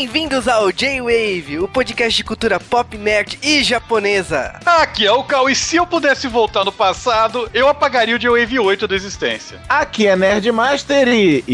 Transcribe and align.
Bem-vindos 0.00 0.48
ao 0.48 0.72
J-Wave, 0.72 1.58
o 1.58 1.68
podcast 1.68 2.16
de 2.16 2.24
cultura 2.24 2.58
pop, 2.58 2.96
nerd 2.96 3.38
e 3.42 3.62
japonesa. 3.62 4.58
Aqui 4.64 5.06
é 5.06 5.12
o 5.12 5.22
Cal, 5.22 5.50
e 5.50 5.54
se 5.54 5.76
eu 5.76 5.86
pudesse 5.86 6.26
voltar 6.26 6.64
no 6.64 6.72
passado, 6.72 7.50
eu 7.52 7.68
apagaria 7.68 8.16
o 8.16 8.18
J-Wave 8.18 8.58
8 8.60 8.88
da 8.88 8.96
existência. 8.96 9.60
Aqui 9.68 10.06
é 10.06 10.16
Nerdmaster 10.16 11.06
e... 11.06 11.44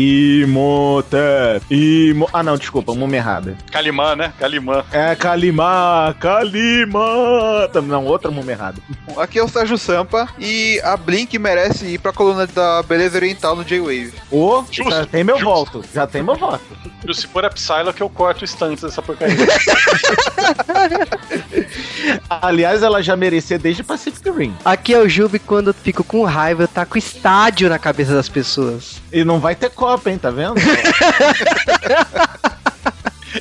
Imhotep. 0.45 1.66
Imo... 1.68 2.30
Ah, 2.32 2.45
não, 2.45 2.56
desculpa, 2.56 2.92
uma 2.92 3.16
errada. 3.16 3.59
Calimã, 3.73 4.14
né? 4.14 4.32
Calimã. 4.38 4.84
É, 4.92 5.16
Kalimá, 5.16 6.15
Kalimá. 6.20 7.68
Não, 7.84 8.04
outra 8.06 8.30
múmia 8.30 8.52
errada. 8.52 8.80
Aqui 9.16 9.40
é 9.40 9.42
o 9.42 9.48
Sérgio 9.48 9.76
Sampa 9.76 10.28
e 10.38 10.80
a 10.84 10.96
Blink 10.96 11.37
merece 11.37 11.84
ir 11.87 11.98
pra 11.98 12.12
coluna 12.12 12.46
da 12.46 12.80
beleza 12.84 13.18
oriental 13.18 13.56
no 13.56 13.65
J-Wave. 13.65 14.15
Ô, 14.30 14.62
Justo, 14.70 14.88
já 14.92 15.04
tem 15.04 15.24
meu 15.24 15.37
justo. 15.37 15.51
voto. 15.80 15.84
Já 15.92 16.06
tem 16.06 16.23
meu 16.23 16.37
voto. 16.37 16.62
E 17.09 17.15
se 17.15 17.26
for 17.26 17.45
a 17.45 17.51
Psylocke, 17.51 18.01
eu 18.01 18.09
corto 18.09 18.35
o 18.42 18.45
instante 18.45 18.82
dessa 18.82 19.02
porcaria. 19.02 19.36
Aliás, 22.28 22.82
ela 22.82 23.02
já 23.02 23.16
merecia 23.16 23.59
desde 23.59 23.82
Pacific 23.82 24.30
Rim. 24.30 24.54
Aqui 24.64 24.95
é 24.95 24.98
o 24.98 25.09
Jubi, 25.09 25.38
quando 25.38 25.68
eu 25.68 25.74
fico 25.74 26.04
com 26.04 26.24
raiva, 26.24 26.64
eu 26.64 26.68
taco 26.68 26.98
estádio 26.98 27.68
na 27.68 27.79
cabeça 27.79 28.14
das 28.14 28.29
pessoas. 28.29 29.01
E 29.12 29.24
não 29.24 29.38
vai 29.38 29.54
ter 29.54 29.70
Copa, 29.70 30.10
hein, 30.10 30.18
tá 30.18 30.30
vendo? 30.30 30.54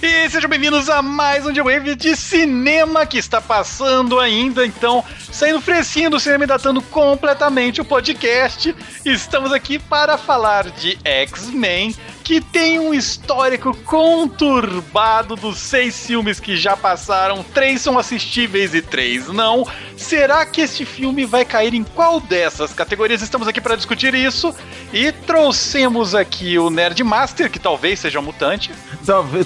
E 0.01 0.29
sejam 0.29 0.49
bem-vindos 0.49 0.89
a 0.89 1.01
mais 1.01 1.45
um 1.45 1.53
J-Wave 1.53 1.95
de 1.95 2.17
cinema 2.17 3.05
que 3.05 3.17
está 3.17 3.39
passando 3.39 4.19
ainda, 4.19 4.65
então, 4.65 5.03
saindo 5.31 5.61
fresquinho 5.61 6.09
do 6.09 6.19
cinema 6.19 6.43
e 6.43 6.47
datando 6.47 6.81
completamente 6.81 7.79
o 7.79 7.85
podcast. 7.85 8.75
Estamos 9.05 9.53
aqui 9.53 9.79
para 9.79 10.17
falar 10.17 10.69
de 10.69 10.97
X-Men, 11.03 11.95
que 12.25 12.41
tem 12.41 12.79
um 12.79 12.91
histórico 12.91 13.77
conturbado 13.85 15.35
dos 15.35 15.59
seis 15.59 16.07
filmes 16.07 16.39
que 16.39 16.57
já 16.57 16.75
passaram. 16.75 17.45
Três 17.53 17.81
são 17.81 17.99
assistíveis 17.99 18.73
e 18.73 18.81
três 18.81 19.27
não. 19.27 19.65
Será 19.95 20.43
que 20.43 20.59
este 20.59 20.85
filme 20.85 21.23
vai 21.23 21.45
cair 21.45 21.75
em 21.75 21.83
qual 21.83 22.19
dessas 22.19 22.73
categorias? 22.73 23.21
Estamos 23.21 23.47
aqui 23.47 23.61
para 23.61 23.75
discutir 23.75 24.15
isso 24.15 24.55
e 24.91 25.11
trouxemos 25.11 26.15
aqui 26.15 26.57
o 26.57 26.71
Nerd 26.71 27.03
Master, 27.03 27.49
que 27.49 27.59
talvez 27.59 27.99
seja 27.99 28.19
um 28.19 28.23
mutante. 28.23 28.71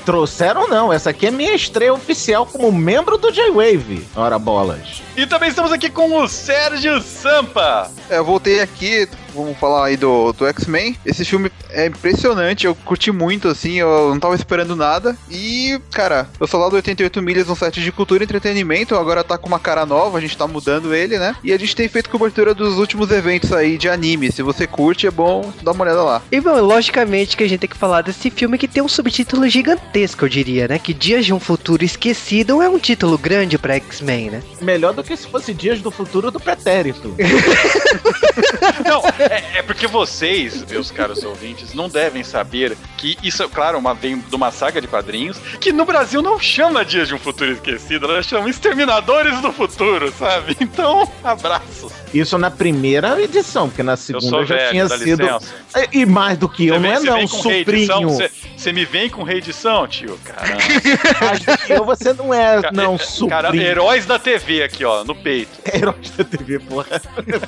Trouxeram 0.05 0.69
não, 0.69 0.93
essa 0.93 1.09
aqui 1.09 1.27
é 1.27 1.31
minha 1.31 1.53
estreia 1.53 1.93
oficial 1.93 2.45
como 2.45 2.71
membro 2.71 3.17
do 3.17 3.29
J-Wave. 3.29 4.07
Ora 4.15 4.39
bolas. 4.39 5.01
E 5.19 5.27
também 5.27 5.49
estamos 5.49 5.73
aqui 5.73 5.89
com 5.89 6.15
o 6.15 6.29
Sérgio 6.29 7.01
Sampa. 7.01 7.91
É, 8.09 8.19
eu 8.19 8.23
voltei 8.23 8.61
aqui, 8.61 9.05
vamos 9.35 9.57
falar 9.57 9.87
aí 9.87 9.97
do, 9.97 10.31
do 10.31 10.47
X-Men. 10.47 10.97
Esse 11.05 11.25
filme 11.25 11.51
é 11.69 11.87
impressionante, 11.87 12.65
eu 12.65 12.73
curti 12.73 13.11
muito, 13.11 13.49
assim, 13.49 13.75
eu 13.75 14.11
não 14.11 14.19
tava 14.19 14.33
esperando 14.33 14.77
nada. 14.77 15.17
E, 15.29 15.77
cara, 15.91 16.27
eu 16.39 16.47
sou 16.47 16.59
lá 16.59 16.69
do 16.69 16.77
88 16.77 17.21
Milhas, 17.21 17.49
um 17.49 17.55
site 17.55 17.81
de 17.81 17.91
cultura 17.91 18.23
e 18.23 18.25
entretenimento, 18.25 18.95
agora 18.95 19.21
tá 19.21 19.37
com 19.37 19.47
uma 19.47 19.59
cara 19.59 19.85
nova, 19.85 20.17
a 20.17 20.21
gente 20.21 20.37
tá 20.37 20.47
mudando 20.47 20.95
ele, 20.95 21.19
né? 21.19 21.35
E 21.43 21.51
a 21.51 21.59
gente 21.59 21.75
tem 21.75 21.89
feito 21.89 22.09
cobertura 22.09 22.53
dos 22.53 22.77
últimos 22.77 23.11
eventos 23.11 23.51
aí 23.51 23.77
de 23.77 23.89
anime. 23.89 24.31
Se 24.31 24.41
você 24.41 24.65
curte, 24.65 25.05
é 25.05 25.11
bom 25.11 25.51
dar 25.61 25.73
uma 25.73 25.83
olhada 25.83 26.01
lá. 26.01 26.21
E, 26.31 26.39
bom, 26.39 26.59
logicamente 26.61 27.35
que 27.35 27.43
a 27.43 27.47
gente 27.49 27.59
tem 27.59 27.69
que 27.69 27.77
falar 27.77 28.03
desse 28.03 28.29
filme 28.29 28.57
que 28.57 28.69
tem 28.69 28.81
um 28.81 28.87
subtítulo 28.87 29.47
gigantesco, 29.49 30.23
eu 30.23 30.29
diria, 30.29 30.67
né? 30.67 30.79
Que 30.79 30.93
Dias 30.93 31.25
de 31.25 31.33
um 31.33 31.39
Futuro 31.39 31.83
Esquecido 31.83 32.61
é 32.61 32.69
um 32.69 32.79
título 32.79 33.17
grande 33.17 33.57
pra 33.57 33.75
X-Men, 33.75 34.31
né? 34.31 34.43
Melhor 34.61 34.93
do 34.93 35.03
que 35.03 35.08
se 35.17 35.27
fosse 35.27 35.53
Dias 35.53 35.81
do 35.81 35.91
Futuro 35.91 36.31
do 36.31 36.39
Pretérito. 36.39 37.15
Não, 38.85 39.01
é, 39.19 39.59
é 39.59 39.61
porque 39.61 39.87
vocês, 39.87 40.63
meus 40.65 40.89
caros 40.91 41.23
ouvintes, 41.23 41.73
não 41.73 41.89
devem 41.89 42.23
saber 42.23 42.75
que 42.97 43.17
isso, 43.23 43.47
claro, 43.49 43.77
uma, 43.77 43.93
vem 43.93 44.19
de 44.19 44.35
uma 44.35 44.51
saga 44.51 44.79
de 44.81 44.87
quadrinhos, 44.87 45.37
que 45.59 45.71
no 45.71 45.85
Brasil 45.85 46.21
não 46.21 46.39
chama 46.39 46.83
Dias 46.85 47.07
de 47.07 47.13
um 47.15 47.19
Futuro 47.19 47.51
Esquecido, 47.51 48.05
ela 48.05 48.23
chama 48.23 48.49
Exterminadores 48.49 49.39
do 49.41 49.51
Futuro, 49.51 50.11
sabe? 50.17 50.55
Então, 50.59 51.09
abraços. 51.23 51.91
Isso 52.13 52.37
na 52.37 52.49
primeira 52.51 53.21
edição, 53.21 53.67
porque 53.69 53.83
na 53.83 53.93
Eu 53.93 53.97
segunda 53.97 54.29
sou 54.29 54.45
já 54.45 54.55
velho, 54.55 54.69
tinha 54.71 54.87
sido. 54.89 55.23
licença. 55.23 55.53
E 55.91 56.05
mais 56.05 56.37
do 56.37 56.49
que 56.49 56.67
eu, 56.67 56.75
não 56.75 56.81
vem- 56.81 56.91
é 56.91 56.99
você 56.99 57.05
não, 57.05 57.15
vem 57.17 57.27
com 57.27 57.41
reedição? 57.41 58.09
sobrinho. 58.09 58.29
Você, 58.57 58.73
me 58.73 58.85
vem 58.85 59.09
com 59.09 59.23
reedição, 59.23 59.87
tio? 59.87 60.19
Caramba. 60.23 60.57
Mais 61.21 61.39
do 61.39 61.57
que 61.57 61.73
eu, 61.73 61.85
você 61.85 62.13
não 62.13 62.33
é, 62.33 62.61
Ca- 62.61 62.71
não, 62.71 62.95
é- 62.95 62.97
sobrinho. 62.97 63.29
Cara, 63.29 63.55
heróis 63.55 64.05
da 64.05 64.17
TV 64.19 64.63
aqui, 64.63 64.83
ó, 64.83 64.98
no 65.03 65.15
peito. 65.15 65.51
Heróis 65.73 66.11
da 66.11 66.23
TV, 66.23 66.59
porra. 66.59 67.01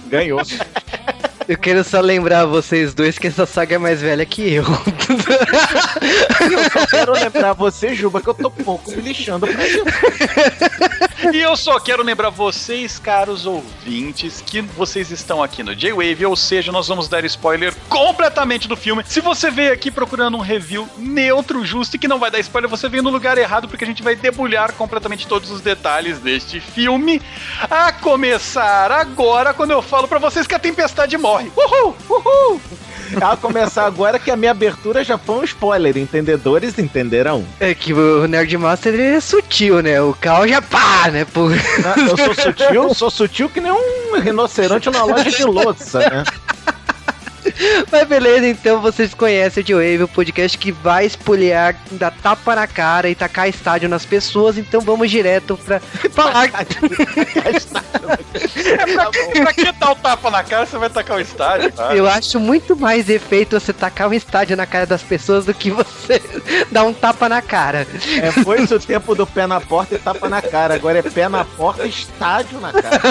Ganhou. 0.10 0.40
Eu 1.48 1.58
quero 1.58 1.84
só 1.84 2.00
lembrar 2.00 2.46
vocês 2.46 2.94
dois 2.94 3.18
que 3.18 3.28
essa 3.28 3.46
saga 3.46 3.76
é 3.76 3.78
mais 3.78 4.02
velha 4.02 4.26
que 4.26 4.54
eu. 4.54 4.64
Eu 6.52 6.70
só 6.70 6.86
quero 6.88 7.14
lembrar 7.14 7.54
você, 7.54 7.94
Juba, 7.94 8.22
que 8.22 8.28
eu 8.28 8.34
tô 8.34 8.50
pouco 8.50 8.92
me 8.92 9.02
lixando 9.02 9.48
pra 9.48 9.68
isso. 9.68 9.84
E 11.34 11.38
eu 11.40 11.56
só 11.56 11.80
quero 11.80 12.04
lembrar 12.04 12.30
vocês, 12.30 12.98
caros 12.98 13.46
ouvintes, 13.46 14.42
que 14.42 14.62
vocês 14.62 15.12
estão 15.12 15.42
aqui 15.42 15.62
no 15.62 15.76
J-Wave, 15.76 16.26
ou 16.26 16.36
seja, 16.36 16.72
nós 16.72 16.88
vamos 16.88 17.08
dar 17.08 17.24
spoiler 17.26 17.74
completamente 17.88 18.68
do 18.68 18.76
filme. 18.76 19.04
Se 19.06 19.22
você 19.22 19.52
veio 19.52 19.72
aqui 19.72 19.92
procurando 19.92 20.36
um 20.38 20.42
review 20.42 20.90
neutro, 20.98 21.64
justo 21.64 21.96
e 21.96 22.00
que 22.00 22.08
não 22.08 22.20
vai 22.20 22.32
dar 22.32 22.40
spoiler, 22.40 22.70
você 22.70 22.90
veio 22.90 23.04
no 23.04 23.10
lugar 23.10 23.38
errado, 23.38 23.68
porque 23.68 23.84
a 23.84 23.88
gente 23.88 24.04
vai 24.04 24.16
debulhar 24.16 24.74
completamente 24.74 25.28
todos 25.28 25.52
os 25.52 25.62
detalhes 25.62 26.20
deste 26.20 26.60
filme. 26.60 27.22
A 27.70 27.92
começar 27.92 28.92
agora, 28.92 29.54
quando 29.54 29.72
eu 29.72 29.82
falo 29.82 30.08
pra 30.08 30.20
vocês 30.20 30.48
que 30.48 30.56
a 30.56 30.60
tempestade 30.60 31.18
morre. 31.18 31.31
Uhul! 31.40 31.96
Uhul! 32.10 32.62
A 33.22 33.36
começar 33.36 33.86
agora 33.86 34.18
que 34.18 34.32
a 34.32 34.38
minha 34.38 34.52
abertura 34.52 35.04
já 35.04 35.18
foi 35.18 35.36
um 35.36 35.44
spoiler. 35.44 35.98
Entendedores 35.98 36.80
entenderão. 36.80 37.46
É 37.60 37.74
que 37.74 37.94
o 37.94 38.26
Nerdmaster 38.28 38.94
ele 38.94 39.04
é 39.16 39.20
sutil, 39.20 39.82
né? 39.82 40.02
O 40.02 40.14
Cal 40.14 40.48
já 40.48 40.62
pá, 40.62 41.10
né? 41.12 41.26
Por... 41.26 41.50
Não, 41.52 42.08
Eu 42.08 42.18
sou 42.18 42.34
sutil, 42.34 42.94
sou 42.94 43.12
sutil 43.12 43.50
que 43.50 43.60
nem 43.60 43.72
um 43.72 44.20
rinoceronte 44.20 44.90
na 44.90 45.04
loja 45.04 45.30
de 45.30 45.44
louça, 45.44 46.00
né? 46.00 46.24
Mas 47.92 48.08
beleza, 48.08 48.48
então 48.48 48.82
vocês 48.82 49.14
conhecem 49.14 49.62
o 49.62 49.66
J-Wave, 49.66 50.04
o 50.04 50.08
podcast 50.08 50.58
que 50.58 50.72
vai 50.72 51.06
espolhar, 51.06 51.76
dar 51.92 52.12
tapa 52.12 52.56
na 52.56 52.68
cara 52.68 53.10
e 53.10 53.16
tacar 53.16 53.50
estádio 53.50 53.90
nas 53.90 54.06
pessoas, 54.06 54.58
então 54.58 54.82
vamos 54.82 55.10
direto 55.10 55.58
pra 55.58 55.80
falar. 56.12 56.50
Pra 59.32 59.54
que 59.54 59.72
dar 59.72 59.92
o 59.92 59.96
tapa 59.96 60.32
na 60.32 60.44
cara, 60.44 60.66
você 60.66 60.78
vai 60.78 60.90
tacar 60.90 61.18
o 61.18 61.20
estádio, 61.20 61.72
tá? 61.72 61.96
Eu 61.96 62.08
acho 62.08 62.40
muito 62.40 62.76
mais 62.76 63.10
efeito 63.10 63.60
você 63.60 63.74
tacar 63.74 64.08
um 64.10 64.14
estádio 64.14 64.56
na 64.56 64.66
cara 64.66 64.86
das 64.86 65.02
pessoas 65.02 65.46
do 65.46 65.54
que 65.54 65.72
você 65.72 66.22
dar 66.72 66.84
um 66.84 66.94
tapa 66.94 67.28
na 67.28 67.42
cara. 67.42 67.88
É, 68.22 68.32
foi 68.32 68.62
o 68.64 68.80
tempo 68.80 69.16
do 69.16 69.26
pé 69.28 69.48
na 69.48 69.60
porta 69.60 69.96
e 69.96 70.00
tapa 70.00 70.30
na 70.30 70.42
cara. 70.42 70.76
Agora 70.76 71.00
é 71.00 71.02
pé 71.02 71.28
na 71.28 71.44
porta 71.46 71.86
e 71.86 71.90
estádio 71.90 72.60
na 72.60 72.72
cara. 72.72 73.02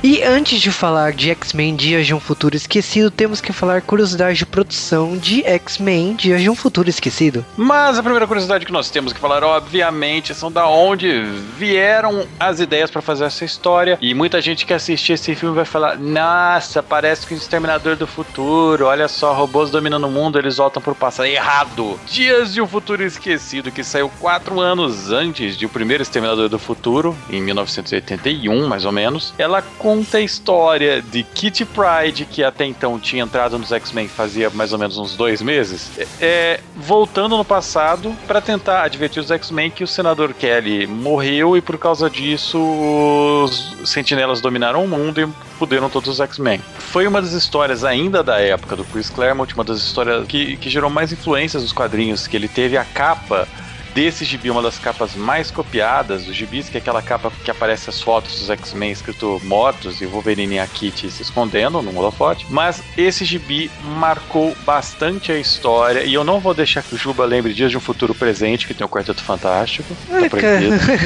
E 0.00 0.22
antes 0.22 0.60
de 0.60 0.70
falar 0.70 1.12
de 1.12 1.28
X-Men 1.30 1.74
Dias 1.74 2.06
de 2.06 2.14
um 2.14 2.20
Futuro 2.20 2.54
Esquecido, 2.54 3.10
temos 3.10 3.40
que 3.40 3.52
falar 3.52 3.82
curiosidades 3.82 4.38
de 4.38 4.46
produção 4.46 5.18
de 5.18 5.42
X-Men 5.44 6.14
Dias 6.14 6.40
de 6.40 6.48
um 6.48 6.54
Futuro 6.54 6.88
Esquecido. 6.88 7.44
Mas 7.56 7.98
a 7.98 8.02
primeira 8.02 8.24
curiosidade 8.24 8.64
que 8.64 8.70
nós 8.70 8.90
temos 8.90 9.12
que 9.12 9.18
falar, 9.18 9.42
obviamente, 9.42 10.32
são 10.36 10.52
da 10.52 10.68
onde 10.68 11.22
vieram 11.58 12.24
as 12.38 12.60
ideias 12.60 12.92
pra 12.92 13.02
fazer 13.02 13.24
essa 13.24 13.44
história. 13.44 13.98
E 14.00 14.14
muita 14.14 14.40
gente 14.40 14.64
que 14.64 14.72
assistir 14.72 15.14
esse 15.14 15.34
filme 15.34 15.56
vai 15.56 15.64
falar: 15.64 15.98
Nossa, 15.98 16.80
parece 16.80 17.26
que 17.26 17.34
o 17.34 17.36
Exterminador 17.36 17.96
do 17.96 18.06
Futuro. 18.06 18.86
Olha 18.86 19.08
só, 19.08 19.32
robôs 19.34 19.68
dominando 19.68 20.04
o 20.04 20.10
mundo, 20.10 20.38
eles 20.38 20.58
voltam 20.58 20.80
pro 20.80 20.94
passado. 20.94 21.26
Errado! 21.26 21.98
Dias 22.06 22.54
de 22.54 22.62
um 22.62 22.68
Futuro 22.68 23.02
Esquecido, 23.02 23.72
que 23.72 23.82
saiu 23.82 24.08
quatro 24.20 24.60
anos 24.60 25.10
antes 25.10 25.56
de 25.56 25.66
o 25.66 25.68
primeiro 25.68 26.04
Exterminador 26.04 26.48
do 26.48 26.58
Futuro, 26.58 27.18
em 27.28 27.42
1981, 27.42 28.68
mais 28.68 28.84
ou 28.84 28.92
menos. 28.92 29.34
Ela 29.36 29.60
conta 29.88 30.18
a 30.18 30.20
história 30.20 31.00
de 31.00 31.22
Kitty 31.22 31.64
Pride, 31.64 32.26
que 32.26 32.44
até 32.44 32.66
então 32.66 32.98
tinha 33.00 33.22
entrado 33.22 33.58
nos 33.58 33.72
X-Men 33.72 34.06
fazia 34.06 34.50
mais 34.50 34.70
ou 34.70 34.78
menos 34.78 34.98
uns 34.98 35.16
dois 35.16 35.40
meses, 35.40 35.90
é, 36.20 36.60
voltando 36.76 37.38
no 37.38 37.44
passado 37.44 38.14
para 38.26 38.38
tentar 38.42 38.82
advertir 38.82 39.22
os 39.22 39.30
X-Men 39.30 39.70
que 39.70 39.82
o 39.82 39.86
senador 39.86 40.34
Kelly 40.34 40.86
morreu 40.86 41.56
e 41.56 41.62
por 41.62 41.78
causa 41.78 42.10
disso 42.10 42.58
os 42.58 43.90
sentinelas 43.90 44.42
dominaram 44.42 44.84
o 44.84 44.88
mundo 44.88 45.22
e 45.22 45.28
fuderam 45.58 45.88
todos 45.88 46.10
os 46.10 46.20
X-Men. 46.20 46.60
Foi 46.78 47.06
uma 47.06 47.22
das 47.22 47.32
histórias 47.32 47.82
ainda 47.82 48.22
da 48.22 48.38
época 48.38 48.76
do 48.76 48.84
Chris 48.84 49.08
Claremont, 49.08 49.54
uma 49.54 49.64
das 49.64 49.78
histórias 49.78 50.26
que, 50.26 50.58
que 50.58 50.68
gerou 50.68 50.90
mais 50.90 51.14
influências 51.14 51.62
dos 51.62 51.72
quadrinhos, 51.72 52.26
que 52.26 52.36
ele 52.36 52.46
teve 52.46 52.76
a 52.76 52.84
capa 52.84 53.48
desse 53.98 54.24
gibi, 54.24 54.48
uma 54.48 54.62
das 54.62 54.78
capas 54.78 55.16
mais 55.16 55.50
copiadas, 55.50 56.28
os 56.28 56.36
gibis, 56.36 56.68
que 56.68 56.76
é 56.76 56.80
aquela 56.80 57.02
capa 57.02 57.32
que 57.44 57.50
aparece 57.50 57.90
as 57.90 58.00
fotos 58.00 58.38
dos 58.38 58.48
X-Men 58.48 58.92
escrito 58.92 59.40
mortos 59.42 60.00
e 60.00 60.06
Wolverine 60.06 60.54
e 60.54 60.58
a 60.60 60.68
Kitty 60.68 61.10
se 61.10 61.22
escondendo 61.22 61.82
no 61.82 61.98
holofote. 61.98 62.46
Mas 62.48 62.80
esse 62.96 63.24
gibi 63.24 63.68
marcou 63.96 64.56
bastante 64.64 65.32
a 65.32 65.36
história 65.36 66.04
e 66.04 66.14
eu 66.14 66.22
não 66.22 66.38
vou 66.38 66.54
deixar 66.54 66.84
que 66.84 66.94
o 66.94 66.96
Juba 66.96 67.24
lembre 67.24 67.52
dias 67.52 67.72
de 67.72 67.76
um 67.76 67.80
futuro 67.80 68.14
presente 68.14 68.68
que 68.68 68.74
tem 68.74 68.86
o 68.86 68.88
Quarteto 68.88 69.20
Fantástico. 69.20 69.96
Tá 70.08 70.28
cara, 70.30 70.60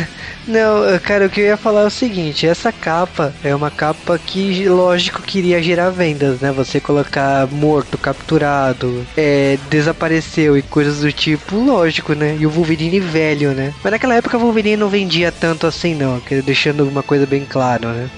não, 0.46 0.98
cara, 0.98 1.26
o 1.26 1.30
que 1.30 1.40
eu 1.40 1.46
ia 1.46 1.56
falar 1.56 1.84
é 1.84 1.86
o 1.86 1.90
seguinte: 1.90 2.46
essa 2.46 2.70
capa 2.70 3.32
é 3.42 3.54
uma 3.54 3.70
capa 3.70 4.18
que, 4.18 4.68
lógico, 4.68 5.22
queria 5.22 5.62
gerar 5.62 5.88
vendas, 5.88 6.40
né? 6.40 6.52
Você 6.52 6.78
colocar 6.78 7.46
morto, 7.46 7.96
capturado, 7.96 9.06
é, 9.16 9.56
desapareceu 9.70 10.58
e 10.58 10.62
coisas 10.62 11.00
do 11.00 11.10
tipo, 11.10 11.56
lógico, 11.56 12.12
né? 12.12 12.36
E 12.38 12.44
o 12.44 12.50
Wolverine 12.50 12.81
velho, 13.00 13.52
né? 13.52 13.72
Mas 13.82 13.92
naquela 13.92 14.14
época 14.14 14.36
o 14.36 14.40
Wolverine 14.40 14.76
não 14.76 14.88
vendia 14.88 15.30
tanto 15.32 15.66
assim, 15.66 15.94
não, 15.94 16.20
deixando 16.44 16.86
uma 16.88 17.02
coisa 17.02 17.26
bem 17.26 17.44
clara, 17.44 17.92
né? 17.92 18.10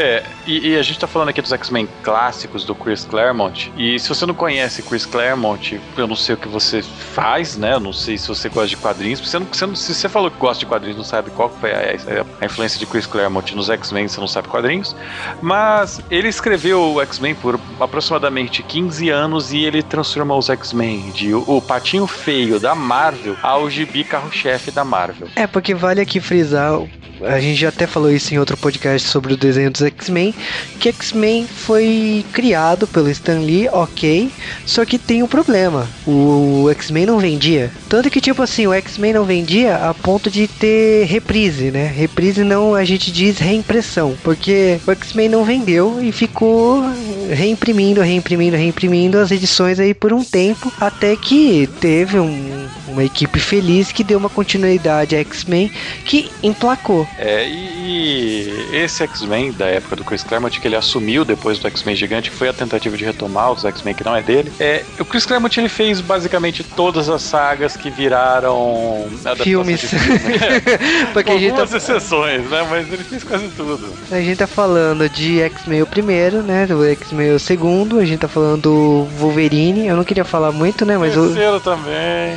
É, 0.00 0.22
e, 0.46 0.70
e 0.70 0.76
a 0.76 0.82
gente 0.82 0.98
tá 0.98 1.06
falando 1.06 1.28
aqui 1.28 1.42
dos 1.42 1.52
X-Men 1.52 1.86
clássicos 2.02 2.64
do 2.64 2.74
Chris 2.74 3.04
Claremont. 3.04 3.70
E 3.76 3.98
se 3.98 4.08
você 4.08 4.24
não 4.24 4.32
conhece 4.34 4.82
Chris 4.82 5.04
Claremont, 5.04 5.78
eu 5.96 6.06
não 6.06 6.16
sei 6.16 6.34
o 6.34 6.38
que 6.38 6.48
você 6.48 6.80
faz, 6.82 7.56
né? 7.56 7.74
Eu 7.74 7.80
não 7.80 7.92
sei 7.92 8.16
se 8.16 8.26
você 8.28 8.48
gosta 8.48 8.68
de 8.68 8.76
quadrinhos. 8.78 9.20
Você 9.20 9.38
não, 9.38 9.46
você 9.46 9.66
não- 9.66 9.74
se 9.76 9.94
você 9.94 10.08
falou 10.08 10.30
que 10.30 10.38
gosta 10.38 10.60
de 10.60 10.66
quadrinhos, 10.66 10.96
não 10.96 11.04
sabe 11.04 11.30
qual 11.30 11.50
foi 11.50 11.70
a, 11.72 11.76
a- 11.76 12.26
a 12.40 12.46
influência 12.46 12.78
de 12.78 12.86
Chris 12.86 13.04
Claremont 13.06 13.54
nos 13.54 13.68
X-Men, 13.68 14.08
você 14.08 14.20
não 14.20 14.28
sabe 14.28 14.48
quadrinhos. 14.48 14.96
Mas 15.42 16.00
ele 16.10 16.28
escreveu 16.28 16.80
o 16.94 17.00
X-Men 17.02 17.34
por 17.34 17.60
aproximadamente 17.78 18.62
15 18.62 19.10
anos 19.10 19.52
e 19.52 19.64
ele 19.64 19.82
transformou 19.82 20.38
os 20.38 20.48
X-Men 20.48 21.10
de 21.10 21.34
o, 21.34 21.44
o 21.46 21.60
patinho 21.60 22.06
feio 22.06 22.58
da 22.58 22.74
Marvel 22.74 23.36
ao 23.42 23.68
gibi 23.68 24.04
carro-chefe 24.04 24.70
da 24.70 24.84
Marvel. 24.84 25.28
É, 25.36 25.46
porque 25.46 25.74
vale 25.74 26.00
aqui 26.00 26.20
frisar, 26.20 26.80
a 27.22 27.38
gente 27.38 27.56
já 27.60 27.68
até 27.68 27.86
falou 27.86 28.10
isso 28.10 28.32
em 28.34 28.38
outro 28.38 28.56
podcast 28.56 29.06
sobre 29.08 29.34
o 29.34 29.36
desenho 29.36 29.70
dos 29.70 29.82
X-Men, 29.90 30.34
que 30.78 30.88
X-Men 30.88 31.46
foi 31.46 32.24
criado 32.32 32.86
pelo 32.86 33.10
Stan 33.10 33.38
Lee, 33.40 33.68
ok, 33.70 34.30
só 34.66 34.84
que 34.84 34.98
tem 34.98 35.22
um 35.22 35.26
problema, 35.26 35.88
o 36.06 36.68
X-Men 36.70 37.06
não 37.06 37.18
vendia. 37.18 37.70
Tanto 37.88 38.10
que, 38.10 38.20
tipo 38.20 38.42
assim, 38.42 38.66
o 38.66 38.72
X-Men 38.72 39.12
não 39.14 39.24
vendia 39.24 39.76
a 39.76 39.92
ponto 39.94 40.30
de 40.30 40.46
ter 40.48 41.04
reprise, 41.06 41.70
né? 41.70 41.86
Reprise 41.86 42.42
não, 42.44 42.74
a 42.74 42.84
gente 42.84 43.10
diz 43.12 43.38
reimpressão, 43.38 44.16
porque 44.22 44.78
o 44.86 44.90
X-Men 44.92 45.28
não 45.28 45.44
vendeu 45.44 45.98
e 46.02 46.12
ficou 46.12 46.82
reimprimindo, 47.30 48.00
reimprimindo, 48.00 48.56
reimprimindo 48.56 49.18
as 49.18 49.30
edições 49.30 49.78
aí 49.78 49.94
por 49.94 50.12
um 50.12 50.22
tempo, 50.24 50.72
até 50.80 51.16
que 51.16 51.68
teve 51.80 52.18
um- 52.18 52.68
uma 52.88 53.04
equipe 53.04 53.38
feliz 53.38 53.92
que 53.92 54.02
deu 54.02 54.18
uma 54.18 54.28
continuidade 54.28 55.14
a 55.14 55.20
X-Men 55.20 55.70
que 56.04 56.28
emplacou. 56.42 57.06
É, 57.18 57.48
e, 57.48 58.50
e 58.72 58.76
esse 58.76 59.02
X-Men 59.04 59.52
da 59.52 59.66
época 59.66 59.79
do 59.80 60.04
Chris 60.04 60.22
Claremont, 60.22 60.60
que 60.60 60.66
ele 60.66 60.76
assumiu 60.76 61.24
depois 61.24 61.58
do 61.58 61.66
X-Men 61.68 61.96
Gigante, 61.96 62.30
que 62.30 62.36
foi 62.36 62.48
a 62.48 62.52
tentativa 62.52 62.96
de 62.96 63.04
retomar 63.04 63.52
os 63.52 63.64
X-Men 63.64 63.94
que 63.94 64.04
não 64.04 64.14
é 64.14 64.22
dele. 64.22 64.52
É, 64.60 64.84
o 64.98 65.04
Chris 65.04 65.26
Claremont 65.26 65.58
ele 65.58 65.68
fez 65.68 66.00
basicamente 66.00 66.62
todas 66.62 67.08
as 67.08 67.22
sagas 67.22 67.76
que 67.76 67.90
viraram 67.90 69.06
Filmes. 69.42 69.80
filme. 69.82 70.20
Porque 71.12 71.30
Com 71.30 71.38
gente, 71.38 71.50
algumas 71.50 71.70
tá, 71.70 71.76
exceções, 71.76 72.48
né? 72.48 72.66
Mas 72.68 72.92
ele 72.92 73.04
fez 73.04 73.24
quase 73.24 73.48
tudo. 73.48 73.92
a 74.10 74.20
gente 74.20 74.36
tá 74.36 74.46
falando 74.46 75.08
de 75.08 75.40
X-Men 75.40 75.82
o 75.82 75.86
primeiro, 75.86 76.42
né? 76.42 76.66
Do 76.66 76.84
X-Men 76.84 77.32
o 77.32 77.38
segundo, 77.38 77.98
a 77.98 78.04
gente 78.04 78.20
tá 78.20 78.28
falando 78.28 78.62
do 78.62 79.08
Wolverine. 79.18 79.86
Eu 79.86 79.96
não 79.96 80.04
queria 80.04 80.24
falar 80.24 80.52
muito, 80.52 80.84
né? 80.84 80.96
Mas 80.98 81.16
o, 81.16 81.26
Terceiro 81.26 81.60
também. 81.60 82.36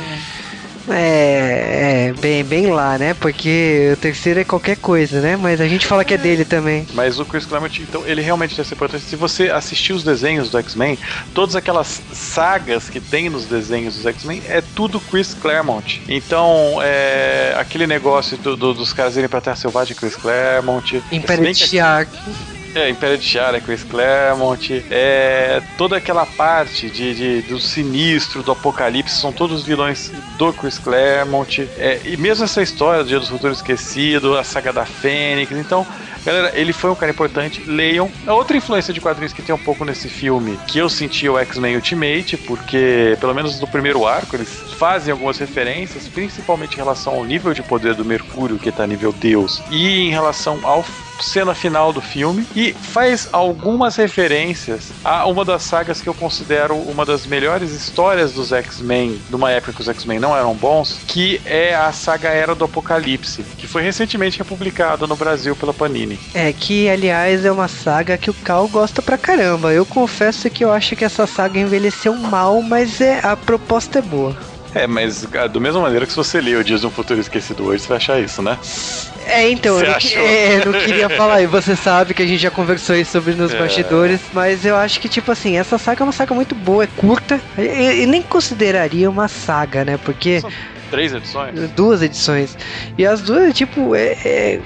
É, 0.88 2.08
é 2.10 2.20
bem, 2.20 2.44
bem 2.44 2.66
lá, 2.66 2.98
né? 2.98 3.14
Porque 3.14 3.90
o 3.92 3.96
terceiro 3.96 4.40
é 4.40 4.44
qualquer 4.44 4.76
coisa, 4.76 5.20
né? 5.20 5.36
Mas 5.36 5.60
a 5.60 5.66
gente 5.68 5.86
fala 5.86 6.04
que 6.04 6.14
é 6.14 6.18
dele 6.18 6.44
também. 6.44 6.86
Mas 6.94 7.18
o 7.18 7.24
Chris 7.24 7.46
Claremont, 7.46 7.80
então, 7.82 8.02
ele 8.06 8.20
realmente 8.22 8.56
deve 8.56 8.68
ser 8.68 8.74
importante. 8.74 9.04
Se 9.04 9.16
você 9.16 9.50
assistir 9.50 9.92
os 9.92 10.04
desenhos 10.04 10.50
do 10.50 10.58
X-Men, 10.58 10.98
todas 11.32 11.56
aquelas 11.56 12.02
sagas 12.12 12.88
que 12.88 13.00
tem 13.00 13.28
nos 13.28 13.46
desenhos 13.46 13.94
dos 13.96 14.06
X-Men, 14.06 14.42
é 14.48 14.62
tudo 14.74 15.00
Chris 15.00 15.34
Claremont. 15.34 16.02
Então, 16.08 16.78
é, 16.82 17.54
aquele 17.58 17.86
negócio 17.86 18.36
do- 18.38 18.56
do- 18.56 18.74
dos 18.74 18.92
caras 18.92 19.16
irem 19.16 19.28
pra 19.28 19.40
Terra 19.40 19.56
Selvagem, 19.56 19.96
Chris 19.96 20.16
Claremont. 20.16 21.02
Império 21.12 21.54
Se 21.54 21.78
É, 22.74 22.88
Império 22.90 23.16
de 23.16 23.24
Shi'ar 23.24 23.54
é 23.54 23.60
Chris 23.60 23.84
Claremont. 23.84 24.84
É, 24.90 25.62
toda 25.78 25.96
aquela 25.96 26.26
parte 26.26 26.90
de, 26.90 27.14
de- 27.14 27.42
do 27.42 27.60
sinistro, 27.60 28.42
do 28.42 28.50
apocalipse, 28.50 29.14
são 29.20 29.32
todos 29.32 29.62
vilões 29.62 30.10
do 30.36 30.52
Chris 30.52 30.76
Claremont. 30.78 31.68
É, 31.78 32.00
e 32.04 32.16
mesmo 32.16 32.44
essa 32.44 32.60
história 32.62 33.04
do 33.04 33.08
Dia 33.08 33.20
do 33.20 33.26
Futuro 33.26 33.52
Esquecido, 33.52 34.36
a 34.36 34.42
saga 34.42 34.72
da 34.72 34.84
Fênix. 34.84 35.52
Então, 35.52 35.86
galera, 36.24 36.52
ele 36.58 36.72
foi 36.72 36.90
um 36.90 36.96
cara 36.96 37.12
importante. 37.12 37.62
Leiam. 37.64 38.10
A 38.26 38.34
outra 38.34 38.56
influência 38.56 38.92
de 38.92 39.00
quadrinhos 39.00 39.32
que 39.32 39.40
tem 39.42 39.54
um 39.54 39.58
pouco 39.58 39.84
nesse 39.84 40.08
filme, 40.08 40.58
que 40.66 40.78
eu 40.78 40.88
senti 40.88 41.28
o 41.28 41.38
X-Men 41.38 41.76
Ultimate, 41.76 42.36
porque, 42.38 43.16
pelo 43.20 43.34
menos 43.34 43.60
no 43.60 43.68
primeiro 43.68 44.04
arco, 44.04 44.34
eles 44.34 44.50
fazem 44.76 45.12
algumas 45.12 45.38
referências, 45.38 46.08
principalmente 46.08 46.74
em 46.74 46.78
relação 46.78 47.14
ao 47.14 47.24
nível 47.24 47.54
de 47.54 47.62
poder 47.62 47.94
do 47.94 48.04
Mercúrio, 48.04 48.58
que 48.58 48.72
tá 48.72 48.84
nível 48.84 49.12
Deus, 49.12 49.62
e 49.70 50.00
em 50.08 50.10
relação 50.10 50.58
ao 50.64 50.84
cena 51.20 51.54
final 51.54 51.92
do 51.92 52.00
filme 52.00 52.46
e 52.54 52.72
faz 52.72 53.28
algumas 53.32 53.96
referências 53.96 54.92
a 55.04 55.26
uma 55.26 55.44
das 55.44 55.62
sagas 55.62 56.00
que 56.00 56.08
eu 56.08 56.14
considero 56.14 56.74
uma 56.74 57.04
das 57.04 57.26
melhores 57.26 57.70
histórias 57.72 58.32
dos 58.32 58.52
X-Men, 58.52 59.20
numa 59.30 59.50
época 59.50 59.72
que 59.72 59.80
os 59.80 59.88
X-Men 59.88 60.18
não 60.18 60.36
eram 60.36 60.54
bons, 60.54 60.98
que 61.06 61.40
é 61.44 61.74
a 61.74 61.92
saga 61.92 62.28
Era 62.28 62.54
do 62.54 62.64
Apocalipse, 62.64 63.42
que 63.58 63.66
foi 63.66 63.82
recentemente 63.82 64.38
republicada 64.38 65.06
no 65.06 65.16
Brasil 65.16 65.54
pela 65.56 65.74
Panini. 65.74 66.18
É, 66.32 66.52
que 66.52 66.88
aliás 66.88 67.44
é 67.44 67.52
uma 67.52 67.68
saga 67.68 68.16
que 68.16 68.30
o 68.30 68.34
Cal 68.34 68.68
gosta 68.68 69.02
pra 69.02 69.18
caramba. 69.18 69.72
Eu 69.72 69.86
confesso 69.86 70.48
que 70.50 70.64
eu 70.64 70.72
acho 70.72 70.96
que 70.96 71.04
essa 71.04 71.26
saga 71.26 71.58
envelheceu 71.58 72.14
mal, 72.14 72.60
mas 72.62 73.00
é 73.00 73.20
a 73.24 73.36
proposta 73.36 73.98
é 73.98 74.02
boa. 74.02 74.53
É, 74.74 74.86
mas 74.86 75.24
cara, 75.26 75.48
da 75.48 75.60
mesma 75.60 75.80
maneira 75.80 76.04
que 76.04 76.12
se 76.12 76.16
você 76.16 76.40
ler 76.40 76.58
o 76.58 76.64
Dias 76.64 76.80
de 76.80 76.86
um 76.86 76.90
Futuro 76.90 77.20
Esquecido 77.20 77.64
hoje, 77.64 77.82
você 77.82 77.88
vai 77.88 77.96
achar 77.98 78.20
isso, 78.20 78.42
né? 78.42 78.58
É, 79.26 79.48
então, 79.50 79.78
eu 79.78 79.92
é, 80.16 80.60
eu 80.66 80.72
não 80.72 80.80
queria 80.80 81.08
falar, 81.08 81.40
e 81.42 81.46
você 81.46 81.74
sabe 81.76 82.12
que 82.12 82.22
a 82.22 82.26
gente 82.26 82.40
já 82.40 82.50
conversou 82.50 82.94
isso 82.96 83.12
sobre 83.12 83.34
nos 83.34 83.54
É. 83.54 83.58
bastidores, 83.58 84.20
mas 84.32 84.66
eu 84.66 84.76
acho 84.76 85.00
que, 85.00 85.08
tipo 85.08 85.30
assim, 85.32 85.56
essa 85.56 85.78
saga 85.78 86.02
é 86.02 86.04
uma 86.04 86.12
saga 86.12 86.34
muito 86.34 86.54
boa, 86.54 86.84
é 86.84 86.88
curta, 86.88 87.40
e, 87.56 88.02
e 88.02 88.06
nem 88.06 88.20
consideraria 88.22 89.08
uma 89.08 89.28
saga, 89.28 89.84
né? 89.84 89.96
Porque 90.04 90.40
São 90.40 90.50
três 90.90 91.14
edições. 91.14 91.70
duas 91.70 92.02
edições, 92.02 92.56
e 92.98 93.06
as 93.06 93.22
duas, 93.22 93.54
tipo, 93.54 93.94
é, 93.94 94.16
é 94.24 94.60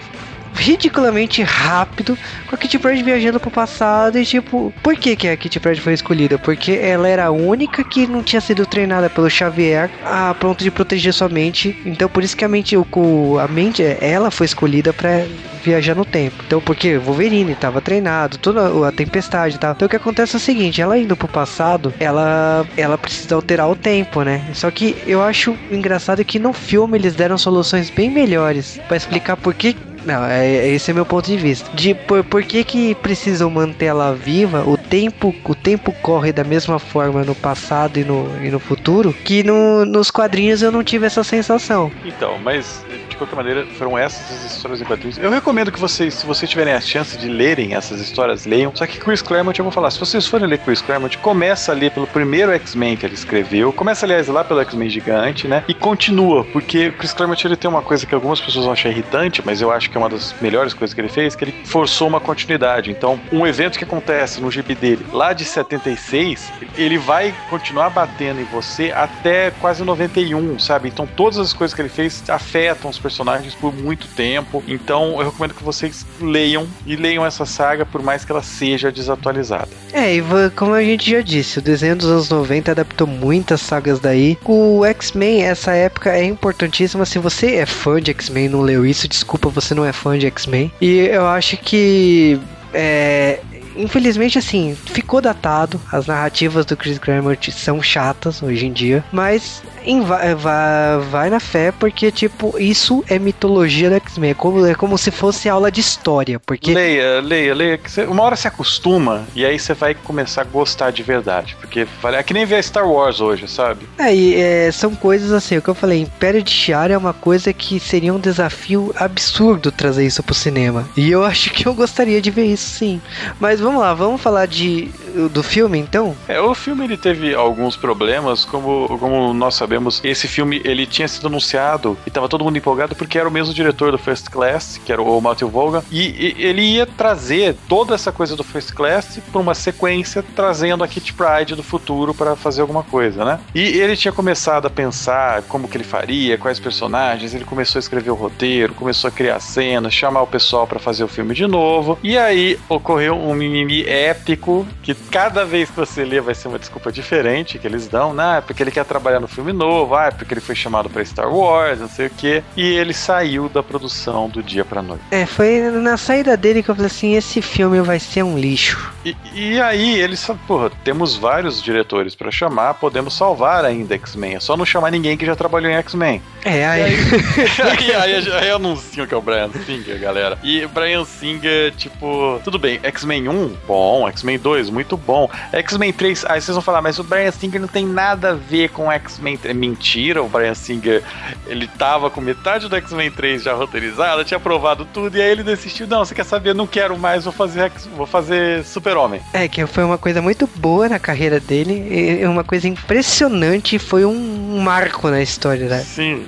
ridiculamente 0.59 1.43
rápido, 1.43 2.19
com 2.47 2.55
a 2.55 2.59
Kitty 2.59 2.79
Pryde 2.79 3.03
viajando 3.03 3.41
pro 3.41 3.51
passado, 3.51 4.19
e 4.19 4.27
tipo, 4.27 4.73
por 4.83 4.97
que, 4.97 5.17
que 5.17 5.29
a 5.29 5.37
Kitty 5.37 5.61
Pryde 5.61 5.81
foi 5.81 5.93
escolhida? 5.93 6.39
Porque 6.39 6.73
ela 6.73 7.09
era 7.09 7.27
a 7.27 7.31
única 7.31 7.85
que 7.85 8.07
não 8.07 8.23
tinha 8.23 8.41
sido 8.41 8.67
treinada 8.67 9.09
pelo 9.09 9.31
Xavier 9.31 9.91
a 10.05 10.35
ponto 10.35 10.63
de 10.63 10.71
proteger 10.71 11.13
sua 11.13 11.29
mente, 11.29 11.81
então 11.87 12.09
por 12.09 12.23
isso 12.23 12.37
que 12.37 12.45
a 12.45 12.49
mente, 12.49 12.77
a 12.77 13.49
mente, 13.49 13.83
ela 14.01 14.31
foi 14.31 14.47
escolhida 14.47 14.93
pra 14.93 15.25
viajar 15.69 15.95
no 15.95 16.05
tempo. 16.05 16.43
Então, 16.47 16.61
porque 16.61 16.99
Wolverine 16.99 17.53
estava 17.53 17.81
treinado, 17.81 18.39
toda 18.39 18.89
a 18.89 18.93
tempestade 18.93 19.59
tal. 19.59 19.73
Então, 19.73 19.87
o 19.87 19.89
que 19.89 19.97
acontece 19.97 20.35
é 20.35 20.39
o 20.39 20.41
seguinte: 20.41 20.81
ela 20.81 20.99
indo 20.99 21.17
pro 21.17 21.29
passado, 21.29 21.93
ela, 22.01 22.67
ela 22.77 22.97
precisa 22.97 23.35
alterar 23.35 23.69
o 23.69 23.77
tempo, 23.77 24.23
né? 24.23 24.45
Só 24.55 24.71
que 24.71 24.97
eu 25.07 25.23
acho 25.23 25.57
engraçado 25.71 26.25
que 26.25 26.39
no 26.39 26.53
filme 26.53 26.99
eles 26.99 27.15
deram 27.15 27.37
soluções 27.37 27.91
bem 27.91 28.11
melhores 28.11 28.81
pra 28.89 28.97
explicar 28.97 29.37
por 29.37 29.55
que. 29.55 29.77
Não, 30.05 30.25
é, 30.25 30.47
é- 30.47 30.69
esse 30.69 30.91
é 30.91 30.95
meu 30.95 31.07
ponto 31.07 31.27
de 31.27 31.37
vista. 31.37 31.71
De 31.75 31.95
por, 31.95 32.25
por 32.25 32.43
que 32.43 32.65
que 32.65 32.95
precisam 32.97 33.51
manter 33.51 33.87
ela 33.87 34.15
viva? 34.15 34.63
O 34.67 34.77
tempo, 34.77 35.35
o 35.45 35.55
tempo 35.55 35.93
corre 36.03 36.33
da 36.33 36.45
mesma 36.45 36.79
forma 36.79 37.25
no 37.25 37.35
passado 37.35 37.99
e 37.99 38.05
no, 38.05 38.29
e 38.43 38.51
no 38.51 38.59
futuro 38.59 39.13
que 39.13 39.43
no, 39.43 39.85
nos 39.85 40.11
quadrinhos 40.11 40.63
eu 40.63 40.71
não 40.71 40.83
tive 40.83 41.07
essa 41.07 41.25
sensação. 41.25 41.91
Então, 42.05 42.39
mas 42.43 42.85
de 43.09 43.17
qualquer 43.17 43.37
maneira, 43.37 43.67
foram 43.77 43.97
essas 43.99 44.19
as 44.31 44.57
histórias 44.57 44.81
em 44.81 44.85
quadrinhos. 44.85 45.19
Eu 45.19 45.31
recomendo 45.31 45.73
que 45.73 45.79
vocês, 45.81 46.15
se 46.15 46.27
vocês 46.27 46.49
tiverem 46.49 46.75
a 46.75 46.81
chance 46.81 47.17
de 47.17 47.29
lerem 47.29 47.75
essas 47.75 48.01
histórias, 48.01 48.45
leiam. 48.45 48.73
Só 48.75 48.87
que 48.87 48.99
Chris 48.99 49.23
Claremont, 49.23 49.59
eu 49.59 49.65
vou 49.65 49.73
falar, 49.73 49.91
se 49.91 49.99
vocês 49.99 50.27
forem 50.27 50.47
ler 50.47 50.59
Chris 50.59 50.81
Claremont, 50.81 51.17
começa 51.19 51.73
a 51.73 51.75
ler 51.75 51.91
pelo 51.91 52.07
primeiro 52.07 52.53
X-Men 52.53 52.97
que 52.97 53.05
ele 53.07 53.15
escreveu, 53.15 53.73
começa, 53.73 54.07
aliás, 54.07 54.29
lá 54.29 54.45
pelo 54.45 54.61
X-Men 54.61 54.89
Gigante, 54.89 55.49
né? 55.49 55.65
E 55.69 55.75
continua, 55.75 56.45
porque 56.45 56.91
Chris 56.93 57.13
Claremont 57.13 57.45
ele 57.47 57.57
tem 57.57 57.69
uma 57.69 57.83
coisa 57.83 58.07
que 58.07 58.15
algumas 58.15 58.41
pessoas 58.41 58.65
vão 58.65 58.73
achar 58.73 58.91
irritante, 58.91 59.43
mas 59.45 59.61
eu 59.61 59.71
acho 59.71 59.88
que 59.89 59.97
é 59.97 60.01
uma 60.01 60.09
das 60.09 60.35
melhores 60.41 60.75
coisas 60.75 60.95
que 60.95 61.01
ele 61.01 61.09
fez, 61.09 61.35
que 61.35 61.45
ele 61.45 61.55
forçou 61.65 62.09
uma 62.09 62.21
continuidade. 62.21 62.91
Então, 62.91 63.21
um 63.33 63.47
evento 63.47 63.79
que 63.79 63.85
acontece 63.85 64.41
no 64.41 64.51
gibi 64.51 64.75
dele 64.75 65.05
lá 65.13 65.33
de 65.33 65.45
76, 65.45 66.53
ele 66.77 66.99
vai 66.99 67.35
continuar 67.51 67.91
batendo 67.91 68.41
em 68.41 68.45
você 68.45 68.93
até 68.93 69.51
quase 69.51 69.83
91, 69.83 70.59
sabe? 70.59 70.89
Então, 70.89 71.07
todas 71.07 71.39
as 71.39 71.53
coisas 71.53 71.75
que 71.75 71.83
ele 71.83 71.89
fez 71.89 72.23
afetam 72.29 72.91
os 72.91 72.99
personagens 72.99 73.55
por 73.55 73.75
muito 73.75 74.07
tempo. 74.09 74.63
Então 74.67 75.21
eu 75.21 75.31
recomendo 75.31 75.55
que 75.55 75.63
vocês 75.63 76.07
leiam 76.21 76.67
e 76.87 76.97
leiam 76.97 77.25
essa 77.25 77.45
saga, 77.45 77.85
por 77.85 78.03
mais 78.03 78.25
que 78.25 78.33
ela 78.33 78.43
seja 78.43 78.91
desatualizada. 78.91 79.69
É, 79.93 80.17
e 80.17 80.23
como 80.55 80.75
a 80.75 80.83
gente 80.83 81.11
já 81.11 81.21
disse, 81.21 81.59
o 81.59 81.63
desenho 81.63 81.97
dos 81.97 82.09
anos 82.09 82.29
90 82.29 82.71
adaptou 82.71 83.07
muitas 83.07 83.61
sagas 83.61 83.99
daí. 84.01 84.39
O 84.45 84.85
X-Men, 84.85 85.43
essa 85.45 85.73
época 85.73 86.11
é 86.11 86.25
importantíssima. 86.25 87.07
Se 87.07 87.19
você 87.19 87.57
é 87.57 87.67
fã 87.67 88.01
de 88.01 88.11
X-Men 88.11 88.47
e 88.47 88.49
não 88.49 88.61
leu 88.61 88.85
isso, 88.85 89.09
desculpa, 89.09 89.49
você 89.49 89.75
não 89.79 89.87
é 89.87 89.93
fã 89.93 90.19
de 90.19 90.27
X-Men. 90.27 90.71
E 90.81 90.99
eu 91.07 91.27
acho 91.27 91.57
que. 91.57 92.39
É, 92.75 93.39
Infelizmente, 93.79 94.39
assim, 94.39 94.77
ficou 94.87 95.21
datado. 95.21 95.81
As 95.93 96.07
narrativas 96.07 96.67
do 96.67 96.77
Chris 96.77 96.99
Claremont 96.99 97.51
são 97.53 97.83
chatas 97.83 98.43
hoje 98.43 98.67
em 98.67 98.73
dia. 98.73 99.05
Mas 99.13 99.63
em 99.85 100.01
va- 100.03 100.35
va- 100.35 100.99
vai 101.11 101.31
na 101.31 101.41
fé, 101.41 101.73
porque, 101.73 102.11
tipo, 102.11 102.55
isso 102.59 103.05
é 103.09 103.19
mitologia 103.19 103.89
do 103.89 103.97
X-Men. 103.97 104.31
É 104.31 104.35
como, 104.35 104.67
é 104.67 104.75
como 104.75 104.99
se 104.99 105.11
fosse 105.11 105.49
aula 105.49 105.71
de 105.71 105.81
história. 105.81 106.39
Porque 106.41 106.75
Leia, 106.75 107.21
leia, 107.21 107.55
leia. 107.55 107.81
você- 107.85 108.05
uma 108.05 108.23
hora 108.23 108.37
você 108.37 108.49
acostuma 108.49 109.25
e 109.35 109.45
aí 109.47 109.59
você 109.59 109.73
vai 109.75 109.95
começar 109.95 110.43
a 110.43 110.45
gostar 110.45 110.91
de 110.91 111.03
verdade. 111.03 111.57
Porque 111.61 111.87
vale- 112.03 112.17
é 112.17 112.23
que 112.23 112.35
nem 112.35 112.45
ver 112.45 112.63
Star 112.63 112.87
Wars 112.89 113.21
hoje, 113.21 113.49
sabe? 113.49 113.87
É, 113.99 114.15
e, 114.15 114.35
é, 114.35 114.71
são 114.73 114.95
coisas 114.95 115.33
assim, 115.33 115.57
o 115.57 115.63
que 115.63 115.69
eu 115.69 115.75
falei, 115.75 116.01
Império 116.01 116.43
de 116.43 116.51
Shi'ar 116.51 116.91
é 116.91 116.97
uma 116.99 117.13
coisa 117.15 117.53
que 117.53 117.79
seria 117.79 118.13
um 118.13 118.19
desafio 118.21 118.93
absurdo 118.97 119.71
trazer 119.71 120.07
isso 120.07 120.23
pro 120.23 120.35
cinema. 120.35 120.89
E 120.97 121.11
eu 121.11 121.25
acho 121.25 121.51
que 121.51 121.67
eu 121.67 121.75
gostaria 121.75 122.21
de 122.21 122.31
ver 122.31 122.47
isso 122.47 122.69
sim. 122.79 123.01
Mas 123.41 123.61
vamos 123.69 123.83
lá, 123.83 123.93
vamos 123.93 124.21
falar 124.21 124.47
de 124.47 124.91
do 125.31 125.43
filme 125.43 125.79
então? 125.79 126.17
É, 126.29 126.41
o 126.41 126.55
filme 126.55 126.85
ele 126.85 126.97
teve 126.97 127.35
alguns 127.35 127.77
problemas, 127.77 128.45
como, 128.45 128.87
como 128.99 129.33
nós 129.35 129.55
sabemos, 129.55 130.01
esse 130.05 130.29
filme 130.29 130.61
ele 130.65 130.87
tinha 130.87 131.09
sido 131.09 131.27
anunciado 131.27 131.97
e 132.07 132.11
tava 132.11 132.29
todo 132.29 132.45
mundo 132.45 132.57
empolgado 132.57 132.95
porque 132.95 133.19
era 133.19 133.29
o 133.29 133.33
mesmo 133.33 133.53
diretor 133.53 133.91
do 133.91 133.99
First 133.99 134.29
Class, 134.29 134.81
que 134.85 134.93
era 134.93 135.03
o 135.03 135.21
Matthew 135.21 135.49
Vaughn, 135.49 135.81
e, 135.91 136.35
e 136.39 136.43
ele 136.43 136.63
ia 136.63 136.87
trazer 136.87 137.57
toda 137.69 137.95
essa 137.95 138.13
coisa 138.13 138.37
do 138.37 138.45
First 138.45 138.73
Class 138.73 139.19
para 139.33 139.41
uma 139.41 139.55
sequência, 139.55 140.25
trazendo 140.37 140.85
a 140.85 140.89
Kitty 140.89 141.13
Pride 141.13 141.55
do 141.55 141.63
futuro 141.63 142.15
para 142.15 142.37
fazer 142.37 142.61
alguma 142.61 142.83
coisa, 142.83 143.25
né? 143.25 143.41
E 143.55 143.61
ele 143.61 143.97
tinha 143.97 144.13
começado 144.13 144.67
a 144.67 144.71
pensar 144.71 145.43
como 145.43 145.69
que 145.69 145.77
ele 145.77 145.85
faria, 145.85 146.39
quais 146.39 146.61
personagens, 146.61 147.35
ele 147.35 147.45
começou 147.45 147.79
a 147.79 147.81
escrever 147.81 148.11
o 148.11 148.15
roteiro, 148.15 148.75
começou 148.75 149.09
a 149.09 149.11
criar 149.11 149.41
cenas, 149.41 149.93
chamar 149.93 150.23
o 150.23 150.27
pessoal 150.27 150.67
para 150.67 150.79
fazer 150.79 151.05
o 151.05 151.09
filme 151.09 151.35
de 151.35 151.47
novo, 151.47 151.99
e 152.03 152.17
aí 152.17 152.59
ocorreu 152.69 153.15
um 153.15 153.35
mimimi 153.59 153.85
épico 153.87 154.67
que 154.83 154.95
cada 154.95 155.45
vez 155.45 155.71
que 155.71 155.77
você 155.77 156.05
lê 156.05 156.21
vai 156.21 156.35
ser 156.35 156.49
uma 156.49 156.59
desculpa 156.59 156.93
diferente 156.93 157.59
que 157.59 157.67
eles 157.67 157.89
dão, 157.89 158.13
né? 158.13 158.43
Porque 158.47 158.63
ele 158.63 158.71
quer 158.71 158.85
trabalhar 158.85 159.21
no 159.21 159.29
filme 159.29 159.53
novo, 159.53 159.95
ah, 159.95 160.11
porque 160.11 160.35
ele 160.35 160.41
foi 160.41 160.55
chamado 160.55 160.89
para 160.89 161.05
Star 161.05 161.33
Wars, 161.33 161.81
não 161.81 161.89
sei 161.89 162.07
o 162.07 162.11
quê. 162.11 162.43
E 162.57 162.63
ele 162.63 162.93
saiu 162.93 163.49
da 163.49 163.63
produção 163.63 164.29
do 164.29 164.43
dia 164.43 164.65
pra 164.65 164.83
noite. 164.83 165.03
É, 165.11 165.27
foi 165.27 165.61
na 165.61 165.97
saída 165.97 166.37
dele 166.37 166.63
que 166.63 166.71
eu 166.71 166.75
falei 166.75 166.87
assim, 166.87 167.15
esse 167.15 167.43
filme 167.43 167.81
vai 167.81 167.99
ser 167.99 168.23
um 168.23 168.39
lixo. 168.39 168.93
E, 169.05 169.17
e 169.35 169.61
aí 169.61 169.99
eles 170.01 170.29
porra, 170.47 170.71
temos 170.85 171.17
vários 171.17 171.63
diretores 171.63 172.15
pra 172.15 172.31
chamar, 172.31 172.75
podemos 172.75 173.15
salvar 173.15 173.65
ainda 173.65 173.95
X-Men. 173.95 174.37
É 174.37 174.41
só 174.41 174.57
não 174.57 174.67
chamar 174.67 174.91
ninguém 174.91 175.17
que 175.17 175.27
já 175.27 175.35
trabalhou 175.35 175.71
em 175.71 175.77
X-Men. 175.77 176.23
É, 176.45 176.67
aí, 176.67 176.83
aí, 176.83 176.97
aí, 177.95 178.33
aí 178.33 178.51
anunciam 178.51 179.07
que 179.07 179.15
é 179.15 179.17
o 179.17 179.23
Brian 179.23 179.51
Singer, 179.65 179.99
galera. 179.99 180.39
E 180.43 180.67
Brian 180.67 181.05
Singer, 181.05 181.73
tipo, 181.75 182.41
tudo 182.45 182.59
bem, 182.59 182.79
X-Men 182.83 183.29
1, 183.29 183.48
bom, 183.67 184.09
X-Men 184.09 184.39
2, 184.39 184.71
muito 184.71 184.97
bom. 184.97 185.31
X-Men 185.53 185.93
3, 185.93 186.25
aí 186.27 186.41
vocês 186.41 186.55
vão 186.55 186.63
falar, 186.63 186.83
mas 186.83 186.99
o 186.99 187.05
Brian 187.05 187.31
Singer 187.31 187.61
não 187.61 187.69
tem 187.69 187.87
nada 187.87 188.31
a 188.31 188.35
ver 188.35 188.71
com 188.71 188.91
X-Men 188.91 189.37
3. 189.37 189.57
Mentira, 189.57 190.23
o 190.23 190.29
Brian 190.29 190.55
Singer, 190.55 191.03
ele 191.47 191.67
tava 191.67 192.11
com 192.11 192.21
metade 192.21 192.69
do 192.69 192.77
X-Men 192.77 193.11
3 193.11 193.43
já 193.43 193.55
roteirizado, 193.55 194.25
tinha 194.25 194.39
aprovado 194.39 194.85
tudo, 194.85 195.17
e 195.17 195.23
aí 195.23 195.31
ele 195.31 195.43
desistiu, 195.43 195.87
não, 195.87 196.05
você 196.05 196.15
quer 196.15 196.25
saber, 196.25 196.55
não 196.55 196.67
quero 196.67 196.99
mais, 196.99 197.25
vou 197.25 197.33
fazer, 197.33 197.71
vou 197.97 198.07
fazer 198.07 198.65
Super-Homem. 198.65 199.21
é 199.33 199.49
que 199.49 199.65
foi 199.67 199.85
uma 199.85 199.99
coisa 199.99 200.21
muito 200.21 200.47
boa 200.57 200.89
na 200.89 200.99
carreira 200.99 201.41
dele, 201.41 202.21
é 202.23 202.29
uma 202.29 202.45
coisa 202.45 202.69
impressionante, 202.69 203.79
foi 203.79 204.05
um 204.05 204.61
marco 204.61 205.09
na 205.09 205.23
história, 205.23 205.69
né? 205.69 205.81
Sim. 205.81 206.27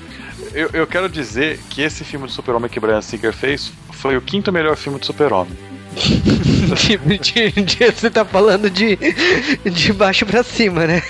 Eu, 0.53 0.71
eu 0.73 0.87
quero 0.87 1.09
dizer 1.09 1.61
que 1.71 1.81
esse 1.83 2.03
filme 2.03 2.27
do 2.27 2.33
Super-Homem 2.33 2.69
que 2.69 2.81
Brian 2.81 3.01
Singer 3.01 3.33
fez 3.33 3.73
foi 3.93 4.17
o 4.17 4.21
quinto 4.21 4.51
melhor 4.51 4.77
filme 4.77 4.99
do 4.99 5.07
Super-Homem. 5.07 5.57
De, 6.71 6.97
de- 7.19 7.51
de- 7.63 7.91
você 7.91 8.09
tá 8.11 8.25
falando 8.25 8.71
de, 8.71 8.97
de 9.65 9.93
baixo 9.93 10.25
pra 10.25 10.43
cima, 10.45 10.87
né? 10.87 11.03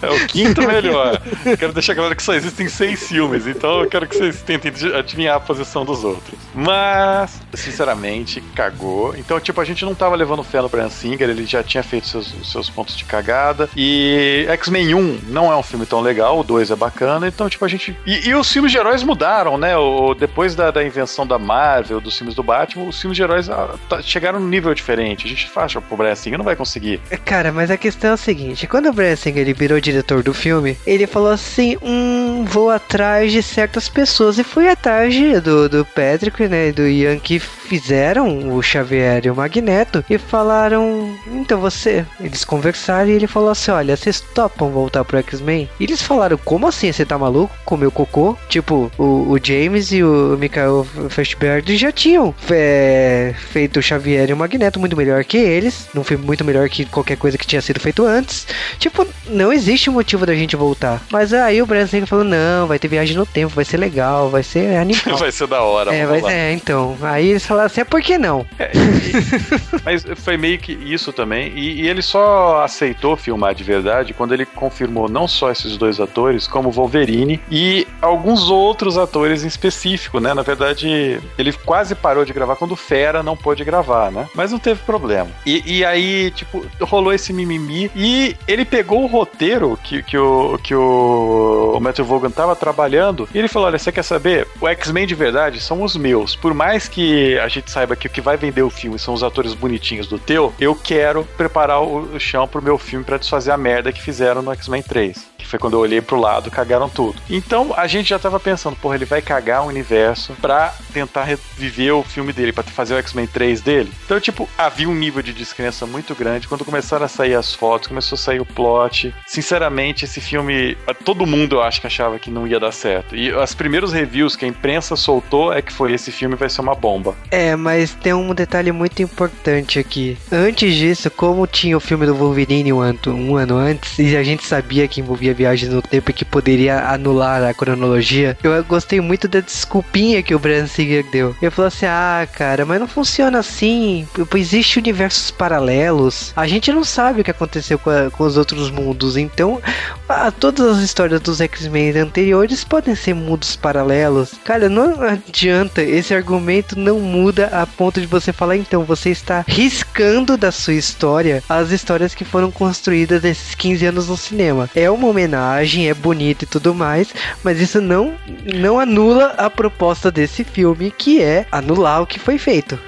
É 0.00 0.10
o 0.10 0.26
quinto 0.26 0.62
melhor. 0.66 1.20
quero 1.58 1.72
deixar 1.74 1.94
claro 1.94 2.16
que 2.16 2.22
só 2.22 2.32
existem 2.32 2.68
seis 2.68 3.06
filmes, 3.06 3.46
então 3.46 3.80
eu 3.82 3.88
quero 3.90 4.06
que 4.06 4.16
vocês 4.16 4.40
tentem 4.40 4.70
adi- 4.70 4.94
adivinhar 4.94 5.36
a 5.36 5.40
posição 5.40 5.84
dos 5.84 6.04
outros. 6.04 6.38
Mas, 6.54 7.40
sinceramente, 7.52 8.40
cagou. 8.54 9.14
Então, 9.16 9.38
tipo, 9.38 9.60
a 9.60 9.64
gente 9.64 9.84
não 9.84 9.94
tava 9.94 10.16
levando 10.16 10.42
fé 10.42 10.62
no 10.62 10.68
Brian 10.70 10.88
Singer, 10.88 11.28
ele 11.28 11.44
já 11.44 11.62
tinha 11.62 11.82
feito 11.82 12.06
seus, 12.06 12.32
seus 12.50 12.70
pontos 12.70 12.96
de 12.96 13.04
cagada. 13.04 13.68
E 13.76 14.46
X-Men 14.48 14.94
1 14.94 15.18
não 15.28 15.52
é 15.52 15.56
um 15.56 15.62
filme 15.62 15.84
tão 15.84 16.00
legal, 16.00 16.40
o 16.40 16.44
2 16.44 16.70
é 16.70 16.76
bacana, 16.76 17.28
então, 17.28 17.48
tipo, 17.48 17.64
a 17.64 17.68
gente. 17.68 17.96
E, 18.06 18.28
e 18.30 18.34
os 18.34 18.50
filmes 18.50 18.72
de 18.72 18.78
heróis 18.78 19.02
mudaram, 19.02 19.58
né? 19.58 19.76
O, 19.76 20.14
depois 20.14 20.54
da, 20.54 20.70
da 20.70 20.82
invenção 20.82 21.26
da 21.26 21.38
Marvel, 21.38 22.00
dos 22.00 22.16
filmes 22.16 22.34
do 22.34 22.42
Batman, 22.42 22.84
os 22.84 22.98
filmes 23.00 23.16
de 23.16 23.22
heróis 23.22 23.50
ah, 23.50 23.74
chegaram 24.02 24.40
num 24.40 24.48
nível 24.48 24.74
diferente. 24.74 25.26
A 25.26 25.28
gente 25.28 25.48
faz 25.48 25.72
pro 25.72 25.96
Brian 25.96 26.14
Singer, 26.14 26.38
não 26.38 26.44
vai 26.44 26.56
conseguir. 26.56 27.00
Cara, 27.24 27.52
mas 27.52 27.70
a 27.70 27.76
questão 27.76 28.10
é 28.10 28.14
o 28.14 28.18
seguinte: 28.18 28.66
quando 28.66 28.88
o 28.88 28.92
Brian 28.92 29.16
Singer 29.16 29.42
ele 29.42 29.52
virou 29.52 29.80
diretor 29.80 30.22
do 30.22 30.34
filme, 30.34 30.76
ele 30.86 31.06
falou 31.06 31.30
assim: 31.30 31.76
hum, 31.82 32.44
vou 32.44 32.70
atrás 32.70 33.32
de 33.32 33.42
certas 33.42 33.88
pessoas. 33.88 34.38
E 34.38 34.44
foi 34.44 34.68
atrás 34.68 35.14
do, 35.42 35.68
do 35.68 35.84
Patrick, 35.84 36.48
né? 36.48 36.68
E 36.68 36.72
do 36.72 36.86
Ian 36.86 37.18
que 37.18 37.38
fizeram 37.38 38.54
o 38.54 38.62
Xavier 38.62 39.24
e 39.24 39.30
o 39.30 39.36
Magneto 39.36 40.04
e 40.08 40.18
falaram: 40.18 41.16
então 41.32 41.60
você. 41.60 42.04
Eles 42.20 42.44
conversaram 42.44 43.08
e 43.08 43.12
ele 43.12 43.26
falou 43.26 43.50
assim: 43.50 43.70
olha, 43.70 43.96
vocês 43.96 44.20
topam 44.20 44.70
voltar 44.70 45.04
pro 45.04 45.18
X-Men? 45.18 45.68
E 45.78 45.84
eles 45.84 46.02
falaram: 46.02 46.38
como 46.38 46.66
assim? 46.66 46.92
Você 46.92 47.04
tá 47.04 47.18
maluco? 47.18 47.54
Comeu 47.64 47.90
cocô? 47.90 48.36
Tipo, 48.48 48.90
o, 48.98 49.32
o 49.32 49.38
James 49.42 49.92
e 49.92 50.02
o 50.02 50.36
Michael 50.38 50.86
Fassbender 51.08 51.76
já 51.76 51.92
tinham 51.92 52.34
é, 52.50 53.34
feito 53.36 53.71
o 53.78 53.82
Xavier 53.82 54.30
e 54.30 54.32
o 54.32 54.36
Magneto 54.36 54.78
muito 54.80 54.96
melhor 54.96 55.24
que 55.24 55.36
eles, 55.36 55.88
num 55.94 56.04
filme 56.04 56.24
muito 56.24 56.44
melhor 56.44 56.68
que 56.68 56.84
qualquer 56.84 57.16
coisa 57.16 57.36
que 57.38 57.46
tinha 57.46 57.60
sido 57.62 57.80
feito 57.80 58.04
antes. 58.06 58.46
Tipo, 58.78 59.06
não 59.28 59.52
existe 59.52 59.90
motivo 59.90 60.26
da 60.26 60.34
gente 60.34 60.56
voltar. 60.56 61.02
Mas 61.10 61.32
aí 61.32 61.60
o 61.62 61.66
Brian 61.66 61.86
Singer 61.86 62.06
falou: 62.06 62.24
não, 62.24 62.66
vai 62.66 62.78
ter 62.78 62.88
viagem 62.88 63.16
no 63.16 63.26
tempo, 63.26 63.54
vai 63.54 63.64
ser 63.64 63.76
legal, 63.76 64.28
vai 64.30 64.42
ser 64.42 64.76
animal. 64.76 65.16
vai 65.18 65.32
ser 65.32 65.46
da 65.46 65.62
hora. 65.62 65.94
É, 65.94 66.06
vai, 66.06 66.22
é, 66.32 66.52
então. 66.52 66.96
Aí 67.02 67.28
eles 67.28 67.44
falaram 67.46 67.66
assim: 67.66 67.80
é 67.80 67.84
por 67.84 68.00
que 68.02 68.18
não? 68.18 68.46
É, 68.58 68.70
e- 68.74 69.80
mas 69.84 70.04
foi 70.16 70.36
meio 70.36 70.58
que 70.58 70.72
isso 70.72 71.12
também. 71.12 71.52
E, 71.56 71.82
e 71.82 71.88
ele 71.88 72.02
só 72.02 72.62
aceitou 72.62 73.16
filmar 73.16 73.54
de 73.54 73.64
verdade 73.64 74.14
quando 74.14 74.32
ele 74.32 74.44
confirmou 74.46 75.08
não 75.08 75.26
só 75.28 75.50
esses 75.50 75.76
dois 75.76 76.00
atores, 76.00 76.46
como 76.46 76.70
Wolverine 76.70 77.40
e 77.50 77.86
alguns 78.00 78.48
outros 78.50 78.96
atores 78.98 79.44
em 79.44 79.48
específico, 79.48 80.20
né? 80.20 80.34
Na 80.34 80.42
verdade, 80.42 81.20
ele 81.38 81.52
quase 81.52 81.94
parou 81.94 82.24
de 82.24 82.32
gravar 82.32 82.56
quando 82.56 82.72
o 82.72 82.76
Fera 82.76 83.22
não 83.22 83.36
pôde 83.36 83.61
gravar, 83.64 84.10
né? 84.10 84.28
Mas 84.34 84.52
não 84.52 84.58
teve 84.58 84.80
problema. 84.82 85.30
E, 85.44 85.78
e 85.78 85.84
aí, 85.84 86.30
tipo, 86.30 86.64
rolou 86.80 87.12
esse 87.12 87.32
mimimi 87.32 87.90
e 87.94 88.36
ele 88.46 88.64
pegou 88.64 89.02
o 89.02 89.06
roteiro 89.06 89.78
que, 89.82 90.02
que, 90.02 90.16
o, 90.16 90.58
que 90.62 90.74
o, 90.74 91.74
o 91.76 91.80
Matthew 91.80 92.04
Vaughan 92.04 92.30
tava 92.30 92.56
trabalhando 92.56 93.28
e 93.34 93.38
ele 93.38 93.48
falou: 93.48 93.68
Olha, 93.68 93.78
você 93.78 93.92
quer 93.92 94.02
saber? 94.02 94.46
O 94.60 94.68
X-Men 94.68 95.06
de 95.06 95.14
verdade 95.14 95.60
são 95.60 95.82
os 95.82 95.96
meus. 95.96 96.34
Por 96.34 96.54
mais 96.54 96.88
que 96.88 97.38
a 97.38 97.48
gente 97.48 97.70
saiba 97.70 97.96
que 97.96 98.06
o 98.06 98.10
que 98.10 98.20
vai 98.20 98.36
vender 98.36 98.62
o 98.62 98.70
filme 98.70 98.98
são 98.98 99.14
os 99.14 99.22
atores 99.22 99.54
bonitinhos 99.54 100.06
do 100.06 100.18
teu, 100.18 100.52
eu 100.60 100.74
quero 100.74 101.24
preparar 101.36 101.82
o, 101.82 102.18
chão 102.18 102.46
pro 102.46 102.62
meu 102.62 102.78
filme 102.78 103.04
pra 103.04 103.16
desfazer 103.16 103.50
a 103.50 103.56
merda 103.56 103.92
que 103.92 104.00
fizeram 104.00 104.42
no 104.42 104.52
X-Men 104.52 104.82
3. 104.82 105.32
Que 105.38 105.46
foi 105.46 105.58
quando 105.58 105.74
eu 105.74 105.80
olhei 105.80 106.00
pro 106.00 106.20
lado, 106.20 106.50
cagaram 106.50 106.88
tudo. 106.88 107.20
Então 107.28 107.72
a 107.76 107.86
gente 107.86 108.10
já 108.10 108.18
tava 108.18 108.38
pensando, 108.38 108.76
porra, 108.76 108.94
ele 108.94 109.04
vai 109.04 109.20
cagar 109.20 109.64
o 109.64 109.68
universo 109.68 110.34
pra 110.40 110.72
tentar 110.92 111.24
reviver 111.24 111.94
o 111.94 112.02
filme 112.02 112.32
dele, 112.32 112.52
pra 112.52 112.62
fazer 112.62 112.94
o 112.94 112.98
X-Men 112.98 113.26
3 113.26 113.51
dele. 113.60 113.92
Então, 114.04 114.20
tipo, 114.20 114.48
havia 114.56 114.88
um 114.88 114.94
nível 114.94 115.22
de 115.22 115.32
descrença 115.32 115.86
muito 115.86 116.14
grande. 116.14 116.48
Quando 116.48 116.64
começaram 116.64 117.04
a 117.04 117.08
sair 117.08 117.34
as 117.34 117.54
fotos, 117.54 117.88
começou 117.88 118.16
a 118.16 118.18
sair 118.18 118.40
o 118.40 118.46
plot. 118.46 119.14
Sinceramente, 119.26 120.04
esse 120.04 120.20
filme, 120.20 120.76
todo 121.04 121.26
mundo 121.26 121.56
eu 121.56 121.62
acho 121.62 121.80
que 121.80 121.86
achava 121.86 122.18
que 122.18 122.30
não 122.30 122.46
ia 122.46 122.60
dar 122.60 122.72
certo. 122.72 123.16
E 123.16 123.32
os 123.32 123.54
primeiros 123.54 123.92
reviews 123.92 124.36
que 124.36 124.44
a 124.44 124.48
imprensa 124.48 124.96
soltou 124.96 125.52
é 125.52 125.60
que 125.60 125.72
foi 125.72 125.92
esse 125.92 126.10
filme 126.10 126.36
vai 126.36 126.48
ser 126.48 126.60
uma 126.60 126.74
bomba. 126.74 127.14
É, 127.30 127.54
mas 127.56 127.94
tem 127.94 128.12
um 128.12 128.34
detalhe 128.34 128.72
muito 128.72 129.02
importante 129.02 129.78
aqui. 129.78 130.16
Antes 130.30 130.74
disso, 130.74 131.10
como 131.10 131.46
tinha 131.46 131.76
o 131.76 131.80
filme 131.80 132.06
do 132.06 132.14
Wolverine 132.14 132.72
um 132.72 132.80
ano, 132.80 132.98
um 133.06 133.36
ano 133.36 133.56
antes, 133.56 133.98
e 133.98 134.16
a 134.16 134.22
gente 134.22 134.44
sabia 134.46 134.88
que 134.88 135.00
envolvia 135.00 135.34
viagens 135.34 135.72
no 135.72 135.82
tempo 135.82 136.10
e 136.10 136.14
que 136.14 136.24
poderia 136.24 136.88
anular 136.88 137.42
a 137.42 137.54
cronologia, 137.54 138.36
eu 138.42 138.62
gostei 138.64 139.00
muito 139.00 139.28
da 139.28 139.40
desculpinha 139.40 140.22
que 140.22 140.34
o 140.34 140.38
Brian 140.38 140.66
Singer 140.66 141.04
deu. 141.10 141.34
Ele 141.40 141.50
falou 141.50 141.68
assim: 141.68 141.86
ah, 141.86 142.26
cara, 142.32 142.64
mas 142.64 142.80
não 142.80 142.88
funciona 142.88 143.41
assim, 143.42 144.08
existe 144.34 144.78
universos 144.78 145.30
paralelos. 145.30 146.32
A 146.34 146.46
gente 146.46 146.72
não 146.72 146.84
sabe 146.84 147.20
o 147.20 147.24
que 147.24 147.30
aconteceu 147.30 147.78
com, 147.78 147.90
a, 147.90 148.10
com 148.10 148.24
os 148.24 148.36
outros 148.36 148.70
mundos. 148.70 149.16
Então, 149.16 149.60
a, 150.08 150.30
todas 150.30 150.78
as 150.78 150.82
histórias 150.82 151.20
dos 151.20 151.40
X-Men 151.40 151.98
anteriores 151.98 152.64
podem 152.64 152.94
ser 152.94 153.14
mundos 153.14 153.56
paralelos. 153.56 154.32
Cara, 154.44 154.68
não 154.68 155.02
adianta. 155.02 155.82
Esse 155.82 156.14
argumento 156.14 156.78
não 156.78 157.00
muda 157.00 157.46
a 157.46 157.66
ponto 157.66 158.00
de 158.00 158.06
você 158.06 158.32
falar, 158.32 158.56
então, 158.56 158.84
você 158.84 159.10
está 159.10 159.44
riscando 159.46 160.36
da 160.36 160.50
sua 160.50 160.74
história 160.74 161.42
as 161.48 161.70
histórias 161.70 162.14
que 162.14 162.24
foram 162.24 162.50
construídas 162.50 163.22
nesses 163.22 163.54
15 163.54 163.86
anos 163.86 164.08
no 164.08 164.16
cinema. 164.16 164.70
É 164.74 164.90
uma 164.90 165.08
homenagem, 165.08 165.88
é 165.88 165.94
bonito 165.94 166.42
e 166.42 166.46
tudo 166.46 166.74
mais, 166.74 167.12
mas 167.42 167.60
isso 167.60 167.80
não, 167.80 168.14
não 168.54 168.78
anula 168.78 169.34
a 169.36 169.50
proposta 169.50 170.10
desse 170.10 170.44
filme, 170.44 170.90
que 170.90 171.22
é 171.22 171.46
anular 171.50 172.02
o 172.02 172.06
que 172.06 172.18
foi 172.18 172.38
feito. 172.38 172.78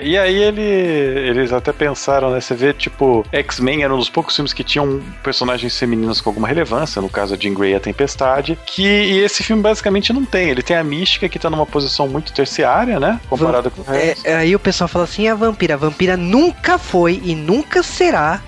E 0.00 0.16
aí 0.16 0.42
ele, 0.42 0.62
eles 0.62 1.52
até 1.52 1.72
pensaram, 1.72 2.30
né? 2.30 2.40
Você 2.40 2.54
vê, 2.54 2.72
tipo, 2.72 3.24
X-Men 3.30 3.84
era 3.84 3.94
um 3.94 3.98
dos 3.98 4.08
poucos 4.08 4.34
filmes 4.34 4.52
que 4.52 4.64
tinham 4.64 5.02
personagens 5.22 5.78
femininas 5.78 6.20
com 6.20 6.30
alguma 6.30 6.48
relevância, 6.48 7.02
no 7.02 7.08
caso 7.08 7.34
a 7.34 7.36
Jean 7.36 7.54
Grey 7.54 7.72
e 7.72 7.74
a 7.74 7.80
Tempestade, 7.80 8.58
que 8.66 8.82
e 8.82 9.18
esse 9.18 9.42
filme 9.42 9.62
basicamente 9.62 10.12
não 10.12 10.24
tem. 10.24 10.48
Ele 10.48 10.62
tem 10.62 10.76
a 10.76 10.84
mística 10.84 11.28
que 11.28 11.38
tá 11.38 11.50
numa 11.50 11.66
posição 11.66 12.08
muito 12.08 12.32
terciária, 12.32 12.98
né? 12.98 13.20
Comparada 13.28 13.70
com 13.70 13.82
o 13.82 13.84
resto. 13.84 14.26
É, 14.26 14.36
aí 14.36 14.54
o 14.54 14.58
pessoal 14.58 14.88
fala 14.88 15.04
assim, 15.04 15.28
a 15.28 15.34
vampira, 15.34 15.74
a 15.74 15.76
vampira 15.76 16.16
nunca 16.16 16.78
foi 16.78 17.20
e 17.22 17.34
nunca 17.34 17.82
será 17.82 18.42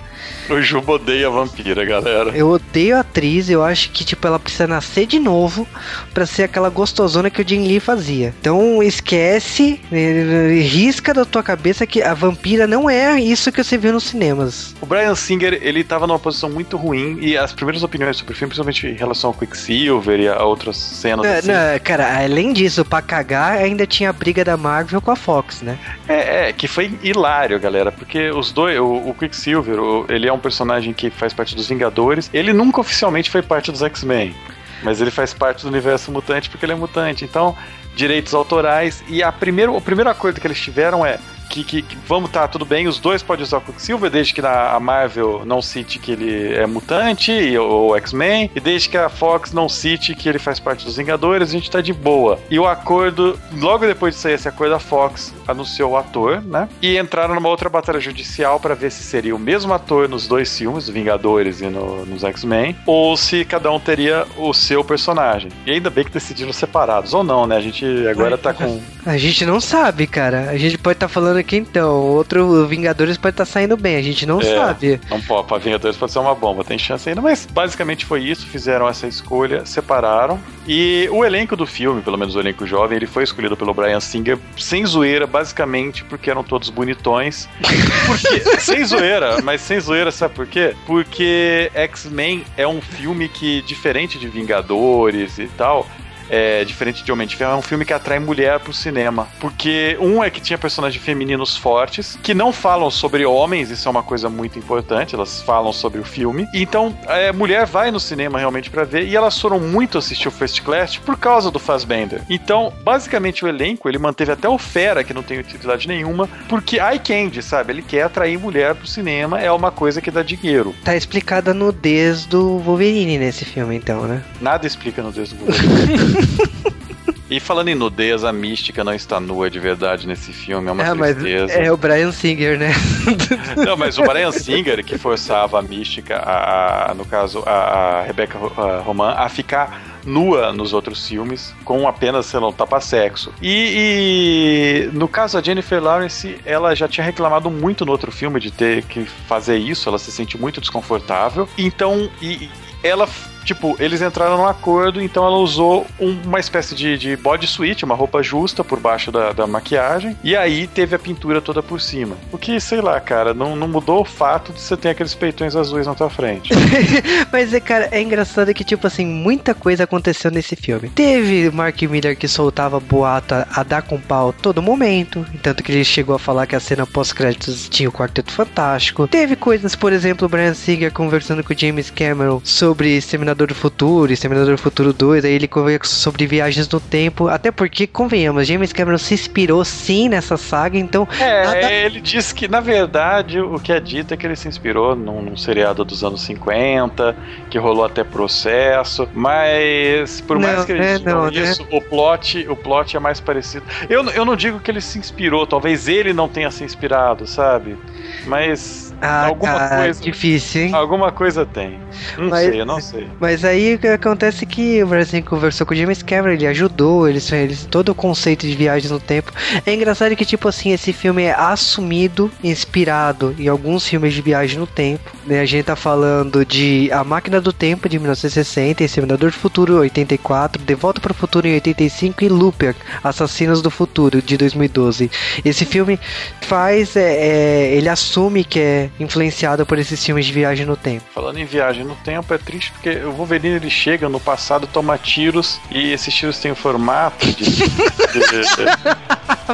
o 0.49 0.61
Juba 0.61 0.93
odeia 0.93 1.27
a 1.27 1.29
vampira, 1.29 1.83
galera. 1.83 2.31
Eu 2.35 2.49
odeio 2.49 2.97
a 2.97 3.01
atriz, 3.01 3.49
eu 3.49 3.63
acho 3.63 3.91
que, 3.91 4.05
tipo, 4.05 4.25
ela 4.25 4.39
precisa 4.39 4.67
nascer 4.67 5.05
de 5.05 5.19
novo 5.19 5.67
para 6.13 6.25
ser 6.25 6.43
aquela 6.43 6.69
gostosona 6.69 7.29
que 7.29 7.41
o 7.41 7.47
Jim 7.47 7.67
Lee 7.67 7.79
fazia. 7.79 8.33
Então, 8.39 8.81
esquece, 8.81 9.79
eh, 9.91 10.61
risca 10.61 11.13
da 11.13 11.25
tua 11.25 11.43
cabeça 11.43 11.85
que 11.85 12.01
a 12.01 12.13
vampira 12.13 12.65
não 12.65 12.89
é 12.89 13.19
isso 13.19 13.51
que 13.51 13.63
você 13.63 13.77
viu 13.77 13.93
nos 13.93 14.03
cinemas. 14.03 14.75
O 14.81 14.85
Brian 14.85 15.15
Singer, 15.15 15.59
ele 15.61 15.83
tava 15.83 16.07
numa 16.07 16.19
posição 16.19 16.49
muito 16.49 16.77
ruim 16.77 17.17
e 17.21 17.37
as 17.37 17.51
primeiras 17.51 17.83
opiniões 17.83 18.17
sobre 18.17 18.33
o 18.33 18.35
filme, 18.35 18.49
principalmente 18.49 18.87
em 18.87 18.93
relação 18.93 19.29
ao 19.29 19.33
Quicksilver 19.33 20.19
e 20.19 20.27
a 20.27 20.43
outras 20.43 20.77
cenas 20.77 21.25
não, 21.25 21.33
assim. 21.33 21.47
não, 21.47 21.79
cara, 21.83 22.23
além 22.23 22.53
disso, 22.53 22.85
pra 22.85 23.01
cagar, 23.01 23.57
ainda 23.57 23.85
tinha 23.85 24.09
a 24.09 24.13
briga 24.13 24.43
da 24.43 24.57
Marvel 24.57 25.01
com 25.01 25.11
a 25.11 25.15
Fox, 25.15 25.61
né? 25.61 25.77
É, 26.07 26.49
é 26.49 26.53
que 26.53 26.67
foi 26.67 26.97
hilário, 27.03 27.59
galera, 27.59 27.91
porque 27.91 28.29
os 28.29 28.51
dois, 28.51 28.79
o, 28.79 29.09
o 29.09 29.13
Quicksilver, 29.13 29.79
o, 29.79 30.05
ele 30.17 30.27
é 30.27 30.33
um 30.33 30.39
personagem 30.39 30.93
que 30.93 31.09
faz 31.09 31.33
parte 31.33 31.55
dos 31.55 31.67
Vingadores. 31.67 32.29
Ele 32.33 32.51
nunca 32.51 32.81
oficialmente 32.81 33.29
foi 33.29 33.41
parte 33.41 33.71
dos 33.71 33.81
X-Men, 33.81 34.35
mas 34.83 34.99
ele 34.99 35.11
faz 35.11 35.33
parte 35.33 35.63
do 35.63 35.69
universo 35.69 36.11
mutante 36.11 36.49
porque 36.49 36.65
ele 36.65 36.73
é 36.73 36.75
mutante. 36.75 37.23
Então, 37.23 37.55
direitos 37.95 38.33
autorais. 38.33 39.03
E 39.07 39.23
a 39.23 39.31
primeiro, 39.31 39.75
o 39.75 39.81
primeiro 39.81 40.09
acordo 40.09 40.39
que 40.39 40.47
eles 40.47 40.59
tiveram 40.59 41.05
é: 41.05 41.19
que, 41.49 41.63
que, 41.63 41.81
que, 41.81 41.97
vamos 42.07 42.29
tá 42.29 42.47
tudo 42.47 42.65
bem, 42.65 42.87
os 42.87 42.99
dois 42.99 43.23
podem 43.23 43.43
usar 43.43 43.57
o 43.57 43.61
Quicksilver, 43.61 44.09
desde 44.09 44.33
que 44.33 44.41
na, 44.41 44.71
a 44.71 44.79
Marvel 44.79 45.43
não 45.45 45.61
cite 45.61 45.99
que 45.99 46.11
ele 46.11 46.53
é 46.53 46.65
mutante 46.65 47.57
ou 47.57 47.95
X-Men, 47.97 48.51
e 48.55 48.59
desde 48.59 48.89
que 48.89 48.97
a 48.97 49.09
Fox 49.09 49.53
não 49.53 49.67
cite 49.69 50.15
que 50.15 50.27
ele 50.27 50.39
faz 50.39 50.59
parte 50.59 50.85
dos 50.85 50.97
Vingadores, 50.97 51.49
a 51.49 51.51
gente 51.51 51.69
tá 51.69 51.81
de 51.81 51.93
boa. 51.93 52.39
E 52.49 52.59
o 52.59 52.65
acordo, 52.65 53.39
logo 53.53 53.85
depois 53.85 54.15
de 54.15 54.21
sair 54.21 54.33
esse 54.33 54.47
acordo, 54.47 54.75
a 54.75 54.79
Fox 54.79 55.33
anunciou 55.47 55.91
o 55.91 55.97
ator, 55.97 56.41
né? 56.41 56.67
E 56.81 56.97
entraram 56.97 57.35
numa 57.35 57.49
outra 57.49 57.69
batalha 57.69 57.99
judicial 57.99 58.59
para 58.59 58.75
ver 58.75 58.91
se 58.91 59.03
seria 59.03 59.35
o 59.35 59.39
mesmo 59.39 59.73
ator 59.73 60.09
nos 60.09 60.27
dois 60.27 60.55
filmes, 60.57 60.89
Vingadores 60.89 61.61
e 61.61 61.67
no, 61.67 62.05
nos 62.05 62.23
X-Men, 62.23 62.75
ou 62.85 63.15
se 63.15 63.45
cada 63.45 63.71
um 63.71 63.79
teria 63.79 64.25
o 64.37 64.53
seu 64.53 64.83
personagem. 64.83 65.51
E 65.65 65.71
ainda 65.71 65.89
bem 65.89 66.03
que 66.03 66.11
decidiram 66.11 66.51
separados, 66.51 67.13
ou 67.13 67.23
não, 67.23 67.47
né? 67.47 67.57
A 67.57 67.61
gente 67.61 67.85
agora 68.07 68.37
tá 68.37 68.53
com. 68.53 68.81
A 69.05 69.17
gente 69.17 69.45
não 69.45 69.61
sabe, 69.61 70.05
cara. 70.05 70.49
A 70.49 70.57
gente 70.57 70.77
pode 70.77 70.97
estar 70.97 71.07
tá 71.07 71.13
falando 71.13 71.36
aqui 71.37 71.57
então. 71.57 71.95
Outro 71.95 72.65
Vingadores 72.67 73.17
pode 73.17 73.33
estar 73.33 73.45
tá 73.45 73.51
saindo 73.51 73.77
bem, 73.77 73.95
a 73.95 74.01
gente 74.01 74.25
não 74.25 74.41
é, 74.41 74.43
sabe. 74.43 74.99
Não 75.09 75.21
pode, 75.21 75.47
pra 75.47 75.57
Vingadores 75.57 75.97
pode 75.97 76.11
ser 76.11 76.19
uma 76.19 76.35
bomba, 76.35 76.63
tem 76.63 76.77
chance 76.77 77.07
ainda, 77.07 77.21
mas 77.21 77.45
basicamente 77.45 78.05
foi 78.05 78.23
isso, 78.23 78.45
fizeram 78.47 78.87
essa 78.87 79.07
escolha, 79.07 79.65
separaram. 79.65 80.39
E 80.67 81.07
o 81.11 81.23
elenco 81.23 81.55
do 81.55 81.65
filme, 81.65 82.01
pelo 82.01 82.17
menos 82.17 82.35
o 82.35 82.39
elenco 82.39 82.65
jovem, 82.65 82.97
ele 82.97 83.07
foi 83.07 83.23
escolhido 83.23 83.55
pelo 83.55 83.73
Brian 83.73 83.99
Singer 83.99 84.37
sem 84.57 84.85
zoeira, 84.85 85.25
basicamente 85.25 86.03
porque 86.03 86.29
eram 86.29 86.43
todos 86.43 86.69
bonitões. 86.69 87.47
Porque, 88.07 88.59
sem 88.59 88.85
zoeira, 88.85 89.41
mas 89.41 89.61
sem 89.61 89.79
zoeira, 89.79 90.11
sabe 90.11 90.33
por 90.33 90.47
quê? 90.47 90.73
Porque 90.85 91.69
X-Men 91.73 92.43
é 92.55 92.65
um 92.67 92.81
filme 92.81 93.27
que, 93.27 93.61
diferente 93.63 94.17
de 94.17 94.27
Vingadores 94.27 95.37
e 95.37 95.47
tal, 95.57 95.85
é, 96.29 96.63
diferente 96.63 97.03
de 97.03 97.11
Homem 97.11 97.27
de 97.27 97.35
Ferro, 97.35 97.53
é 97.53 97.55
um 97.55 97.61
filme 97.61 97.85
que 97.85 97.93
atrai 97.93 98.19
mulher 98.19 98.59
pro 98.59 98.73
cinema. 98.73 99.27
Porque 99.39 99.97
um 99.99 100.23
é 100.23 100.29
que 100.29 100.41
tinha 100.41 100.57
personagens 100.57 101.03
femininos 101.03 101.55
fortes, 101.55 102.17
que 102.21 102.33
não 102.33 102.51
falam 102.51 102.89
sobre 102.89 103.25
homens, 103.25 103.69
isso 103.69 103.87
é 103.87 103.91
uma 103.91 104.03
coisa 104.03 104.29
muito 104.29 104.57
importante, 104.59 105.15
elas 105.15 105.41
falam 105.41 105.71
sobre 105.71 105.99
o 105.99 106.03
filme. 106.03 106.47
Então, 106.53 106.97
é, 107.07 107.31
mulher 107.31 107.65
vai 107.65 107.91
no 107.91 107.99
cinema 107.99 108.39
realmente 108.39 108.69
para 108.69 108.83
ver, 108.83 109.07
e 109.07 109.15
elas 109.15 109.39
foram 109.39 109.59
muito 109.59 109.97
assistir 109.97 110.27
o 110.27 110.31
First 110.31 110.61
Class 110.61 110.97
por 110.97 111.17
causa 111.17 111.51
do 111.51 111.59
Fassbender. 111.59 112.21
Então, 112.29 112.73
basicamente, 112.83 113.45
o 113.45 113.47
elenco, 113.47 113.87
ele 113.87 113.97
manteve 113.97 114.31
até 114.31 114.47
o 114.47 114.57
Fera, 114.57 115.03
que 115.03 115.13
não 115.13 115.23
tem 115.23 115.39
utilidade 115.39 115.87
nenhuma, 115.87 116.27
porque 116.47 116.77
eye 116.79 116.99
candy, 116.99 117.41
sabe? 117.41 117.73
Ele 117.73 117.81
quer 117.81 118.03
atrair 118.03 118.37
mulher 118.37 118.75
pro 118.75 118.87
cinema, 118.87 119.39
é 119.39 119.51
uma 119.51 119.71
coisa 119.71 120.01
que 120.01 120.11
dá 120.11 120.23
dinheiro. 120.23 120.73
Tá 120.83 120.95
explicada 120.95 121.51
a 121.51 121.53
nudez 121.53 122.25
do 122.25 122.59
Wolverine 122.59 123.17
nesse 123.17 123.45
filme, 123.45 123.75
então, 123.75 124.03
né? 124.03 124.23
Nada 124.41 124.65
explica 124.65 125.01
a 125.01 125.05
nudez 125.05 125.31
do 125.31 125.45
Wolverine. 125.45 126.07
E 127.29 127.41
falando 127.41 127.67
em 127.67 127.75
nudez, 127.75 128.23
a 128.23 128.31
mística 128.31 128.85
não 128.85 128.93
está 128.93 129.19
nua 129.19 129.49
de 129.49 129.59
verdade 129.59 130.07
nesse 130.07 130.31
filme, 130.31 130.69
é 130.69 130.71
uma 130.71 130.83
é, 130.83 131.13
tristeza. 131.13 131.53
é 131.53 131.71
o 131.71 131.75
Brian 131.75 132.11
Singer, 132.11 132.57
né? 132.57 132.71
não, 133.65 133.75
mas 133.75 133.97
o 133.97 134.03
Brian 134.03 134.31
Singer 134.31 134.81
que 134.83 134.97
forçava 134.97 135.59
a 135.59 135.61
mística, 135.61 136.15
a, 136.15 136.91
a 136.91 136.93
no 136.93 137.03
caso, 137.03 137.43
a, 137.45 137.51
a 137.51 138.01
Rebecca 138.03 138.37
Roman, 138.37 139.11
a 139.11 139.27
ficar 139.27 139.97
nua 140.05 140.53
nos 140.53 140.71
outros 140.71 141.05
filmes, 141.05 141.53
com 141.65 141.85
apenas, 141.85 142.27
sei 142.27 142.39
lá, 142.39 142.47
um 142.47 142.53
tapa-sexo. 142.53 143.33
E, 143.41 144.87
e, 144.87 144.97
no 144.97 145.09
caso, 145.09 145.37
a 145.37 145.41
Jennifer 145.41 145.83
Lawrence, 145.83 146.37
ela 146.45 146.73
já 146.75 146.87
tinha 146.87 147.03
reclamado 147.03 147.51
muito 147.51 147.85
no 147.85 147.91
outro 147.91 148.09
filme 148.09 148.39
de 148.39 148.51
ter 148.51 148.83
que 148.83 149.03
fazer 149.03 149.57
isso, 149.57 149.89
ela 149.89 149.99
se 149.99 150.13
sente 150.13 150.37
muito 150.37 150.61
desconfortável. 150.61 151.49
Então, 151.57 152.09
e, 152.21 152.49
ela 152.81 153.05
Tipo, 153.47 153.77
eles 153.79 154.01
entraram 154.01 154.35
num 154.35 154.45
acordo, 154.45 155.01
então 155.01 155.25
ela 155.25 155.37
usou 155.37 155.87
uma 155.97 156.37
espécie 156.37 156.75
de, 156.75 156.97
de 156.97 157.15
bodysuit, 157.15 157.85
uma 157.85 157.95
roupa 157.95 158.21
justa 158.21 158.61
por 158.61 158.77
baixo 158.77 159.09
da, 159.09 159.31
da 159.31 159.47
maquiagem, 159.47 160.17
e 160.21 160.35
aí 160.35 160.67
teve 160.67 160.93
a 160.93 160.99
pintura 160.99 161.39
toda 161.39 161.63
por 161.63 161.79
cima. 161.79 162.17
O 162.29 162.37
que, 162.37 162.59
sei 162.59 162.81
lá, 162.81 162.99
cara, 162.99 163.33
não, 163.33 163.55
não 163.55 163.69
mudou 163.69 164.01
o 164.01 164.05
fato 164.05 164.51
de 164.51 164.59
você 164.59 164.75
ter 164.75 164.89
aqueles 164.89 165.15
peitões 165.15 165.55
azuis 165.55 165.87
na 165.87 165.95
tua 165.95 166.09
frente. 166.09 166.51
Mas, 167.31 167.53
é, 167.53 167.61
cara, 167.61 167.87
é 167.89 168.01
engraçado 168.01 168.53
que, 168.53 168.65
tipo 168.65 168.85
assim, 168.85 169.05
muita 169.05 169.55
coisa 169.55 169.85
aconteceu 169.85 170.29
nesse 170.29 170.57
filme. 170.57 170.89
Teve 170.89 171.49
Mark 171.49 171.81
Miller 171.83 172.17
que 172.17 172.27
soltava 172.27 172.81
boato 172.81 173.33
a, 173.33 173.47
a 173.55 173.63
dar 173.63 173.81
com 173.81 173.97
pau 173.97 174.33
todo 174.33 174.61
momento, 174.61 175.25
tanto 175.41 175.63
que 175.63 175.71
ele 175.71 175.85
chegou 175.85 176.15
a 176.15 176.19
falar 176.19 176.45
que 176.47 176.55
a 176.55 176.59
cena 176.59 176.85
pós-créditos 176.85 177.69
tinha 177.69 177.87
o 177.87 177.93
Quarteto 177.93 178.33
Fantástico. 178.33 179.07
Teve 179.07 179.37
coisas, 179.37 179.73
por 179.73 179.93
exemplo, 179.93 180.25
o 180.25 180.29
Brian 180.29 180.53
Singer 180.53 180.91
conversando 180.91 181.45
com 181.45 181.53
o 181.53 181.57
James 181.57 181.89
Cameron 181.89 182.41
sobre 182.43 182.99
Seminador 182.99 183.36
Exterminador 183.37 183.47
do 183.47 183.55
Futuro, 183.55 184.11
Exterminador 184.11 184.55
do 184.55 184.57
Futuro 184.57 184.93
2, 184.93 185.25
aí 185.25 185.33
ele 185.33 185.47
conversa 185.47 185.93
sobre 185.95 186.25
viagens 186.25 186.67
no 186.67 186.79
tempo, 186.79 187.27
até 187.27 187.51
porque, 187.51 187.85
convenhamos, 187.85 188.47
James 188.47 188.73
Cameron 188.73 188.97
se 188.97 189.13
inspirou 189.13 189.63
sim 189.63 190.09
nessa 190.09 190.37
saga, 190.37 190.77
então... 190.77 191.07
É, 191.19 191.45
nada... 191.45 191.71
ele 191.71 192.01
disse 192.01 192.33
que, 192.33 192.47
na 192.47 192.59
verdade, 192.59 193.39
o 193.39 193.59
que 193.59 193.71
é 193.71 193.79
dito 193.79 194.13
é 194.13 194.17
que 194.17 194.25
ele 194.25 194.35
se 194.35 194.47
inspirou 194.47 194.95
num, 194.95 195.21
num 195.21 195.37
seriado 195.37 195.85
dos 195.85 196.03
anos 196.03 196.21
50, 196.21 197.15
que 197.49 197.59
rolou 197.59 197.85
até 197.85 198.03
processo, 198.03 199.07
mas 199.13 200.21
por 200.21 200.39
mais 200.39 200.65
que 200.65 200.71
ele 200.71 200.83
é, 200.83 200.99
não, 200.99 201.29
isso, 201.29 201.61
né? 201.61 201.69
o, 201.71 201.81
plot, 201.81 202.47
o 202.49 202.55
plot 202.55 202.97
é 202.97 202.99
mais 202.99 203.19
parecido. 203.19 203.65
Eu, 203.87 204.03
eu 204.09 204.25
não 204.25 204.35
digo 204.35 204.59
que 204.59 204.71
ele 204.71 204.81
se 204.81 204.97
inspirou, 204.97 205.45
talvez 205.45 205.87
ele 205.87 206.11
não 206.11 206.27
tenha 206.27 206.49
se 206.49 206.63
inspirado, 206.63 207.27
sabe? 207.27 207.77
Mas 208.25 208.86
ah, 209.01 209.27
alguma 209.27 209.53
cara, 209.53 209.83
coisa. 209.83 210.01
Difícil, 210.01 210.61
hein? 210.63 210.73
Alguma 210.73 211.11
coisa 211.11 211.45
tem. 211.45 211.79
Não 212.17 212.29
mas, 212.29 212.49
sei, 212.49 212.61
eu 212.61 212.65
não 212.65 212.81
sei. 212.81 213.07
Mas 213.19 213.45
aí 213.45 213.75
o 213.75 213.79
que 213.79 213.87
acontece 213.87 214.43
é 214.43 214.47
que 214.47 214.83
o 214.83 214.87
Brasil 214.87 215.23
conversou 215.23 215.65
com 215.67 215.73
o 215.73 215.77
James 215.77 216.01
Cameron, 216.01 216.33
ele 216.33 216.47
ajudou, 216.47 217.07
eles, 217.07 217.31
eles 217.31 217.65
todo 217.65 217.89
o 217.89 217.95
conceito 217.95 218.47
de 218.47 218.55
viagens 218.55 218.91
no 218.91 218.99
tempo. 218.99 219.31
É 219.65 219.73
engraçado 219.73 220.15
que, 220.15 220.25
tipo 220.25 220.47
assim, 220.47 220.71
esse 220.71 220.91
filme 220.93 221.23
é 221.23 221.33
assumido, 221.33 222.31
inspirado 222.43 223.35
em 223.37 223.47
alguns 223.47 223.87
filmes 223.87 224.13
de 224.13 224.21
viagem 224.21 224.57
no 224.59 224.67
tempo. 224.67 225.15
Né? 225.25 225.41
A 225.41 225.45
gente 225.45 225.65
tá 225.65 225.75
falando 225.75 226.45
de 226.45 226.89
A 226.91 227.03
Máquina 227.03 227.39
do 227.39 227.53
Tempo 227.53 227.87
de 227.87 227.99
1960, 227.99 228.83
Exterminador 228.83 229.31
do 229.31 229.37
Futuro 229.37 229.79
84, 229.79 230.61
De 230.61 230.75
Volta 230.75 230.99
para 230.99 231.11
o 231.11 231.15
Futuro 231.15 231.47
em 231.47 231.53
85 231.53 232.23
e 232.23 232.29
Looper, 232.29 232.75
Assassinos 233.03 233.61
do 233.61 233.69
Futuro 233.69 234.21
de 234.21 234.37
2012. 234.37 235.11
Esse 235.43 235.65
filme 235.65 235.99
faz, 236.41 236.95
é, 236.95 237.01
é, 237.01 237.75
ele 237.75 237.89
assume 237.89 238.43
que 238.43 238.59
é 238.59 238.86
influenciada 238.99 239.65
por 239.65 239.77
esses 239.79 240.03
filmes 240.03 240.25
de 240.25 240.33
viagem 240.33 240.65
no 240.65 240.75
tempo. 240.75 241.05
Falando 241.13 241.37
em 241.37 241.45
viagem 241.45 241.83
no 241.83 241.95
tempo, 241.95 242.33
é 242.33 242.37
triste 242.37 242.71
porque 242.71 242.89
o 242.97 243.11
Wolverine 243.11 243.55
ele 243.55 243.69
chega 243.69 244.09
no 244.09 244.19
passado, 244.19 244.67
toma 244.67 244.97
tiros 244.97 245.59
e 245.71 245.91
esses 245.91 246.13
tiros 246.13 246.39
têm 246.39 246.51
o 246.51 246.55
formato 246.55 247.25
de. 247.31 247.45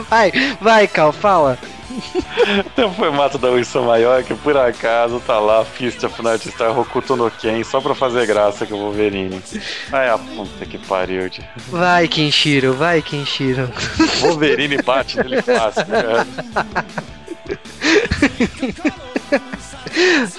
vai, 0.09 0.31
vai, 0.61 0.87
Cal, 0.87 1.11
fala. 1.11 1.57
Tem 2.75 2.85
um 2.85 2.93
formato 2.93 3.37
da 3.37 3.49
Ursa 3.51 3.79
Maior 3.81 4.23
que 4.23 4.33
por 4.33 4.57
acaso 4.57 5.19
tá 5.19 5.37
lá, 5.39 5.63
Fist 5.63 6.03
of 6.03 6.23
Night 6.23 6.49
Star 6.49 6.77
Hokuto 6.77 7.15
no 7.15 7.29
Ken, 7.29 7.63
só 7.63 7.79
pra 7.79 7.93
fazer 7.93 8.25
graça 8.25 8.65
com 8.65 8.73
o 8.73 8.79
Wolverine. 8.79 9.39
Ai, 9.91 10.09
a 10.09 10.17
puta 10.17 10.65
que 10.65 10.79
pariu. 10.79 11.29
de- 11.29 11.41
Vai, 11.69 12.07
Kenshiro, 12.07 12.73
vai, 12.73 12.99
Kenshiro. 13.03 13.69
Wolverine 14.21 14.81
bate 14.81 15.17
nele 15.17 15.39
fácil, 15.43 15.85
cara. 15.85 16.25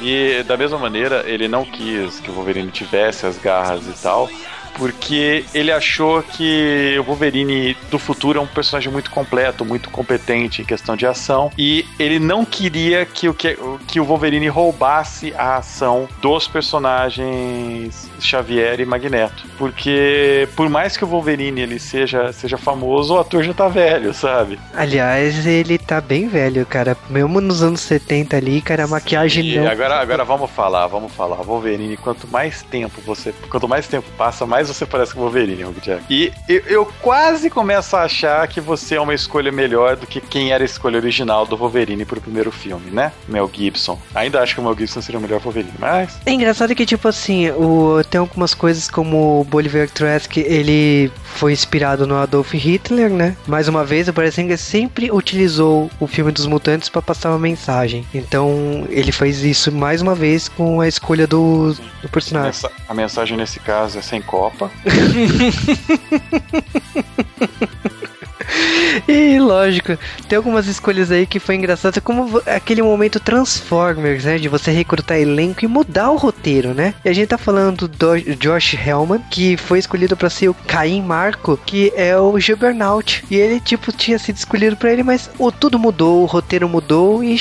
E 0.01 0.43
da 0.45 0.57
mesma 0.57 0.79
maneira, 0.79 1.23
ele 1.27 1.49
não 1.49 1.65
quis 1.65 2.21
que 2.21 2.31
o 2.31 2.35
Wolverine 2.35 2.71
tivesse 2.71 3.27
as 3.27 3.39
garras 3.39 3.87
e 3.87 4.03
tal, 4.03 4.29
porque 4.77 5.45
ele 5.55 5.73
achou 5.73 6.23
que 6.23 6.97
o 6.99 7.05
Wolverine 7.05 7.77
do 7.91 7.99
futuro 7.99 8.39
é 8.39 8.43
um 8.43 8.47
personagem 8.47 8.93
muito 8.93 9.11
completo, 9.11 9.65
muito 9.65 9.91
competente 9.91 10.63
em 10.63 10.65
questão 10.65 10.97
de 10.97 11.07
ação, 11.07 11.51
e 11.57 11.85
ele 11.99 12.19
não 12.19 12.45
queria 12.45 13.05
que 13.05 13.29
o, 13.29 13.35
que, 13.35 13.57
que 13.87 14.01
o 14.01 14.05
Wolverine 14.05 14.49
roubasse 14.49 15.33
a 15.37 15.57
ação 15.57 16.09
dos 16.21 16.47
personagens 16.49 18.11
Xavier 18.21 18.81
e 18.81 18.85
Magneto, 18.85 19.45
porque 19.59 20.49
por 20.57 20.69
mais 20.69 20.97
que 20.97 21.05
o 21.05 21.09
Wolverine 21.09 21.61
ele 21.61 21.79
seja, 21.79 22.33
seja 22.33 22.57
famoso, 22.57 23.15
o 23.15 23.19
ator 23.19 23.43
já 23.43 23.55
tá 23.55 23.69
velho, 23.69 24.13
sabe? 24.15 24.59
Aliás, 24.75 25.47
ele 25.47 25.79
tá 25.79 26.01
bem 26.01 26.29
velho, 26.29 26.65
cara. 26.67 26.97
Mesmo 27.09 27.41
nos 27.41 27.63
anos 27.63 27.81
70 27.81 28.37
ali, 28.37 28.61
cara, 28.61 28.85
a 28.85 28.87
maquiagem 28.87 29.45
E 29.45 29.59
não. 29.59 29.69
agora, 29.69 30.01
agora 30.01 30.25
vamos 30.25 30.51
falar, 30.51 30.87
vamos 30.87 31.13
falar. 31.13 31.37
Wolverine, 31.37 31.97
quanto 31.97 32.27
mais 32.29 32.63
tempo 32.63 33.01
você. 33.03 33.35
Quanto 33.49 33.69
mais 33.69 33.87
tempo 33.87 34.07
passa, 34.17 34.47
mais 34.47 34.64
você 34.69 34.87
parece 34.87 35.15
com 35.15 35.21
o 35.21 35.23
Wolverine, 35.23 35.65
Hugh 35.65 35.81
Jack. 35.81 36.05
E 36.11 36.33
eu, 36.49 36.63
eu 36.67 36.93
quase 37.01 37.51
começo 37.51 37.97
a 37.97 38.03
achar 38.03 38.47
que 38.49 38.61
você 38.61 38.97
é 38.97 39.01
uma 39.01 39.15
escolha 39.15 39.51
melhor 39.51 39.97
do 39.97 40.07
que 40.07 40.21
quem 40.21 40.53
era 40.53 40.63
a 40.63 40.67
escolha 40.67 40.97
original 40.97 41.47
do 41.47 41.57
Wolverine 41.57 42.05
pro 42.05 42.21
primeiro 42.21 42.51
filme, 42.51 42.91
né? 42.91 43.13
Mel 43.29 43.51
Gibson. 43.53 43.99
Ainda 44.15 44.41
acho 44.41 44.55
que 44.55 44.61
o 44.61 44.65
Mel 44.65 44.77
Gibson 44.77 45.01
seria 45.01 45.19
o 45.19 45.23
melhor 45.23 45.41
Wolverine, 45.41 45.75
mas. 45.79 46.19
É 46.25 46.33
engraçado 46.33 46.75
que, 46.75 46.87
tipo 46.87 47.09
assim, 47.09 47.51
o, 47.51 48.03
tem 48.11 48.19
algumas 48.19 48.55
coisas 48.55 48.89
como 48.89 49.41
o 49.41 49.45
Bolivar 49.45 49.89
Trask, 49.89 50.37
ele 50.37 51.11
foi 51.23 51.53
inspirado 51.53 52.07
no 52.07 52.17
Adolf 52.17 52.53
Hitler, 52.55 53.11
né? 53.11 53.37
Mais 53.47 53.69
uma 53.69 53.85
vez, 53.85 54.09
o 54.09 54.33
Singer 54.33 54.59
sempre 54.59 55.11
utilizou 55.11 55.91
o 56.01 56.07
filme 56.07 56.33
dos 56.33 56.47
mutantes 56.47 56.89
pra 56.89 57.03
passar 57.03 57.31
uma 57.31 57.39
mensagem. 57.39 58.07
Então, 58.15 58.87
ele 58.89 59.13
fez 59.13 59.43
isso 59.43 59.71
mais 59.71 60.01
uma 60.01 60.15
vez 60.15 60.49
com 60.49 60.81
a 60.81 60.89
escolha 60.89 61.27
do, 61.27 61.75
do 62.03 62.09
personagem. 62.09 62.69
A 62.89 62.95
mensagem 62.95 63.37
nesse 63.37 63.61
caso 63.61 63.99
é 63.99 64.03
sem 64.03 64.21
Copa. 64.55 64.71
E 69.09 69.39
lógico, 69.39 69.99
tem 70.29 70.37
algumas 70.37 70.67
escolhas 70.67 71.11
aí 71.11 71.27
que 71.27 71.39
foi 71.39 71.57
engraçado, 71.57 72.01
como 72.01 72.41
aquele 72.47 72.83
momento 72.83 73.21
Transformers, 73.21 74.25
né? 74.25 74.39
De 74.39 74.49
você 74.49 74.71
recrutar 74.71 75.19
elenco 75.19 75.65
e 75.65 75.69
mudar 75.69 76.11
o 76.11 76.17
roteiro, 76.17 76.73
né? 76.75 76.95
E 77.05 77.09
a 77.09 77.13
gente 77.13 77.29
tá 77.29 77.39
falando 77.39 77.89
do 77.89 78.17
Josh 78.37 78.75
Hellman, 78.75 79.21
que 79.31 79.57
foi 79.57 79.79
escolhido 79.79 80.17
pra 80.17 80.31
ser 80.31 80.49
o 80.49 80.55
Caim 80.55 81.03
Marco, 81.03 81.59
que 81.67 81.93
é 81.97 82.17
o 82.17 82.39
Juggernaut. 82.39 83.25
E 83.31 83.37
ele, 83.37 83.61
tipo, 83.61 83.93
tinha 83.93 84.19
sido 84.19 84.37
escolhido 84.37 84.77
pra 84.77 84.93
ele, 84.93 85.03
mas 85.03 85.31
o 85.39 85.51
tudo 85.51 85.79
mudou, 85.79 86.23
o 86.23 86.27
roteiro 86.27 86.69
mudou 86.69 87.23
e, 87.23 87.37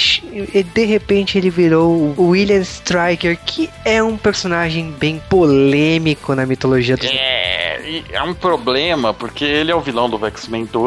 e 0.54 0.64
de 0.64 0.86
repente 0.86 1.38
ele 1.38 1.50
virou 1.50 2.14
o 2.18 2.30
William 2.30 2.62
Stryker, 2.62 3.38
que 3.46 3.70
é 3.86 4.02
um 4.02 4.18
personagem 4.18 4.92
bem 4.92 5.22
polêmico 5.30 6.36
na 6.36 6.46
mitologia 6.46 6.98
dos 6.98 7.10
É, 7.10 8.02
é 8.12 8.24
um 8.24 8.34
problema, 8.34 9.14
porque 9.14 9.44
ele 9.44 9.72
é 9.72 9.76
o 9.76 9.82
vilão 9.82 10.10
do 10.10 10.24
X-Men 10.26 10.66
2 10.66 10.83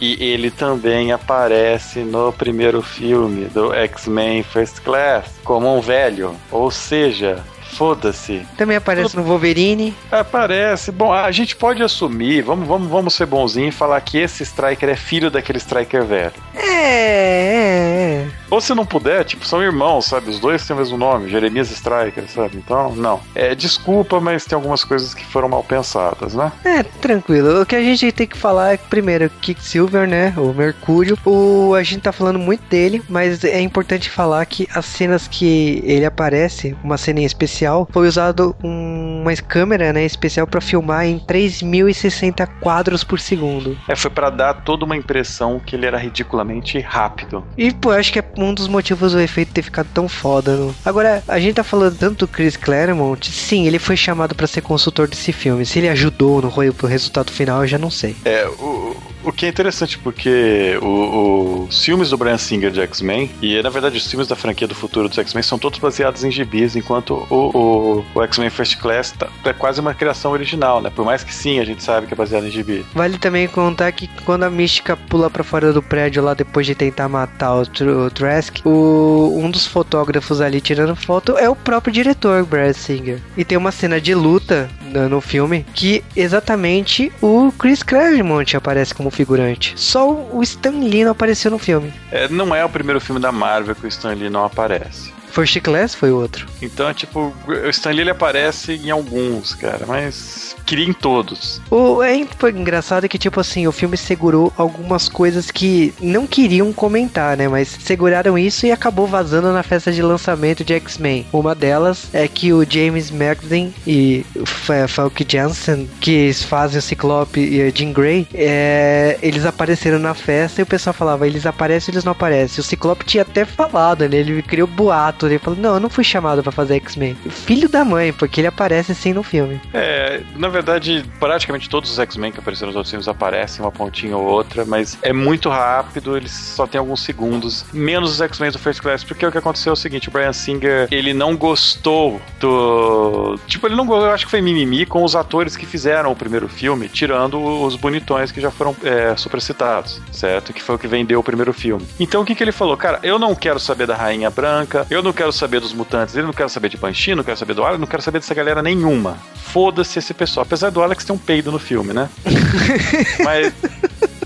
e 0.00 0.22
ele 0.22 0.50
também 0.50 1.12
aparece 1.12 2.00
no 2.00 2.32
primeiro 2.32 2.82
filme 2.82 3.46
do 3.46 3.72
X-Men 3.72 4.42
First 4.42 4.80
Class 4.80 5.38
como 5.42 5.74
um 5.74 5.80
velho. 5.80 6.34
Ou 6.50 6.70
seja, 6.70 7.42
foda-se. 7.78 8.44
Também 8.56 8.76
aparece 8.76 9.16
no 9.16 9.22
Wolverine. 9.22 9.94
Aparece. 10.10 10.90
Bom, 10.90 11.12
a 11.12 11.30
gente 11.30 11.54
pode 11.54 11.80
assumir, 11.80 12.42
vamos, 12.42 12.66
vamos, 12.66 12.88
vamos 12.88 13.14
ser 13.14 13.26
bonzinho 13.26 13.68
e 13.68 13.72
falar 13.72 14.00
que 14.00 14.18
esse 14.18 14.42
Striker 14.42 14.88
é 14.88 14.96
filho 14.96 15.30
daquele 15.30 15.58
Striker 15.58 16.04
velho. 16.04 16.32
É, 16.56 16.64
é, 16.64 18.24
é. 18.24 18.28
Ou 18.50 18.60
se 18.60 18.74
não 18.74 18.84
puder, 18.84 19.24
tipo, 19.24 19.46
são 19.46 19.62
irmãos, 19.62 20.06
sabe? 20.06 20.30
Os 20.30 20.40
dois 20.40 20.66
têm 20.66 20.74
o 20.74 20.78
mesmo 20.78 20.96
nome, 20.96 21.30
Jeremias 21.30 21.70
Striker, 21.70 22.28
sabe? 22.28 22.56
Então, 22.56 22.96
não. 22.96 23.20
É, 23.34 23.54
desculpa, 23.54 24.18
mas 24.18 24.44
tem 24.44 24.56
algumas 24.56 24.82
coisas 24.82 25.14
que 25.14 25.24
foram 25.24 25.48
mal 25.48 25.62
pensadas, 25.62 26.34
né? 26.34 26.50
É, 26.64 26.82
tranquilo. 26.82 27.60
O 27.60 27.66
que 27.66 27.76
a 27.76 27.82
gente 27.82 28.10
tem 28.10 28.26
que 28.26 28.36
falar 28.36 28.74
é, 28.74 28.76
primeiro, 28.76 29.30
Quicksilver, 29.40 30.08
né? 30.08 30.34
O 30.36 30.52
Mercúrio. 30.52 31.16
O, 31.24 31.74
a 31.74 31.82
gente 31.82 32.00
tá 32.00 32.10
falando 32.10 32.38
muito 32.38 32.62
dele, 32.68 33.02
mas 33.08 33.44
é 33.44 33.60
importante 33.60 34.10
falar 34.10 34.44
que 34.46 34.66
as 34.74 34.86
cenas 34.86 35.28
que 35.28 35.82
ele 35.84 36.06
aparece, 36.06 36.74
uma 36.82 36.96
cena 36.96 37.20
em 37.20 37.24
especial, 37.24 37.67
foi 37.92 38.08
usado 38.08 38.54
um- 38.62 39.20
uma 39.22 39.34
câmera, 39.36 39.92
né, 39.92 40.04
especial 40.04 40.46
pra 40.46 40.60
filmar 40.60 41.06
em 41.06 41.18
3060 41.18 42.46
quadros 42.46 43.04
por 43.04 43.20
segundo. 43.20 43.76
É, 43.88 43.94
foi 43.96 44.10
pra 44.10 44.30
dar 44.30 44.54
toda 44.54 44.84
uma 44.84 44.96
impressão 44.96 45.60
que 45.64 45.76
ele 45.76 45.86
era 45.86 45.98
ridiculamente 45.98 46.78
rápido. 46.80 47.44
E, 47.56 47.72
pô, 47.72 47.92
eu 47.92 47.98
acho 47.98 48.12
que 48.12 48.18
é 48.18 48.24
um 48.36 48.52
dos 48.54 48.68
motivos 48.68 49.12
do 49.12 49.20
efeito 49.20 49.52
ter 49.52 49.62
ficado 49.62 49.88
tão 49.92 50.08
foda. 50.08 50.56
não? 50.56 50.74
Agora, 50.84 51.22
a 51.28 51.38
gente 51.38 51.54
tá 51.54 51.64
falando 51.64 51.96
tanto 51.96 52.26
do 52.26 52.28
Chris 52.28 52.56
Claremont. 52.56 53.30
Sim, 53.30 53.66
ele 53.66 53.78
foi 53.78 53.96
chamado 53.96 54.34
pra 54.34 54.46
ser 54.46 54.60
consultor 54.62 55.08
desse 55.08 55.32
filme. 55.32 55.64
Se 55.66 55.78
ele 55.78 55.88
ajudou 55.88 56.40
no 56.42 56.48
pro 56.72 56.86
resultado 56.86 57.30
final, 57.30 57.62
eu 57.62 57.66
já 57.68 57.78
não 57.78 57.90
sei. 57.90 58.16
É, 58.24 58.46
o, 58.46 58.87
o 59.28 59.32
que 59.32 59.46
é 59.46 59.48
interessante 59.48 59.98
porque 59.98 60.78
o- 60.82 61.66
os 61.68 61.84
filmes 61.84 62.10
do 62.10 62.16
Brian 62.16 62.38
Singer 62.38 62.70
de 62.70 62.80
X-Men, 62.80 63.30
e 63.42 63.60
na 63.62 63.70
verdade 63.70 63.96
os 63.98 64.06
filmes 64.06 64.26
da 64.28 64.34
franquia 64.36 64.66
do 64.66 64.74
futuro 64.74 65.08
dos 65.08 65.18
X-Men 65.18 65.42
são 65.42 65.58
todos 65.58 65.78
baseados 65.78 66.24
em 66.24 66.30
gibis, 66.30 66.76
enquanto 66.76 67.26
o, 67.30 67.34
o- 67.34 68.04
o 68.14 68.22
X-Men 68.22 68.50
First 68.50 68.78
Class 68.78 69.12
tá- 69.12 69.28
é 69.44 69.52
quase 69.52 69.80
uma 69.80 69.94
criação 69.94 70.32
original, 70.32 70.80
né? 70.80 70.90
Por 70.94 71.04
mais 71.04 71.22
que 71.22 71.34
sim, 71.34 71.58
a 71.60 71.64
gente 71.64 71.82
sabe 71.82 72.06
que 72.06 72.14
é 72.14 72.16
baseado 72.16 72.46
em 72.46 72.50
gibi. 72.50 72.84
Vale 72.94 73.18
também 73.18 73.46
contar 73.48 73.92
que 73.92 74.08
quando 74.24 74.44
a 74.44 74.50
Mística 74.50 74.96
pula 74.96 75.28
pra 75.30 75.44
fora 75.44 75.72
do 75.72 75.82
prédio 75.82 76.22
lá 76.22 76.34
depois 76.34 76.66
de 76.66 76.74
tentar 76.74 77.08
matar 77.08 77.54
o, 77.54 77.66
Tr 77.66 77.86
o 77.88 78.10
Trask, 78.10 78.58
o, 78.64 79.34
um 79.36 79.50
dos 79.50 79.66
fotógrafos 79.66 80.40
ali 80.40 80.60
tirando 80.60 80.94
foto 80.96 81.36
é 81.36 81.48
o 81.48 81.56
próprio 81.56 81.92
diretor, 81.92 82.44
Brad 82.44 82.74
Singer. 82.74 83.18
E 83.36 83.44
tem 83.44 83.56
uma 83.58 83.72
cena 83.72 84.00
de 84.00 84.14
luta 84.14 84.70
no, 84.92 85.08
no 85.08 85.20
filme 85.20 85.64
que 85.74 86.02
exatamente 86.16 87.12
o 87.20 87.52
Chris 87.58 87.82
Claremont 87.82 88.56
aparece 88.56 88.94
como 88.94 89.10
figurante. 89.18 89.74
Só 89.76 90.12
o 90.12 90.40
Stan 90.44 90.70
Lee 90.70 91.04
não 91.04 91.10
apareceu 91.10 91.50
no 91.50 91.58
filme. 91.58 91.92
É, 92.12 92.28
não 92.28 92.54
é 92.54 92.64
o 92.64 92.68
primeiro 92.68 93.00
filme 93.00 93.20
da 93.20 93.32
Marvel 93.32 93.74
que 93.74 93.84
o 93.84 93.88
Stan 93.88 94.14
Lee 94.14 94.30
não 94.30 94.44
aparece. 94.44 95.12
First 95.38 95.60
Class 95.60 95.94
foi 95.94 96.10
outro. 96.10 96.46
Então, 96.60 96.92
tipo, 96.92 97.32
o 97.46 97.68
Stan 97.70 97.90
Lee 97.90 98.00
ele 98.00 98.10
aparece 98.10 98.72
em 98.72 98.90
alguns, 98.90 99.54
cara, 99.54 99.86
mas 99.86 100.56
queria 100.66 100.84
em 100.84 100.92
todos. 100.92 101.60
O 101.70 102.02
é 102.02 102.16
engraçado 102.16 103.08
que, 103.08 103.16
tipo 103.18 103.38
assim, 103.38 103.66
o 103.66 103.72
filme 103.72 103.96
segurou 103.96 104.52
algumas 104.56 105.08
coisas 105.08 105.50
que 105.50 105.94
não 106.00 106.26
queriam 106.26 106.72
comentar, 106.72 107.36
né? 107.36 107.46
Mas 107.46 107.68
seguraram 107.68 108.36
isso 108.36 108.66
e 108.66 108.72
acabou 108.72 109.06
vazando 109.06 109.52
na 109.52 109.62
festa 109.62 109.92
de 109.92 110.02
lançamento 110.02 110.64
de 110.64 110.74
X-Men. 110.74 111.26
Uma 111.32 111.54
delas 111.54 112.08
é 112.12 112.26
que 112.26 112.52
o 112.52 112.66
James 112.68 113.10
Marsden 113.10 113.72
e 113.86 114.26
o 114.34 114.44
Fa- 114.44 114.88
Falk 114.88 115.24
Jansen, 115.28 115.88
que 116.00 116.32
fazem 116.34 116.80
o 116.80 116.82
Ciclope 116.82 117.40
e 117.40 117.62
a 117.62 117.70
Jean 117.70 117.92
Grey, 117.92 118.26
é, 118.34 119.18
eles 119.22 119.46
apareceram 119.46 120.00
na 120.00 120.14
festa 120.14 120.60
e 120.60 120.64
o 120.64 120.66
pessoal 120.66 120.92
falava, 120.92 121.28
eles 121.28 121.46
aparecem 121.46 121.92
eles 121.94 122.02
não 122.02 122.10
aparecem. 122.12 122.60
O 122.60 122.64
Ciclope 122.64 123.04
tinha 123.04 123.22
até 123.22 123.44
falado, 123.44 124.08
né? 124.08 124.16
Ele 124.16 124.42
criou 124.42 124.66
boato, 124.66 125.27
ele 125.34 125.38
falou, 125.38 125.58
não, 125.58 125.74
eu 125.74 125.80
não 125.80 125.90
fui 125.90 126.04
chamado 126.04 126.42
pra 126.42 126.52
fazer 126.52 126.76
X-Men. 126.76 127.14
Filho 127.14 127.68
da 127.68 127.84
mãe, 127.84 128.12
porque 128.12 128.40
ele 128.40 128.48
aparece 128.48 128.94
sim 128.94 129.12
no 129.12 129.22
filme. 129.22 129.60
É, 129.72 130.22
na 130.36 130.48
verdade, 130.48 131.04
praticamente 131.18 131.68
todos 131.68 131.90
os 131.90 131.98
X-Men 131.98 132.32
que 132.32 132.40
apareceram 132.40 132.68
nos 132.68 132.76
outros 132.76 132.90
filmes 132.90 133.08
aparecem 133.08 133.64
uma 133.64 133.72
pontinha 133.72 134.16
ou 134.16 134.24
outra, 134.24 134.64
mas 134.64 134.98
é 135.02 135.12
muito 135.12 135.48
rápido, 135.48 136.16
eles 136.16 136.32
só 136.32 136.66
tem 136.66 136.78
alguns 136.78 137.02
segundos, 137.02 137.64
menos 137.72 138.12
os 138.12 138.20
X-Men 138.20 138.50
do 138.50 138.58
First 138.58 138.80
Class, 138.80 139.04
porque 139.04 139.26
o 139.26 139.32
que 139.32 139.38
aconteceu 139.38 139.70
é 139.70 139.74
o 139.74 139.76
seguinte, 139.76 140.08
o 140.08 140.12
Brian 140.12 140.32
Singer, 140.32 140.88
ele 140.90 141.12
não 141.12 141.36
gostou 141.36 142.20
do... 142.40 143.38
Tipo, 143.46 143.66
ele 143.66 143.76
não 143.76 143.86
gostou, 143.86 144.06
eu 144.06 144.12
acho 144.12 144.24
que 144.24 144.30
foi 144.30 144.40
mimimi 144.40 144.86
com 144.86 145.02
os 145.04 145.14
atores 145.14 145.56
que 145.56 145.66
fizeram 145.66 146.10
o 146.12 146.16
primeiro 146.16 146.48
filme, 146.48 146.88
tirando 146.88 147.40
os 147.40 147.76
bonitões 147.76 148.32
que 148.32 148.40
já 148.40 148.50
foram 148.50 148.76
é, 148.82 149.16
supercitados, 149.16 150.00
certo? 150.12 150.52
Que 150.52 150.62
foi 150.62 150.76
o 150.76 150.78
que 150.78 150.86
vendeu 150.86 151.20
o 151.20 151.22
primeiro 151.22 151.52
filme. 151.52 151.86
Então, 151.98 152.22
o 152.22 152.24
que 152.24 152.34
que 152.34 152.42
ele 152.42 152.52
falou? 152.52 152.76
Cara, 152.76 152.98
eu 153.02 153.18
não 153.18 153.34
quero 153.34 153.58
saber 153.58 153.86
da 153.86 153.96
Rainha 153.96 154.30
Branca, 154.30 154.86
eu 154.90 155.02
não 155.02 155.12
quero 155.18 155.32
saber 155.32 155.60
dos 155.60 155.72
mutantes, 155.72 156.14
eu 156.14 156.22
não 156.22 156.32
quero 156.32 156.48
saber 156.48 156.68
de 156.68 156.76
Banshee, 156.76 157.14
não 157.14 157.24
quero 157.24 157.36
saber 157.36 157.52
do 157.52 157.64
Alex, 157.64 157.80
não 157.80 157.88
quero 157.88 158.02
saber 158.02 158.20
dessa 158.20 158.34
galera 158.34 158.62
nenhuma. 158.62 159.18
Foda-se 159.34 159.98
esse 159.98 160.14
pessoal. 160.14 160.46
Apesar 160.46 160.70
do 160.70 160.80
Alex 160.80 161.04
ter 161.04 161.10
um 161.10 161.18
peido 161.18 161.50
no 161.50 161.58
filme, 161.58 161.92
né? 161.92 162.08
Mas 163.24 163.52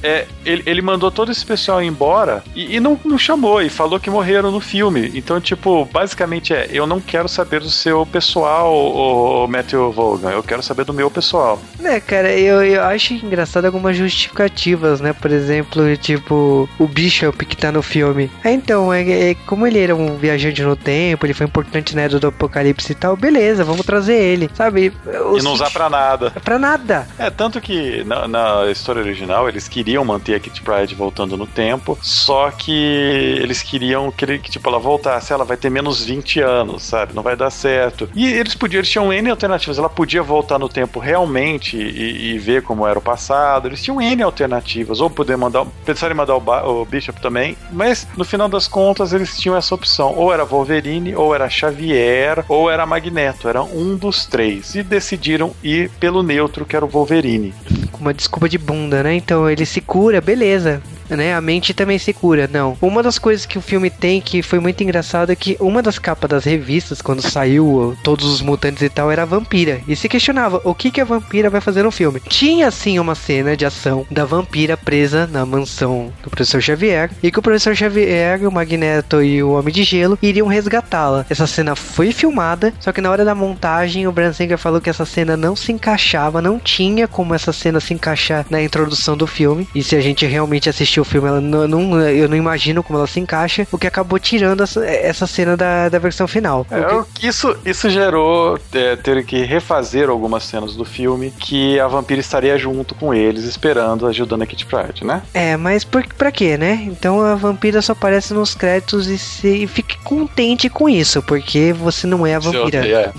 é, 0.03 0.27
ele, 0.45 0.63
ele 0.67 0.83
mandou 0.83 1.11
todo 1.11 1.31
esse 1.31 1.45
pessoal 1.45 1.83
embora 1.83 2.43
e, 2.55 2.77
e 2.77 2.81
não, 2.81 2.99
não 3.05 3.17
chamou 3.17 3.63
e 3.63 3.69
falou 3.69 4.01
que 4.01 4.11
morreram 4.11 4.51
no 4.51 4.61
filme. 4.61 5.11
Então, 5.15 5.41
tipo, 5.41 5.85
basicamente 5.87 6.53
é: 6.53 6.69
eu 6.73 6.87
não 6.87 7.01
quero 7.01 7.29
saber 7.29 7.61
do 7.61 7.71
seu 7.71 8.05
pessoal, 8.05 8.75
o 8.75 9.47
Matthew 9.47 9.93
Vaughan, 9.93 10.31
eu 10.31 10.43
quero 10.43 10.63
saber 10.63 10.85
do 10.85 10.93
meu 10.93 11.11
pessoal. 11.11 11.61
É, 11.83 12.01
cara, 12.01 12.33
eu, 12.33 12.63
eu 12.63 12.83
acho 12.83 13.15
engraçado 13.15 13.65
algumas 13.65 13.97
justificativas, 13.97 15.01
né? 15.01 15.13
Por 15.13 15.31
exemplo, 15.31 15.97
tipo, 15.97 16.69
o 16.79 16.87
Bishop 16.87 17.45
que 17.45 17.57
tá 17.57 17.71
no 17.71 17.83
filme. 17.83 18.31
É, 18.45 18.51
então, 18.51 18.93
é, 18.93 19.31
é 19.31 19.35
como 19.47 19.67
ele 19.67 19.79
era 19.79 19.95
um 19.95 20.17
viajante 20.17 20.63
no 20.63 20.77
tempo, 20.77 21.27
ele 21.27 21.35
foi 21.35 21.47
importante 21.47 21.95
na 21.95 22.03
era 22.03 22.19
do 22.19 22.27
apocalipse 22.27 22.93
e 22.93 22.95
tal, 22.95 23.17
beleza, 23.17 23.65
vamos 23.65 23.87
trazer 23.87 24.15
ele, 24.15 24.51
sabe? 24.55 24.93
E 25.07 25.43
não 25.43 25.53
usar 25.53 25.71
pra 25.71 25.89
nada. 25.89 26.31
pra 26.43 26.59
nada. 26.59 27.07
É, 27.19 27.31
tanto 27.31 27.61
que 27.61 28.03
na, 28.05 28.27
na 28.27 28.71
história 28.71 29.01
original 29.01 29.49
eles 29.49 29.69
queriam 29.69 29.92
manter 30.05 30.35
a 30.35 30.41
Kitty 30.41 30.63
Pryde 30.63 30.95
voltando 30.95 31.37
no 31.37 31.47
tempo, 31.47 31.99
só 32.01 32.51
que 32.51 32.73
eles 32.73 33.63
queriam 33.63 34.11
que, 34.11 34.51
tipo, 34.51 34.69
ela 34.69 34.79
voltasse, 34.79 35.33
ela 35.33 35.45
vai 35.45 35.57
ter 35.57 35.71
menos 35.71 36.05
20 36.05 36.41
anos, 36.41 36.83
sabe? 36.83 37.15
Não 37.15 37.23
vai 37.23 37.37
dar 37.37 37.51
certo. 37.51 38.09
E 38.15 38.27
eles 38.27 38.55
podiam, 38.55 38.79
eles 38.79 38.91
tinham 38.91 39.13
N 39.13 39.31
alternativas. 39.31 39.79
Ela 39.79 39.89
podia 39.89 40.23
voltar 40.23 40.59
no 40.59 40.69
tempo 40.69 40.99
realmente 40.99 41.77
e, 41.77 42.35
e 42.35 42.39
ver 42.39 42.63
como 42.63 42.87
era 42.87 42.99
o 42.99 43.03
passado. 43.03 43.69
Eles 43.69 43.83
tinham 43.83 44.01
N 44.01 44.23
alternativas. 44.23 45.01
Ou 45.01 45.11
poder 45.11 45.37
mandar. 45.37 45.67
Pensaram 45.85 46.15
em 46.15 46.17
mandar 46.17 46.37
o, 46.37 46.83
o 46.83 46.85
Bishop 46.85 47.21
também. 47.21 47.57
Mas 47.71 48.07
no 48.17 48.25
final 48.25 48.49
das 48.49 48.69
contas 48.69 49.13
eles 49.13 49.39
tinham 49.39 49.57
essa 49.57 49.75
opção. 49.75 50.15
Ou 50.17 50.33
era 50.33 50.45
Wolverine, 50.45 51.15
ou 51.15 51.35
era 51.35 51.49
Xavier, 51.49 52.45
ou 52.49 52.71
era 52.71 52.87
Magneto. 52.87 53.49
Era 53.49 53.63
um 53.63 53.97
dos 53.97 54.27
três. 54.27 54.75
E 54.75 54.83
decidiram 54.83 55.55
ir 55.63 55.91
pelo 56.01 56.23
neutro, 56.23 56.65
que 56.65 56.77
era 56.77 56.85
o 56.85 56.89
Wolverine. 56.89 57.55
Uma 58.03 58.13
desculpa 58.13 58.49
de 58.49 58.59
bunda, 58.59 59.01
né? 59.01 59.15
Então 59.15 59.49
ele 59.49 59.65
se 59.65 59.81
cura, 59.81 60.21
beleza. 60.21 60.83
Né? 61.17 61.35
A 61.35 61.41
mente 61.41 61.75
também 61.75 61.99
se 61.99 62.13
cura, 62.13 62.49
não. 62.53 62.77
Uma 62.81 63.03
das 63.03 63.19
coisas 63.19 63.47
que 63.47 63.59
o 63.59 63.63
filme 63.63 63.91
tem 63.91 64.21
que 64.21 64.43
foi 64.43 64.59
muito 64.59 64.83
engraçado 64.83 65.31
é 65.31 65.37
que 65.37 65.57
uma 65.61 65.83
das 65.83 65.99
capas 65.99 66.31
das 66.31 66.45
revistas, 66.45 67.03
quando 67.03 67.23
saiu 67.23 67.97
todos 68.03 68.27
os 68.27 68.41
mutantes 68.41 68.83
e 68.83 68.89
tal, 68.89 69.11
era 69.11 69.27
vampira. 69.27 69.81
E 69.87 69.95
se 69.95 70.09
questionava 70.09 70.61
o 70.65 70.75
que, 70.75 70.91
que 70.91 71.01
a 71.01 71.05
vampira 71.05 71.51
vai 71.51 71.61
fazer 71.61 71.83
no 71.83 71.91
filme. 71.91 72.21
Tinha 72.29 72.71
sim 72.71 72.99
uma 72.99 73.15
cena 73.15 73.57
de 73.57 73.65
ação 73.65 74.07
da 74.11 74.25
vampira 74.25 74.77
presa 74.77 75.27
na 75.27 75.45
mansão 75.45 76.13
do 76.23 76.31
professor 76.31 76.61
Xavier. 76.61 77.11
E 77.23 77.31
que 77.31 77.39
o 77.39 77.43
professor 77.43 77.75
Xavier, 77.75 78.47
o 78.47 78.53
Magneto 78.53 79.23
e 79.23 79.43
o 79.43 79.53
Homem 79.53 79.73
de 79.73 79.83
Gelo 79.83 80.19
iriam 80.23 80.47
resgatá-la. 80.47 81.27
Essa 81.29 81.47
cena 81.47 81.77
foi 81.77 82.13
filmada, 82.13 82.73
só 82.81 82.93
que 82.93 83.01
na 83.01 83.11
hora 83.11 83.25
da 83.25 83.35
montagem 83.35 84.07
o 84.07 84.13
Bran 84.13 84.33
Singer 84.33 84.59
falou 84.59 84.81
que 84.81 84.91
essa 84.91 85.05
cena 85.05 85.37
não 85.37 85.55
se 85.55 85.73
encaixava, 85.73 86.43
não 86.43 86.59
tinha 86.59 87.07
como 87.07 87.35
essa 87.35 87.53
cena 87.53 87.81
se 87.81 87.95
encaixar 87.95 88.47
na 88.49 88.63
introdução 88.63 89.17
do 89.17 89.27
filme. 89.27 89.69
E 89.75 89.83
se 89.83 89.97
a 89.97 90.01
gente 90.01 90.27
realmente 90.27 90.69
assistiu 90.69 91.02
o 91.03 91.05
filme, 91.05 91.29
ela 91.29 91.41
não, 91.41 91.67
não- 91.69 92.01
eu 92.01 92.29
não 92.29 92.37
imagino 92.37 92.83
como 92.83 92.99
ela 92.99 93.07
se 93.07 93.21
encaixa, 93.21 93.67
o 93.71 93.79
que 93.79 93.87
acabou 93.87 94.19
tirando 94.19 94.63
essa, 94.63 94.85
essa 94.87 95.27
cena 95.27 95.57
da, 95.57 95.89
da 95.89 95.99
versão 95.99 96.27
final. 96.27 96.67
É, 96.71 96.95
o 96.95 97.05
que 97.05 97.27
isso, 97.27 97.57
isso 97.65 97.89
gerou 97.91 98.59
é, 98.73 98.97
ter 98.97 99.25
que 99.25 99.43
refazer 99.45 100.09
algumas 100.09 100.45
cenas 100.45 100.75
do 100.77 100.85
filme 100.85 101.33
que 101.39 101.79
a 101.81 101.87
vampira 101.89 102.21
estaria 102.21 102.57
junto 102.59 102.95
com 102.95 103.13
eles, 103.15 103.45
esperando, 103.45 104.07
ajudando 104.07 104.43
a 104.43 104.47
Kitty 104.47 104.67
Pryde, 104.67 105.05
né? 105.05 105.23
É, 105.35 105.57
mas 105.57 105.85
por, 105.85 106.05
pra 106.15 106.31
quê, 106.33 106.57
né? 106.57 106.83
Então 106.87 107.21
a 107.21 107.35
vampira 107.35 107.81
só 107.83 107.93
aparece 107.93 108.33
nos 108.35 108.55
créditos 108.55 109.07
e, 109.09 109.19
se, 109.19 109.49
e 109.49 109.67
fique 109.67 109.97
contente 109.99 110.69
com 110.69 110.89
isso, 110.89 111.23
porque 111.23 111.73
você 111.73 112.07
não 112.07 112.27
é 112.27 112.35
a 112.35 112.39
vampira. 112.39 112.87
É. 112.87 113.13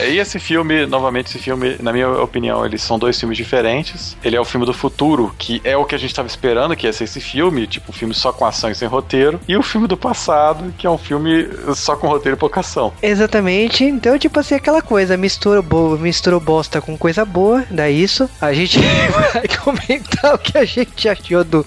É, 0.00 0.10
E 0.10 0.18
esse 0.18 0.38
filme, 0.38 0.86
novamente, 0.86 1.26
esse 1.28 1.38
filme, 1.38 1.76
na 1.80 1.92
minha 1.92 2.08
opinião, 2.10 2.64
eles 2.64 2.82
são 2.82 2.98
dois 2.98 3.18
filmes 3.18 3.36
diferentes. 3.36 4.16
Ele 4.24 4.36
é 4.36 4.40
o 4.40 4.44
filme 4.44 4.66
do 4.66 4.72
futuro, 4.72 5.32
que 5.38 5.60
é 5.64 5.76
o 5.76 5.84
que 5.84 5.94
a 5.94 5.98
gente 5.98 6.10
estava 6.10 6.28
esperando, 6.28 6.74
que 6.76 6.86
ia 6.86 6.92
ser 6.92 7.04
esse 7.04 7.19
filme, 7.20 7.66
tipo, 7.66 7.92
filme 7.92 8.14
só 8.14 8.32
com 8.32 8.44
ação 8.44 8.70
e 8.70 8.74
sem 8.74 8.88
roteiro. 8.88 9.40
E 9.46 9.56
o 9.56 9.62
filme 9.62 9.86
do 9.86 9.96
passado, 9.96 10.72
que 10.76 10.86
é 10.86 10.90
um 10.90 10.98
filme 10.98 11.48
só 11.74 11.96
com 11.96 12.08
roteiro 12.08 12.36
e 12.36 12.38
pouca 12.38 12.60
ação. 12.60 12.92
Exatamente, 13.02 13.84
então 13.84 14.18
tipo 14.18 14.38
assim, 14.40 14.54
aquela 14.54 14.82
coisa, 14.82 15.16
mistura 15.16 15.62
boa, 15.62 15.96
misturou 15.96 16.40
bosta 16.40 16.80
com 16.80 16.96
coisa 16.96 17.24
boa, 17.24 17.64
daí 17.70 18.02
isso, 18.02 18.28
a 18.40 18.52
gente 18.52 18.78
vai 19.32 19.46
comentar 19.62 20.34
o 20.34 20.38
que 20.38 20.56
a 20.56 20.64
gente 20.64 21.08
achou 21.08 21.44
do, 21.44 21.66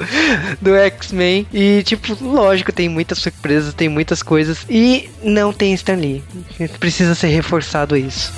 do 0.62 0.76
X-Men, 0.76 1.48
e 1.54 1.84
tipo, 1.84 2.18
lógico, 2.22 2.72
tem 2.72 2.90
muitas 2.90 3.20
surpresas, 3.20 3.74
tem 3.74 3.90
muitas 3.90 4.24
coisas, 4.24 4.66
e 4.70 5.10
não 5.24 5.54
tem 5.54 5.74
Stan 5.74 5.96
Lee, 5.96 6.24
precisa 6.80 7.16
ser 7.16 7.28
reforçado 7.28 7.96
isso. 7.96 8.34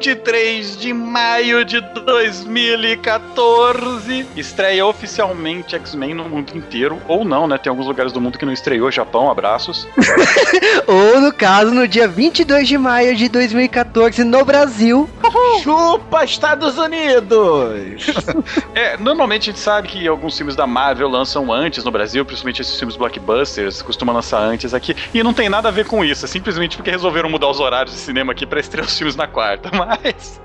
23 0.00 0.78
de 0.78 0.94
maio 0.94 1.62
de 1.62 1.78
2014, 1.78 4.26
estreia 4.34 4.86
oficialmente 4.86 5.76
X-Men 5.76 6.14
no 6.14 6.24
mundo 6.24 6.56
inteiro. 6.56 6.98
Ou 7.06 7.22
não, 7.22 7.46
né? 7.46 7.58
Tem 7.58 7.68
alguns 7.68 7.86
lugares 7.86 8.10
do 8.10 8.18
mundo 8.18 8.38
que 8.38 8.46
não 8.46 8.52
estreou. 8.52 8.90
Japão, 8.90 9.30
abraços. 9.30 9.86
Ou 10.88 11.20
no 11.20 11.30
caso, 11.30 11.74
no 11.74 11.86
dia 11.86 12.08
22 12.08 12.66
de 12.66 12.78
maio 12.78 13.14
de 13.14 13.28
2014, 13.28 14.24
no 14.24 14.42
Brasil, 14.42 15.06
Chupa 15.62 16.24
Estados 16.24 16.78
Unidos! 16.78 18.06
É, 18.74 18.96
normalmente 18.96 19.50
a 19.50 19.52
gente 19.52 19.58
sabe 19.58 19.88
que 19.88 20.06
alguns 20.06 20.36
filmes 20.36 20.54
da 20.54 20.66
Marvel 20.66 21.08
lançam 21.08 21.52
antes 21.52 21.84
no 21.84 21.90
Brasil, 21.90 22.24
principalmente 22.24 22.62
esses 22.62 22.78
filmes 22.78 22.96
blockbusters, 22.96 23.82
costumam 23.82 24.14
lançar 24.14 24.38
antes 24.38 24.72
aqui. 24.72 24.94
E 25.12 25.22
não 25.22 25.34
tem 25.34 25.48
nada 25.48 25.68
a 25.68 25.72
ver 25.72 25.86
com 25.86 26.04
isso, 26.04 26.24
é 26.24 26.28
simplesmente 26.28 26.76
porque 26.76 26.90
resolveram 26.90 27.28
mudar 27.28 27.48
os 27.48 27.58
horários 27.58 27.94
de 27.94 28.00
cinema 28.00 28.32
aqui 28.32 28.46
pra 28.46 28.60
estrear 28.60 28.86
os 28.86 28.96
filmes 28.96 29.16
na 29.16 29.26
quarta. 29.26 29.70
Mas. 29.76 29.89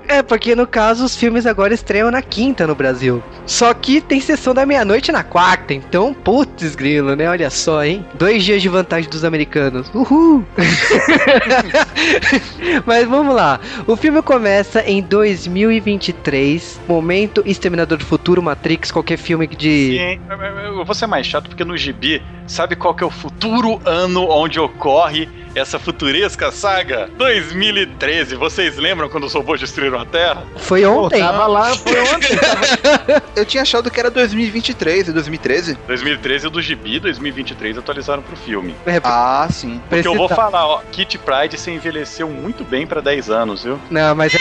É, 0.08 0.22
porque 0.22 0.54
no 0.54 0.66
caso 0.66 1.04
os 1.04 1.16
filmes 1.16 1.46
agora 1.46 1.74
estreiam 1.74 2.10
na 2.10 2.22
quinta 2.22 2.66
no 2.66 2.74
Brasil. 2.74 3.22
Só 3.44 3.74
que 3.74 4.00
tem 4.00 4.20
sessão 4.20 4.54
da 4.54 4.64
meia-noite 4.64 5.10
na 5.10 5.24
quarta, 5.24 5.74
então, 5.74 6.14
putz 6.14 6.74
grilo, 6.74 7.16
né? 7.16 7.28
Olha 7.28 7.50
só, 7.50 7.84
hein? 7.84 8.04
Dois 8.14 8.44
dias 8.44 8.62
de 8.62 8.68
vantagem 8.68 9.10
dos 9.10 9.24
americanos. 9.24 9.90
Uhul! 9.94 10.44
Mas 12.86 13.08
vamos 13.08 13.34
lá. 13.34 13.60
O 13.86 13.96
filme 13.96 14.22
começa 14.22 14.80
em 14.82 15.02
2023. 15.02 16.80
Momento 16.88 17.42
Exterminador 17.44 17.98
do 17.98 18.04
Futuro, 18.04 18.42
Matrix, 18.42 18.90
qualquer 18.90 19.16
filme 19.16 19.46
de. 19.46 19.98
Sim, 19.98 20.20
eu 20.64 20.84
vou 20.84 20.94
ser 20.94 21.06
mais 21.06 21.26
chato 21.26 21.48
porque 21.48 21.64
no 21.64 21.76
gibi, 21.76 22.22
sabe 22.46 22.76
qual 22.76 22.94
que 22.94 23.02
é 23.02 23.06
o 23.06 23.10
futuro 23.10 23.80
ano 23.84 24.28
onde 24.28 24.58
ocorre 24.60 25.28
essa 25.54 25.78
futuresca 25.78 26.50
saga? 26.52 27.08
2013. 27.16 28.34
Vocês 28.36 28.76
lembram 28.76 29.08
quando 29.08 29.24
os 29.24 29.32
robôs 29.32 29.58
destruíram 29.60 29.98
a 29.98 30.04
Terra? 30.04 30.42
Foi 30.56 30.82
Pô, 30.82 31.04
ontem. 31.06 31.18
tava 31.20 31.46
lá, 31.46 31.74
foi 31.74 31.98
ontem. 32.14 32.36
Tava... 32.36 33.22
Eu 33.34 33.44
tinha 33.46 33.62
achado 33.62 33.90
que 33.90 33.98
era 33.98 34.10
2023 34.10 35.08
e 35.08 35.12
2013. 35.12 35.78
2013 35.86 36.46
é 36.46 36.50
do 36.50 36.60
gibi, 36.60 37.00
2023 37.00 37.78
atualizaram 37.78 38.22
pro 38.22 38.36
filme. 38.36 38.74
É, 38.86 39.00
Ah, 39.02 39.48
sim. 39.50 39.80
Porque 39.88 40.06
eu 40.06 40.14
vou 40.14 40.28
precisa- 40.28 40.50
falar, 40.50 40.66
ó, 40.66 40.80
Kitty 40.92 41.18
Pride 41.18 41.56
se 41.58 41.70
envelheceu 41.70 42.28
muito 42.28 42.62
bem 42.64 42.86
pra 42.86 43.00
10 43.00 43.30
anos, 43.30 43.64
viu? 43.64 43.78
Não, 43.90 44.14
mas 44.14 44.34
é. 44.34 44.38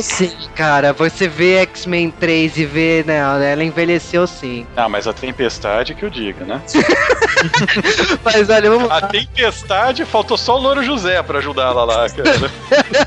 Sim, 0.00 0.32
cara, 0.54 0.92
você 0.92 1.28
vê 1.28 1.58
X-Men 1.58 2.10
3 2.10 2.56
e 2.58 2.64
vê, 2.64 3.04
não, 3.06 3.40
ela 3.40 3.62
envelheceu 3.62 4.26
sim. 4.26 4.66
Ah, 4.76 4.88
mas 4.88 5.06
a 5.06 5.12
tempestade 5.12 5.94
que 6.02 6.06
eu 6.06 6.10
diga, 6.10 6.44
né? 6.44 6.60
Mas 8.24 8.50
olha, 8.50 8.70
vamos 8.70 8.90
A 8.90 9.02
tempestade 9.02 10.04
faltou 10.04 10.36
só 10.36 10.56
o 10.56 10.60
Louro 10.60 10.82
José 10.82 11.22
pra 11.22 11.38
ajudar 11.38 11.68
ela 11.68 11.84
lá, 11.84 12.10
cara. 12.10 12.28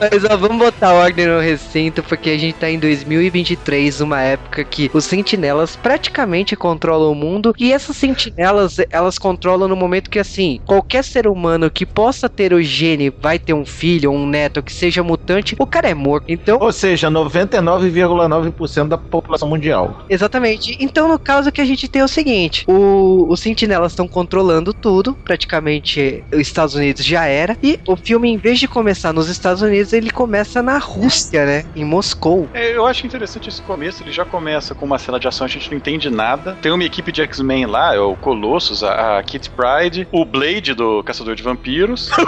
Mas 0.00 0.24
ó, 0.24 0.36
vamos 0.36 0.58
botar 0.58 0.92
ordem 0.92 1.26
no 1.26 1.40
recinto, 1.40 2.02
porque 2.02 2.30
a 2.30 2.38
gente 2.38 2.54
tá 2.56 2.70
em 2.70 2.78
2023, 2.78 4.00
uma 4.00 4.20
época 4.20 4.64
que 4.64 4.90
os 4.92 5.04
sentinelas 5.04 5.76
praticamente 5.76 6.56
controlam 6.56 7.12
o 7.12 7.14
mundo. 7.14 7.54
E 7.58 7.72
essas 7.72 7.96
sentinelas, 7.96 8.76
elas 8.90 9.18
controlam 9.18 9.68
no 9.68 9.76
momento 9.76 10.10
que, 10.10 10.18
assim, 10.18 10.60
qualquer 10.66 11.04
ser 11.04 11.26
humano 11.26 11.70
que 11.70 11.86
possa 11.86 12.28
ter 12.28 12.52
o 12.52 12.62
gene, 12.62 13.10
vai 13.10 13.38
ter 13.38 13.54
um 13.54 13.64
filho 13.64 14.10
ou 14.12 14.16
um 14.18 14.26
neto 14.26 14.62
que 14.62 14.72
seja 14.72 15.02
mutante, 15.02 15.54
o 15.58 15.66
cara 15.66 15.88
é 15.88 15.94
morto. 15.94 16.24
Então, 16.28 16.58
Ou 16.60 16.72
seja, 16.72 17.10
99,9% 17.10 18.88
da 18.88 18.98
população 18.98 19.48
mundial. 19.48 20.04
Exatamente. 20.08 20.76
Então, 20.80 21.08
no 21.08 21.18
caso 21.18 21.52
que 21.52 21.60
a 21.60 21.64
gente 21.64 21.88
tem 21.88 22.02
é 22.02 22.04
o 22.04 22.08
seguinte: 22.08 22.64
o, 22.68 23.26
os 23.28 23.40
sentinelas 23.40 23.92
estão 23.92 24.08
controlando 24.08 24.72
tudo, 24.72 25.14
praticamente 25.24 26.24
os 26.32 26.40
Estados 26.40 26.74
Unidos 26.74 27.04
já 27.04 27.26
era. 27.26 27.56
E 27.62 27.78
o 27.86 27.96
filme, 27.96 28.30
em 28.30 28.36
vez 28.36 28.58
de 28.58 28.68
começar 28.68 29.01
começar 29.02 29.12
nos 29.12 29.28
Estados 29.28 29.62
Unidos, 29.62 29.92
ele 29.92 30.10
começa 30.10 30.62
na 30.62 30.78
Rússia, 30.78 31.44
né? 31.44 31.64
Em 31.74 31.84
Moscou. 31.84 32.48
É, 32.54 32.76
eu 32.76 32.86
acho 32.86 33.04
interessante 33.04 33.48
esse 33.48 33.60
começo, 33.62 34.00
ele 34.02 34.12
já 34.12 34.24
começa 34.24 34.76
com 34.76 34.86
uma 34.86 34.96
cena 34.96 35.18
de 35.18 35.26
ação, 35.26 35.44
a 35.44 35.48
gente 35.48 35.68
não 35.70 35.76
entende 35.76 36.08
nada. 36.08 36.56
Tem 36.62 36.70
uma 36.70 36.84
equipe 36.84 37.10
de 37.10 37.20
X-Men 37.22 37.66
lá, 37.66 37.96
é 37.96 37.98
o 37.98 38.14
Colossus, 38.14 38.84
a, 38.84 39.18
a 39.18 39.22
Kit 39.24 39.50
Pride, 39.50 40.06
o 40.12 40.24
Blade 40.24 40.74
do 40.74 41.02
Caçador 41.02 41.34
de 41.34 41.42
Vampiros. 41.42 42.10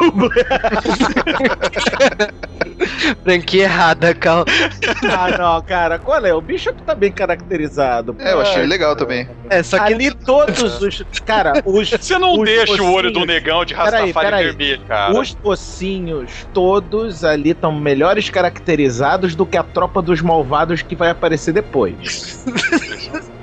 Franquia 3.22 3.64
errada, 3.64 4.12
Cal. 4.14 4.44
Ah, 5.08 5.38
não, 5.38 5.62
cara, 5.62 5.98
qual 5.98 6.24
é? 6.24 6.34
O 6.34 6.40
Bishop 6.40 6.82
tá 6.82 6.94
bem 6.94 7.12
caracterizado. 7.12 8.16
É, 8.18 8.32
eu 8.32 8.40
achei 8.40 8.66
legal 8.66 8.96
também. 8.96 9.28
É, 9.48 9.62
só 9.62 9.78
que 9.78 9.94
Ali 9.94 10.12
todos 10.12 10.82
os. 10.82 11.04
Cara, 11.24 11.62
os. 11.64 11.90
Você 11.90 12.18
não 12.18 12.32
os 12.32 12.44
deixa 12.44 12.82
o 12.82 12.92
olho 12.92 13.12
do 13.12 13.24
negão 13.24 13.64
de 13.64 13.74
Rastafari 13.74 14.44
vermelho, 14.44 14.82
cara. 14.86 15.16
Os 15.18 15.34
pocinhos 15.34 16.30
todos 16.52 16.63
ali 17.24 17.50
estão 17.50 17.72
melhores 17.72 18.30
caracterizados 18.30 19.34
do 19.34 19.44
que 19.44 19.56
a 19.56 19.62
tropa 19.62 20.00
dos 20.00 20.20
malvados 20.20 20.82
que 20.82 20.96
vai 20.96 21.10
aparecer 21.10 21.52
depois. 21.52 22.44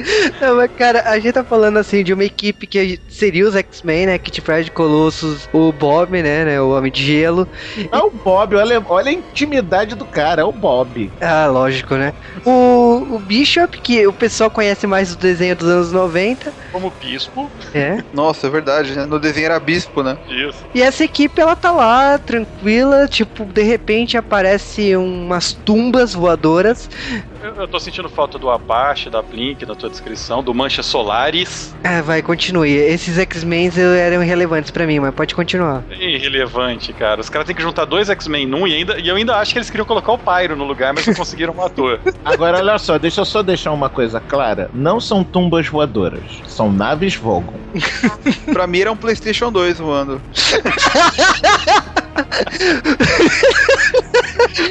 Não, 0.40 0.56
mas, 0.56 0.70
cara, 0.76 1.02
a 1.06 1.18
gente 1.18 1.32
tá 1.34 1.44
falando 1.44 1.78
assim 1.78 2.02
de 2.02 2.12
uma 2.12 2.24
equipe 2.24 2.66
que 2.66 2.98
seria 3.08 3.46
os 3.46 3.54
X-Men, 3.56 4.06
né? 4.06 4.18
Kit 4.18 4.40
Pride, 4.42 4.70
Colossus, 4.70 5.48
o 5.52 5.72
Bob, 5.72 6.22
né, 6.22 6.44
né? 6.44 6.60
O 6.60 6.70
Homem 6.70 6.90
de 6.90 7.04
Gelo. 7.04 7.46
É 7.90 7.98
o 7.98 8.10
Bob, 8.10 8.56
olha, 8.56 8.82
olha 8.88 9.10
a 9.10 9.12
intimidade 9.12 9.94
do 9.94 10.04
cara, 10.06 10.42
é 10.42 10.44
o 10.44 10.52
Bob. 10.52 11.10
Ah, 11.20 11.46
lógico, 11.46 11.94
né? 11.96 12.12
O, 12.44 13.16
o 13.16 13.18
Bishop, 13.18 13.80
que 13.80 14.06
o 14.06 14.12
pessoal 14.12 14.50
conhece 14.50 14.86
mais 14.86 15.14
do 15.14 15.20
desenho 15.20 15.56
dos 15.56 15.68
anos 15.68 15.92
90, 15.92 16.52
Como 16.72 16.90
bispo. 17.00 17.50
é. 17.74 18.02
Nossa, 18.12 18.46
é 18.46 18.50
verdade, 18.50 18.94
né? 18.96 19.06
No 19.06 19.18
desenho 19.18 19.46
era 19.46 19.60
bispo, 19.60 20.02
né? 20.02 20.16
Isso. 20.28 20.64
E 20.74 20.82
essa 20.82 21.04
equipe, 21.04 21.40
ela 21.40 21.56
tá 21.56 21.70
lá, 21.70 22.18
tranquila, 22.18 23.06
tipo, 23.08 23.44
de 23.44 23.62
repente 23.62 24.16
aparece 24.16 24.96
umas 24.96 25.52
tumbas 25.52 26.14
voadoras. 26.14 26.88
Eu, 27.42 27.54
eu 27.56 27.68
tô 27.68 27.78
sentindo 27.80 28.08
falta 28.08 28.38
do 28.38 28.50
Apache, 28.50 29.10
da 29.10 29.22
Blink, 29.22 29.64
da 29.66 29.74
tua 29.74 29.89
descrição, 29.90 30.42
do 30.42 30.54
Mancha 30.54 30.82
Solaris. 30.82 31.74
Ah, 31.84 32.00
vai, 32.00 32.22
continue. 32.22 32.72
Esses 32.72 33.18
X-Men 33.18 33.70
eram 33.98 34.22
irrelevantes 34.22 34.70
pra 34.70 34.86
mim, 34.86 35.00
mas 35.00 35.14
pode 35.14 35.34
continuar. 35.34 35.82
Irrelevante, 35.90 36.92
cara. 36.92 37.20
Os 37.20 37.28
caras 37.28 37.46
têm 37.46 37.54
que 37.54 37.62
juntar 37.62 37.84
dois 37.84 38.08
X-Men 38.08 38.46
num 38.46 38.66
e, 38.66 38.74
ainda, 38.74 38.98
e 38.98 39.08
eu 39.08 39.16
ainda 39.16 39.36
acho 39.36 39.52
que 39.52 39.58
eles 39.58 39.68
queriam 39.68 39.86
colocar 39.86 40.12
o 40.12 40.18
Pyro 40.18 40.56
no 40.56 40.64
lugar, 40.64 40.92
mas 40.94 41.06
não 41.06 41.14
conseguiram 41.14 41.54
um 41.54 41.62
ator. 41.62 42.00
Agora, 42.24 42.58
olha 42.58 42.78
só, 42.78 42.98
deixa 42.98 43.20
eu 43.20 43.24
só 43.24 43.42
deixar 43.42 43.72
uma 43.72 43.88
coisa 43.88 44.20
clara. 44.20 44.70
Não 44.72 45.00
são 45.00 45.24
tumbas 45.24 45.66
voadoras, 45.66 46.22
são 46.46 46.72
naves 46.72 47.14
Vogon. 47.14 47.60
Pra 48.52 48.66
mim 48.66 48.80
era 48.80 48.92
um 48.92 48.96
PlayStation 48.96 49.50
2 49.52 49.78
voando. 49.78 50.20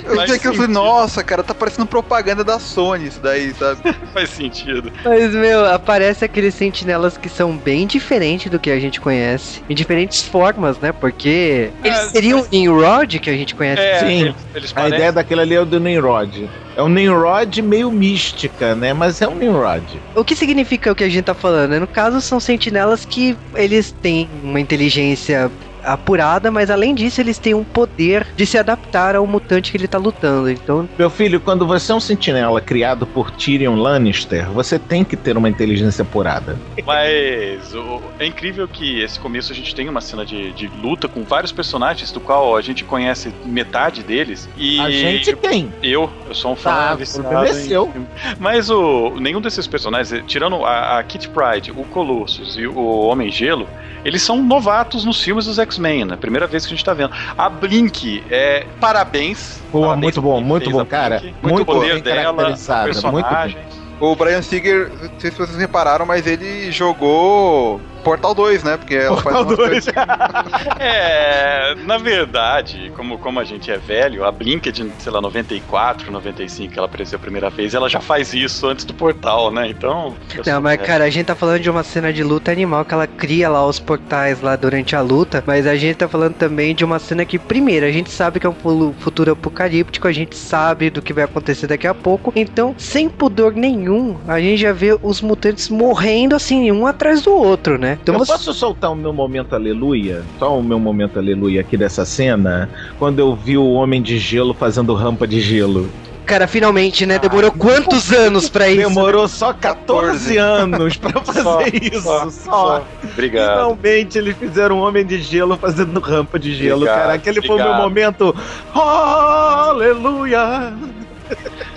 Eu 0.06 0.16
Faz 0.16 0.30
vi 0.30 0.36
aquilo 0.38 0.54
e 0.54 0.58
falei, 0.58 0.72
nossa, 0.72 1.24
cara, 1.24 1.44
tá 1.44 1.54
parecendo 1.54 1.86
propaganda 1.86 2.44
da 2.44 2.60
Sony 2.60 3.08
isso 3.08 3.20
daí, 3.22 3.54
sabe? 3.54 3.82
Faz 4.14 4.30
sentido. 4.30 4.92
Mas, 5.04 5.34
meu, 5.34 5.66
aparece 5.66 6.26
aqueles 6.26 6.56
sentinelas 6.56 7.18
que 7.18 7.30
são 7.30 7.56
bem 7.56 7.86
diferentes 7.86 8.52
do 8.52 8.60
que 8.60 8.70
a 8.72 8.80
gente 8.80 9.00
conhece. 9.00 9.62
Em 9.70 9.76
diferentes 9.76 10.22
formas, 10.24 10.80
né? 10.80 10.92
Porque 10.92 11.72
eles 11.84 11.98
Ah, 12.00 12.10
seriam 12.10 12.42
o 12.42 12.48
Nimrod 12.52 13.20
que 13.20 13.30
a 13.30 13.34
gente 13.34 13.56
conhece. 13.56 13.82
É, 13.82 14.00
Sim. 14.00 14.22
eles, 14.22 14.36
eles 14.56 14.74
A 14.76 14.88
ideia 14.88 15.12
daquele 15.12 15.42
ali 15.42 15.56
é 15.56 15.62
o 15.62 15.66
do 15.66 15.80
Nimrod. 15.80 16.50
É 16.76 16.84
um 16.84 16.90
Nimrod 16.90 17.62
meio 17.62 17.92
mística, 17.92 18.74
né? 18.76 18.94
Mas 18.94 19.22
é 19.22 19.28
um 19.28 19.36
Nimrod. 19.36 19.84
O 20.16 20.24
que 20.24 20.36
significa 20.36 20.92
o 20.92 20.96
que 20.96 21.04
a 21.04 21.10
gente 21.10 21.26
tá 21.26 21.34
falando? 21.34 21.80
No 21.80 21.88
caso, 21.88 22.22
são 22.22 22.40
sentinelas 22.40 23.06
que 23.06 23.38
eles 23.56 23.92
têm 23.92 24.30
uma 24.44 24.60
inteligência 24.60 25.52
apurada, 25.84 26.52
mas 26.52 26.70
além 26.70 26.94
disso, 26.96 27.22
eles 27.22 27.38
têm 27.38 27.54
um 27.54 27.64
poder 27.64 28.26
de 28.36 28.46
se 28.46 28.58
adaptar 28.58 29.16
ao 29.16 29.26
mutante 29.28 29.72
que 29.72 29.78
ele 29.78 29.88
tá 29.88 29.98
lutando. 29.98 30.50
Então, 30.50 30.88
Meu 30.98 31.10
filho, 31.10 31.40
quando 31.40 31.66
você 31.66 31.92
é 31.92 31.96
um 31.96 32.00
sentinela 32.00 32.60
criado 32.62 33.06
por 33.06 33.32
Tyrion 33.32 33.76
Lannister, 33.76 34.50
você 34.52 34.78
tem 34.80 35.04
que 35.04 35.16
ter 35.16 35.38
uma 35.38 35.50
inteligência 35.50 36.02
apurada. 36.04 36.58
Mas 36.86 37.74
o- 37.74 38.02
é 38.20 38.26
incrível 38.26 38.68
que 38.68 39.02
esse 39.02 39.20
começo 39.20 39.52
a 39.52 39.56
gente 39.56 39.74
tem 39.74 39.88
uma 39.90 40.02
cena 40.02 40.26
de, 40.26 40.52
de 40.52 40.68
luta 40.82 41.08
com 41.08 41.24
vários 41.24 41.52
personagens, 41.52 42.12
do 42.12 42.20
qual 42.20 42.56
a 42.56 42.62
gente 42.62 42.84
conhece 42.84 43.34
metade 43.46 44.04
deles. 44.04 44.50
E 44.58 44.80
A 44.80 44.90
gente 44.90 45.36
tem. 45.36 45.72
eu, 45.82 46.10
eu 46.28 46.36
sou 46.36 46.54
um 46.54 46.56
fã 46.56 46.70
Tá, 46.70 46.96
viciado 46.96 47.46
é 47.46 47.52
em. 47.52 48.08
Mas 48.40 48.70
o, 48.70 49.12
nenhum 49.20 49.42
desses 49.42 49.66
personagens, 49.68 50.24
tirando 50.28 50.64
a, 50.66 51.00
a 51.00 51.04
Kit 51.04 51.30
Pride, 51.30 51.72
o 51.72 51.84
Colossus 51.86 52.58
e 52.58 52.68
o 52.68 52.80
Homem 53.02 53.30
Gelo, 53.32 53.68
eles 54.06 54.22
são 54.22 54.42
novatos 54.42 55.04
nos 55.04 55.22
filmes 55.22 55.46
dos 55.46 55.60
X-Men, 55.80 56.06
né? 56.06 56.18
Primeira 56.18 56.46
vez 56.46 56.66
que 56.66 56.74
a 56.74 56.76
gente 56.76 56.86
tá 56.86 56.94
vendo. 56.94 57.12
A 57.38 57.50
Blink, 57.50 58.24
é, 58.30 58.66
parabéns. 58.80 59.62
Pô, 59.72 59.82
Parabéns 59.82 60.04
muito 60.04 60.22
bom, 60.22 60.42
muito 60.42 60.70
bom, 60.70 60.86
cara. 60.86 61.20
Blink. 61.20 61.36
Muito 61.42 61.62
o 61.62 61.66
poder 61.66 62.02
dela, 62.02 62.34
caracterizada, 62.36 63.12
muito 63.12 63.28
bom. 63.30 63.80
O 64.02 64.16
Brian 64.16 64.42
Singer, 64.42 64.90
não 65.02 65.20
sei 65.20 65.32
se 65.32 65.38
vocês 65.38 65.58
repararam, 65.58 66.06
mas 66.06 66.26
ele 66.26 66.72
jogou 66.72 67.82
Portal 68.10 68.34
2, 68.36 68.64
né? 68.64 68.78
Porque 68.78 68.96
ela 68.96 69.22
faz 69.22 69.36
umas 69.36 69.56
coisas. 69.56 69.86
É, 70.80 71.76
na 71.86 71.98
verdade, 71.98 72.92
como, 72.96 73.18
como 73.18 73.40
a 73.40 73.44
gente 73.44 73.70
é 73.72 73.78
velho, 73.78 74.24
a 74.26 74.32
Blink 74.32 74.68
é 74.70 74.72
de, 74.72 74.90
sei 75.00 75.12
lá, 75.12 75.22
94, 75.22 76.12
95, 76.12 76.74
que 76.74 76.80
ela 76.80 76.88
apareceu 76.88 77.18
a 77.18 77.20
primeira 77.22 77.50
vez, 77.50 77.74
ela 77.74 77.90
já 77.90 78.00
faz 78.00 78.34
isso 78.34 78.68
antes 78.68 78.86
do 78.86 78.94
portal, 78.94 79.52
né? 79.52 79.68
Então. 79.70 80.16
não, 80.46 80.62
mas 80.62 80.76
velho. 80.78 80.88
cara, 80.88 81.04
a 81.06 81.10
gente 81.10 81.26
tá 81.26 81.36
falando 81.36 81.60
de 81.62 81.70
uma 81.70 81.84
cena 81.84 82.12
de 82.14 82.24
luta 82.24 82.52
animal 82.52 82.86
que 82.86 82.94
ela 82.94 83.08
cria 83.08 83.50
lá 83.50 83.66
os 83.66 83.80
portais 83.80 84.42
lá 84.42 84.56
durante 84.56 84.96
a 84.96 85.02
luta, 85.02 85.44
mas 85.46 85.68
a 85.68 85.76
gente 85.76 85.96
tá 85.98 86.08
falando 86.08 86.36
também 86.36 86.74
de 86.74 86.84
uma 86.86 87.00
cena 87.00 87.26
que, 87.26 87.38
primeiro, 87.38 87.86
a 87.86 87.92
gente 87.92 88.10
sabe 88.10 88.40
que 88.40 88.48
é 88.48 88.50
um 88.50 88.54
fu- 88.56 88.94
futuro 89.00 89.32
apocalíptico, 89.32 90.08
a 90.08 90.12
gente 90.12 90.36
sabe 90.36 90.90
do 90.90 91.02
que 91.02 91.14
vai 91.14 91.24
acontecer 91.26 91.68
daqui 91.68 91.88
a 91.88 91.94
pouco, 91.94 92.32
então, 92.36 92.74
sem 92.78 93.10
pudor 93.10 93.54
nenhum, 93.54 94.18
a 94.28 94.40
gente 94.40 94.62
já 94.62 94.72
vê 94.74 94.98
os 95.02 95.22
mutantes 95.22 95.70
morrendo 95.70 96.36
assim, 96.36 96.72
um 96.72 96.88
atrás 96.88 97.22
do 97.22 97.32
outro, 97.34 97.78
né? 97.78 97.99
Então 98.02 98.16
eu 98.16 98.20
você- 98.20 98.32
posso 98.32 98.54
soltar 98.54 98.92
o 98.92 98.96
meu 98.96 99.14
momento 99.14 99.54
aleluia? 99.54 100.24
Só 100.38 100.58
o 100.58 100.64
meu 100.64 100.80
momento 100.80 101.20
aleluia 101.20 101.62
aqui 101.62 101.78
dessa 101.78 102.06
cena? 102.06 102.70
Quando 102.98 103.20
eu 103.20 103.36
vi 103.36 103.58
o 103.58 103.72
Homem 103.74 104.02
de 104.02 104.18
Gelo 104.18 104.54
fazendo 104.54 104.94
rampa 104.94 105.28
de 105.28 105.40
gelo. 105.42 105.90
Cara, 106.26 106.48
finalmente, 106.48 107.08
né? 107.08 107.18
Demorou 107.18 107.52
quantos 107.52 108.12
anos 108.12 108.48
pra 108.50 108.70
isso? 108.70 108.88
Demorou 108.88 109.28
só 109.28 109.52
14 109.52 110.38
anos 110.38 110.96
pra 110.96 111.20
fazer 111.24 111.42
Só, 111.42 111.62
isso. 111.62 112.02
só, 112.04 112.30
Só. 112.30 112.30
só. 112.30 112.84
Obrigado. 113.04 113.50
Finalmente 113.56 114.18
eles 114.20 114.38
fizeram 114.38 114.78
um 114.78 114.82
Homem 114.84 115.04
de 115.04 115.20
Gelo 115.24 115.58
fazendo 115.58 116.00
rampa 116.00 116.38
de 116.38 116.54
gelo, 116.54 116.82
Obrigado, 116.84 117.00
cara. 117.00 117.14
Aquele 117.14 117.42
foi 117.42 117.56
o 117.56 117.58
meu 117.58 117.66
obrigado. 117.66 117.82
momento. 117.82 118.36
Aleluia! 118.76 120.72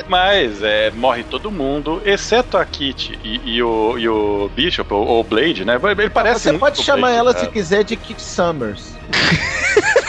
Mas 0.09 0.63
é, 0.63 0.91
morre 0.91 1.25
todo 1.25 1.51
mundo, 1.51 2.03
exceto 2.05 2.57
a 2.57 2.65
Kit 2.65 3.19
e, 3.23 3.41
e 3.45 3.63
o, 3.63 3.99
e 3.99 4.09
o 4.09 4.51
Bishop, 4.55 4.93
ou 4.93 5.21
o 5.21 5.25
Blade, 5.25 5.65
né? 5.65 5.79
Ele 5.99 6.11
parece 6.11 6.51
Você 6.51 6.59
pode 6.59 6.83
chamar 6.83 7.09
Blade, 7.09 7.17
ela 7.17 7.35
cara. 7.35 7.45
se 7.47 7.51
quiser 7.51 7.85
de 7.85 7.97
Kit 7.97 8.21
Summers. 8.21 8.95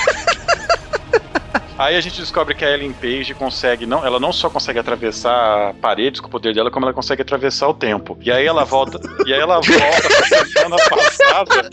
Aí 1.78 1.96
a 1.96 2.02
gente 2.02 2.22
descobre 2.22 2.54
que 2.54 2.64
a 2.64 2.72
Ellen 2.72 2.94
Page 2.94 3.34
consegue, 3.34 3.86
não, 3.86 4.06
ela 4.06 4.20
não 4.20 4.32
só 4.32 4.50
consegue 4.50 4.78
atravessar 4.78 5.74
paredes 5.82 6.22
com 6.22 6.28
o 6.28 6.30
poder 6.30 6.54
dela, 6.54 6.70
como 6.70 6.86
ela 6.86 6.94
consegue 6.94 7.24
atravessar 7.24 7.68
o 7.68 7.74
tempo. 7.74 8.18
E 8.22 8.32
aí 8.32 8.46
ela 8.46 8.64
volta, 8.64 9.00
e 9.26 9.34
aí 9.34 9.40
ela 9.40 9.56
volta 9.60 10.08
pra 10.30 10.46
semana 10.46 10.76
passada. 10.90 11.70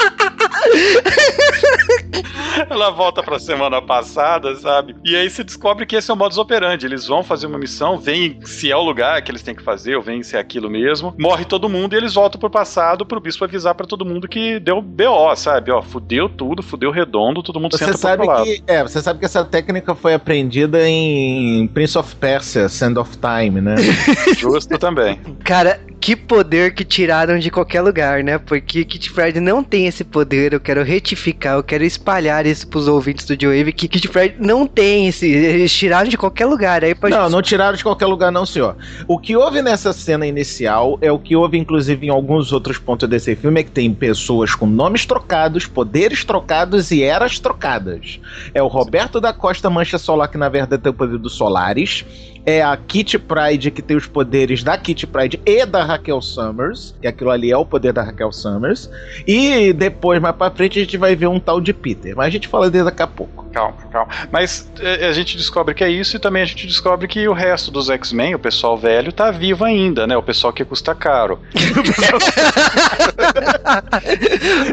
ela 2.68 2.90
volta 2.90 3.22
pra 3.22 3.38
semana 3.38 3.80
passada, 3.80 4.54
sabe? 4.56 4.96
E 5.04 5.16
aí 5.16 5.30
se 5.30 5.44
descobre 5.44 5.86
que 5.86 5.96
esse 5.96 6.10
é 6.10 6.14
o 6.14 6.16
modus 6.16 6.38
operandi. 6.38 6.86
Eles 6.86 7.06
vão 7.06 7.22
fazer 7.22 7.46
uma 7.46 7.58
missão, 7.58 7.98
veem 7.98 8.38
se 8.44 8.70
é 8.70 8.76
o 8.76 8.82
lugar 8.82 9.20
que 9.22 9.30
eles 9.30 9.42
têm 9.42 9.54
que 9.54 9.62
fazer, 9.62 9.96
ou 9.96 10.02
veem 10.02 10.22
se 10.22 10.36
é 10.36 10.40
aquilo 10.40 10.70
mesmo. 10.70 11.14
Morre 11.18 11.44
todo 11.44 11.68
mundo 11.68 11.94
e 11.94 11.96
eles 11.96 12.14
voltam 12.14 12.38
pro 12.38 12.50
passado 12.50 13.06
pro 13.06 13.20
bispo 13.20 13.44
avisar 13.44 13.74
pra 13.74 13.86
todo 13.86 14.04
mundo 14.04 14.28
que 14.28 14.58
deu 14.60 14.80
BO, 14.80 15.34
sabe? 15.36 15.70
Ó, 15.70 15.82
fudeu 15.82 16.28
tudo, 16.28 16.62
fudeu 16.62 16.90
redondo, 16.90 17.42
todo 17.42 17.60
mundo 17.60 17.76
Você 17.76 17.84
senta 17.84 17.98
sabe 17.98 18.22
pro 18.22 18.32
outro 18.32 18.50
lado. 18.50 18.56
que. 18.56 18.62
É, 18.66 18.82
você 18.82 19.00
sabe 19.00 19.18
que 19.18 19.24
essa 19.24 19.44
técnica 19.44 19.94
foi 19.94 20.14
aprendida 20.14 20.88
em 20.88 21.66
Prince 21.68 21.98
of 21.98 22.14
Persia, 22.16 22.68
Sand 22.68 22.98
of 22.98 23.16
Time, 23.18 23.60
né? 23.60 23.76
Justo 24.36 24.78
também. 24.78 25.20
Cara, 25.44 25.80
que 26.00 26.16
poder 26.16 26.74
que 26.74 26.82
tiraram 26.82 27.38
de 27.38 27.50
qualquer 27.50 27.82
lugar, 27.82 28.24
né? 28.24 28.38
Porque 28.38 28.84
Kit 28.84 29.12
Pride 29.12 29.38
não 29.38 29.62
tem 29.62 29.86
esse 29.86 30.02
poder. 30.02 30.52
Eu 30.54 30.60
quero 30.60 30.82
retificar, 30.82 31.56
eu 31.56 31.62
quero 31.62 31.84
espalhar 31.84 32.46
isso 32.46 32.66
pros 32.66 32.88
ouvintes 32.88 33.26
do 33.26 33.36
Joe 33.40 33.70
que 33.72 33.86
Kit 33.86 34.08
Pride 34.08 34.36
não 34.38 34.66
tem 34.66 35.08
esse. 35.08 35.28
Eles 35.28 35.72
tiraram 35.72 36.08
de 36.08 36.16
qualquer 36.16 36.46
lugar. 36.46 36.82
Aí 36.82 36.94
pode. 36.94 37.14
Não, 37.14 37.28
não 37.28 37.42
tiraram 37.42 37.76
de 37.76 37.82
qualquer 37.82 38.06
lugar, 38.06 38.32
não, 38.32 38.46
senhor. 38.46 38.76
O 39.06 39.18
que 39.18 39.36
houve 39.36 39.60
nessa 39.60 39.92
cena 39.92 40.26
inicial 40.26 40.98
é 41.02 41.12
o 41.12 41.18
que 41.18 41.36
houve, 41.36 41.58
inclusive, 41.58 42.06
em 42.06 42.10
alguns 42.10 42.50
outros 42.50 42.78
pontos 42.78 43.06
desse 43.06 43.36
filme: 43.36 43.60
é 43.60 43.62
que 43.62 43.70
tem 43.70 43.92
pessoas 43.92 44.54
com 44.54 44.66
nomes 44.66 45.04
trocados, 45.04 45.66
poderes 45.66 46.24
trocados 46.24 46.90
e 46.90 47.02
eras 47.02 47.38
trocadas. 47.38 48.18
É 48.54 48.62
o 48.62 48.68
Roberto 48.68 49.20
da 49.20 49.34
Costa 49.34 49.68
Mancha 49.68 49.98
Solar, 49.98 50.30
que 50.30 50.38
na 50.38 50.48
verdade 50.48 50.82
tem 50.82 50.90
o 50.90 50.94
poder 50.94 51.18
do 51.18 51.28
Solaris. 51.28 52.04
É 52.44 52.62
a 52.62 52.76
Kitty 52.76 53.18
Pride 53.18 53.70
que 53.70 53.82
tem 53.82 53.96
os 53.96 54.06
poderes 54.06 54.62
da 54.62 54.76
Kitty 54.76 55.06
Pride 55.06 55.40
e 55.44 55.64
da 55.66 55.84
Raquel 55.84 56.20
Summers, 56.20 56.94
que 57.00 57.06
aquilo 57.06 57.30
ali 57.30 57.50
é 57.50 57.56
o 57.56 57.64
poder 57.64 57.92
da 57.92 58.02
Raquel 58.02 58.32
Summers. 58.32 58.90
E 59.26 59.72
depois, 59.72 60.20
mais 60.20 60.34
pra 60.36 60.50
frente, 60.50 60.78
a 60.78 60.82
gente 60.82 60.96
vai 60.96 61.14
ver 61.14 61.26
um 61.26 61.40
tal 61.40 61.60
de 61.60 61.72
Peter. 61.72 62.14
Mas 62.16 62.26
a 62.26 62.30
gente 62.30 62.48
fala 62.48 62.70
dele 62.70 62.84
daqui 62.84 63.02
a 63.02 63.06
pouco. 63.06 63.46
Calma, 63.52 63.76
calma. 63.90 64.12
Mas 64.30 64.70
é, 64.80 65.08
a 65.08 65.12
gente 65.12 65.36
descobre 65.36 65.74
que 65.74 65.84
é 65.84 65.90
isso 65.90 66.16
e 66.16 66.18
também 66.18 66.42
a 66.42 66.46
gente 66.46 66.66
descobre 66.66 67.06
que 67.08 67.28
o 67.28 67.32
resto 67.32 67.70
dos 67.70 67.90
X-Men, 67.90 68.34
o 68.34 68.38
pessoal 68.38 68.76
velho, 68.76 69.12
tá 69.12 69.30
vivo 69.30 69.64
ainda, 69.64 70.06
né? 70.06 70.16
O 70.16 70.22
pessoal 70.22 70.52
que 70.52 70.64
custa 70.64 70.94
caro. 70.94 71.38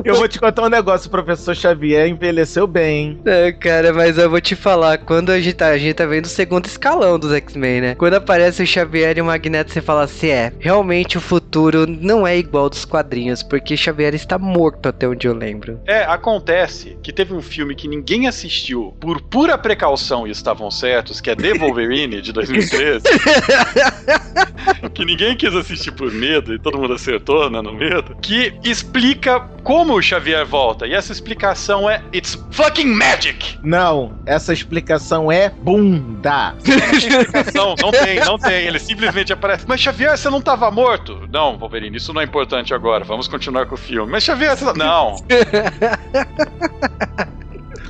Eu 0.04 0.16
vou 0.16 0.28
te 0.28 0.40
contar 0.40 0.64
um 0.64 0.70
negócio, 0.70 1.08
o 1.08 1.12
professor 1.12 1.56
Xavier 1.56 2.08
envelheceu 2.08 2.68
bem. 2.68 3.20
É, 3.26 3.52
cara, 3.52 3.94
mas 3.94 4.18
eu 4.18 4.30
vou 4.30 4.42
te 4.42 4.56
falar, 4.56 4.98
quando 5.00 5.32
a 5.32 5.40
gente 5.40 5.56
tá, 5.56 5.68
a 5.68 5.78
gente 5.78 5.94
tá 5.94 6.06
vendo 6.06 6.26
o 6.26 6.30
segundo 6.30 6.66
escalão 6.66 7.20
dos 7.20 7.32
X-Men, 7.34 7.57
né? 7.58 7.96
Quando 7.96 8.16
aparece 8.16 8.64
o 8.64 8.68
Xavier 8.68 9.18
e 9.18 9.22
o 9.22 9.26
Magneto, 9.26 9.72
você 9.72 9.82
fala 9.82 10.04
assim, 10.04 10.28
é, 10.28 10.54
realmente 10.60 11.18
o 11.18 11.22
futuro 11.22 11.86
não 11.88 12.26
é 12.26 12.38
igual 12.38 12.70
dos 12.70 12.86
quadrinhos, 12.86 13.44
porque 13.44 13.76
Xavier 13.76 14.14
está 14.14 14.38
morto 14.38 14.90
até 14.90 15.08
onde 15.08 15.28
eu 15.28 15.34
lembro. 15.34 15.80
É, 15.86 16.04
acontece 16.04 16.98
que 17.02 17.12
teve 17.12 17.34
um 17.34 17.42
filme 17.42 17.76
que 17.76 17.88
ninguém 17.88 18.28
assistiu 18.28 18.96
por 19.00 19.22
pura 19.22 19.58
precaução 19.58 20.28
e 20.28 20.32
estavam 20.32 20.70
certos, 20.72 21.20
que 21.20 21.30
é 21.30 21.36
The 21.36 21.56
Wolverine, 21.56 22.22
de 22.22 22.32
2013. 22.32 23.04
que 24.94 25.06
ninguém 25.06 25.36
quis 25.36 25.54
assistir 25.56 25.92
por 25.92 26.12
medo 26.12 26.54
e 26.54 26.60
todo 26.60 26.78
mundo 26.78 26.94
acertou, 26.94 27.50
né, 27.50 27.62
no 27.62 27.74
medo. 27.74 28.16
Que 28.22 28.54
explica 28.64 29.40
como 29.64 29.94
o 29.96 30.02
Xavier 30.02 30.46
volta. 30.46 30.88
E 30.88 30.94
essa 30.94 31.12
explicação 31.12 31.90
é 31.90 32.02
It's 32.14 32.38
fucking 32.52 32.88
magic! 32.88 33.58
Não, 33.64 34.18
essa 34.26 34.54
explicação 34.54 35.32
é 35.32 35.50
bunda. 35.50 36.56
Explicação, 37.48 37.76
não 37.82 37.92
tem, 37.92 38.20
não 38.20 38.38
tem. 38.38 38.66
Ele 38.68 38.80
simplesmente 38.80 39.34
aparece. 39.34 39.66
Mas 39.68 39.80
Xavier, 39.82 40.18
você 40.18 40.30
não 40.30 40.40
estava 40.40 40.70
morto? 40.72 41.28
Não, 41.32 41.58
Wolverine, 41.58 41.98
isso 41.98 42.14
não 42.14 42.22
é 42.22 42.24
importante 42.24 42.74
agora. 42.74 43.04
Vamos 43.04 43.28
continuar 43.28 43.66
com 43.66 43.76
o 43.76 43.78
filme. 43.78 44.12
Mas 44.12 44.24
Xavier, 44.24 44.56
você 44.56 44.66
não. 44.74 44.74
Não. 44.78 45.16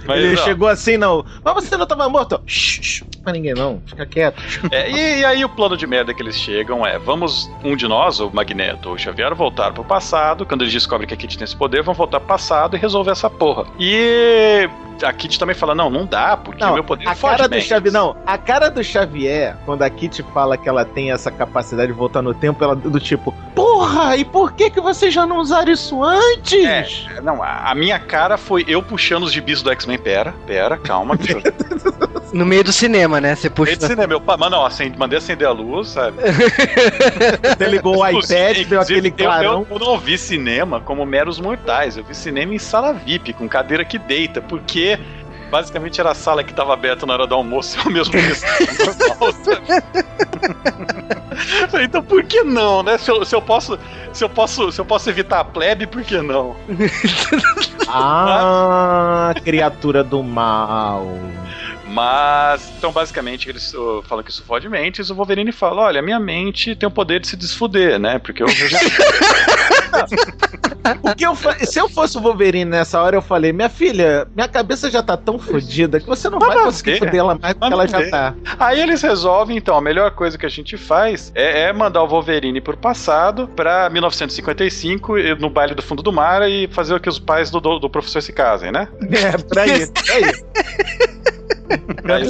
Mas 0.08 0.20
Ele 0.20 0.36
não. 0.36 0.44
chegou 0.44 0.68
assim, 0.70 0.96
não. 0.96 1.26
Mas 1.44 1.54
você 1.54 1.76
não 1.76 1.86
tava 1.86 2.08
morto? 2.08 2.42
Shh, 2.46 2.80
shh, 2.82 3.04
pra 3.22 3.34
ninguém 3.34 3.54
não, 3.54 3.82
fica 3.86 4.06
quieto. 4.06 4.42
É, 4.72 4.90
e, 4.90 5.20
e 5.20 5.26
aí 5.26 5.44
o 5.44 5.50
plano 5.50 5.76
de 5.76 5.86
merda 5.86 6.14
que 6.14 6.22
eles 6.24 6.38
chegam 6.38 6.86
é: 6.88 6.98
vamos, 6.98 7.52
um 7.62 7.76
de 7.76 7.88
nós, 7.90 8.22
o 8.22 8.32
Magneto 8.34 8.88
ou 8.88 8.96
o 8.96 8.98
Xavier, 8.98 9.36
voltar 9.36 9.74
pro 9.74 9.84
passado. 9.84 10.46
Quando 10.46 10.62
eles 10.62 10.72
descobrem 10.72 11.06
que 11.08 11.14
a 11.14 11.18
Kitty 11.18 11.38
tem 11.38 11.44
esse 11.44 11.58
poder, 11.58 11.84
vão 11.84 11.94
voltar 11.94 12.22
pro 12.22 12.30
passado 12.30 12.78
e 12.78 12.80
resolver 12.80 13.12
essa 13.12 13.30
porra. 13.30 13.66
E 13.78 14.70
a 15.04 15.14
Kitty 15.14 15.38
também 15.40 15.56
fala: 15.56 15.74
não, 15.76 15.90
não 15.90 16.06
dá, 16.06 16.36
porque 16.38 16.64
o 16.64 16.68
Não, 16.68 16.74
meu 16.76 16.84
poder 16.84 17.08
a 17.08 17.16
foge 17.16 17.36
cara 17.38 17.50
do. 17.50 17.62
Xavier, 17.62 17.94
não, 17.94 18.16
a 18.26 18.38
cara 18.38 18.70
do 18.70 18.84
Xavier, 18.84 19.56
quando 19.66 19.82
a 19.84 19.90
Kitty 19.90 20.24
fala 20.34 20.58
que 20.58 20.68
ela 20.68 20.84
tem 20.86 21.12
essa 21.12 21.32
capacidade 21.32 21.92
de 21.92 21.98
voltar 21.98 22.22
no 22.22 22.34
tempo, 22.34 22.64
ela 22.64 22.76
do 22.76 23.00
tipo, 23.00 23.34
porra, 23.56 24.16
e 24.18 24.26
por 24.26 24.54
que 24.54 24.70
que 24.70 24.82
vocês 24.82 25.14
já 25.14 25.26
não 25.26 25.38
usaram 25.38 25.72
isso 25.72 26.04
antes? 26.04 27.08
É, 27.16 27.22
não, 27.22 27.42
a, 27.44 27.72
a 27.72 27.76
minha 27.76 28.00
cara 28.00 28.38
foi 28.38 28.64
eu 28.68 28.82
puxando 28.82 29.24
os 29.24 29.32
gibis 29.32 29.62
do 29.62 29.72
X-Men. 29.72 29.98
Pera, 29.98 30.34
pera, 30.46 30.78
calma. 30.78 31.18
eu- 31.28 31.42
No 32.34 32.46
meio 32.46 32.62
do 32.62 32.74
cinema, 32.74 33.22
né? 33.22 33.36
Você 33.36 33.50
puxa. 33.50 33.68
Meio 33.72 33.78
de 33.80 33.88
cinema, 33.88 34.14
eu, 34.14 34.20
mano, 34.38 34.58
ó, 34.58 34.66
acende- 34.66 34.98
mandei 35.00 35.18
acender 35.18 35.48
a 35.48 35.52
luz, 35.52 35.88
sabe? 35.88 36.18
Você 37.58 37.66
ligou 37.70 37.98
o 38.00 38.08
iPad, 38.08 38.68
deu 38.68 38.82
aquele 38.82 39.08
eu- 39.08 39.14
clarão. 39.14 39.68
Eu, 39.70 39.78
eu 39.78 39.80
não 39.80 39.98
vi 39.98 40.18
cinema 40.18 40.80
como 40.82 41.06
meros 41.06 41.40
mortais. 41.40 41.98
Eu 41.98 42.04
vi 42.04 42.14
cinema 42.14 42.54
em 42.54 42.60
sala 42.60 42.94
VIP, 42.94 43.34
com 43.34 43.48
cadeira 43.48 43.86
que 43.86 43.98
deita, 43.98 44.42
porque 44.42 44.87
basicamente 45.50 46.00
era 46.00 46.12
a 46.12 46.16
sala 46.16 46.44
que 46.44 46.54
tava 46.54 46.74
aberta 46.74 47.06
na 47.06 47.14
hora 47.14 47.28
do 47.28 47.36
almoço 47.36 47.78
ao 47.84 47.92
mesmo? 47.92 48.14
Então 51.82 52.04
por 52.04 52.24
que 52.24 52.44
não, 52.44 52.84
né? 52.84 52.98
Se 52.98 53.12
eu, 53.12 53.24
se 53.26 53.36
eu 53.36 53.42
posso, 53.42 53.80
se 54.14 54.24
eu 54.24 54.30
posso, 54.30 54.72
se 54.72 54.80
eu 54.80 54.86
posso 54.86 55.10
evitar 55.10 55.40
a 55.40 55.44
plebe, 55.44 55.88
por 55.88 56.04
que 56.04 56.22
não? 56.22 56.56
Ah, 57.90 59.34
criatura 59.46 60.04
do 60.04 60.22
mal. 60.22 61.08
Mas, 61.88 62.70
então, 62.78 62.92
basicamente, 62.92 63.50
eles 63.50 63.74
falam 64.04 64.22
que 64.24 64.30
isso 64.30 64.44
fode 64.44 64.68
mentes. 64.68 65.10
O 65.10 65.16
Wolverine 65.16 65.54
fala: 65.54 65.84
Olha, 65.84 66.02
minha 66.02 66.20
mente 66.20 66.76
tem 66.76 66.86
o 66.86 66.92
poder 66.92 67.22
de 67.22 67.28
se 67.28 67.38
desfuder, 67.38 67.98
né? 67.98 68.20
Porque 68.20 68.44
eu 68.44 68.48
já. 68.50 68.78
O 71.04 71.16
que 71.16 71.26
eu 71.26 71.36
fa... 71.36 71.54
Se 71.66 71.80
eu 71.80 71.90
fosse 71.90 72.18
o 72.18 72.22
Wolverine 72.22 72.66
nessa 72.70 73.02
hora, 73.02 73.16
eu 73.18 73.22
falei, 73.22 73.52
minha 73.52 73.70
filha, 73.70 74.28
minha 74.36 74.48
cabeça 74.48 74.90
já 74.90 75.04
tá 75.04 75.18
tão 75.18 75.38
fodida 75.38 76.00
que 76.00 76.06
você 76.08 76.30
não 76.30 76.40
vai 76.40 76.58
conseguir 76.64 76.98
foder 77.00 77.16
ela 77.20 77.38
mais 77.42 77.54
do 77.56 77.60
que 77.68 77.74
ela 77.74 77.88
já 77.88 77.98
ver. 78.00 78.10
tá. 78.10 78.34
Aí 78.60 78.80
eles 78.80 79.02
resolvem, 79.02 79.58
então, 79.58 79.76
a 79.76 79.82
melhor 79.82 80.12
coisa 80.12 80.38
que 80.38 80.46
a 80.46 80.50
gente 80.50 80.78
faz 80.78 81.32
é, 81.36 81.64
é 81.64 81.74
mandar 81.74 82.04
o 82.04 82.08
Wolverine 82.08 82.62
pro 82.62 82.78
passado, 82.78 83.48
pra 83.50 83.90
1955, 83.90 85.18
e- 85.18 85.36
no 85.36 85.50
baile 85.50 85.76
do 85.76 85.82
fundo 85.82 86.02
do 86.02 86.12
mar, 86.14 86.50
e 86.50 86.68
fazer 86.68 86.94
o 86.94 87.00
que 87.00 87.10
os 87.10 87.20
pais 87.20 87.50
do, 87.52 87.60
do, 87.60 87.80
do 87.80 87.90
professor 87.90 88.22
se 88.22 88.32
casem, 88.32 88.72
né? 88.72 88.88
É, 89.12 89.38
por 89.38 89.60
aí, 89.60 89.88
por 89.88 90.12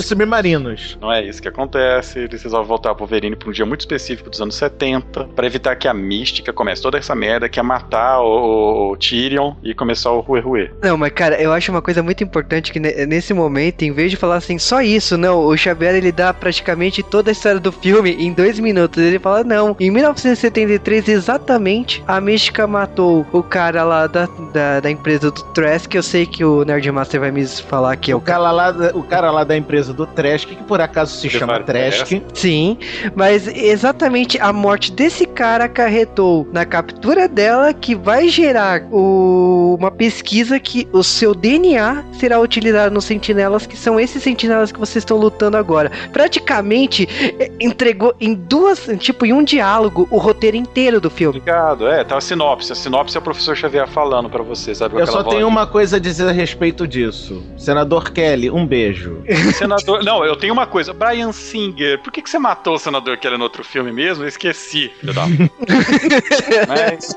submarinos. 0.02 0.98
Não 1.02 1.12
é 1.12 1.24
isso 1.24 1.42
que 1.42 1.48
acontece. 1.48 2.20
Eles 2.20 2.42
resolvem 2.44 2.68
voltar 2.68 2.94
pro 2.96 3.06
Wolverine 3.06 3.36
pra 3.36 3.50
um 3.50 3.52
dia 3.52 3.66
muito 3.66 3.82
específico 3.82 4.30
dos 4.30 4.42
anos 4.42 4.56
70, 4.56 5.26
pra 5.36 5.46
evitar 5.46 5.76
que 5.76 5.88
a 5.88 5.94
mística 5.94 6.52
comece 6.54 6.82
toda 6.82 6.98
essa 6.98 7.16
merda, 7.16 7.48
que 7.50 7.60
é 7.60 7.64
matar 7.64 8.22
o, 8.22 8.92
o 8.92 8.98
Tyrion 8.98 9.54
e 9.64 9.74
começar 9.74 10.12
o 10.12 10.20
Rue 10.20 10.40
Rue. 10.40 10.72
Não, 10.82 10.98
mas 10.98 11.12
cara, 11.12 11.42
eu 11.42 11.52
acho 11.54 11.72
uma 11.72 11.82
coisa 11.82 12.02
muito 12.04 12.24
importante 12.24 12.72
que 12.72 12.80
ne- 12.80 13.06
nesse 13.06 13.34
momento, 13.34 13.84
em 13.84 13.92
vez 13.92 14.12
de 14.12 14.18
falar 14.18 14.36
assim, 14.38 14.58
só 14.58 14.82
isso, 14.82 15.18
não, 15.18 15.40
o 15.46 15.56
Xavier 15.58 15.96
ele 15.96 16.12
dá 16.12 16.34
praticamente 16.34 17.04
toda 17.04 17.32
a 17.32 17.34
história 17.34 17.60
do 17.60 17.72
filme 17.72 18.12
em 18.14 18.32
dois 18.34 18.60
minutos. 18.60 19.02
Ele 19.02 19.20
fala, 19.20 19.44
não, 19.44 19.76
em 19.80 19.92
1973, 19.92 21.08
exatamente, 21.08 22.04
a 22.08 22.20
Mística 22.22 22.66
matou 22.68 23.26
o 23.32 23.44
cara 23.44 23.84
lá 23.84 24.08
da, 24.08 24.28
da, 24.54 24.80
da 24.80 24.92
empresa 24.92 25.32
do 25.32 25.44
Trask, 25.54 25.88
que 25.90 25.98
eu 25.98 26.04
sei 26.04 26.26
que 26.26 26.44
o 26.44 26.64
Nerdmaster 26.64 27.20
vai 27.20 27.32
me 27.32 27.46
falar 27.48 27.96
que 27.96 28.12
é 28.12 28.16
o 28.16 28.18
O 28.18 28.22
cara 28.22 28.52
lá, 28.52 28.72
da- 28.72 28.92
o 28.96 29.04
cara 29.04 29.32
lá 29.32 29.44
da 29.44 29.57
empresa 29.58 29.94
do 29.94 30.06
Trask, 30.06 30.48
que 30.50 30.64
por 30.64 30.80
acaso 30.82 31.16
se 31.18 31.30
chama 31.30 31.60
Trask. 31.62 32.22
Sim, 32.34 32.78
mas 33.16 33.48
exatamente 33.48 34.40
a 34.40 34.52
morte 34.54 34.92
desse 34.92 35.26
cara 35.26 35.66
acarretou 35.66 36.48
na 36.52 36.66
captura 36.66 37.28
dela 37.28 37.74
que 37.74 37.96
vai 37.96 38.28
gerar 38.28 38.84
o- 38.92 39.76
uma 39.80 39.92
pesquisa 39.92 40.60
que 40.60 40.88
o 40.92 41.04
seu 41.04 41.34
DNA 41.36 42.04
será 42.14 42.40
utilizado 42.40 42.94
nos 42.94 43.06
sentinelas, 43.06 43.66
que 43.66 43.78
são 43.78 44.00
esses 44.00 44.22
sentinelas 44.24 44.72
que 44.72 44.80
vocês 44.80 45.02
estão 45.04 45.18
lutando 45.18 45.58
agora. 45.58 45.92
Praticamente 46.12 47.08
eh, 47.40 47.52
entregou 47.60 48.14
em 48.20 48.34
duas, 48.34 48.88
tipo, 49.00 49.26
em 49.26 49.34
um 49.34 49.44
diálogo, 49.44 50.08
o 50.12 50.18
roteiro 50.18 50.58
inteiro 50.58 51.00
do 51.02 51.10
filme. 51.10 51.38
Obrigado. 51.40 51.88
É, 51.88 52.04
tá 52.04 52.18
a 52.18 52.22
sinopse. 52.22 52.72
A 52.72 52.76
sinopse 52.76 53.16
é 53.16 53.20
o 53.20 53.24
professor 53.24 53.56
Xavier 53.56 53.88
falando 53.88 54.30
pra 54.30 54.44
você, 54.44 54.74
sabe? 54.76 55.00
Eu 55.00 55.08
só 55.08 55.24
tenho 55.24 55.48
uma 55.48 55.66
coisa 55.68 55.98
a 55.98 56.00
dizer 56.00 56.28
a 56.28 56.32
respeito 56.32 56.88
disso. 56.88 57.44
Senador 57.58 58.12
Kelly, 58.12 58.50
um 58.50 58.66
beijo. 58.66 59.22
Senador. 59.54 60.04
Não, 60.04 60.24
eu 60.26 60.36
tenho 60.36 60.54
uma 60.54 60.66
coisa. 60.68 60.94
Brian 60.94 61.32
Singer, 61.32 62.00
por 62.02 62.12
que, 62.12 62.22
que 62.22 62.30
você 62.30 62.40
matou 62.40 62.76
o 62.76 62.80
senador 62.80 63.18
Kelly 63.18 63.38
no 63.38 63.44
outro 63.44 63.64
filme 63.64 63.92
mesmo? 63.92 64.24
Eu 64.24 64.28
esqueci. 64.28 64.92
filho 65.00 65.14
da- 65.14 65.26
Mas, 66.68 67.16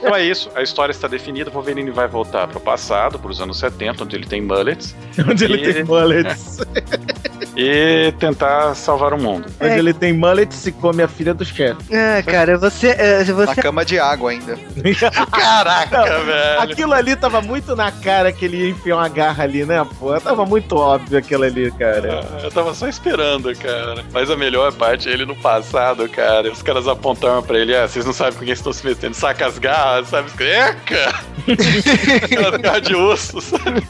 então 0.00 0.14
é 0.14 0.24
isso. 0.24 0.50
A 0.54 0.62
história 0.62 0.92
está 0.92 1.08
definida. 1.08 1.50
Wolverine 1.50 1.90
vai 1.90 2.06
voltar 2.08 2.46
pro 2.48 2.60
passado, 2.60 3.18
pros 3.18 3.40
anos 3.40 3.58
70, 3.58 4.04
onde 4.04 4.16
ele 4.16 4.26
tem 4.26 4.40
mullets, 4.40 4.94
Onde 5.28 5.44
ele 5.44 5.68
E- 5.70 5.74
tem 5.74 5.84
mullets. 5.84 6.58
e 7.60 8.12
tentar 8.20 8.72
salvar 8.76 9.12
o 9.12 9.20
mundo. 9.20 9.46
Onde 9.60 9.76
ele 9.76 9.92
tem 9.92 10.12
mullets 10.12 10.64
e 10.64 10.70
come 10.70 11.02
a 11.02 11.08
filha 11.08 11.34
do 11.34 11.44
chefe. 11.44 11.76
Ah, 11.92 12.22
cara, 12.22 12.56
você, 12.56 12.90
eh, 12.96 13.24
Na 13.24 13.34
você 13.34 13.60
cama 13.60 13.84
de 13.84 13.98
água 13.98 14.30
ainda. 14.30 14.56
Caraca, 15.32 15.98
Não, 15.98 16.24
velho. 16.24 16.60
Aquilo 16.60 16.92
ali 16.94 17.16
tava 17.16 17.42
muito 17.42 17.74
na 17.74 17.90
cara 17.90 18.30
que 18.30 18.44
ele 18.44 18.58
ia 18.58 18.70
enfiar 18.70 18.96
uma 18.98 19.08
garra 19.08 19.42
ali, 19.42 19.64
né, 19.64 19.84
pô? 19.98 20.18
Tava 20.20 20.46
muito 20.46 20.76
óbvio 20.76 21.18
aquilo 21.18 21.42
ali, 21.42 21.68
cara. 21.72 22.24
Ah, 22.32 22.44
Eu 22.44 22.50
tava 22.52 22.72
só 22.74 22.86
esperando, 22.86 23.52
cara. 23.56 24.04
Mas 24.12 24.30
a 24.30 24.36
melhor 24.36 24.72
parte 24.72 25.08
é 25.08 25.12
ele 25.12 25.26
no 25.26 25.34
passado, 25.34 26.08
cara. 26.08 26.52
Os 26.52 26.62
caras 26.62 26.86
apontaram 26.86 27.42
pra 27.42 27.58
ele, 27.58 27.74
ah, 27.74 27.88
vocês 27.88 28.04
não 28.06 28.12
sabem 28.12 28.34
com 28.34 28.44
quem 28.44 28.52
estão 28.54 28.72
se 28.72 28.86
metendo. 28.86 29.14
Saca 29.14 29.46
as 29.46 29.58
garras, 29.58 30.06
sabe? 30.06 30.30
Eca! 30.38 31.12
Aquelas 32.22 32.60
garras 32.60 32.82
de 32.82 32.94
osso, 32.94 33.40
sabe? 33.40 33.82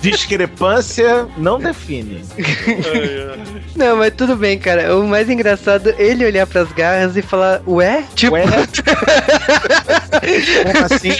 Discrepância 0.00 1.28
não 1.36 1.58
define. 1.58 2.24
Não, 3.76 3.96
mas 3.96 4.12
tudo 4.14 4.36
bem, 4.36 4.58
cara. 4.58 4.96
O 4.96 5.06
mais 5.06 5.28
engraçado 5.28 5.90
é 5.90 6.02
ele 6.02 6.24
olhar 6.24 6.46
pras 6.46 6.70
garras 6.72 7.16
e 7.16 7.22
falar, 7.22 7.60
ué? 7.66 8.04
Tipo, 8.14 8.34
Ué? 8.34 8.44
Como 10.72 10.84
assim? 10.84 11.10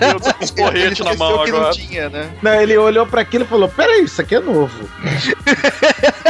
Eu 0.00 0.20
tô 0.20 0.34
com 0.34 0.44
os 0.44 0.50
porretes 0.50 1.04
na 1.04 1.14
mão 1.14 1.44
que 1.44 1.50
não 1.50 1.58
agora. 1.58 1.72
tinha, 1.72 2.08
né? 2.08 2.30
Não, 2.42 2.54
ele 2.60 2.76
olhou 2.76 3.06
pra 3.06 3.20
aquilo 3.20 3.44
e 3.44 3.46
falou: 3.46 3.68
Peraí, 3.68 4.04
isso 4.04 4.20
aqui 4.20 4.34
é 4.34 4.40
novo. 4.40 4.88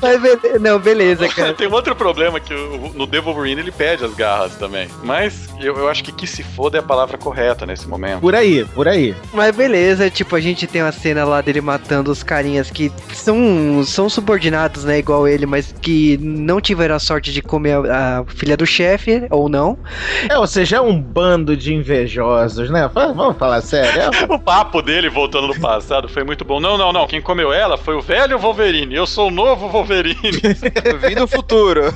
Mas 0.00 0.20
bele- 0.20 0.58
Não, 0.60 0.78
beleza, 0.78 1.28
cara. 1.34 1.52
Tem 1.54 1.66
um 1.68 1.72
outro 1.72 1.94
problema 1.94 2.40
que 2.40 2.54
o- 2.54 2.92
no 2.94 3.06
The 3.06 3.20
Wolverine 3.20 3.60
ele 3.60 3.72
pede 3.72 4.04
as 4.04 4.14
garras 4.14 4.54
também. 4.56 4.88
Mas 5.02 5.48
eu, 5.60 5.76
eu 5.76 5.88
acho 5.88 6.02
que 6.04 6.12
que 6.12 6.26
se 6.26 6.42
foda 6.42 6.78
é 6.78 6.80
a 6.80 6.82
palavra 6.82 7.16
correta 7.18 7.64
nesse 7.66 7.88
momento. 7.88 8.20
Por 8.20 8.34
aí, 8.34 8.64
por 8.74 8.86
aí. 8.88 9.14
Mas 9.32 9.54
beleza, 9.56 10.10
tipo, 10.10 10.36
a 10.36 10.40
gente 10.40 10.66
tem 10.66 10.82
uma 10.82 10.92
cena 10.92 11.24
lá 11.24 11.40
dele 11.40 11.60
matando 11.60 12.10
os 12.10 12.22
carinhas 12.22 12.70
que 12.70 12.92
são, 13.12 13.82
são 13.84 14.08
subordinados, 14.08 14.84
né, 14.84 14.98
igual 14.98 15.26
ele, 15.26 15.46
mas 15.46 15.74
que 15.80 16.18
não 16.20 16.60
tiveram 16.60 16.94
a 16.94 16.98
sorte 16.98 17.32
de 17.32 17.40
comer 17.42 17.76
a, 17.90 18.20
a 18.20 18.24
filha 18.26 18.56
do 18.56 18.66
chefe, 18.66 19.26
ou 19.30 19.48
não. 19.48 19.78
É, 20.28 20.38
ou 20.38 20.46
seja, 20.46 20.76
é 20.76 20.80
um 20.80 21.00
bando 21.00 21.56
de 21.56 21.74
invejosos, 21.74 22.70
né? 22.70 22.88
Vamos 22.92 23.36
falar 23.36 23.60
sério. 23.62 24.00
É, 24.00 24.10
O 24.32 24.38
papo 24.38 24.80
dele 24.82 25.08
voltando 25.08 25.48
no 25.48 25.58
passado 25.60 26.08
foi 26.08 26.24
muito 26.24 26.44
bom. 26.44 26.58
Não, 26.60 26.76
não, 26.78 26.92
não. 26.92 27.06
Quem 27.06 27.20
comeu 27.20 27.52
ela 27.52 27.76
foi 27.76 27.94
o 27.94 28.00
velho 28.00 28.38
Wolverine. 28.38 28.94
Eu 28.94 29.06
sou 29.06 29.28
o 29.28 29.30
novo 29.42 29.68
Wolverine. 29.68 30.16
Vim 31.02 31.14
do 31.16 31.26
futuro. 31.26 31.92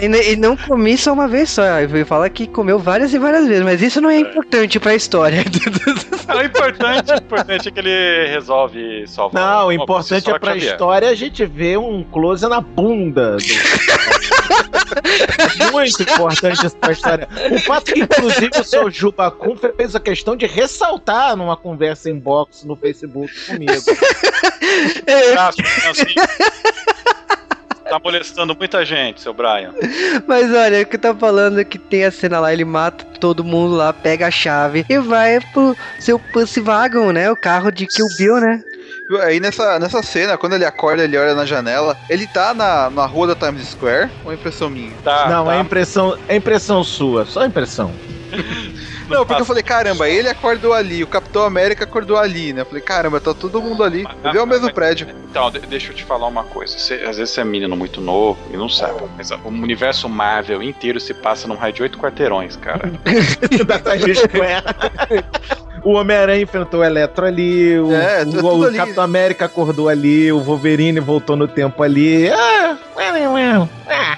E, 0.00 0.32
e 0.32 0.36
não 0.36 0.56
comi 0.56 0.96
só 0.96 1.12
uma 1.12 1.26
vez 1.26 1.50
só, 1.50 1.80
ele 1.80 2.04
fala 2.04 2.28
que 2.30 2.46
comeu 2.46 2.78
várias 2.78 3.12
e 3.12 3.18
várias 3.18 3.46
vezes, 3.46 3.64
mas 3.64 3.82
isso 3.82 4.00
não 4.00 4.08
é 4.10 4.18
importante 4.18 4.78
pra 4.78 4.94
história. 4.94 5.42
o 6.34 6.42
importante, 6.42 7.12
o 7.12 7.16
importante 7.16 7.68
é 7.68 7.70
que 7.70 7.80
ele 7.80 8.26
resolve 8.28 9.06
salvar. 9.06 9.42
Não, 9.42 9.66
o 9.68 9.72
importante 9.72 10.30
é 10.30 10.38
pra 10.38 10.52
Xavier. 10.52 10.72
história 10.72 11.08
a 11.08 11.14
gente 11.14 11.44
ver 11.44 11.78
um 11.78 12.02
close 12.04 12.46
na 12.48 12.60
bunda. 12.60 13.36
do- 13.36 13.42
É 15.58 15.70
Muito 15.72 16.02
importante 16.02 16.70
pra 16.80 16.92
história. 16.92 17.28
O 17.50 17.58
fato 17.58 17.92
que, 17.92 18.00
inclusive, 18.00 18.50
o 18.60 18.64
seu 18.64 18.90
Jubacum 18.90 19.56
fez 19.56 19.94
a 19.94 20.00
questão 20.00 20.36
de 20.36 20.46
ressaltar 20.46 21.36
numa 21.36 21.56
conversa 21.56 22.10
em 22.10 22.18
box 22.18 22.64
no 22.66 22.76
Facebook 22.76 23.32
comigo. 23.46 23.72
Ah, 25.38 25.50
Tá 27.92 27.98
molestando 28.02 28.56
muita 28.56 28.86
gente, 28.86 29.20
seu 29.20 29.34
Brian. 29.34 29.74
Mas 30.26 30.50
olha, 30.50 30.80
o 30.80 30.86
que 30.86 30.96
tá 30.96 31.14
falando 31.14 31.60
é 31.60 31.64
que 31.64 31.76
tem 31.76 32.06
a 32.06 32.10
cena 32.10 32.40
lá, 32.40 32.50
ele 32.50 32.64
mata 32.64 33.04
todo 33.20 33.44
mundo 33.44 33.74
lá, 33.74 33.92
pega 33.92 34.28
a 34.28 34.30
chave 34.30 34.86
e 34.88 34.98
vai 34.98 35.38
pro 35.52 35.76
seu 36.00 36.18
Pussy 36.18 36.60
Wagon, 36.62 37.12
né? 37.12 37.30
O 37.30 37.36
carro 37.36 37.70
de 37.70 37.86
Kill 37.86 38.06
Bill, 38.16 38.40
né? 38.40 38.62
Aí 39.20 39.38
nessa, 39.40 39.78
nessa 39.78 40.02
cena, 40.02 40.38
quando 40.38 40.54
ele 40.54 40.64
acorda, 40.64 41.04
ele 41.04 41.18
olha 41.18 41.34
na 41.34 41.44
janela. 41.44 41.94
Ele 42.08 42.26
tá 42.26 42.54
na, 42.54 42.88
na 42.88 43.04
rua 43.04 43.26
da 43.26 43.34
Times 43.34 43.68
Square? 43.68 44.10
Ou 44.24 44.32
é 44.32 44.36
impressão 44.36 44.70
minha? 44.70 44.92
Tá, 45.04 45.28
Não, 45.28 45.44
tá. 45.44 45.56
é 45.56 45.60
impressão, 45.60 46.18
é 46.28 46.36
impressão 46.36 46.82
sua, 46.82 47.26
só 47.26 47.44
impressão. 47.44 47.92
Não, 49.08 49.26
porque 49.26 49.42
eu 49.42 49.46
falei, 49.46 49.62
caramba, 49.62 50.08
ele 50.08 50.28
acordou 50.28 50.72
ali, 50.72 51.02
o 51.02 51.06
Capitão 51.06 51.44
América 51.44 51.84
acordou 51.84 52.16
ali, 52.16 52.52
né? 52.52 52.62
Eu 52.62 52.66
falei, 52.66 52.82
caramba, 52.82 53.20
tá 53.20 53.34
todo 53.34 53.60
mundo 53.60 53.82
ali. 53.84 54.04
Eu 54.24 54.32
vi 54.32 54.38
o 54.38 54.46
mesmo 54.46 54.72
prédio. 54.72 55.08
Então, 55.30 55.50
de- 55.50 55.60
deixa 55.60 55.90
eu 55.92 55.96
te 55.96 56.04
falar 56.04 56.26
uma 56.26 56.44
coisa. 56.44 56.78
Você- 56.78 57.04
às 57.06 57.16
vezes 57.16 57.30
você 57.34 57.40
é 57.40 57.44
menino 57.44 57.76
muito 57.76 58.00
novo 58.00 58.38
e 58.52 58.56
não 58.56 58.68
sabe. 58.68 59.02
Mas 59.16 59.30
o 59.30 59.48
universo 59.48 60.08
Marvel 60.08 60.62
inteiro 60.62 60.98
se 61.00 61.12
passa 61.14 61.46
num 61.48 61.56
raio 61.56 61.72
de 61.72 61.82
oito 61.82 61.98
quarteirões, 61.98 62.56
cara. 62.56 62.92
Square. 64.14 65.24
O 65.84 65.94
Homem-Aranha 65.94 66.42
enfrentou 66.42 66.80
o 66.80 66.84
Eletro 66.84 67.26
ali, 67.26 67.78
o, 67.78 67.92
É, 67.92 68.22
o- 68.22 68.30
tudo 68.30 68.58
o 68.60 68.64
ali. 68.64 68.76
Capitão 68.76 69.02
América 69.02 69.46
acordou 69.46 69.88
ali, 69.88 70.30
o 70.30 70.38
Wolverine 70.40 71.00
voltou 71.00 71.34
no 71.36 71.48
tempo 71.48 71.82
ali. 71.82 72.28
Ah, 72.30 72.76
É, 73.88 74.16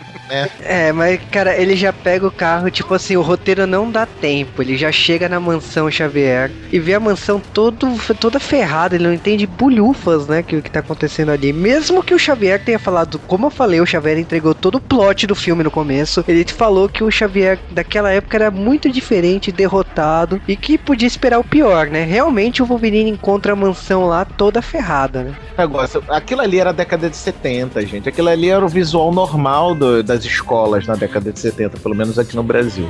mas 0.92 1.20
cara, 1.30 1.56
ele 1.56 1.76
já 1.76 1.92
pega 1.92 2.26
o 2.26 2.30
carro, 2.30 2.70
tipo 2.70 2.92
assim, 2.94 3.16
o 3.16 3.22
roteiro 3.22 3.66
não 3.66 3.90
dá 3.90 4.06
tempo. 4.06 4.62
Ele 4.62 4.76
já 4.76 4.90
chega 4.92 5.28
na 5.28 5.38
mansão 5.40 5.90
Xavier 5.90 6.50
e 6.72 6.78
vê 6.78 6.94
a 6.94 7.00
mansão 7.00 7.40
todo, 7.52 7.88
toda 8.18 8.40
ferrada, 8.40 8.94
ele 8.94 9.04
não 9.04 9.12
entende 9.12 9.46
bulhufas, 9.46 10.26
né, 10.26 10.42
que 10.42 10.56
o 10.56 10.62
que 10.62 10.70
tá 10.70 10.80
acontecendo 10.80 11.30
ali. 11.30 11.52
Mesmo 11.52 12.02
que 12.02 12.14
o 12.14 12.18
Xavier 12.18 12.62
tenha 12.62 12.78
falado, 12.78 13.18
como 13.26 13.46
eu 13.46 13.50
falei, 13.50 13.80
o 13.80 13.86
Xavier 13.86 14.18
entregou 14.18 14.54
todo 14.54 14.76
o 14.76 14.80
plot 14.80 15.26
do 15.26 15.34
filme 15.34 15.62
no 15.62 15.70
começo. 15.70 16.24
Ele 16.26 16.44
falou 16.44 16.88
que 16.88 17.02
o 17.04 17.10
Xavier 17.10 17.58
daquela 17.70 18.10
época 18.10 18.36
era 18.36 18.50
muito 18.50 18.90
diferente, 18.90 19.52
derrotado 19.52 20.40
e 20.46 20.56
que 20.56 20.76
podia 20.78 21.06
esperar 21.08 21.38
o 21.38 21.44
pior, 21.44 21.86
né? 21.86 22.04
Realmente 22.04 22.62
o 22.62 22.66
Wolverine 22.66 23.10
encontra 23.10 23.52
a 23.52 23.56
mansão 23.56 24.06
lá 24.06 24.24
toda 24.24 24.62
ferrada, 24.62 25.22
né? 25.22 25.34
negócio. 25.56 26.02
Aquilo 26.08 26.40
ali 26.40 26.58
era 26.58 26.70
a 26.70 26.72
década 26.72 27.08
de 27.08 27.16
70, 27.16 27.84
gente. 27.86 28.08
Aquilo 28.08 28.28
ali 28.28 28.48
era 28.50 28.64
o 28.64 28.68
visual 28.68 29.12
normal 29.12 29.74
do- 29.74 30.02
das 30.02 30.23
escolas 30.24 30.86
na 30.86 30.94
década 30.94 31.32
de 31.32 31.38
70, 31.38 31.78
pelo 31.78 31.94
menos 31.94 32.18
aqui 32.18 32.34
no 32.36 32.42
Brasil. 32.42 32.88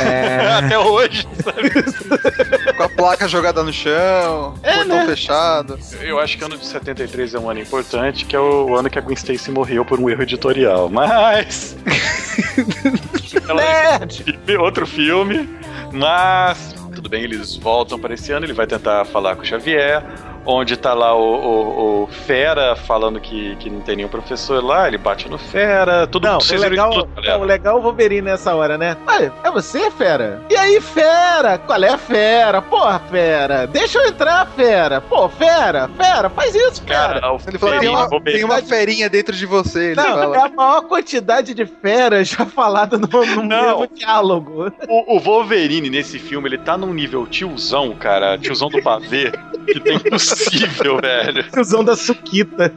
É, 0.00 0.46
Até 0.64 0.78
hoje, 0.78 1.26
sabe? 1.42 1.70
Com 2.76 2.82
a 2.82 2.88
placa 2.88 3.26
jogada 3.28 3.62
no 3.62 3.72
chão, 3.72 4.54
É, 4.62 4.76
portão 4.76 4.96
né? 4.96 5.06
fechado. 5.06 5.78
Eu 6.00 6.18
acho 6.18 6.38
que 6.38 6.44
ano 6.44 6.56
de 6.56 6.66
73 6.66 7.34
é 7.34 7.38
um 7.38 7.50
ano 7.50 7.60
importante, 7.60 8.24
que 8.24 8.34
é 8.36 8.40
o 8.40 8.76
ano 8.76 8.88
que 8.88 8.98
a 8.98 9.02
Gwen 9.02 9.14
Stacy 9.16 9.50
morreu 9.50 9.84
por 9.84 9.98
um 10.00 10.08
erro 10.08 10.22
editorial. 10.22 10.88
Mas. 10.88 11.76
Ela 13.48 13.98
nerd! 13.98 14.38
outro 14.58 14.86
filme, 14.86 15.48
mas 15.92 16.74
tudo 16.94 17.08
bem, 17.08 17.22
eles 17.24 17.56
voltam 17.56 17.98
para 17.98 18.14
esse 18.14 18.32
ano, 18.32 18.44
ele 18.44 18.52
vai 18.52 18.66
tentar 18.66 19.04
falar 19.04 19.36
com 19.36 19.42
o 19.42 19.44
Xavier, 19.44 20.02
onde 20.44 20.76
tá 20.76 20.94
lá 20.94 21.14
o, 21.14 21.20
o- 21.22 22.02
o 22.04 22.06
Fera 22.06 22.74
falando 22.76 23.20
que, 23.20 23.56
que 23.56 23.68
não 23.68 23.80
tem 23.80 23.96
nenhum 23.96 24.08
professor 24.08 24.62
lá, 24.64 24.88
ele 24.88 24.98
bate 24.98 25.28
no 25.28 25.36
Fera, 25.38 26.06
tudo 26.06 26.26
Não, 26.26 26.38
o 26.38 26.40
vocês 26.40 26.60
viram 26.62 26.70
legal, 26.88 26.90
tudo, 27.06 27.22
não, 27.26 27.40
o 27.40 27.44
legal 27.44 27.76
é 27.76 27.80
o 27.80 27.82
Wolverine 27.82 28.22
nessa 28.22 28.54
hora, 28.54 28.78
né? 28.78 28.96
Olha, 29.06 29.32
é 29.44 29.50
você, 29.50 29.90
fera? 29.90 30.42
E 30.50 30.56
aí, 30.56 30.80
fera? 30.80 31.58
Qual 31.58 31.82
é 31.82 31.88
a 31.90 31.98
fera? 31.98 32.62
Porra, 32.62 33.00
fera! 33.10 33.66
Deixa 33.66 33.98
eu 33.98 34.06
entrar, 34.06 34.46
fera! 34.56 35.00
Pô, 35.00 35.28
fera, 35.28 35.88
fera, 35.96 36.30
faz 36.30 36.54
isso, 36.54 36.82
fera! 36.82 37.20
Cara, 37.20 37.32
o 37.32 37.38
Ele 37.46 37.58
falou, 37.58 37.78
tem 37.78 37.88
Ferinho, 37.88 37.98
uma, 38.08 38.20
tem 38.22 38.44
uma 38.44 38.62
ferinha 38.62 39.08
dentro 39.10 39.34
de 39.36 39.46
você. 39.46 39.86
Ele 39.92 39.96
Não, 39.96 40.04
fala. 40.18 40.36
é 40.36 40.40
a 40.40 40.48
maior 40.48 40.82
quantidade 40.82 41.54
de 41.54 41.66
feras 41.66 42.28
já 42.28 42.44
falada 42.46 42.96
no, 42.98 43.06
no 43.08 43.42
Não. 43.42 43.78
mesmo 43.80 43.88
diálogo. 43.94 44.72
O, 44.88 45.16
o 45.16 45.20
Wolverine 45.20 45.90
nesse 45.90 46.18
filme, 46.18 46.48
ele 46.48 46.58
tá 46.58 46.76
num 46.76 46.92
nível 46.92 47.26
tiozão, 47.26 47.94
cara, 47.94 48.38
tiozão 48.38 48.68
do 48.68 48.82
pavê, 48.82 49.30
que 49.66 49.78
é 49.90 49.98
impossível, 50.38 50.98
velho. 51.02 51.44
Usando 51.58 51.86
da 51.86 51.96
Suquita. 51.96 52.72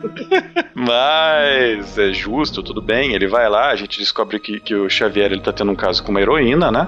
Mas 0.73 1.97
é 1.97 2.13
justo, 2.13 2.63
tudo 2.63 2.81
bem. 2.81 3.13
Ele 3.13 3.27
vai 3.27 3.49
lá, 3.49 3.69
a 3.69 3.75
gente 3.75 3.99
descobre 3.99 4.39
que, 4.39 4.59
que 4.59 4.73
o 4.73 4.89
Xavier 4.89 5.31
ele 5.31 5.41
tá 5.41 5.51
tendo 5.51 5.71
um 5.71 5.75
caso 5.75 6.03
com 6.03 6.11
uma 6.11 6.21
heroína, 6.21 6.71
né? 6.71 6.87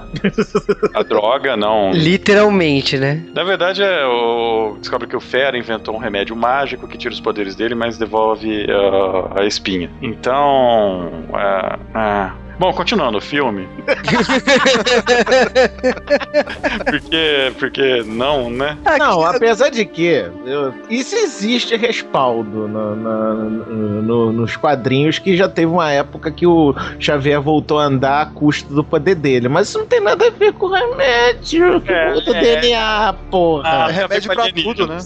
A 0.94 1.02
droga, 1.02 1.56
não. 1.56 1.92
Literalmente, 1.92 2.98
né? 2.98 3.24
Na 3.34 3.44
verdade, 3.44 3.82
é 3.82 4.06
o... 4.06 4.76
descobre 4.78 5.06
que 5.06 5.16
o 5.16 5.20
Fera 5.20 5.56
inventou 5.56 5.94
um 5.94 5.98
remédio 5.98 6.34
mágico 6.34 6.88
que 6.88 6.98
tira 6.98 7.12
os 7.12 7.20
poderes 7.20 7.54
dele, 7.54 7.74
mas 7.74 7.98
devolve 7.98 8.66
ah, 8.70 9.42
a 9.42 9.46
espinha. 9.46 9.90
Então. 10.02 11.12
ah, 11.32 11.78
ah. 11.94 12.43
Bom, 12.58 12.72
continuando 12.72 13.18
o 13.18 13.20
filme. 13.20 13.68
porque, 16.90 17.52
porque 17.58 18.02
não, 18.06 18.50
né? 18.50 18.76
Não, 18.98 19.24
apesar 19.24 19.70
de 19.70 19.84
que 19.84 20.24
eu- 20.46 20.74
isso 20.88 21.14
existe 21.16 21.76
respaldo 21.76 22.68
no- 22.68 22.96
na- 22.96 23.34
no- 23.34 24.32
nos 24.32 24.56
quadrinhos 24.56 25.18
que 25.18 25.36
já 25.36 25.48
teve 25.48 25.70
uma 25.72 25.90
época 25.90 26.30
que 26.30 26.46
o 26.46 26.74
Xavier 26.98 27.40
voltou 27.40 27.78
a 27.78 27.84
andar 27.84 28.22
a 28.22 28.26
custo 28.26 28.72
do 28.72 28.84
poder 28.84 29.14
dele, 29.16 29.48
mas 29.48 29.68
isso 29.68 29.78
não 29.78 29.86
tem 29.86 30.00
nada 30.00 30.26
a 30.26 30.30
ver 30.30 30.52
com 30.52 30.66
o 30.66 30.72
remédio 30.72 31.82
É, 31.86 32.12
do 32.20 32.34
é. 32.34 32.40
DNA, 32.60 33.14
porra. 33.30 33.86
Ah, 33.86 33.88
É 33.88 33.92
remédio 33.92 34.26
Foi 34.26 34.34
pra 34.34 34.44
alienígena. 34.44 34.74
tudo, 34.74 34.86
né? 34.86 34.98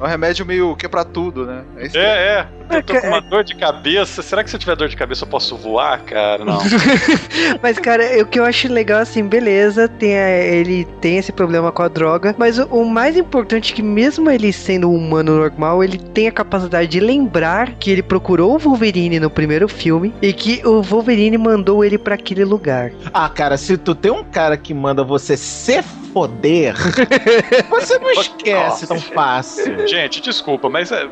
É 0.00 0.04
um 0.04 0.06
remédio 0.06 0.46
meio 0.46 0.76
que 0.76 0.86
é 0.86 0.88
pra 0.88 1.04
tudo, 1.04 1.44
né? 1.46 1.62
É 1.76 1.82
aí. 1.82 1.90
É, 1.94 2.00
é. 2.00 2.46
Eu 2.70 2.82
tô 2.82 2.98
com 2.98 3.06
uma 3.08 3.20
dor 3.20 3.44
de 3.44 3.54
cabeça. 3.54 4.22
Será 4.22 4.42
que 4.42 4.48
se 4.48 4.56
eu 4.56 4.60
tiver 4.60 4.74
dor 4.74 4.88
de 4.88 4.96
cabeça 4.96 5.24
eu 5.24 5.28
posso 5.28 5.54
voar, 5.56 6.00
cara? 6.00 6.44
Não. 6.44 6.58
Mas, 7.62 7.78
cara, 7.78 8.04
o 8.22 8.26
que 8.26 8.38
eu 8.38 8.44
acho 8.44 8.72
legal, 8.72 9.00
assim, 9.00 9.22
beleza, 9.26 9.88
tem 9.88 10.16
a- 10.18 10.30
ele 10.30 10.84
tem 11.00 11.18
esse 11.18 11.32
problema 11.32 11.70
com 11.72 11.82
a 11.82 11.88
droga, 11.88 12.34
mas 12.38 12.58
o, 12.58 12.64
o 12.66 12.84
mais 12.88 13.16
importante 13.16 13.72
é 13.72 13.76
que 13.76 13.82
mesmo 13.82 14.30
ele 14.30 14.52
sendo 14.52 14.90
um 14.90 14.96
humano 14.96 15.36
normal, 15.36 15.82
ele 15.82 15.98
tem 15.98 16.28
a 16.28 16.32
capacidade 16.32 16.88
de 16.88 17.00
lembrar 17.00 17.72
que 17.74 17.90
ele 17.90 18.02
procurou 18.02 18.54
o 18.54 18.58
Wolverine 18.58 19.18
no 19.20 19.30
primeiro 19.30 19.68
filme 19.68 20.12
e 20.22 20.32
que 20.32 20.60
o 20.66 20.82
Wolverine 20.82 21.38
mandou 21.38 21.84
ele 21.84 21.98
pra 21.98 22.14
aquele 22.14 22.44
lugar. 22.44 22.92
Ah, 23.12 23.28
cara, 23.28 23.56
se 23.56 23.76
tu 23.76 23.94
tem 23.94 24.10
um 24.10 24.24
cara 24.24 24.56
que 24.56 24.72
manda 24.74 25.02
você 25.04 25.36
se 25.36 25.82
foder, 26.12 26.74
você 27.70 27.98
não 27.98 28.10
esquece 28.12 28.86
tão 28.86 29.00
fácil. 29.00 29.86
Gente, 29.88 30.20
desculpa, 30.20 30.68
mas 30.70 30.92
é, 30.92 31.06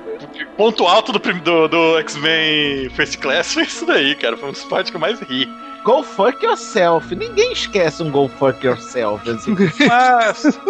ponto 0.56 0.86
alto 0.86 1.12
do, 1.12 1.18
do, 1.18 1.68
do 1.68 1.98
X-Men 1.98 2.90
First 2.90 3.18
Class 3.18 3.54
foi 3.54 3.64
isso 3.64 3.86
daí, 3.86 4.14
cara. 4.14 4.36
Foi 4.36 4.48
um 4.48 4.52
dos 4.52 4.64
partes 4.64 4.90
que 4.90 4.96
eu 4.96 5.00
mais 5.00 5.20
ri. 5.20 5.48
Go 5.84 6.02
fuck 6.04 6.44
yourself. 6.44 7.14
Ninguém 7.14 7.52
esquece 7.52 8.02
um 8.02 8.10
go 8.10 8.28
fuck 8.28 8.64
yourself. 8.64 9.28
Assim. 9.28 9.54
Mas. 9.88 10.60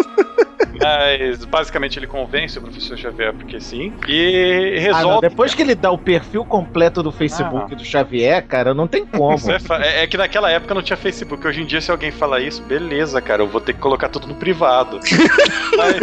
Mas 0.81 1.45
basicamente 1.45 1.99
ele 1.99 2.07
convence 2.07 2.59
o 2.59 2.63
professor 2.63 2.97
Xavier 2.97 3.35
porque 3.35 3.61
sim. 3.61 3.93
E 4.09 4.75
Ah, 4.79 4.81
resolve. 4.81 5.07
não, 5.09 5.21
depois 5.21 5.55
que 5.55 5.61
ele 5.63 5.75
dá 5.75 5.91
o 5.91 5.99
perfil 5.99 6.45
completo 6.47 7.03
do 7.03 7.13
Facebook 7.13 7.73
Ah. 7.73 7.77
do 7.77 7.85
Xavier, 7.85 8.45
cara, 8.47 8.73
não 8.73 8.87
tem 8.89 9.05
como. 9.05 9.37
É, 9.51 9.59
é- 9.87 10.03
é 10.03 10.07
que 10.07 10.17
naquela 10.17 10.51
época 10.51 10.75
não 10.75 10.83
tinha 10.83 10.97
Facebook. 10.97 11.47
Hoje 11.47 11.61
em 11.63 11.67
dia, 11.67 11.81
se 11.81 11.91
alguém 11.91 12.11
falar 12.11 12.41
isso, 12.41 12.63
beleza, 12.63 13.21
cara, 13.21 13.43
eu 13.43 13.47
vou 13.49 13.61
ter 13.61 13.75
que 13.75 13.81
colocar 13.81 14.09
tudo 14.09 14.27
no 14.27 14.35
privado. 14.35 14.99
mas. 15.77 16.01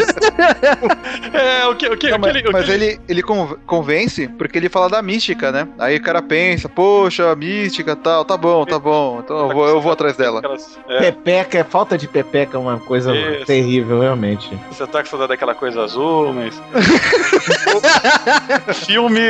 É, 1.33 1.65
o 1.65 1.75
que, 1.75 1.87
o 1.87 1.97
que, 1.97 2.09
Não, 2.09 2.17
o 2.17 2.21
que 2.21 2.27
mas 2.27 2.35
ele. 2.35 2.47
o 2.47 2.51
mas 2.51 2.65
que 2.65 2.71
ele, 2.71 2.99
ele 3.07 3.23
con- 3.23 3.57
convence 3.65 4.27
porque 4.37 4.57
ele 4.57 4.69
fala 4.69 4.87
da 4.89 5.01
mística, 5.01 5.51
né? 5.51 5.67
Aí 5.79 5.97
o 5.97 6.01
cara 6.01 6.21
pensa, 6.21 6.69
poxa, 6.69 7.35
mística 7.35 7.95
tal, 7.95 8.23
tá 8.23 8.37
bom, 8.37 8.65
tá 8.65 8.77
bom. 8.77 8.98
Então 9.23 9.37
eu 9.49 9.49
vou, 9.53 9.67
eu 9.67 9.81
vou 9.81 9.91
atrás 9.91 10.15
dela. 10.17 10.39
Aquelas- 10.39 10.77
é, 10.87 10.99
Pepeca, 11.11 11.57
é 11.59 11.63
falta 11.63 11.97
de 11.97 12.07
pepeca 12.07 12.57
é 12.57 12.59
uma 12.59 12.79
coisa 12.79 13.15
Isso. 13.15 13.45
terrível, 13.45 13.99
realmente. 14.01 14.49
você 14.71 14.85
tá 14.87 15.01
com 15.03 15.09
saudade 15.09 15.29
daquela 15.29 15.53
coisa 15.55 15.81
azul, 15.83 16.33
mas. 16.33 16.59
o 18.67 18.73
filme. 18.73 19.21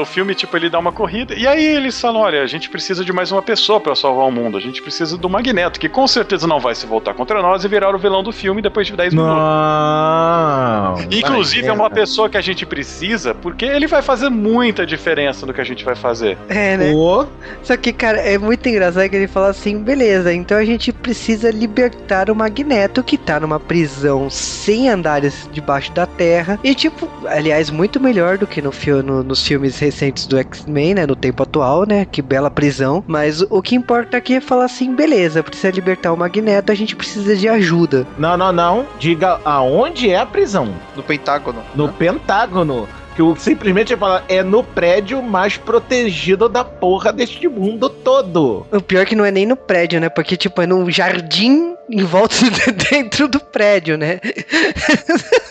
O 0.00 0.04
filme, 0.04 0.34
tipo, 0.34 0.56
ele 0.56 0.70
dá 0.70 0.78
uma 0.78 0.92
corrida. 0.92 1.34
E 1.34 1.46
aí 1.46 1.64
eles 1.64 2.00
falam: 2.00 2.20
olha, 2.22 2.42
a 2.42 2.46
gente 2.46 2.68
precisa 2.70 3.04
de 3.04 3.12
mais 3.12 3.30
uma 3.32 3.42
pessoa 3.42 3.80
pra 3.80 3.94
salvar 3.94 4.26
o 4.26 4.30
mundo. 4.30 4.56
A 4.56 4.60
gente 4.60 4.82
precisa 4.82 5.16
do 5.16 5.28
Magneto, 5.28 5.78
que 5.80 5.88
com 5.88 6.06
certeza 6.06 6.46
não 6.46 6.60
vai 6.60 6.74
se 6.74 6.86
voltar 6.86 7.14
contra 7.14 7.40
nós 7.42 7.64
e 7.64 7.68
virar 7.68 7.94
o 7.94 7.98
vilão 7.98 8.22
do 8.22 8.32
filme 8.32 8.62
depois 8.62 8.86
de 8.86 8.94
10 8.96 9.14
minutos. 9.14 9.34
Não. 9.36 10.94
Inclusive, 11.10 11.66
é 11.68 11.72
uma 11.72 11.90
pessoa 11.90 12.28
que 12.28 12.36
a 12.36 12.40
gente 12.40 12.64
precisa, 12.66 13.34
porque 13.34 13.64
ele 13.64 13.86
vai 13.86 14.02
fazer 14.02 14.28
muita 14.28 14.86
diferença 14.86 15.46
no 15.46 15.52
que 15.52 15.60
a 15.60 15.64
gente 15.64 15.84
vai 15.84 15.94
fazer. 15.94 16.36
É, 16.48 16.76
né? 16.76 16.92
Pô, 16.92 17.26
Só 17.62 17.76
que, 17.76 17.92
cara, 17.92 18.18
é 18.18 18.38
muito 18.38 18.68
engraçado 18.68 19.02
que 19.10 19.16
ele 19.16 19.26
fala 19.28 19.48
assim: 19.48 19.78
beleza, 19.78 20.32
então 20.32 20.56
a 20.56 20.64
gente 20.64 20.92
precisa 20.92 21.50
libertar 21.50 22.30
o 22.30 22.34
Magneto 22.34 23.02
que 23.02 23.18
tá 23.18 23.38
numa 23.40 23.60
prisão 23.60 24.30
sem 24.30 24.88
andares 24.88 25.48
debaixo 25.52 25.92
da 25.92 26.06
terra. 26.06 26.58
E, 26.64 26.74
tipo, 26.74 27.08
aliás, 27.26 27.68
muito 27.70 28.00
melhor 28.00 28.38
do 28.38 28.46
que 28.46 28.62
no 28.62 28.72
fio- 28.72 29.02
no- 29.02 29.22
nos 29.22 29.46
filmes 29.46 29.78
recentes 29.78 30.26
do 30.26 30.38
X-Men, 30.38 30.94
né? 30.94 31.06
No 31.06 31.16
tempo 31.16 31.42
atual, 31.42 31.84
né? 31.86 32.04
Que 32.04 32.22
bela 32.22 32.50
prisão. 32.50 33.02
Mas 33.06 33.42
o 33.42 33.60
que 33.60 33.74
importa 33.74 34.16
aqui 34.16 34.34
é 34.36 34.40
falar 34.40 34.64
assim: 34.66 34.94
beleza, 34.94 35.42
precisa 35.42 35.70
libertar 35.70 36.12
o 36.12 36.16
Magneto, 36.16 36.70
a 36.72 36.74
gente 36.74 36.94
precisa 36.96 37.34
de 37.36 37.48
ajuda. 37.48 38.06
Não, 38.18 38.36
não, 38.36 38.52
não. 38.52 38.86
Diga 38.98 39.40
aonde 39.44 40.10
é 40.10 40.18
a 40.18 40.26
prisão. 40.26 40.74
No 40.96 41.02
Pentágono. 41.02 41.62
No 41.74 41.86
né? 41.88 41.94
Pentágono. 41.98 42.88
Que 43.20 43.22
o 43.22 43.36
simplesmente 43.36 43.94
fala 43.98 44.24
é 44.30 44.42
no 44.42 44.64
prédio 44.64 45.22
mais 45.22 45.58
protegido 45.58 46.48
da 46.48 46.64
porra 46.64 47.12
deste 47.12 47.46
mundo 47.48 47.90
todo. 47.90 48.66
O 48.72 48.80
pior 48.80 49.02
é 49.02 49.04
que 49.04 49.14
não 49.14 49.26
é 49.26 49.30
nem 49.30 49.44
no 49.44 49.56
prédio, 49.56 50.00
né? 50.00 50.08
Porque, 50.08 50.38
tipo, 50.38 50.62
é 50.62 50.66
num 50.66 50.90
jardim 50.90 51.76
em 51.90 52.02
volta 52.02 52.34
dentro 52.90 53.28
do 53.28 53.38
prédio, 53.38 53.98
né? 53.98 54.20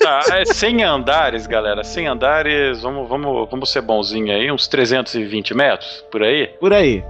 Tá, 0.01 0.21
é 0.31 0.45
100 0.45 0.83
andares, 0.83 1.45
galera. 1.45 1.83
100 1.83 2.07
andares, 2.07 2.81
vamos, 2.81 3.07
vamos, 3.07 3.47
vamos 3.51 3.69
ser 3.69 3.81
bonzinho 3.81 4.33
aí, 4.33 4.51
uns 4.51 4.67
320 4.67 5.53
metros, 5.53 6.03
por 6.11 6.23
aí. 6.23 6.47
Por 6.59 6.73
aí. 6.73 7.03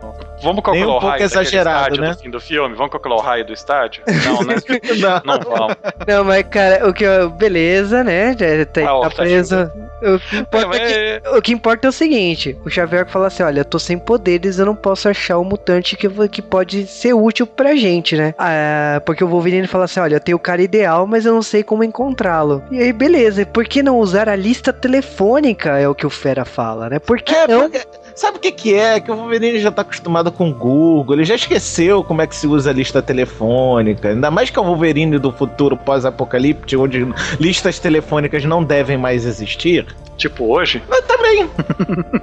Vamos 0.44 0.62
calcular 0.62 0.88
um 0.88 0.96
o 0.96 1.00
raio 1.00 1.24
exagerado, 1.24 1.96
estádio 1.96 2.02
né? 2.02 2.10
do 2.12 2.20
fim 2.20 2.30
do 2.30 2.42
filme? 2.42 2.76
Vamos 2.76 2.92
calcular 2.92 3.16
o 3.16 3.22
raio 3.22 3.46
do 3.46 3.54
estádio? 3.54 4.04
Não, 4.26 4.44
né? 4.44 4.56
Não. 5.00 5.22
Não 5.24 5.40
vamos. 5.40 5.76
Não, 6.06 6.24
mas, 6.26 6.44
cara, 6.50 6.86
o 6.86 6.94
que 6.94 7.06
eu. 7.06 7.30
Beleza, 7.30 8.04
né? 8.04 8.36
Já 8.38 8.66
tá, 8.66 8.82
Ah, 8.82 9.02
tá 9.04 9.10
tá 9.10 9.16
preso. 9.24 9.72
O 10.02 10.20
que, 10.20 10.38
importa 10.38 10.78
é 10.78 11.20
que, 11.20 11.30
o 11.30 11.42
que 11.42 11.52
importa 11.52 11.88
é 11.88 11.90
o 11.90 11.92
seguinte: 11.94 12.58
o 12.66 12.70
Xavier 12.70 13.08
fala 13.08 13.28
assim: 13.28 13.44
olha, 13.44 13.62
eu 13.62 13.66
tô 13.66 13.78
sem 13.80 13.98
poderes, 13.98 14.58
eu 14.60 14.66
não 14.66 14.76
posso 14.76 15.10
achar 15.10 15.38
um 15.40 15.44
mutante 15.44 15.96
que, 15.98 16.08
que 16.30 16.42
pode 16.42 16.88
ser 16.88 17.14
útil 17.14 17.46
pra 17.46 17.76
gente, 17.76 18.16
né? 18.16 18.34
Ah, 18.38 19.02
porque 19.06 19.24
o 19.24 19.28
Wolverine 19.28 19.68
fala 19.68 19.86
assim: 19.86 20.00
olha, 20.00 20.16
eu 20.16 20.20
tenho 20.20 20.38
o 20.38 20.40
cara 20.40 20.62
ideal, 20.62 21.06
mas 21.06 21.26
eu 21.26 21.34
não 21.34 21.42
sei 21.42 21.64
como 21.64 21.84
encontrá-lo. 21.84 22.64
E 22.72 22.80
aí, 22.82 22.94
beleza, 22.94 23.46
por 23.46 23.66
que 23.66 23.84
não 23.84 24.00
usar 24.00 24.30
a 24.30 24.36
lista 24.36 24.72
telefônica? 24.72 25.78
É 25.78 25.88
o 25.88 25.96
que 25.96 26.06
o 26.06 26.10
Fera 26.10 26.46
fala, 26.46 26.90
né? 26.90 27.00
Por 27.00 27.22
que 27.22 27.34
É, 27.36 27.48
não? 27.48 27.62
porque- 27.70 27.82
sabe 28.16 28.38
o 28.38 28.40
que, 28.40 28.52
que 28.52 28.74
é? 28.74 29.00
Que 29.00 29.12
o 29.12 29.16
Wolverine 29.16 29.60
já 29.60 29.72
tá 29.72 29.82
acostumado 29.82 30.32
com 30.32 30.50
o 30.50 30.54
Google, 30.54 31.16
ele 31.16 31.24
já 31.26 31.36
esqueceu 31.36 32.04
como 32.04 32.22
é 32.22 32.28
que 32.28 32.36
se 32.36 32.48
usa 32.48 32.70
a 32.70 32.74
lista 32.74 33.02
telefônica. 33.02 34.10
Ainda 34.10 34.30
mais 34.32 34.50
que 34.50 34.58
é 34.60 34.62
o 34.62 34.66
Wolverine 34.66 35.18
do 35.20 35.32
futuro 35.32 35.76
pós-apocalíptico, 35.78 36.84
onde 36.84 37.08
listas 37.40 37.80
telefônicas 37.80 38.44
não 38.46 38.64
devem 38.64 38.98
mais 38.98 39.26
existir. 39.26 39.86
tipo 40.18 40.46
hoje. 40.54 40.82
Mas 40.90 41.02
também. 41.06 41.50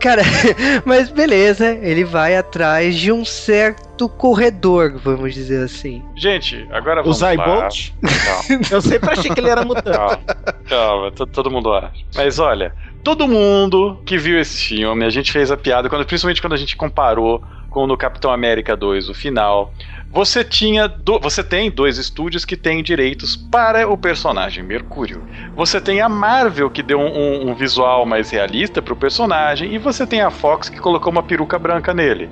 Cara, 0.00 0.22
mas 0.86 1.10
beleza, 1.10 1.76
ele 1.82 2.04
vai 2.04 2.34
atrás 2.34 2.96
de 2.96 3.12
um 3.12 3.22
certo 3.22 4.08
corredor, 4.08 4.98
vamos 4.98 5.34
dizer 5.34 5.62
assim. 5.62 6.02
Gente, 6.16 6.66
agora 6.72 7.00
O 7.00 7.12
vamos 7.12 7.20
lá. 7.20 7.28
Zybolt? 7.68 7.90
Eu 8.72 8.80
sempre 8.80 9.10
achei 9.10 9.30
que 9.30 9.38
ele 9.38 9.50
era 9.50 9.62
mutante. 9.62 9.90
calma, 9.90 10.18
calma, 10.66 11.12
to- 11.12 11.26
todo 11.26 11.50
mundo 11.50 11.70
acha. 11.74 11.92
Mas 12.16 12.38
olha, 12.38 12.72
todo 13.02 13.26
mundo 13.26 13.98
que 14.04 14.18
viu 14.18 14.38
esse 14.38 14.56
filme, 14.56 15.04
a 15.04 15.10
gente 15.10 15.32
fez 15.32 15.50
a 15.50 15.56
piada, 15.56 15.88
quando, 15.88 16.04
principalmente 16.04 16.40
quando 16.40 16.54
a 16.54 16.58
gente 16.58 16.76
comparou 16.76 17.42
com 17.68 17.84
o 17.84 17.96
Capitão 17.96 18.32
América 18.32 18.76
2, 18.76 19.08
o 19.08 19.14
final. 19.14 19.72
Você 20.12 20.42
tinha. 20.44 20.88
do- 20.88 21.20
você 21.20 21.42
tem 21.42 21.70
dois 21.70 21.96
estúdios 21.98 22.44
que 22.44 22.56
têm 22.56 22.82
direitos 22.82 23.36
para 23.36 23.88
o 23.88 23.96
personagem 23.96 24.64
Mercúrio. 24.64 25.22
Você 25.54 25.80
tem 25.80 26.00
a 26.00 26.08
Marvel, 26.08 26.68
que 26.70 26.82
deu 26.82 26.98
um, 26.98 27.06
um- 27.06 27.50
um 27.50 27.54
visual 27.54 28.04
mais 28.04 28.30
realista 28.30 28.82
pro 28.82 28.96
personagem, 28.96 29.72
e 29.72 29.78
você 29.78 30.06
tem 30.06 30.20
a 30.20 30.30
Fox 30.30 30.68
que 30.68 30.80
colocou 30.80 31.12
uma 31.12 31.22
peruca 31.22 31.58
branca 31.58 31.94
nele. 31.94 32.28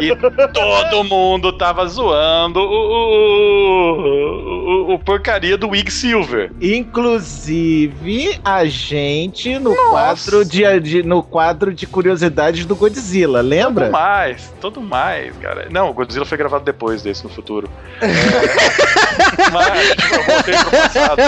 E 0.00 0.12
todo 0.52 1.04
mundo 1.04 1.52
tava 1.52 1.86
zoando 1.86 2.60
o, 2.60 2.64
o, 2.64 4.90
o- 4.90 4.94
o 4.94 4.98
porcaria 4.98 5.56
do 5.56 5.70
Wig 5.70 5.90
Silver. 5.90 6.52
Inclusive 6.60 8.38
a 8.44 8.64
gente 8.64 9.58
no 9.58 9.74
quadro 9.90 10.44
de, 10.44 10.80
de- 10.80 11.02
no 11.02 11.22
quadro 11.22 11.72
de 11.72 11.86
curiosidades 11.86 12.64
do 12.66 12.76
Godzilla, 12.76 13.40
lembra? 13.40 13.86
Tudo 13.86 13.92
mais, 13.92 14.54
tudo 14.60 14.80
mais, 14.80 15.36
cara. 15.38 15.68
Não, 15.70 15.90
o 15.90 15.94
Godzilla 15.94 16.24
foi 16.24 16.38
gravado 16.38 16.64
depois 16.64 17.02
desse, 17.02 17.21
no 17.22 17.30
futuro. 17.30 17.68
É, 18.00 18.06
mas, 19.52 20.12
eu 20.12 20.22
voltei 20.24 20.54
passado. 20.54 21.22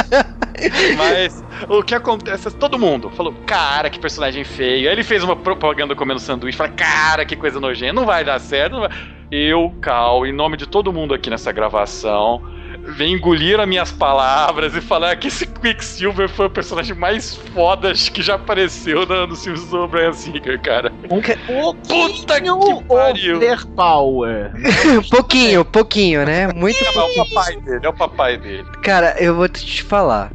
Mas 0.96 1.44
o 1.68 1.82
que 1.82 1.94
acontece, 1.94 2.50
todo 2.52 2.78
mundo 2.78 3.10
falou, 3.10 3.34
cara, 3.46 3.90
que 3.90 3.98
personagem 3.98 4.44
feio. 4.44 4.88
Aí 4.88 4.94
ele 4.94 5.02
fez 5.02 5.22
uma 5.22 5.36
propaganda 5.36 5.94
comendo 5.94 6.20
sanduíche, 6.20 6.56
fala, 6.56 6.70
cara, 6.70 7.24
que 7.24 7.36
coisa 7.36 7.60
nojenta, 7.60 7.92
não 7.92 8.06
vai 8.06 8.24
dar 8.24 8.38
certo. 8.38 8.80
vai. 8.80 8.90
Eu, 9.30 9.74
Cal, 9.80 10.26
em 10.26 10.32
nome 10.32 10.56
de 10.56 10.66
todo 10.66 10.92
mundo 10.92 11.14
aqui 11.14 11.28
nessa 11.28 11.50
gravação, 11.50 12.42
vem 12.86 13.14
engolir 13.14 13.58
as 13.58 13.66
minhas 13.68 13.90
palavras 13.92 14.74
e 14.74 14.80
falar 14.80 15.16
que 15.16 15.28
esse 15.28 15.46
Quicksilver 15.46 16.28
foi 16.28 16.46
o 16.46 16.50
personagem 16.50 16.94
mais 16.94 17.34
foda 17.34 17.92
que 17.92 18.22
já 18.22 18.34
apareceu 18.34 19.06
na- 19.06 19.26
nos 19.26 19.42
filmes 19.42 19.64
do 19.68 19.88
Brian 19.88 20.12
Singer, 20.12 20.60
cara. 20.60 20.92
Um 21.10 21.20
Puta 21.22 21.34
que 21.34 22.48
pouquinho 22.50 22.82
pariu. 22.82 23.36
overpower. 23.38 24.52
pouquinho, 25.10 25.64
pouquinho, 25.64 26.24
né? 26.26 26.48
Muito 26.52 26.84
É 26.84 26.90
o 26.90 27.14
papai 27.14 27.56
dele, 27.56 27.80
é 27.82 27.88
o 27.88 27.92
papai 27.92 28.36
dele. 28.38 28.66
Cara, 28.82 29.14
eu 29.18 29.34
vou 29.34 29.48
te 29.48 29.82
falar. 29.82 30.30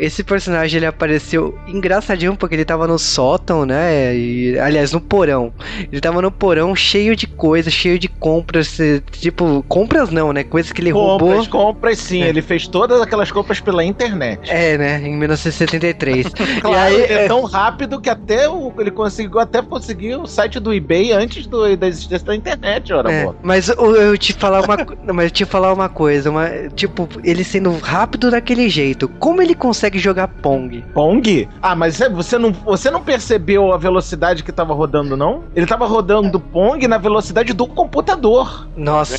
Esse 0.00 0.24
personagem 0.24 0.78
ele 0.78 0.86
apareceu 0.86 1.54
engraçadinho 1.66 2.36
porque 2.36 2.54
ele 2.54 2.64
tava 2.64 2.86
no 2.86 2.98
sótão, 2.98 3.64
né? 3.66 4.14
E, 4.16 4.58
aliás, 4.58 4.92
no 4.92 5.00
porão. 5.00 5.52
Ele 5.92 6.00
tava 6.00 6.22
no 6.22 6.30
porão 6.30 6.74
cheio 6.74 7.14
de 7.14 7.26
coisas, 7.26 7.72
cheio 7.72 7.98
de 7.98 8.08
compras. 8.08 8.78
eh, 8.80 9.00
Tipo, 9.12 9.64
compras 9.68 10.10
não, 10.10 10.32
né? 10.32 10.42
Coisas 10.44 10.72
que 10.72 10.80
ele 10.80 10.92
Compras, 10.92 11.46
roubou. 11.46 11.46
compras 11.48 11.98
sim. 11.98 12.22
É. 12.22 12.28
Ele 12.28 12.40
fez 12.42 12.66
todas 12.66 13.00
aquelas 13.00 13.30
compras 13.30 13.60
pela 13.60 13.84
internet. 13.84 14.50
É, 14.50 14.78
né? 14.78 15.00
Em 15.06 15.16
1973. 15.16 16.26
e 16.58 16.60
Claro, 16.60 16.94
aí. 16.94 17.02
ele 17.02 17.12
é 17.12 17.24
é, 17.24 17.28
tão 17.28 17.44
rápido 17.44 18.00
que 18.00 18.08
até 18.08 18.48
o, 18.48 18.72
ele 18.78 18.90
conseguiu 18.90 19.38
até 19.38 19.60
conseguir 19.62 20.16
o 20.16 20.26
site 20.26 20.58
do 20.58 20.72
eBay 20.72 21.12
antes 21.12 21.46
do- 21.46 21.76
da 21.76 21.86
existência 21.88 22.26
da 22.26 22.34
internet, 22.34 22.92
ora, 22.92 23.10
é, 23.12 23.22
amor. 23.22 23.36
mas 23.42 23.68
eu, 23.68 23.94
eu 23.96 24.16
te 24.18 24.32
falar 24.32 24.62
uma, 24.64 24.76
mas 25.12 25.24
eu 25.26 25.30
te 25.30 25.44
falar 25.44 25.72
uma 25.72 25.88
coisa, 25.88 26.30
uma, 26.30 26.48
tipo, 26.74 27.08
ele 27.24 27.44
sendo 27.44 27.76
rápido 27.78 28.30
daquele 28.30 28.68
jeito, 28.68 29.08
como 29.18 29.42
ele 29.42 29.54
consegue 29.54 29.89
jogar 29.98 30.28
Pong? 30.28 30.84
Pong? 30.94 31.48
Ah, 31.62 31.74
mas 31.74 32.00
é- 32.00 32.08
você 32.08 32.38
não, 32.38 32.52
você 32.52 32.90
não 32.90 33.02
percebeu 33.02 33.72
a 33.72 33.76
velocidade 33.76 34.42
que 34.42 34.52
tava 34.52 34.72
rodando, 34.74 35.16
não? 35.16 35.44
Ele 35.54 35.66
tava 35.66 35.86
rodando 35.86 36.38
Pong 36.40 36.86
na 36.88 36.98
velocidade 36.98 37.52
do 37.52 37.66
computador. 37.66 38.68
Nossa, 38.76 39.18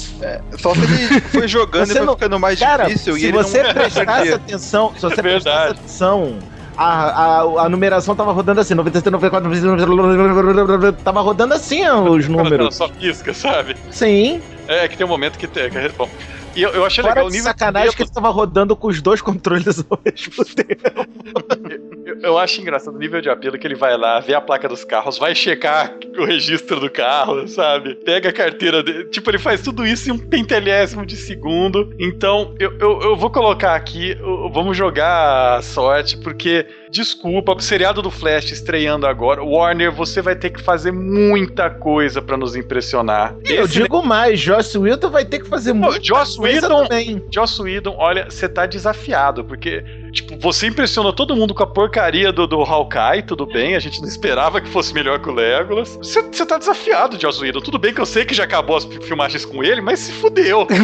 Só 0.58 0.74
se 0.74 0.82
ele 0.82 1.22
foi 1.22 1.48
jogando 1.48 1.86
Você 1.88 1.94
e 1.94 1.98
foi 1.98 2.06
não- 2.06 2.14
ficando 2.14 2.40
mais 2.40 2.60
Cara, 2.60 2.86
difícil 2.86 3.18
e 3.18 3.20
se 3.22 3.26
ele 3.28 3.34
você 3.38 3.64
não 3.64 3.74
prestasse 3.74 4.34
atenção, 4.34 4.94
se 4.96 5.02
você 5.02 5.20
É 5.20 5.24
prestasse 5.24 5.72
atenção, 5.74 6.40
a, 6.78 6.86
a, 6.86 7.40
a 7.66 7.70
numeração 7.70 8.16
tava 8.16 8.32
rodando 8.32 8.62
assim, 8.62 8.74
93, 8.74 9.12
94, 9.12 9.50
95, 9.50 10.92
tava 11.04 11.22
rodando 11.22 11.54
assim 11.54 11.82
os 11.88 12.26
ela 12.26 12.28
números. 12.44 12.76
só 12.76 12.88
pisca, 12.88 13.34
sabe? 13.34 13.76
Sim, 13.90 14.42
É 14.68 14.88
que 14.88 14.96
tem 14.98 15.06
um 15.06 15.10
momento 15.10 15.38
que 15.38 15.48
tem. 15.48 15.70
que- 15.70 15.90
Bom, 15.98 16.08
e 16.56 16.62
eu, 16.62 16.70
eu 16.72 16.86
achei 16.86 17.02
fora 17.02 17.16
legal 17.16 17.28
o 17.28 17.30
nível 17.30 17.44
sacanagem 17.46 17.96
que 17.96 18.04
ele 18.04 18.10
tava 18.12 18.30
rodando 18.30 18.76
com 18.76 18.88
os 18.88 19.02
dois 19.02 19.22
controles 19.22 19.84
ao 19.90 20.00
mesmo 20.04 20.46
tempo. 20.46 21.82
Eu, 22.06 22.20
eu 22.22 22.38
acho 22.38 22.62
engraçado 22.62 22.96
o 22.96 23.00
nível 23.00 23.22
de 23.22 23.30
apelo 23.30 23.58
que 23.58 23.66
ele 23.66 23.76
vai 23.76 23.98
lá, 23.98 24.20
vê 24.20 24.34
a 24.34 24.42
placa 24.42 24.68
dos 24.68 24.84
carros, 24.84 25.18
vai 25.18 25.34
checar 25.34 25.94
o 26.18 26.26
registro 26.26 26.80
do 26.80 26.90
carro, 26.90 27.48
sabe? 27.48 27.96
Pega 27.96 28.30
a 28.30 28.34
carteira 28.34 28.84
dele. 28.84 29.06
Tipo, 29.06 29.30
ele 29.30 29.40
faz 29.40 29.62
tudo 29.62 29.86
isso 29.86 30.10
em 30.10 30.14
um 30.14 30.18
pentelésimo 30.18 31.06
de 31.06 31.16
segundo. 31.16 31.94
Então, 32.00 32.54
eu, 32.60 32.78
eu, 32.80 33.02
eu 33.02 33.16
vou 33.16 33.30
colocar 33.30 33.76
aqui, 33.76 34.18
vamos 34.52 34.76
jogar 34.76 35.58
a 35.58 35.62
sorte, 35.62 36.18
porque, 36.18 36.66
desculpa, 36.92 37.54
o 37.56 37.60
seriado 37.62 38.02
do 38.02 38.12
Flash 38.12 38.52
estreando 38.52 39.08
agora, 39.08 39.42
Warner, 39.44 39.92
você 39.92 40.22
vai 40.22 40.36
ter 40.36 40.50
que 40.50 40.62
fazer 40.62 40.92
muita 40.92 41.70
coisa 41.70 42.22
pra 42.22 42.36
nos 42.38 42.56
impressionar. 42.56 43.34
Eu 43.46 43.66
digo 43.68 44.04
mais, 44.06 44.40
Joss 44.40 44.78
Whedon 44.78 45.10
vai 45.10 45.24
ter 45.26 45.40
que 45.40 45.48
fazer 45.48 45.74
Não, 45.74 45.90
muito 45.90 46.06
Joss 46.06 46.36
coisa 46.38 46.68
Whedon- 46.68 46.84
também. 46.88 47.24
Joss 47.34 47.62
Whedon, 47.62 47.96
olha, 47.98 48.26
você 48.30 48.50
tá 48.50 48.66
desafiado, 48.66 49.44
porque, 49.46 49.84
tipo, 50.12 50.38
você 50.40 50.68
impressionou 50.68 51.14
todo 51.14 51.36
mundo 51.36 51.54
com 51.54 51.64
a 51.64 51.68
porcaria 51.68 52.32
do, 52.32 52.46
do 52.46 52.62
Hawkeye, 52.62 53.24
tudo 53.26 53.46
bem, 53.46 53.76
a 53.76 53.80
gente 53.80 54.02
não 54.02 54.08
esperava 54.08 54.60
que 54.60 54.68
fosse 54.68 54.94
melhor 54.94 55.20
que 55.20 55.30
o 55.30 55.34
Legolas. 55.34 55.96
Você 55.98 56.22
você 56.22 56.46
tá 56.46 56.58
desafiado, 56.58 57.20
Joss 57.20 57.42
Whedon. 57.42 57.62
Tudo 57.62 57.80
bem 57.80 57.94
que 57.94 58.02
eu 58.02 58.06
sei 58.06 58.26
que 58.26 58.34
já 58.34 58.44
acabou 58.44 58.76
as 58.76 58.84
filmagens 58.86 59.46
com 59.46 59.64
ele, 59.64 59.80
mas 59.82 60.00
se 60.00 60.12
fudeu. 60.12 60.68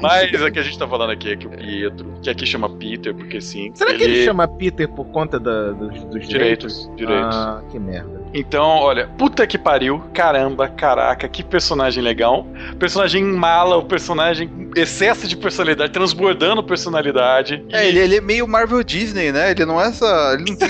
mas 0.00 0.32
o 0.42 0.50
que 0.50 0.58
a 0.58 0.62
gente 0.62 0.78
tá 0.78 0.86
falando 0.88 1.10
aqui 1.10 1.32
é 1.32 1.36
que 1.36 1.46
o 1.46 1.50
Pietro, 1.50 2.06
que 2.22 2.30
aqui 2.30 2.46
chama 2.46 2.68
Peter, 2.68 3.14
porque 3.14 3.40
sim. 3.40 3.70
Será 3.74 3.94
que 3.94 4.02
ele 4.02 4.24
chama 4.24 4.46
Peter 4.48 4.88
por 4.88 5.06
conta 5.06 5.38
da- 5.38 5.72
dos, 5.72 6.02
dos 6.04 6.28
direitos? 6.28 6.30
Direitos, 6.30 6.90
direitos. 6.96 7.36
Ah, 7.36 7.62
que 7.70 7.78
merda. 7.78 8.20
Então, 8.32 8.64
olha, 8.64 9.08
puta 9.18 9.44
que 9.46 9.58
pariu, 9.58 10.02
caramba, 10.14 10.68
caraca, 10.68 11.28
que 11.28 11.42
personagem 11.42 12.02
legal. 12.02 12.46
Personagem 12.78 13.24
mala, 13.24 13.76
o 13.76 13.84
personagem 13.84 14.70
excesso 14.76 15.26
de 15.26 15.36
personalidade, 15.36 15.92
transbordando 15.92 16.62
personalidade. 16.62 17.64
É, 17.72 17.88
ele, 17.88 17.98
ele 17.98 18.16
é 18.16 18.20
meio 18.20 18.46
Marvel 18.46 18.84
Disney, 18.84 19.32
né? 19.32 19.50
Ele 19.50 19.64
não 19.64 19.80
é 19.80 19.88
essa. 19.88 20.36
Ele 20.38 20.50
não 20.50 20.56
tem. 20.56 20.68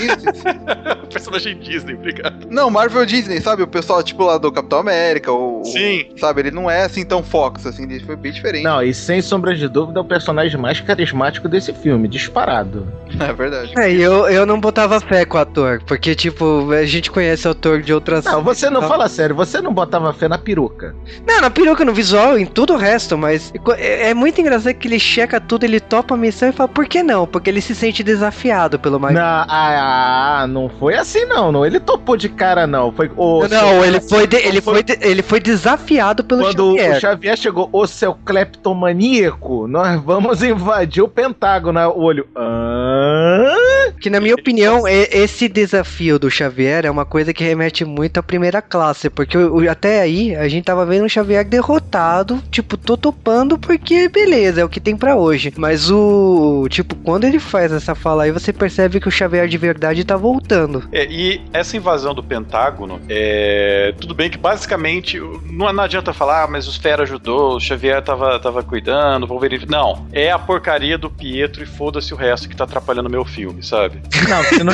personagem 1.11 1.59
Disney, 1.59 1.93
obrigado. 1.93 2.47
não, 2.49 2.69
Marvel 2.71 3.05
Disney, 3.05 3.39
sabe? 3.41 3.61
O 3.61 3.67
pessoal, 3.67 4.01
tipo, 4.01 4.23
lá 4.23 4.37
do 4.39 4.51
Capitão 4.51 4.79
América, 4.79 5.31
ou. 5.31 5.63
Sim. 5.63 6.05
Sabe, 6.17 6.41
ele 6.41 6.51
não 6.51 6.69
é 6.69 6.83
assim 6.85 7.05
tão 7.05 7.21
Fox, 7.21 7.60
assim, 7.69 7.83
ele 7.83 7.99
foi 8.03 8.15
bem 8.15 8.31
diferente. 8.31 8.63
Não, 8.63 8.81
e 8.81 8.93
sem 8.93 9.21
sombra 9.21 9.55
de 9.55 9.67
dúvida 9.67 9.99
é 9.99 10.01
o 10.01 10.05
personagem 10.05 10.57
mais 10.59 10.79
carismático 10.79 11.47
desse 11.49 11.73
filme, 11.73 12.07
disparado. 12.07 12.87
É 13.21 13.33
verdade. 13.33 13.73
É, 13.77 13.91
e 13.91 14.01
eu, 14.01 14.27
eu 14.29 14.45
não 14.45 14.59
botava 14.59 14.99
fé 14.99 15.25
com 15.25 15.37
o 15.37 15.41
ator, 15.41 15.81
porque, 15.85 16.15
tipo, 16.15 16.71
a 16.71 16.85
gente 16.85 17.11
conhece 17.11 17.47
o 17.47 17.51
ator 17.51 17.81
de 17.81 17.93
outras. 17.93 18.23
Não, 18.25 18.41
você 18.41 18.69
não 18.69 18.77
Então- 18.77 18.89
fala 18.89 19.07
sério, 19.09 19.35
você 19.35 19.61
não 19.61 19.73
botava 19.73 20.11
fé 20.13 20.27
na 20.27 20.37
peruca. 20.37 20.95
Não, 21.27 21.41
na 21.41 21.49
peruca, 21.49 21.83
no 21.85 21.93
visual, 21.93 22.37
em 22.39 22.45
tudo 22.45 22.73
o 22.73 22.77
resto, 22.77 23.17
mas 23.17 23.51
é, 23.77 24.09
é 24.09 24.13
muito 24.13 24.39
engraçado 24.41 24.73
que 24.75 24.87
ele 24.87 24.97
checa 24.99 25.39
tudo, 25.41 25.65
ele 25.65 25.79
topa 25.79 26.15
a 26.15 26.17
missão 26.17 26.49
e 26.49 26.51
fala, 26.53 26.69
por 26.69 26.85
que 26.87 27.03
não? 27.03 27.27
Porque 27.27 27.49
ele 27.49 27.61
se 27.61 27.75
sente 27.75 28.01
desafiado 28.01 28.79
pelo 28.79 28.99
Mike. 28.99 29.13
Não, 29.13 29.21
ah, 29.21 30.41
ah, 30.43 30.47
não 30.47 30.69
foi 30.69 30.95
assim 30.95 31.25
não, 31.25 31.51
não. 31.51 31.65
Ele 31.65 31.79
topou 31.79 32.15
de 32.17 32.29
cara 32.29 32.65
não. 32.65 32.91
Foi 32.91 33.11
o 33.15 33.45
Não, 33.47 33.83
ele 33.85 33.99
foi, 34.01 34.25
de- 34.25 34.37
ele, 34.37 34.61
foi 34.61 34.81
de- 34.83 34.97
ele 35.01 35.21
foi 35.21 35.39
desafiado 35.39 36.23
pelo 36.23 36.41
quando 36.43 36.75
Xavier. 36.77 36.97
o 36.97 36.99
Xavier 36.99 37.37
chegou, 37.37 37.50
ô 37.71 37.87
seu 37.87 38.13
cleptomaníaco, 38.13 39.67
nós 39.67 40.01
vamos 40.01 40.41
invadir 40.43 41.03
o 41.03 41.07
Pentágono. 41.07 41.79
O 41.89 42.01
olho. 42.01 42.27
"Hã?" 42.35 43.53
Que 43.99 44.09
na 44.09 44.19
minha 44.19 44.35
opinião, 44.35 44.87
esse 44.87 45.47
desafio 45.47 46.17
do 46.17 46.29
Xavier 46.29 46.85
é 46.85 46.91
uma 46.91 47.05
coisa 47.05 47.33
que 47.33 47.43
remete 47.43 47.85
muito 47.85 48.17
à 48.17 48.23
primeira 48.23 48.61
classe, 48.61 49.09
porque 49.09 49.37
até 49.69 50.01
aí 50.01 50.35
a 50.35 50.47
gente 50.47 50.65
tava 50.65 50.85
vendo 50.85 51.05
o 51.05 51.09
Xavier 51.09 51.45
derrotado, 51.45 52.41
tipo, 52.49 52.77
tô 52.77 52.97
topando 52.97 53.57
porque 53.57 54.09
beleza, 54.09 54.61
é 54.61 54.65
o 54.65 54.69
que 54.69 54.79
tem 54.79 54.95
pra 54.95 55.15
hoje. 55.15 55.53
Mas 55.55 55.91
o, 55.91 56.67
tipo, 56.69 56.95
quando 56.95 57.25
ele 57.25 57.39
faz 57.39 57.71
essa 57.71 57.93
fala 57.93 58.23
aí, 58.23 58.31
você 58.31 58.51
percebe 58.51 58.99
que 58.99 59.07
o 59.07 59.11
Xavier 59.11 59.47
de 59.47 59.57
verdade 59.57 60.03
tá 60.03 60.15
voltando. 60.15 60.83
É, 60.91 61.05
e 61.05 61.41
essa 61.53 61.77
invasão 61.77 62.13
do 62.13 62.23
Pentágono, 62.23 62.99
é, 63.07 63.93
tudo 63.99 64.15
bem 64.15 64.29
que 64.29 64.37
basicamente 64.37 65.19
não, 65.19 65.71
não 65.71 65.83
adianta 65.83 66.13
falar, 66.13 66.43
ah, 66.43 66.47
mas 66.47 66.67
o 66.67 66.81
Fera 66.81 67.03
ajudou, 67.03 67.40
o 67.41 67.59
Xavier 67.59 68.01
tava, 68.01 68.39
tava 68.39 68.63
cuidando, 68.63 69.23
o 69.23 69.27
Wolverine. 69.27 69.65
Não, 69.67 70.05
é 70.11 70.31
a 70.31 70.39
porcaria 70.39 70.97
do 70.97 71.09
Pietro 71.09 71.63
e 71.63 71.65
foda-se 71.65 72.13
o 72.13 72.17
resto 72.17 72.47
que 72.49 72.55
tá 72.55 72.63
atrapalhando 72.63 73.09
meu 73.09 73.25
filme, 73.25 73.63
sabe? 73.63 74.01
Não, 74.29 74.43
se 74.43 74.63
não, 74.63 74.73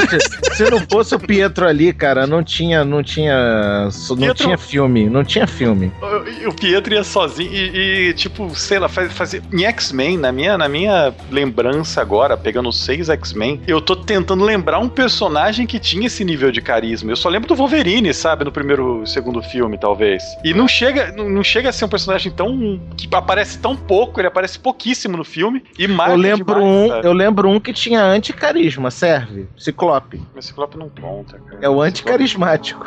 se 0.56 0.70
não 0.70 0.80
fosse 0.90 1.16
o 1.16 1.20
Pietro 1.20 1.68
ali, 1.68 1.94
cara, 1.94 2.28
não 2.28 2.44
tinha, 2.44 2.84
não 2.84 3.02
tinha, 3.04 3.86
não 4.10 4.18
Pietro- 4.18 4.44
tinha 4.46 4.58
filme, 4.58 5.10
não 5.10 5.24
tinha 5.24 5.48
filme. 5.48 5.92
O- 6.02 6.50
O 6.50 6.54
Pietro 6.54 6.94
ia 6.94 7.04
sozinho 7.04 7.52
e, 7.52 8.10
e, 8.10 8.14
tipo, 8.14 8.54
sei 8.56 8.80
lá, 8.80 8.88
faz. 8.90 9.34
Em 9.54 9.66
X-Men, 9.66 10.18
na 10.18 10.32
minha, 10.32 10.58
na 10.58 10.68
minha 10.70 11.14
lembrança 11.30 12.02
agora, 12.02 12.36
pegando 12.38 12.70
os 12.70 12.80
seis 12.84 13.10
X-Men, 13.10 13.62
eu 13.68 13.80
tô 13.82 13.96
tentando 13.96 14.44
lembrar 14.44 14.80
um 14.80 14.90
personagem 14.90 15.66
que 15.68 15.80
tinha 15.80 16.08
esse 16.08 16.24
nível 16.26 16.52
de 16.52 16.62
carisma. 16.62 17.12
Eu 17.12 17.16
só 17.16 17.30
lembro 17.30 17.48
do 17.48 17.56
Wolverine, 17.56 18.14
sabe? 18.14 18.44
No 18.46 18.52
primeiro, 18.52 19.06
segundo 19.06 19.42
filme, 19.42 19.78
talvez. 19.78 20.24
E 20.44 20.54
não 20.54 20.68
chega, 20.68 21.12
não 21.12 21.44
chega 21.44 21.70
a 21.70 21.72
ser 21.72 21.86
um 21.86 21.90
personagem 21.90 22.32
tão. 22.32 22.57
Que 22.96 23.08
aparece 23.14 23.58
tão 23.60 23.76
pouco, 23.76 24.20
ele 24.20 24.28
aparece 24.28 24.60
pouquíssimo 24.60 25.18
no 25.18 25.24
filme. 25.24 25.64
E 25.78 25.88
mais. 25.88 26.12
Eu 26.12 26.18
lembro 26.18 26.64
um, 26.64 26.88
eu 26.88 27.14
lembro 27.14 27.50
um 27.50 27.60
que 27.60 27.74
tinha 27.74 28.04
anticarisma, 28.04 28.92
serve, 28.92 29.48
Ciclope. 29.58 30.22
Mas 30.36 30.46
Ciclope 30.46 30.78
não 30.78 30.90
conta, 30.90 31.40
cara. 31.40 31.60
É 31.62 31.70
o 31.70 31.82
anticarismático. 31.82 32.86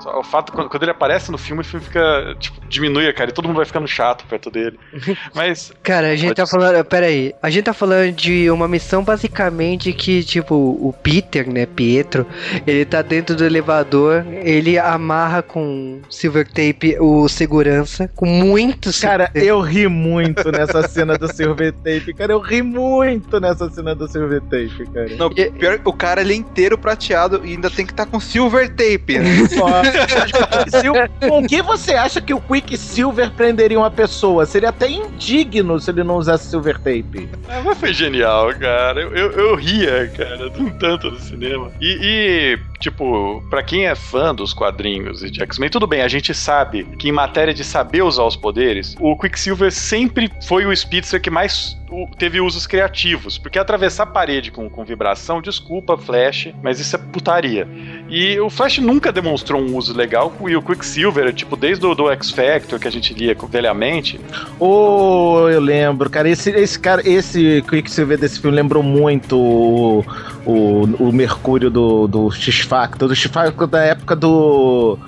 Só 0.00 0.18
O 0.18 0.24
fato, 0.24 0.52
quando, 0.52 0.68
quando 0.68 0.82
ele 0.82 0.90
aparece 0.90 1.30
no 1.30 1.38
filme, 1.38 1.62
o 1.62 1.64
filme 1.64 1.84
fica. 1.84 2.34
Tipo, 2.38 2.60
diminui, 2.68 3.12
cara, 3.12 3.30
e 3.30 3.32
todo 3.32 3.46
mundo 3.46 3.56
vai 3.56 3.66
ficando 3.66 3.86
chato 3.86 4.24
perto 4.26 4.50
dele. 4.50 4.78
Mas. 5.34 5.72
Cara, 5.82 6.08
a 6.08 6.16
gente 6.16 6.28
Pode 6.28 6.36
tá 6.36 6.46
ser. 6.46 6.52
falando. 6.52 6.84
Pera 6.84 7.06
aí. 7.06 7.34
A 7.42 7.50
gente 7.50 7.64
tá 7.64 7.72
falando 7.72 8.12
de 8.12 8.50
uma 8.50 8.66
missão 8.66 9.04
basicamente 9.04 9.92
que, 9.92 10.24
tipo, 10.24 10.54
o 10.54 10.94
Peter, 11.02 11.48
né? 11.48 11.66
Pietro, 11.66 12.26
ele 12.66 12.84
tá 12.84 13.00
dentro 13.02 13.36
do 13.36 13.44
elevador, 13.44 14.26
ele 14.42 14.78
amarra 14.78 15.42
com 15.42 16.00
silver 16.10 16.46
tape 16.46 16.96
o 16.98 17.28
segurança, 17.28 18.10
com 18.14 18.26
muito 18.26 18.92
Cara, 19.02 19.30
silver 19.32 19.48
eu 19.48 19.60
ri 19.60 19.88
muito 19.88 20.50
nessa 20.50 20.86
cena 20.88 21.18
do 21.18 21.32
Silver 21.32 21.72
Tape, 21.72 22.14
cara. 22.14 22.32
Eu 22.32 22.40
ri 22.40 22.62
muito 22.62 23.40
nessa 23.40 23.68
cena 23.70 23.94
do 23.94 24.08
Silver 24.08 24.40
Tape, 24.42 24.86
cara. 24.92 25.16
Não, 25.16 25.30
pior, 25.30 25.80
o 25.84 25.92
cara 25.92 26.20
ele 26.20 26.32
é 26.32 26.36
inteiro 26.36 26.78
prateado 26.78 27.42
e 27.44 27.50
ainda 27.50 27.70
tem 27.70 27.84
que 27.84 27.92
estar 27.92 28.06
com 28.06 28.20
silver 28.20 28.68
tape. 28.70 29.18
né? 29.18 29.46
Só. 29.48 31.28
Com 31.28 31.46
que 31.46 31.62
você 31.62 31.92
acha 31.94 32.20
que 32.20 32.32
o 32.32 32.40
Quicksilver 32.40 33.30
prenderia 33.32 33.78
uma 33.78 33.90
pessoa? 33.90 34.46
Seria 34.46 34.68
até 34.68 34.88
indigno 34.88 35.78
se 35.80 35.90
ele 35.90 36.04
não 36.04 36.16
usasse 36.16 36.48
Silver 36.50 36.76
Tape. 36.78 37.28
Ah, 37.48 37.62
mas 37.64 37.78
foi 37.78 37.92
genial, 37.92 38.52
cara. 38.54 39.00
Eu, 39.00 39.10
eu, 39.12 39.30
eu 39.32 39.54
ria, 39.54 40.10
cara, 40.16 40.50
de 40.50 40.62
um 40.62 40.70
tanto 40.70 41.10
no 41.10 41.18
cinema. 41.18 41.70
E, 41.80 41.98
e, 42.02 42.58
tipo, 42.80 43.42
pra 43.50 43.62
quem 43.62 43.86
é 43.86 43.94
fã 43.94 44.34
dos 44.34 44.52
quadrinhos 44.52 45.22
e 45.22 45.30
de 45.30 45.42
X-Men, 45.42 45.70
tudo 45.70 45.86
bem, 45.86 46.02
a 46.02 46.08
gente 46.08 46.34
sabe 46.34 46.84
que 46.98 47.08
em 47.08 47.12
matéria 47.12 47.54
de 47.54 47.64
saber 47.64 48.02
usar 48.02 48.24
os 48.24 48.36
poderes, 48.36 48.91
o 48.98 49.16
Quicksilver 49.16 49.72
sempre 49.72 50.30
foi 50.46 50.66
o 50.66 50.76
Speedster 50.76 51.20
que 51.20 51.30
mais 51.30 51.76
teve 52.18 52.40
usos 52.40 52.66
criativos. 52.66 53.38
Porque 53.38 53.58
atravessar 53.58 54.04
a 54.04 54.06
parede 54.06 54.50
com, 54.50 54.68
com 54.68 54.84
vibração, 54.84 55.42
desculpa, 55.42 55.96
Flash, 55.96 56.48
mas 56.62 56.80
isso 56.80 56.96
é 56.96 56.98
putaria. 56.98 57.68
E 58.08 58.38
o 58.40 58.48
Flash 58.48 58.78
nunca 58.78 59.12
demonstrou 59.12 59.60
um 59.60 59.76
uso 59.76 59.94
legal, 59.94 60.32
e 60.48 60.56
o 60.56 60.62
Quicksilver, 60.62 61.32
tipo, 61.32 61.56
desde 61.56 61.84
o 61.84 61.94
do 61.94 62.10
X-Factor 62.10 62.78
que 62.78 62.88
a 62.88 62.90
gente 62.90 63.12
lia 63.12 63.36
velhamente, 63.48 64.20
Oh, 64.58 65.48
eu 65.50 65.60
lembro, 65.60 66.08
cara. 66.08 66.28
Esse, 66.28 66.50
esse 66.50 66.78
cara, 66.78 67.02
esse 67.04 67.62
Quicksilver 67.68 68.18
desse 68.18 68.40
filme 68.40 68.56
lembrou 68.56 68.82
muito 68.82 69.36
o, 69.36 70.04
o, 70.46 70.84
o 71.08 71.12
Mercúrio 71.12 71.70
do, 71.70 72.06
do 72.06 72.30
X-Factor, 72.30 73.08
do 73.08 73.14
X-Factor 73.14 73.66
da 73.66 73.82
época 73.82 74.16
do. 74.16 74.98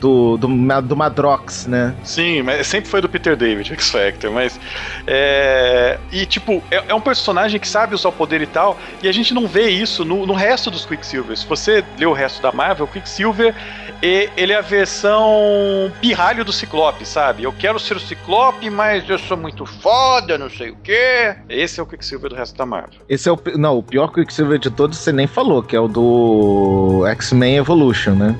Do, 0.00 0.36
do, 0.38 0.48
do 0.82 0.96
Madrox, 0.96 1.66
né? 1.66 1.94
Sim, 2.02 2.42
mas 2.42 2.66
sempre 2.66 2.88
foi 2.88 3.00
do 3.00 3.08
Peter 3.08 3.36
David, 3.36 3.68
X 3.72 3.90
Factor, 3.90 4.30
mas. 4.32 4.58
É, 5.06 5.98
e, 6.10 6.24
tipo, 6.26 6.62
é, 6.70 6.84
é 6.88 6.94
um 6.94 7.00
personagem 7.00 7.60
que 7.60 7.68
sabe 7.68 7.94
usar 7.94 8.08
o 8.08 8.12
poder 8.12 8.40
e 8.40 8.46
tal, 8.46 8.78
e 9.02 9.08
a 9.08 9.12
gente 9.12 9.34
não 9.34 9.46
vê 9.46 9.68
isso 9.68 10.04
no, 10.04 10.26
no 10.26 10.32
resto 10.32 10.70
dos 10.70 10.86
Quicksilver. 10.86 11.36
Se 11.36 11.46
você 11.46 11.84
lê 11.98 12.06
o 12.06 12.12
resto 12.12 12.40
da 12.40 12.50
Marvel, 12.52 12.86
o 12.86 12.88
Quicksilver, 12.88 13.54
e- 14.02 14.28
ele 14.36 14.52
é 14.52 14.56
a 14.56 14.62
versão 14.62 15.92
pirralho 16.00 16.44
do 16.44 16.52
Ciclope, 16.52 17.04
sabe? 17.04 17.42
Eu 17.44 17.52
quero 17.52 17.78
ser 17.78 17.96
o 17.96 18.00
Ciclope, 18.00 18.70
mas 18.70 19.08
eu 19.08 19.18
sou 19.18 19.36
muito 19.36 19.66
foda, 19.66 20.38
não 20.38 20.48
sei 20.48 20.70
o 20.70 20.76
quê. 20.82 21.34
Esse 21.48 21.78
é 21.80 21.82
o 21.82 21.86
Quicksilver 21.86 22.30
do 22.30 22.36
resto 22.36 22.56
da 22.56 22.64
Marvel. 22.64 23.00
Esse 23.08 23.28
é 23.28 23.32
o. 23.32 23.38
Não, 23.56 23.76
o 23.78 23.82
pior 23.82 24.08
Quicksilver 24.08 24.58
de 24.58 24.70
todos 24.70 24.98
você 24.98 25.12
nem 25.12 25.26
falou, 25.26 25.62
que 25.62 25.76
é 25.76 25.80
o 25.80 25.88
do 25.88 27.04
X-Men 27.08 27.56
Evolution, 27.56 28.12
né? 28.14 28.34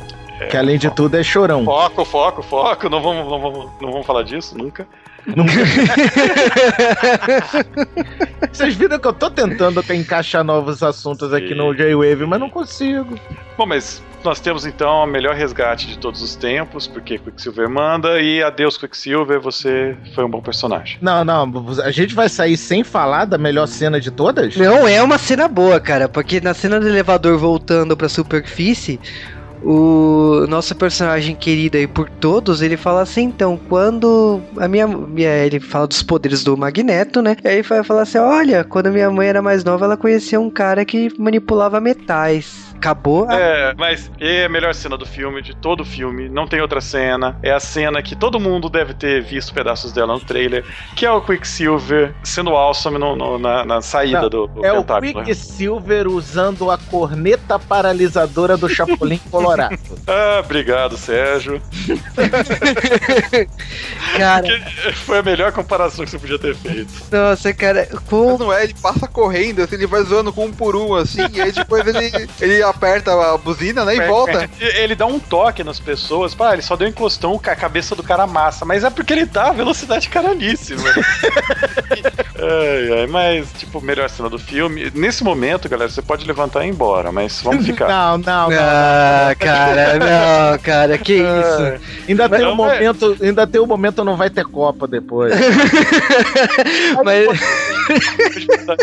Que 0.49 0.57
além 0.57 0.79
de 0.79 0.91
tudo 0.91 1.17
é 1.17 1.23
chorão. 1.23 1.65
Foco, 1.65 2.05
foco, 2.05 2.43
foco, 2.43 2.89
não 2.89 3.03
vamos, 3.03 3.29
não 3.29 3.41
vamos, 3.41 3.71
não 3.81 3.93
vamos 3.93 4.07
falar 4.07 4.23
disso 4.23 4.57
nunca. 4.57 4.87
Vocês 8.51 8.75
viram 8.75 8.99
que 8.99 9.07
eu 9.07 9.13
tô 9.13 9.31
tentando 9.31 9.81
até 9.81 9.95
encaixar 9.95 10.43
novos 10.43 10.83
assuntos 10.83 11.35
aqui 11.35 11.55
no 11.55 11.75
J-Wave, 11.75 12.25
mas 12.27 12.41
não 12.41 12.49
consigo. 12.49 13.21
Bom, 13.57 13.67
mas 13.67 14.03
nós 14.25 14.41
temos 14.41 14.67
então 14.67 15.05
o 15.05 15.07
melhor 15.07 15.35
resgate 15.35 15.87
de 15.87 15.99
todos 15.99 16.23
os 16.23 16.35
tempos, 16.35 16.87
porque 16.87 17.19
Quicksilver 17.19 17.69
manda, 17.69 18.21
e 18.21 18.43
adeus 18.43 18.77
Quicksilver, 18.77 19.41
você 19.41 19.97
foi 20.15 20.25
um 20.25 20.31
bom 20.31 20.41
personagem. 20.41 20.99
Não, 21.01 21.25
não, 21.25 21.53
a 21.85 21.91
gente 21.91 22.15
vai 22.15 22.29
sair 22.29 22.57
sem 22.57 22.85
falar 22.85 23.25
da 23.25 23.39
melhor 23.39 23.67
cena 23.67 24.01
de 24.01 24.11
todas? 24.11 24.57
Não, 24.57 24.89
é 24.89 25.03
uma 25.03 25.19
cena 25.19 25.49
boa, 25.49 25.81
cara, 25.81 26.09
porque 26.09 26.41
na 26.41 26.55
cena 26.55 26.81
do 26.81 26.89
elevador 26.89 27.39
voltando 27.39 27.97
pra 27.97 28.09
superfície, 28.09 29.01
o 29.63 30.47
nosso 30.49 30.75
personagem 30.75 31.35
querido 31.35 31.77
aí 31.77 31.87
por 31.87 32.09
todos, 32.09 32.63
ele 32.63 32.77
fala 32.77 33.03
assim, 33.03 33.25
então, 33.25 33.59
quando 33.69 34.41
a 34.57 34.67
minha, 34.67 34.87
minha 34.87 35.31
ele 35.45 35.61
fala 35.61 35.87
dos 35.87 36.03
poderes 36.03 36.43
do 36.43 36.57
Magneto, 36.57 37.21
né? 37.21 37.37
E 37.45 37.49
aí 37.49 37.55
ele 37.57 37.63
vai 37.63 37.85
falar 37.85 38.03
assim, 38.03 38.19
olha, 38.19 38.65
quando 38.65 38.91
minha 38.91 39.11
mãe 39.11 39.29
era 39.29 39.43
mais 39.43 39.63
nova, 39.65 39.85
ela 39.85 39.97
conhecia 39.97 40.41
um 40.41 40.51
cara 40.51 40.85
que 40.85 41.13
manipulava 41.19 41.81
metais. 41.81 42.70
Acabou. 42.81 43.29
A... 43.29 43.35
É, 43.35 43.75
mas 43.75 44.11
é 44.19 44.47
a 44.47 44.49
melhor 44.49 44.75
cena 44.75 44.97
do 44.97 45.05
filme, 45.05 45.43
de 45.43 45.55
todo 45.55 45.83
o 45.83 45.85
filme. 45.85 46.31
Não 46.31 46.47
tem 46.47 46.63
outra 46.63 46.81
cena. 46.81 47.39
É 47.43 47.53
a 47.53 47.61
cena 47.61 48.03
que 48.03 48.17
todo 48.17 48.41
mundo 48.41 48.71
deve 48.71 48.95
ter 48.95 49.23
visto 49.23 49.53
pedaços 49.53 49.93
dela 49.93 50.15
no 50.15 50.21
trailer, 50.21 50.65
que 50.97 51.05
é 51.05 51.11
o 51.11 51.21
Quicksilver 51.21 52.15
sendo 52.25 52.51
awesome 52.51 52.99
no, 52.99 53.15
no, 53.15 53.39
na, 53.39 53.67
na, 53.67 53.83
saída 53.83 54.23
Não, 54.23 54.31
do, 54.31 54.47
do 54.47 54.65
É 54.65 54.73
tentáculo. 54.73 55.21
o 55.21 55.25
Quicksilver 55.25 56.09
usando 56.09 56.71
a 56.71 56.79
corneta 56.79 57.59
paralisadora 57.59 58.57
do 58.57 58.67
Chapolin 58.67 59.21
Colorado. 59.31 59.79
ah, 60.09 60.41
obrigado, 60.43 60.97
Sérgio. 60.97 61.61
cara. 64.17 64.47
foi 65.05 65.19
a 65.19 65.23
melhor 65.23 65.53
comparação 65.53 66.07
que 66.07 66.13
você 66.13 66.19
podia 66.19 66.39
ter 66.39 66.55
feito. 66.55 66.91
Nossa, 67.13 67.53
cara. 67.53 67.87
Com... 68.09 68.31
Mas 68.31 68.39
não 68.39 68.53
é, 68.53 68.65
ele 68.65 68.75
passa 68.81 69.07
correndo, 69.07 69.61
assim, 69.61 69.75
ele 69.75 69.87
vai 69.87 70.03
zoando 70.03 70.33
com 70.33 70.47
um 70.47 70.53
por 70.53 70.75
um, 70.75 70.95
assim, 70.95 71.21
e 71.31 71.43
aí 71.43 71.53
depois 71.53 71.87
ele, 71.87 72.29
ele 72.41 72.70
aperta 72.71 73.13
a 73.13 73.37
buzina, 73.39 73.85
né, 73.85 73.97
e 73.97 74.07
volta. 74.07 74.49
Ele 74.59 74.95
dá 74.95 75.07
um 75.07 75.19
toque 75.19 75.63
nas 75.63 75.79
pessoas, 75.79 76.35
pá, 76.35 76.53
ele 76.53 76.63
só 76.63 76.77
deu 76.77 76.87
um 76.87 76.91
encostão 76.91 77.39
com 77.39 77.51
a 77.51 77.57
cabeça 77.57 77.95
do 77.95 78.03
cara 78.03 78.27
massa, 78.27 78.65
mas 78.65 78.85
é 78.85 78.91
porque 78.91 79.13
ele 79.13 79.27
dá 79.27 79.49
a 79.49 79.53
velocidade 79.53 80.09
caralhíssima. 80.09 80.89
ai, 82.39 83.01
ai, 83.01 83.07
mas, 83.07 83.53
tipo, 83.53 83.81
melhor 83.81 84.09
cena 84.09 84.29
do 84.29 84.39
filme. 84.39 84.91
Nesse 84.95 85.23
momento, 85.25 85.69
galera, 85.69 85.91
você 85.91 86.03
pode 86.03 86.27
levantar 86.27 86.65
e 86.65 86.69
ir 86.69 86.71
embora, 86.71 87.13
mas 87.13 87.41
vamos 87.43 87.67
ficar. 87.67 87.89
Não, 87.89 88.19
não, 88.19 88.51
não. 88.51 88.59
Ah, 88.59 89.35
cara, 89.39 89.99
não, 89.99 90.59
cara, 90.59 90.99
que 90.99 91.15
isso. 91.15 91.81
Ainda 92.09 92.29
tem 92.29 92.47
um 92.47 92.55
momento, 92.55 93.17
ainda 93.21 93.47
tem 93.47 93.61
um 93.61 93.67
momento 93.67 94.05
não 94.05 94.17
vai 94.17 94.31
ter 94.31 94.45
Copa 94.45 94.87
depois. 94.87 95.35
mas... 97.05 97.41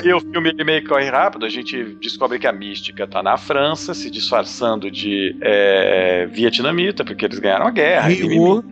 e 0.04 0.14
o 0.14 0.20
filme 0.20 0.54
meio 0.64 0.82
que 0.82 0.88
corre 0.88 1.10
rápido, 1.10 1.46
a 1.46 1.50
gente 1.50 1.98
descobre 2.02 2.40
que 2.40 2.48
a 2.48 2.52
mística 2.52 3.08
tá 3.08 3.22
na 3.22 3.38
França, 3.38 3.77
se 3.78 4.10
disfarçando 4.10 4.90
de 4.92 5.36
é, 5.42 6.28
vietnamita, 6.32 7.06
porque 7.06 7.26
eles 7.26 7.40
ganharam 7.40 7.68
a 7.68 7.72
guerra. 7.72 8.12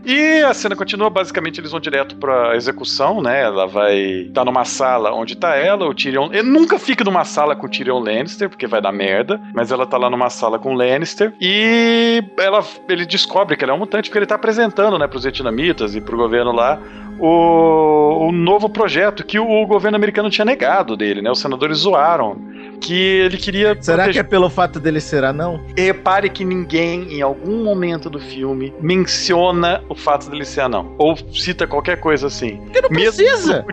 E, 0.06 0.12
e 0.12 0.44
a 0.44 0.54
cena 0.54 0.76
continua, 0.76 1.10
basicamente 1.10 1.60
eles 1.60 1.72
vão 1.72 1.80
direto 1.80 2.16
pra 2.16 2.56
execução, 2.56 3.22
né? 3.22 3.44
Ela 3.44 3.66
vai 3.66 4.30
tá 4.34 4.44
numa 4.44 4.66
sala 4.66 5.14
onde 5.14 5.36
tá 5.36 5.56
ela, 5.56 5.86
o 5.86 5.94
Tyrion. 5.94 6.30
Ele 6.32 6.50
nunca 6.50 6.78
fica 6.80 7.04
numa 7.04 7.24
sala 7.24 7.56
com 7.56 7.68
o 7.68 7.70
Tyrion 7.70 8.00
Lannister, 8.00 8.50
porque 8.50 8.68
vai 8.68 8.82
dar 8.82 8.92
merda, 8.92 9.40
mas 9.54 9.72
ela 9.72 9.86
tá 9.86 9.98
lá 9.98 10.10
numa 10.10 10.30
sala 10.30 10.60
com 10.60 10.74
o 10.74 10.78
Lannister 10.78 11.34
e 11.40 12.24
ela, 12.38 12.64
ele 12.90 13.06
descobre 13.06 13.56
que 13.56 13.64
ela 13.64 13.74
é 13.74 13.76
um 13.76 13.80
mutante 13.80 14.10
porque 14.10 14.20
ele 14.20 14.26
tá 14.26 14.36
apresentando, 14.36 14.98
né, 14.98 15.08
pros 15.08 15.24
vietnamitas 15.24 15.96
e 15.96 16.02
pro 16.02 16.18
governo 16.18 16.52
lá 16.52 16.80
o, 17.20 18.28
o 18.28 18.32
novo 18.32 18.70
projeto 18.70 19.26
que 19.26 19.40
o 19.40 19.66
governo 19.66 19.96
americano 19.96 20.30
tinha 20.30 20.46
negado 20.46 20.96
dele, 20.98 21.22
né? 21.22 21.32
Os 21.32 21.40
senadores 21.40 21.80
zoaram 21.80 22.56
que 22.80 22.94
ele 22.94 23.38
queria. 23.38 23.78
Será 23.80 24.04
proteger... 24.04 24.14
que 24.14 24.20
é 24.20 24.24
pelo 24.30 24.50
fato 24.50 24.80
dele 24.80 25.00
ser 25.00 25.24
anão? 25.24 25.64
Repare 25.78 26.30
que 26.30 26.44
ninguém, 26.44 27.14
em 27.14 27.22
algum 27.22 27.64
momento 27.64 28.10
do 28.10 28.20
filme, 28.20 28.74
menciona 28.80 29.84
o 29.90 29.96
fato 29.96 30.30
dele 30.30 30.46
ser 30.46 30.62
anão. 30.62 30.94
Ou 30.98 31.18
cita 31.34 31.66
qualquer 31.66 32.00
coisa 32.00 32.28
assim. 32.28 32.58
Porque 32.58 32.82
não 32.82 32.90
Mesmo 32.90 33.24
precisa! 33.24 33.66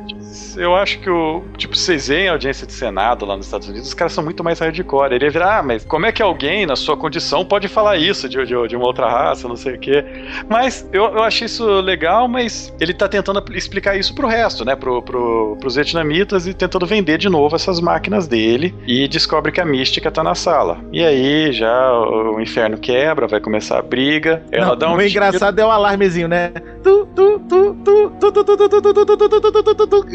Eu 0.57 0.75
acho 0.75 0.99
que 1.01 1.11
o. 1.11 1.43
Tipo, 1.57 1.77
vocês 1.77 2.09
veem 2.09 2.29
a 2.29 2.33
audiência 2.33 2.67
de 2.67 2.73
Senado 2.73 3.27
lá 3.27 3.37
nos 3.37 3.47
Estados 3.47 3.69
Unidos, 3.69 3.89
os 3.89 3.95
caras 3.95 4.13
são 4.13 4.25
muito 4.25 4.43
mais 4.43 4.59
hardcore. 4.59 5.15
Ele 5.15 5.25
ia 5.25 5.31
virar, 5.31 5.59
ah, 5.59 5.63
mas 5.63 5.85
como 5.85 6.07
é 6.07 6.13
que 6.13 6.23
alguém, 6.23 6.67
na 6.67 6.77
sua 6.77 6.97
condição, 6.97 7.45
pode 7.45 7.69
falar 7.69 7.97
isso 7.97 8.29
de, 8.29 8.39
de, 8.45 8.69
de 8.69 8.77
uma 8.77 8.87
outra 8.87 9.09
raça, 9.09 9.47
não 9.47 9.57
sei 9.57 9.75
o 9.75 9.79
quê. 9.79 10.05
Mas 10.49 10.89
eu, 10.93 11.05
eu 11.05 11.23
achei 11.23 11.47
isso 11.47 11.65
legal, 11.81 12.29
mas 12.29 12.73
ele 12.81 12.95
tá 12.95 13.09
tentando 13.09 13.32
explicar 13.53 13.97
isso 13.97 14.15
pro 14.15 14.27
resto, 14.27 14.65
né? 14.65 14.75
Pro, 14.75 15.03
pro, 15.03 15.57
pros 15.61 15.77
vietnamitas 15.77 16.47
e 16.47 16.55
tentando 16.55 16.87
vender 16.87 17.19
de 17.19 17.29
novo 17.29 17.55
essas 17.55 17.81
máquinas 17.81 18.27
dele 18.27 18.75
e 18.87 19.07
descobre 19.09 19.53
que 19.53 19.61
a 19.61 19.65
mística 19.65 20.11
tá 20.11 20.23
na 20.23 20.35
sala. 20.35 20.79
E 20.93 21.03
aí 21.05 21.53
já 21.53 21.93
o 21.93 22.41
inferno 22.41 22.79
quebra, 22.79 23.27
vai 23.27 23.41
começar 23.41 23.79
a 23.79 23.83
briga. 23.83 24.43
Ela 24.51 24.67
Não, 24.67 24.77
dá 24.77 24.91
um 24.91 24.97
o 24.97 25.03
engraçado 25.03 25.59
é 25.59 25.65
o 25.65 25.71
alarmezinho, 25.71 26.29
né? 26.29 26.51
Tu, 26.83 27.07
tu, 27.15 27.39
tu, 27.49 27.77
tu, 27.85 28.13
tu, 28.21 28.33
tu, 28.33 28.45
tu, 28.45 28.57
tu, 28.57 28.69
tu, 28.69 29.07
tu, 29.07 29.17
tu, 29.17 29.41
tu, 29.41 29.63
tu, 29.63 29.75
tu, 29.75 29.87
tu. 29.87 30.07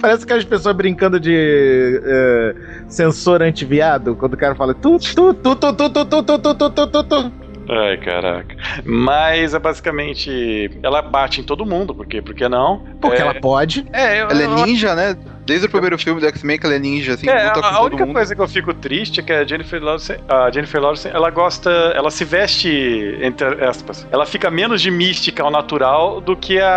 Parece 0.00 0.26
que 0.26 0.32
as 0.32 0.44
pessoas 0.44 0.74
brincando 0.74 1.20
de 1.20 2.54
sensor 2.88 3.42
antiviado, 3.42 4.16
quando 4.16 4.34
o 4.34 4.36
cara 4.36 4.54
fala 4.54 4.74
tu, 4.74 4.98
tu, 4.98 5.34
tu, 5.34 5.56
tu, 5.56 5.72
tu, 5.72 5.90
tu, 5.90 6.04
tu, 6.04 6.22
tu, 6.22 6.38
tu, 6.38 6.70
tu, 6.70 6.86
tu, 6.86 7.04
tu. 7.04 7.49
Ai, 7.72 7.96
caraca. 7.98 8.56
Mas 8.84 9.54
é 9.54 9.58
basicamente. 9.60 10.76
Ela 10.82 11.00
bate 11.00 11.40
em 11.40 11.44
todo 11.44 11.64
mundo, 11.64 11.94
porque, 11.94 12.20
porque 12.20 12.48
não? 12.48 12.84
Porque 13.00 13.18
é... 13.18 13.20
ela 13.20 13.34
pode. 13.34 13.86
É, 13.92 14.22
eu, 14.22 14.28
ela 14.28 14.42
é 14.42 14.46
ninja, 14.64 14.96
né? 14.96 15.16
Desde 15.50 15.66
o 15.66 15.68
primeiro 15.68 15.98
filme 15.98 16.20
do 16.20 16.26
X-Men 16.28 16.60
que 16.60 16.66
ela 16.66 16.76
é 16.76 16.78
ninja, 16.78 17.14
assim, 17.14 17.28
é, 17.28 17.48
luta 17.48 17.58
a, 17.58 17.74
a 17.74 17.82
única 17.82 18.06
coisa 18.06 18.36
que 18.36 18.40
eu 18.40 18.46
fico 18.46 18.72
triste 18.72 19.18
é 19.18 19.22
que 19.24 19.32
a 19.32 19.44
Jennifer 19.44 19.82
Lawrence, 19.82 20.14
a 20.28 20.48
Jennifer 20.48 20.80
Lawrence, 20.80 21.08
ela 21.08 21.28
gosta, 21.28 21.68
ela 21.96 22.08
se 22.08 22.24
veste, 22.24 23.18
entre 23.20 23.64
aspas, 23.64 24.06
ela 24.12 24.24
fica 24.24 24.48
menos 24.48 24.80
de 24.80 24.92
mística 24.92 25.42
ao 25.42 25.50
natural 25.50 26.20
do 26.20 26.36
que 26.36 26.60
a 26.60 26.70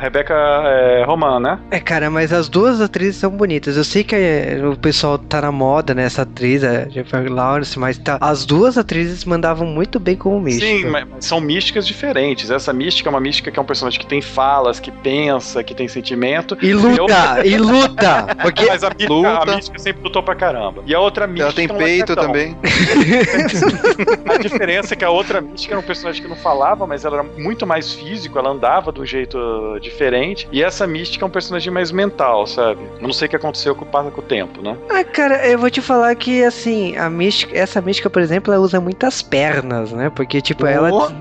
Rebecca 0.00 0.32
é, 0.34 1.04
Roman, 1.04 1.40
né? 1.40 1.58
É, 1.70 1.78
cara, 1.78 2.08
mas 2.08 2.32
as 2.32 2.48
duas 2.48 2.80
atrizes 2.80 3.16
são 3.16 3.32
bonitas. 3.32 3.76
Eu 3.76 3.84
sei 3.84 4.02
que 4.02 4.16
é, 4.16 4.58
o 4.64 4.74
pessoal 4.74 5.18
tá 5.18 5.42
na 5.42 5.52
moda, 5.52 5.92
né, 5.92 6.04
essa 6.04 6.22
atriz, 6.22 6.64
a 6.64 6.88
Jennifer 6.88 7.30
Lawrence, 7.30 7.78
mas 7.78 7.98
tá, 7.98 8.16
as 8.18 8.46
duas 8.46 8.78
atrizes 8.78 9.26
mandavam 9.26 9.66
muito 9.66 10.00
bem 10.00 10.16
como 10.16 10.40
mística. 10.40 10.66
Sim, 10.66 10.86
mas 10.86 11.06
são 11.20 11.38
místicas 11.38 11.86
diferentes. 11.86 12.50
Essa 12.50 12.72
mística 12.72 13.10
é 13.10 13.10
uma 13.10 13.20
mística 13.20 13.50
que 13.50 13.58
é 13.58 13.62
um 13.62 13.66
personagem 13.66 14.00
que 14.00 14.06
tem 14.06 14.22
falas, 14.22 14.80
que 14.80 14.90
pensa, 14.90 15.62
que 15.62 15.74
tem 15.74 15.86
sentimento, 15.86 16.61
e 16.62 16.72
luta, 16.72 17.44
e 17.44 17.56
luta. 17.58 18.26
Porque... 18.40 18.66
Mas 18.66 18.84
a 18.84 18.88
mística, 18.88 19.12
luta. 19.12 19.52
a 19.52 19.56
mística 19.56 19.78
sempre 19.78 20.02
lutou 20.02 20.22
pra 20.22 20.34
caramba. 20.34 20.82
E 20.86 20.94
a 20.94 21.00
outra 21.00 21.26
mística. 21.26 21.44
Ela 21.44 21.52
tem 21.52 21.68
peito 21.68 22.14
também. 22.14 22.56
a 24.28 24.38
diferença 24.38 24.94
é 24.94 24.96
que 24.96 25.04
a 25.04 25.10
outra 25.10 25.40
mística 25.40 25.74
era 25.74 25.80
um 25.80 25.84
personagem 25.84 26.22
que 26.22 26.28
não 26.28 26.36
falava, 26.36 26.86
mas 26.86 27.04
ela 27.04 27.18
era 27.18 27.28
muito 27.38 27.66
mais 27.66 27.92
físico, 27.92 28.38
ela 28.38 28.50
andava 28.50 28.92
de 28.92 29.00
um 29.00 29.06
jeito 29.06 29.38
diferente. 29.80 30.48
E 30.52 30.62
essa 30.62 30.86
mística 30.86 31.24
é 31.24 31.26
um 31.26 31.30
personagem 31.30 31.72
mais 31.72 31.90
mental, 31.90 32.46
sabe? 32.46 32.80
Eu 33.00 33.02
não 33.02 33.12
sei 33.12 33.26
o 33.26 33.30
que 33.30 33.36
aconteceu 33.36 33.74
com, 33.74 33.84
com 33.84 34.20
o 34.20 34.22
tempo, 34.22 34.62
né? 34.62 34.76
Ah, 34.88 35.04
cara, 35.04 35.46
eu 35.48 35.58
vou 35.58 35.70
te 35.70 35.80
falar 35.80 36.14
que 36.14 36.44
assim, 36.44 36.96
a 36.96 37.10
mística, 37.10 37.56
essa 37.56 37.80
mística, 37.80 38.08
por 38.08 38.22
exemplo, 38.22 38.52
ela 38.52 38.62
usa 38.62 38.80
muitas 38.80 39.22
pernas, 39.22 39.92
né? 39.92 40.10
Porque, 40.10 40.40
tipo, 40.40 40.64
oh. 40.64 40.68
ela 40.68 41.12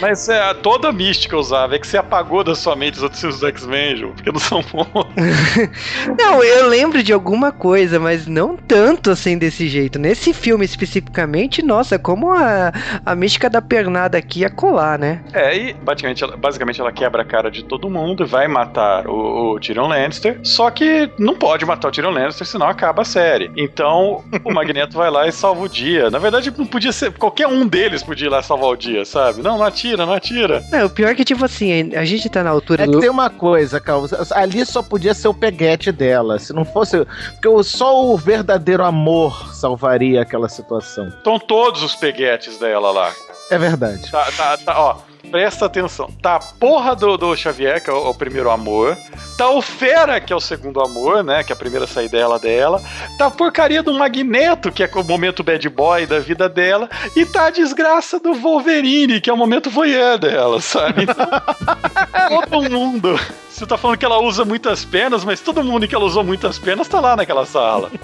mas 0.00 0.28
é, 0.28 0.54
toda 0.54 0.92
mística 0.92 1.36
usava. 1.36 1.76
É 1.76 1.78
que 1.78 1.86
você 1.86 1.98
apagou 1.98 2.42
da 2.42 2.54
sua 2.54 2.76
mente 2.76 2.94
os 2.96 3.02
outros 3.02 3.20
filmes 3.20 3.40
do 3.40 3.46
X-Men, 3.48 3.96
Ju, 3.96 4.12
porque 4.14 4.32
não 4.32 4.40
são 4.40 4.62
bons. 4.62 5.06
não, 6.18 6.42
eu 6.42 6.68
lembro 6.68 7.02
de 7.02 7.12
alguma 7.12 7.52
coisa, 7.52 7.98
mas 7.98 8.26
não 8.26 8.56
tanto 8.56 9.10
assim 9.10 9.38
desse 9.38 9.68
jeito. 9.68 9.98
Nesse 9.98 10.32
filme 10.32 10.64
especificamente, 10.64 11.62
nossa, 11.62 11.98
como 11.98 12.30
a, 12.30 12.72
a 13.04 13.14
mística 13.14 13.48
da 13.48 13.62
pernada 13.62 14.18
aqui 14.18 14.40
ia 14.40 14.50
colar, 14.50 14.98
né? 14.98 15.22
É, 15.32 15.56
e 15.56 15.72
basicamente 15.74 16.24
ela, 16.24 16.36
basicamente 16.36 16.80
ela 16.80 16.92
quebra 16.92 17.22
a 17.22 17.24
cara 17.24 17.50
de 17.50 17.64
todo 17.64 17.90
mundo, 17.90 18.26
vai 18.26 18.48
matar 18.48 19.06
o, 19.06 19.54
o 19.54 19.60
Tyrion 19.60 19.88
Lannister, 19.88 20.40
só 20.42 20.70
que 20.70 21.10
não 21.18 21.34
pode 21.34 21.64
matar 21.64 21.88
o 21.88 21.90
Tyrion 21.90 22.10
Lannister, 22.10 22.46
senão 22.46 22.68
acaba 22.68 23.02
a 23.02 23.04
série. 23.04 23.50
Então 23.56 24.24
o 24.44 24.52
Magneto 24.52 24.96
vai 24.96 25.10
lá 25.10 25.26
e 25.26 25.32
salva 25.32 25.62
o 25.62 25.68
dia. 25.68 26.10
Na 26.10 26.18
verdade, 26.18 26.52
não 26.56 26.66
podia 26.66 26.92
ser. 26.92 27.12
Qualquer 27.12 27.46
um 27.46 27.66
deles 27.66 28.02
podia 28.02 28.26
ir 28.26 28.30
lá 28.30 28.42
salvar 28.42 28.70
o 28.70 28.76
dia, 28.76 29.04
sabe? 29.04 29.42
Não, 29.42 29.58
não 29.60 29.66
atira, 29.66 30.06
não 30.06 30.12
atira. 30.14 30.64
Não, 30.70 30.86
o 30.86 30.90
pior 30.90 31.10
é 31.10 31.14
que, 31.14 31.24
tipo 31.24 31.44
assim, 31.44 31.94
a 31.94 32.04
gente 32.04 32.28
tá 32.28 32.42
na 32.42 32.50
altura 32.50 32.84
é 32.84 32.86
do. 32.86 32.92
É 32.92 32.94
que 32.94 33.00
tem 33.02 33.10
uma 33.10 33.28
coisa, 33.28 33.78
Calvo. 33.78 34.08
Ali 34.32 34.64
só 34.64 34.82
podia 34.82 35.12
ser 35.12 35.28
o 35.28 35.34
peguete 35.34 35.92
dela. 35.92 36.38
Se 36.38 36.52
não 36.52 36.64
fosse. 36.64 37.06
Porque 37.40 37.62
só 37.64 38.06
o 38.06 38.16
verdadeiro 38.16 38.82
amor 38.84 39.54
salvaria 39.54 40.22
aquela 40.22 40.48
situação. 40.48 41.08
Estão 41.08 41.38
todos 41.38 41.82
os 41.82 41.94
peguetes 41.94 42.58
dela 42.58 42.90
lá. 42.90 43.12
É 43.50 43.58
verdade. 43.58 44.10
Tá, 44.10 44.30
tá, 44.36 44.56
tá, 44.56 44.80
ó. 44.80 45.09
Presta 45.30 45.66
atenção. 45.66 46.10
Tá 46.20 46.36
a 46.36 46.40
porra 46.40 46.96
do, 46.96 47.16
do 47.16 47.36
Xavier, 47.36 47.82
que 47.82 47.88
é 47.88 47.92
o, 47.92 48.10
o 48.10 48.14
primeiro 48.14 48.50
amor. 48.50 48.96
Tá 49.38 49.48
o 49.48 49.62
Fera, 49.62 50.20
que 50.20 50.32
é 50.32 50.36
o 50.36 50.40
segundo 50.40 50.82
amor, 50.82 51.24
né? 51.24 51.42
Que 51.42 51.52
é 51.52 51.54
a 51.54 51.58
primeira 51.58 51.86
saída 51.86 52.18
dela 52.18 52.38
dela. 52.38 52.82
Tá 53.16 53.26
a 53.26 53.30
porcaria 53.30 53.82
do 53.82 53.94
Magneto, 53.94 54.70
que 54.70 54.82
é 54.82 54.90
o 54.94 55.04
momento 55.04 55.42
bad 55.42 55.66
boy 55.68 56.06
da 56.06 56.18
vida 56.18 56.48
dela. 56.48 56.90
E 57.16 57.24
tá 57.24 57.46
a 57.46 57.50
desgraça 57.50 58.18
do 58.18 58.34
Wolverine, 58.34 59.20
que 59.20 59.30
é 59.30 59.32
o 59.32 59.36
momento 59.36 59.70
voyeur 59.70 60.18
dela, 60.18 60.60
sabe? 60.60 61.04
Então, 61.04 61.26
todo 62.50 62.70
mundo. 62.70 63.18
Você 63.60 63.66
tá 63.66 63.76
falando 63.76 63.98
que 63.98 64.06
ela 64.06 64.18
usa 64.18 64.42
muitas 64.42 64.86
penas, 64.86 65.22
mas 65.22 65.38
todo 65.38 65.62
mundo 65.62 65.86
que 65.86 65.94
ela 65.94 66.06
usou 66.06 66.24
muitas 66.24 66.58
penas 66.58 66.88
tá 66.88 66.98
lá 66.98 67.14
naquela 67.14 67.44
sala. 67.44 67.90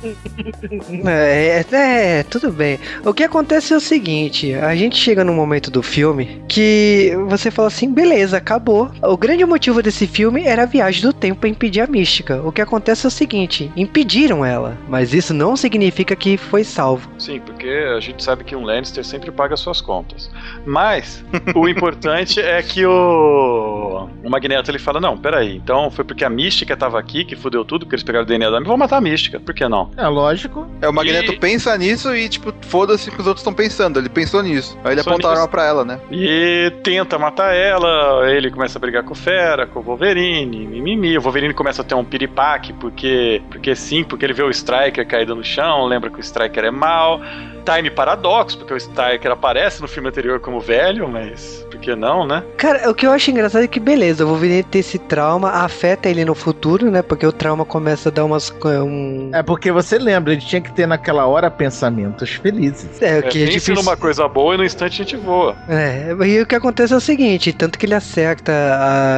É, 1.06 1.64
é, 1.72 2.18
é, 2.18 2.22
tudo 2.22 2.50
bem. 2.50 2.78
O 3.04 3.14
que 3.14 3.22
acontece 3.22 3.72
é 3.72 3.76
o 3.76 3.80
seguinte: 3.80 4.52
a 4.54 4.74
gente 4.74 4.96
chega 4.96 5.24
num 5.24 5.34
momento 5.34 5.70
do 5.70 5.82
filme 5.82 6.42
que 6.48 7.12
você 7.28 7.50
fala 7.50 7.68
assim, 7.68 7.92
beleza, 7.92 8.36
acabou. 8.36 8.90
O 9.02 9.16
grande 9.16 9.44
motivo 9.44 9.82
desse 9.82 10.06
filme 10.06 10.44
era 10.44 10.62
a 10.62 10.66
viagem 10.66 11.02
do 11.02 11.12
tempo 11.12 11.40
pra 11.40 11.48
impedir 11.48 11.80
a 11.80 11.86
mística. 11.86 12.42
O 12.42 12.52
que 12.52 12.60
acontece 12.60 13.06
é 13.06 13.08
o 13.08 13.10
seguinte: 13.10 13.70
impediram 13.76 14.44
ela, 14.44 14.76
mas 14.88 15.14
isso 15.14 15.32
não 15.32 15.56
significa 15.56 16.16
que 16.16 16.36
foi 16.36 16.64
salvo. 16.64 17.10
Sim, 17.18 17.40
porque 17.40 17.68
a 17.68 18.00
gente 18.00 18.22
sabe 18.22 18.44
que 18.44 18.56
um 18.56 18.64
Lannister 18.64 19.04
sempre 19.04 19.30
paga 19.30 19.56
suas 19.56 19.80
contas. 19.80 20.30
Mas 20.64 21.24
o 21.54 21.68
importante 21.68 22.40
é 22.40 22.62
que 22.62 22.84
o, 22.84 24.08
o 24.22 24.30
Magneto 24.30 24.70
ele 24.70 24.78
fala: 24.78 25.00
não, 25.00 25.16
peraí, 25.16 25.45
então 25.54 25.90
foi 25.90 26.04
porque 26.04 26.24
a 26.24 26.30
mística 26.30 26.76
tava 26.76 26.98
aqui 26.98 27.24
que 27.24 27.36
fudeu 27.36 27.64
tudo, 27.64 27.86
porque 27.86 27.94
eles 27.96 28.02
pegaram 28.02 28.24
o 28.24 28.26
DNA 28.26 28.50
da 28.50 28.60
Vou 28.60 28.76
matar 28.76 28.96
a 28.96 29.00
mística, 29.00 29.38
por 29.38 29.54
que 29.54 29.68
não? 29.68 29.90
É 29.96 30.06
lógico. 30.08 30.66
É, 30.80 30.88
o 30.88 30.92
Magneto 30.92 31.32
E- 31.32 31.38
pensa 31.38 31.76
nisso 31.78 32.14
e, 32.16 32.28
tipo, 32.28 32.52
foda-se 32.62 33.08
o 33.08 33.12
que 33.12 33.20
os 33.20 33.26
outros 33.26 33.42
estão 33.42 33.52
pensando. 33.52 33.98
Ele 33.98 34.08
pensou 34.08 34.42
nisso. 34.42 34.76
Aí 34.82 34.92
ele 34.92 35.00
aponta 35.00 35.28
a 35.28 35.32
arma 35.32 35.48
pra 35.48 35.64
ela, 35.64 35.84
né? 35.84 36.00
E 36.10 36.72
tenta 36.82 37.18
matar 37.18 37.54
ela, 37.54 38.28
ele 38.30 38.50
começa 38.50 38.78
a 38.78 38.80
brigar 38.80 39.02
com 39.04 39.12
o 39.12 39.16
Fera, 39.16 39.66
com 39.66 39.80
o 39.80 39.82
Wolverine, 39.82 40.66
mimimi. 40.66 41.16
O 41.18 41.20
Wolverine 41.20 41.54
começa 41.54 41.82
a 41.82 41.84
ter 41.84 41.94
um 41.94 42.04
piripaque, 42.04 42.72
porque, 42.72 43.42
porque 43.50 43.74
sim, 43.76 44.02
porque 44.02 44.24
ele 44.24 44.32
vê 44.32 44.42
o 44.42 44.50
Striker 44.50 45.06
caído 45.06 45.34
no 45.34 45.44
chão, 45.44 45.86
lembra 45.86 46.10
que 46.10 46.18
o 46.18 46.20
Striker 46.20 46.64
é 46.64 46.70
mal. 46.70 47.20
Time 47.66 47.90
paradoxo, 47.90 48.58
porque 48.58 48.72
o 48.72 48.76
Striker 48.76 49.32
aparece 49.32 49.82
no 49.82 49.88
filme 49.88 50.08
anterior 50.08 50.38
como 50.38 50.60
velho, 50.60 51.08
mas 51.08 51.66
por 51.68 51.80
que 51.80 51.96
não, 51.96 52.24
né? 52.24 52.44
Cara, 52.56 52.88
o 52.88 52.94
que 52.94 53.04
eu 53.04 53.10
acho 53.10 53.30
engraçado 53.30 53.64
é 53.64 53.66
que, 53.66 53.80
beleza, 53.80 54.24
o 54.24 54.28
Wolverine 54.28 54.62
ter 54.62 54.78
esse 54.78 54.98
trauma 54.98 55.50
afeta 55.50 56.08
ele 56.08 56.24
no 56.24 56.34
futuro, 56.34 56.90
né? 56.90 57.02
Porque 57.02 57.26
o 57.26 57.32
trauma 57.32 57.64
começa 57.64 58.08
a 58.08 58.12
dar 58.12 58.24
umas. 58.24 58.54
Um... 58.64 59.30
É 59.34 59.42
porque 59.42 59.72
você 59.72 59.98
lembra, 59.98 60.32
ele 60.32 60.40
tinha 60.40 60.60
que 60.60 60.72
ter 60.72 60.86
naquela 60.86 61.26
hora 61.26 61.50
pensamentos 61.50 62.30
felizes. 62.30 63.02
É, 63.02 63.16
É, 63.16 63.18
o 63.18 63.22
que 63.22 63.42
é 63.42 63.46
pense 63.46 63.52
difícil. 63.52 63.74
numa 63.74 63.96
coisa 63.96 64.28
boa 64.28 64.54
e 64.54 64.58
no 64.58 64.64
instante 64.64 65.02
a 65.02 65.04
gente 65.04 65.16
voa. 65.16 65.56
É, 65.68 66.14
e 66.24 66.40
o 66.40 66.46
que 66.46 66.54
acontece 66.54 66.92
é 66.92 66.96
o 66.96 67.00
seguinte, 67.00 67.52
tanto 67.52 67.78
que 67.78 67.86
ele 67.86 67.94
acerta 67.94 68.52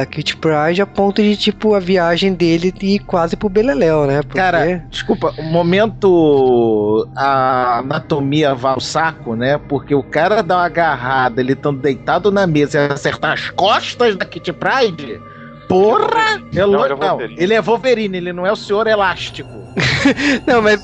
a 0.01 0.05
Kitty 0.05 0.37
Pryde 0.37 0.81
a 0.81 0.85
ponto 0.87 1.21
de, 1.21 1.35
tipo, 1.37 1.75
a 1.75 1.79
viagem 1.79 2.33
dele 2.33 2.73
ir 2.81 2.99
quase 2.99 3.35
pro 3.35 3.49
Beleléu, 3.49 4.05
né? 4.05 4.21
Porque... 4.21 4.39
Cara, 4.39 4.83
desculpa, 4.89 5.33
o 5.37 5.43
momento 5.43 7.07
a 7.15 7.79
anatomia 7.79 8.38
vai 8.43 8.73
ao 8.73 8.79
saco, 8.79 9.35
né? 9.35 9.57
Porque 9.57 9.93
o 9.93 10.03
cara 10.03 10.41
dá 10.41 10.57
uma 10.57 10.65
agarrada, 10.65 11.41
ele 11.41 11.53
estando 11.53 11.79
deitado 11.79 12.31
na 12.31 12.45
mesa 12.47 12.79
e 12.79 12.91
acertar 12.91 13.33
as 13.33 13.49
costas 13.49 14.15
da 14.15 14.25
Kitty 14.25 14.53
Pride. 14.53 15.21
Porra! 15.67 16.41
É 16.53 16.65
Não, 16.65 16.85
é 16.85 16.89
ele 17.37 17.53
é 17.53 17.61
Wolverine, 17.61 18.17
ele 18.17 18.33
não 18.33 18.45
é 18.45 18.51
o 18.51 18.55
senhor 18.55 18.87
elástico. 18.87 19.68
Não, 20.45 20.61
mas 20.61 20.81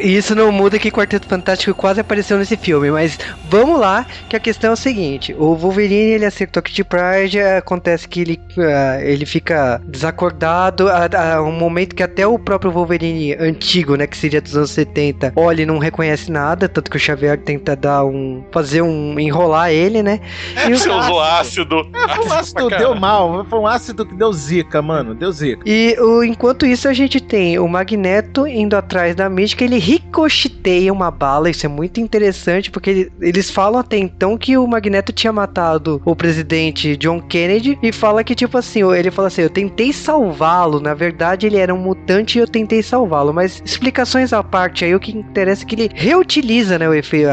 isso 0.00 0.34
não 0.34 0.50
muda 0.52 0.78
que 0.78 0.90
Quarteto 0.90 1.26
Fantástico 1.26 1.74
quase 1.74 2.00
apareceu 2.00 2.38
nesse 2.38 2.56
filme. 2.56 2.90
Mas 2.90 3.18
vamos 3.48 3.78
lá, 3.78 4.06
que 4.28 4.36
a 4.36 4.40
questão 4.40 4.70
é 4.70 4.72
o 4.72 4.76
seguinte: 4.76 5.34
o 5.38 5.54
Wolverine 5.54 6.12
ele 6.12 6.24
acertou 6.24 6.60
a 6.60 6.62
Kitty 6.62 6.84
Pryde, 6.84 7.40
acontece 7.40 8.08
que 8.08 8.20
ele, 8.20 8.40
ah, 8.58 8.98
ele 9.02 9.26
fica 9.26 9.80
desacordado. 9.86 10.88
A, 10.88 11.34
a 11.36 11.42
um 11.42 11.52
momento 11.52 11.94
que 11.94 12.02
até 12.02 12.26
o 12.26 12.38
próprio 12.38 12.70
Wolverine 12.70 13.34
antigo, 13.34 13.96
né, 13.96 14.06
que 14.06 14.16
seria 14.16 14.40
dos 14.40 14.56
anos 14.56 14.70
70, 14.70 15.32
olha 15.36 15.62
e 15.62 15.66
não 15.66 15.78
reconhece 15.78 16.30
nada. 16.30 16.68
Tanto 16.68 16.90
que 16.90 16.96
o 16.96 17.00
Xavier 17.00 17.38
tenta 17.38 17.74
dar 17.76 18.04
um. 18.04 18.44
fazer 18.52 18.82
um. 18.82 19.18
enrolar 19.18 19.70
ele, 19.70 20.02
né? 20.02 20.20
E 20.68 20.72
o- 20.72 20.78
Você 20.78 20.88
usou 20.88 21.20
ácido. 21.20 21.86
Foi 22.16 22.26
um 22.26 22.32
ácido 22.32 22.68
deu 22.70 22.94
mal, 22.94 23.44
foi 23.48 23.58
um 23.58 23.66
ácido 23.66 24.06
que 24.06 24.14
deu 24.14 24.32
zica, 24.32 24.80
mano, 24.80 25.14
deu 25.14 25.32
zica. 25.32 25.62
E 25.66 25.96
o, 25.98 26.22
enquanto 26.22 26.64
isso, 26.64 26.88
a 26.88 26.92
gente 26.92 27.20
tem 27.20 27.58
o 27.58 27.66
Magneto 27.68 28.29
indo 28.46 28.76
atrás 28.76 29.14
da 29.14 29.28
mística, 29.28 29.64
ele 29.64 29.78
ricocheteia 29.78 30.92
uma 30.92 31.10
bala, 31.10 31.50
isso 31.50 31.66
é 31.66 31.68
muito 31.68 32.00
interessante, 32.00 32.70
porque 32.70 32.90
ele- 32.90 33.12
eles 33.20 33.50
falam 33.50 33.80
até 33.80 33.96
então 33.96 34.36
que 34.36 34.56
o 34.56 34.66
Magneto 34.66 35.12
tinha 35.12 35.32
matado 35.32 36.00
o 36.04 36.14
presidente 36.14 36.96
John 36.96 37.20
Kennedy, 37.20 37.78
e 37.82 37.92
fala 37.92 38.22
que, 38.24 38.34
tipo 38.34 38.56
assim, 38.58 38.82
ele 38.92 39.10
fala 39.10 39.28
assim, 39.28 39.42
eu 39.42 39.50
tentei 39.50 39.92
salvá-lo, 39.92 40.80
na 40.80 40.94
verdade 40.94 41.46
ele 41.46 41.56
era 41.56 41.74
um 41.74 41.78
mutante 41.78 42.38
e 42.38 42.40
eu 42.40 42.46
tentei 42.46 42.82
salvá-lo, 42.82 43.32
mas 43.32 43.62
explicações 43.64 44.32
à 44.32 44.42
parte 44.42 44.84
aí, 44.84 44.94
o 44.94 45.00
que 45.00 45.16
interessa 45.16 45.64
é 45.64 45.66
que 45.66 45.74
ele 45.74 45.90
reutiliza, 45.94 46.78
né, 46.78 46.88
o, 46.88 46.94
efe, 46.94 47.24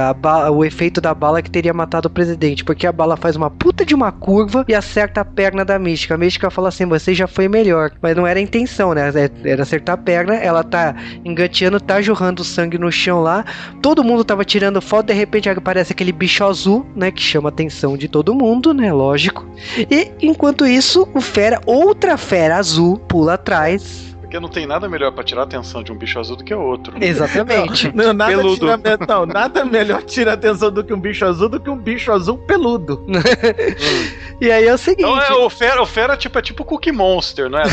o 0.52 0.64
efeito 0.66 1.02
da 1.02 1.14
bala 1.14 1.42
que 1.42 1.52
teria 1.52 1.74
matado 1.74 2.08
o 2.08 2.12
presidente, 2.12 2.64
porque 2.64 2.88
a 2.88 2.92
bala 2.92 3.18
faz 3.18 3.36
uma 3.36 3.50
puta 3.50 3.86
de 3.86 3.94
uma 3.96 4.12
curva 4.12 4.66
e 4.68 4.74
acerta 4.74 5.22
a 5.22 5.26
perna 5.26 5.64
da 5.66 5.78
mística, 5.80 6.16
a 6.16 6.18
mística 6.18 6.50
fala 6.50 6.70
assim, 6.70 6.86
você 6.86 7.14
já 7.14 7.28
foi 7.28 7.48
melhor, 7.48 7.92
mas 8.02 8.16
não 8.16 8.26
era 8.26 8.40
a 8.40 8.42
intenção, 8.42 8.94
né, 8.94 9.12
era 9.44 9.64
acertar 9.64 9.96
a 9.96 9.98
perna, 9.98 10.36
ela 10.36 10.64
tá 10.64 10.77
engateando, 11.24 11.80
tá 11.80 12.02
jorrando 12.02 12.44
sangue 12.44 12.78
no 12.78 12.92
chão 12.92 13.22
lá. 13.22 13.46
Todo 13.82 14.04
mundo 14.04 14.24
tava 14.24 14.44
tirando 14.46 14.82
foto, 14.82 15.08
de 15.08 15.14
repente 15.14 15.50
aparece 15.50 15.94
aquele 15.94 16.12
bicho 16.12 16.44
azul, 16.44 16.86
né? 16.96 17.12
Que 17.12 17.22
chama 17.22 17.50
a 17.50 17.52
atenção 17.52 17.98
de 17.98 18.08
todo 18.08 18.34
mundo, 18.34 18.74
né? 18.74 18.92
Lógico. 18.92 19.46
E 19.78 20.12
enquanto 20.22 20.66
isso, 20.66 21.08
o 21.14 21.22
fera, 21.22 21.62
outra 21.66 22.18
fera 22.18 22.58
azul, 22.58 22.98
pula 22.98 23.34
atrás. 23.34 24.07
Porque 24.28 24.40
não 24.40 24.50
tem 24.50 24.66
nada 24.66 24.88
melhor 24.88 25.12
pra 25.12 25.24
tirar 25.24 25.42
a 25.42 25.44
atenção 25.46 25.84
de 25.84 25.92
um 25.92 25.96
bicho 25.96 26.20
azul 26.20 26.36
do 26.36 26.44
que 26.44 26.54
o 26.54 26.60
outro. 26.60 26.94
Exatamente. 27.02 27.92
Não, 27.96 28.14
nada, 28.14 28.36
Peludo. 28.36 28.58
tira, 28.58 28.98
não, 29.08 29.26
nada 29.26 29.66
melhor 29.66 30.04
tira 30.04 30.32
a 30.32 30.34
atenção 30.34 30.72
do 30.72 30.84
que 30.84 30.94
um 30.94 31.00
bicho 31.00 31.26
azul 31.26 31.50
do 31.50 31.60
que 31.60 31.70
um 31.70 31.78
bicho 31.78 32.12
azul 32.12 32.38
peludo. 32.38 33.06
e 34.42 34.52
aí 34.52 34.68
é 34.68 34.74
o 34.74 34.78
seguinte. 34.78 35.10
Então 35.10 35.22
é, 35.22 35.34
o 35.34 35.50
Fera, 35.50 35.82
o 35.82 35.86
Fera 35.86 36.18
tipo, 36.18 36.38
é 36.38 36.42
tipo 36.42 36.64
Cookie 36.64 36.92
Monster, 36.92 37.50
não 37.50 37.60
é? 37.60 37.64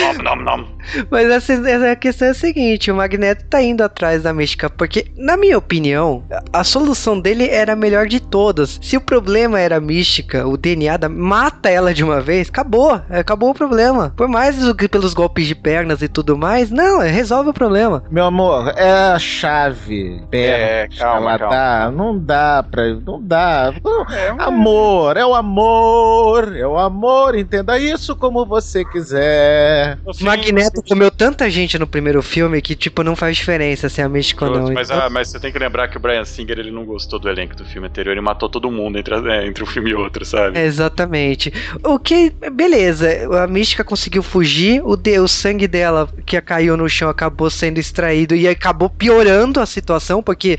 Não, 0.00 0.14
nom, 0.14 0.36
nom, 0.36 0.36
nom. 0.36 0.68
Mas 1.10 1.28
essa, 1.30 1.52
essa 1.52 1.96
questão 1.96 2.28
é 2.28 2.30
a 2.30 2.34
seguinte: 2.34 2.90
o 2.90 2.94
Magneto 2.94 3.44
tá 3.48 3.62
indo 3.62 3.82
atrás 3.82 4.22
da 4.22 4.32
mística, 4.32 4.70
porque, 4.70 5.06
na 5.16 5.36
minha 5.36 5.58
opinião, 5.58 6.24
a 6.52 6.56
a 6.56 6.64
solução 6.64 7.20
dele 7.20 7.48
era 7.48 7.74
a 7.74 7.76
melhor 7.76 8.08
de 8.08 8.18
todas. 8.18 8.80
Se 8.82 8.96
o 8.96 9.00
problema 9.00 9.60
era 9.60 9.76
a 9.76 9.80
mística, 9.80 10.48
o 10.48 10.56
DNA 10.56 10.96
da. 10.96 11.08
Mata 11.08 11.68
ela 11.70 11.94
de 11.94 12.02
uma 12.02 12.20
vez, 12.20 12.48
acabou. 12.48 13.00
Acabou 13.08 13.50
o 13.50 13.54
problema. 13.54 14.12
Por 14.16 14.26
mais 14.26 14.56
do 14.56 14.74
que 14.74 14.85
pelos 14.88 15.14
golpes 15.14 15.46
de 15.46 15.54
pernas 15.54 16.02
e 16.02 16.08
tudo 16.08 16.36
mais, 16.36 16.70
não, 16.70 17.00
resolve 17.00 17.50
o 17.50 17.54
problema. 17.54 18.02
Meu 18.10 18.24
amor, 18.24 18.72
é 18.76 18.90
a 19.12 19.18
chave. 19.18 20.22
É, 20.32 20.86
pernas, 20.86 20.98
calma, 20.98 21.30
ela 21.30 21.38
calma. 21.38 21.54
dá, 21.54 21.90
não 21.90 22.18
dá 22.18 22.62
pra. 22.70 22.86
Não 22.94 23.20
dá. 23.22 23.72
É, 24.16 24.32
um- 24.32 24.40
Amor, 24.40 25.16
é 25.16 25.24
o 25.26 25.34
amor, 25.34 26.56
é 26.56 26.66
o 26.66 26.78
amor, 26.78 27.36
entenda 27.36 27.78
isso 27.78 28.14
como 28.16 28.44
você 28.46 28.84
quiser. 28.84 29.98
fim, 30.14 30.24
Magneto 30.24 30.82
comeu 30.82 31.10
tanta 31.10 31.48
gente 31.50 31.78
no 31.78 31.86
primeiro 31.86 32.22
filme 32.22 32.60
que, 32.62 32.74
tipo, 32.74 33.02
não 33.02 33.16
faz 33.16 33.36
diferença 33.36 33.88
se 33.88 34.00
é 34.00 34.04
a 34.04 34.08
mística 34.08 34.44
ou 34.44 34.50
não. 34.58 34.72
Mas, 34.72 34.88
Então- 34.90 35.02
ah, 35.02 35.10
mas 35.10 35.28
você 35.28 35.38
tem 35.40 35.52
que 35.52 35.58
lembrar 35.58 35.88
que 35.88 35.96
o 35.96 36.00
Brian 36.00 36.24
Singer 36.24 36.58
ele 36.58 36.70
não 36.70 36.84
gostou 36.84 37.18
do 37.18 37.28
elenco 37.28 37.54
do 37.56 37.64
filme 37.64 37.88
anterior 37.88 38.16
e 38.16 38.20
matou 38.20 38.48
todo 38.48 38.70
mundo 38.70 38.98
entre, 38.98 39.14
a- 39.14 39.34
é, 39.34 39.46
entre 39.46 39.62
um 39.62 39.66
filme 39.66 39.90
e 39.90 39.94
outro, 39.94 40.24
sabe? 40.24 40.58
Exatamente. 40.58 41.52
O 41.84 41.98
que, 41.98 42.30
beleza, 42.52 43.08
a 43.42 43.46
mística 43.46 43.84
conseguiu 43.84 44.22
fugir, 44.22 44.75
o, 44.84 44.96
de, 44.96 45.18
o 45.18 45.28
sangue 45.28 45.66
dela 45.66 46.08
que 46.24 46.40
caiu 46.40 46.76
no 46.76 46.88
chão 46.88 47.08
acabou 47.08 47.50
sendo 47.50 47.78
extraído 47.78 48.34
e 48.34 48.48
acabou 48.48 48.88
piorando 48.88 49.60
a 49.60 49.66
situação, 49.66 50.22
porque 50.22 50.58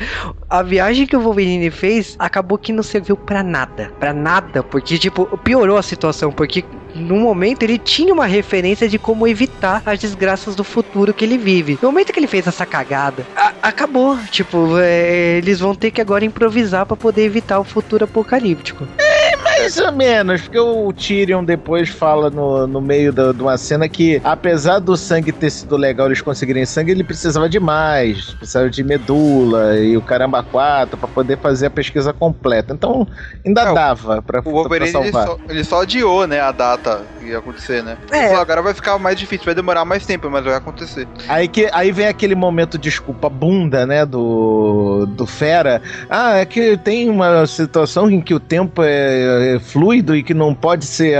a 0.49 0.61
viagem 0.63 1.05
que 1.05 1.15
o 1.15 1.21
Wolverine 1.21 1.69
fez 1.71 2.15
acabou 2.19 2.57
que 2.57 2.71
não 2.71 2.83
serviu 2.83 3.15
pra 3.15 3.43
nada, 3.43 3.91
Pra 3.99 4.13
nada, 4.13 4.63
porque 4.63 4.97
tipo, 4.97 5.25
piorou 5.39 5.77
a 5.77 5.83
situação, 5.83 6.31
porque 6.31 6.63
no 6.95 7.17
momento 7.17 7.63
ele 7.63 7.77
tinha 7.77 8.13
uma 8.13 8.25
referência 8.25 8.87
de 8.87 8.97
como 8.97 9.27
evitar 9.27 9.81
as 9.85 9.99
desgraças 9.99 10.55
do 10.55 10.63
futuro 10.63 11.13
que 11.13 11.23
ele 11.23 11.37
vive. 11.37 11.77
No 11.81 11.89
momento 11.89 12.11
que 12.11 12.19
ele 12.19 12.27
fez 12.27 12.47
essa 12.47 12.65
cagada, 12.65 13.25
acabou, 13.61 14.17
tipo, 14.31 14.77
é, 14.79 15.37
eles 15.37 15.59
vão 15.59 15.75
ter 15.75 15.91
que 15.91 16.01
agora 16.01 16.25
improvisar 16.25 16.85
pra 16.85 16.95
poder 16.95 17.23
evitar 17.23 17.59
o 17.59 17.63
futuro 17.63 18.05
apocalíptico. 18.05 18.87
Mais 19.59 19.77
ou 19.77 19.91
menos, 19.91 20.41
porque 20.41 20.59
o 20.59 20.91
Tyrion 20.93 21.43
depois 21.43 21.89
fala 21.89 22.29
no, 22.29 22.67
no 22.67 22.81
meio 22.81 23.11
da- 23.11 23.31
de 23.31 23.41
uma 23.41 23.57
cena 23.57 23.87
que, 23.89 24.21
apesar 24.23 24.79
do 24.79 24.95
sangue 24.95 25.31
ter 25.31 25.49
sido 25.49 25.75
legal 25.75 26.07
eles 26.07 26.21
conseguirem 26.21 26.65
sangue, 26.65 26.91
ele 26.91 27.03
precisava 27.03 27.49
de 27.49 27.59
mais. 27.59 28.33
Precisava 28.35 28.69
de 28.69 28.83
medula 28.83 29.77
e 29.77 29.97
o 29.97 30.01
caramba 30.01 30.43
4 30.43 30.97
pra 30.97 31.07
poder 31.07 31.39
fazer 31.39 31.67
a 31.67 31.69
pesquisa 31.69 32.13
completa. 32.13 32.73
Então, 32.73 33.07
ainda 33.45 33.61
É, 33.61 33.71
o- 33.71 33.73
dava 33.73 34.21
pra, 34.21 34.39
O 34.39 34.43
pra 34.43 34.51
Wolverine 34.51 34.89
ele 34.89 35.11
salvar. 35.11 35.27
só, 35.27 35.37
ele 35.49 35.63
só 35.63 35.81
adiou, 35.81 36.27
né, 36.27 36.39
a 36.39 36.51
data 36.51 37.01
que 37.19 37.25
ia 37.27 37.39
acontecer, 37.39 37.83
né? 37.83 37.97
É. 38.11 38.17
Ele 38.17 38.27
falou, 38.27 38.41
agora 38.41 38.61
vai 38.61 38.73
ficar 38.73 38.97
mais 38.99 39.17
difícil, 39.19 39.45
vai 39.45 39.55
demorar 39.55 39.83
mais 39.85 40.05
tempo, 40.05 40.29
mas 40.29 40.43
vai 40.43 40.55
acontecer. 40.55 41.07
Aí, 41.27 41.47
que, 41.47 41.69
aí 41.73 41.91
vem 41.91 42.07
aquele 42.07 42.35
momento 42.35 42.77
desculpa 42.77 43.29
bunda, 43.29 43.85
né, 43.85 44.05
do, 44.05 45.05
do 45.07 45.25
Fera. 45.25 45.81
Ah, 46.09 46.37
é 46.37 46.45
que 46.45 46.77
tem 46.77 47.09
uma 47.09 47.45
situação 47.47 48.09
em 48.09 48.21
que 48.21 48.33
o 48.33 48.39
tempo 48.39 48.81
é, 48.83 49.46
é 49.55 49.59
fluido 49.59 50.15
e 50.15 50.23
que 50.23 50.33
não 50.33 50.53
pode 50.53 50.85
ser 50.85 51.17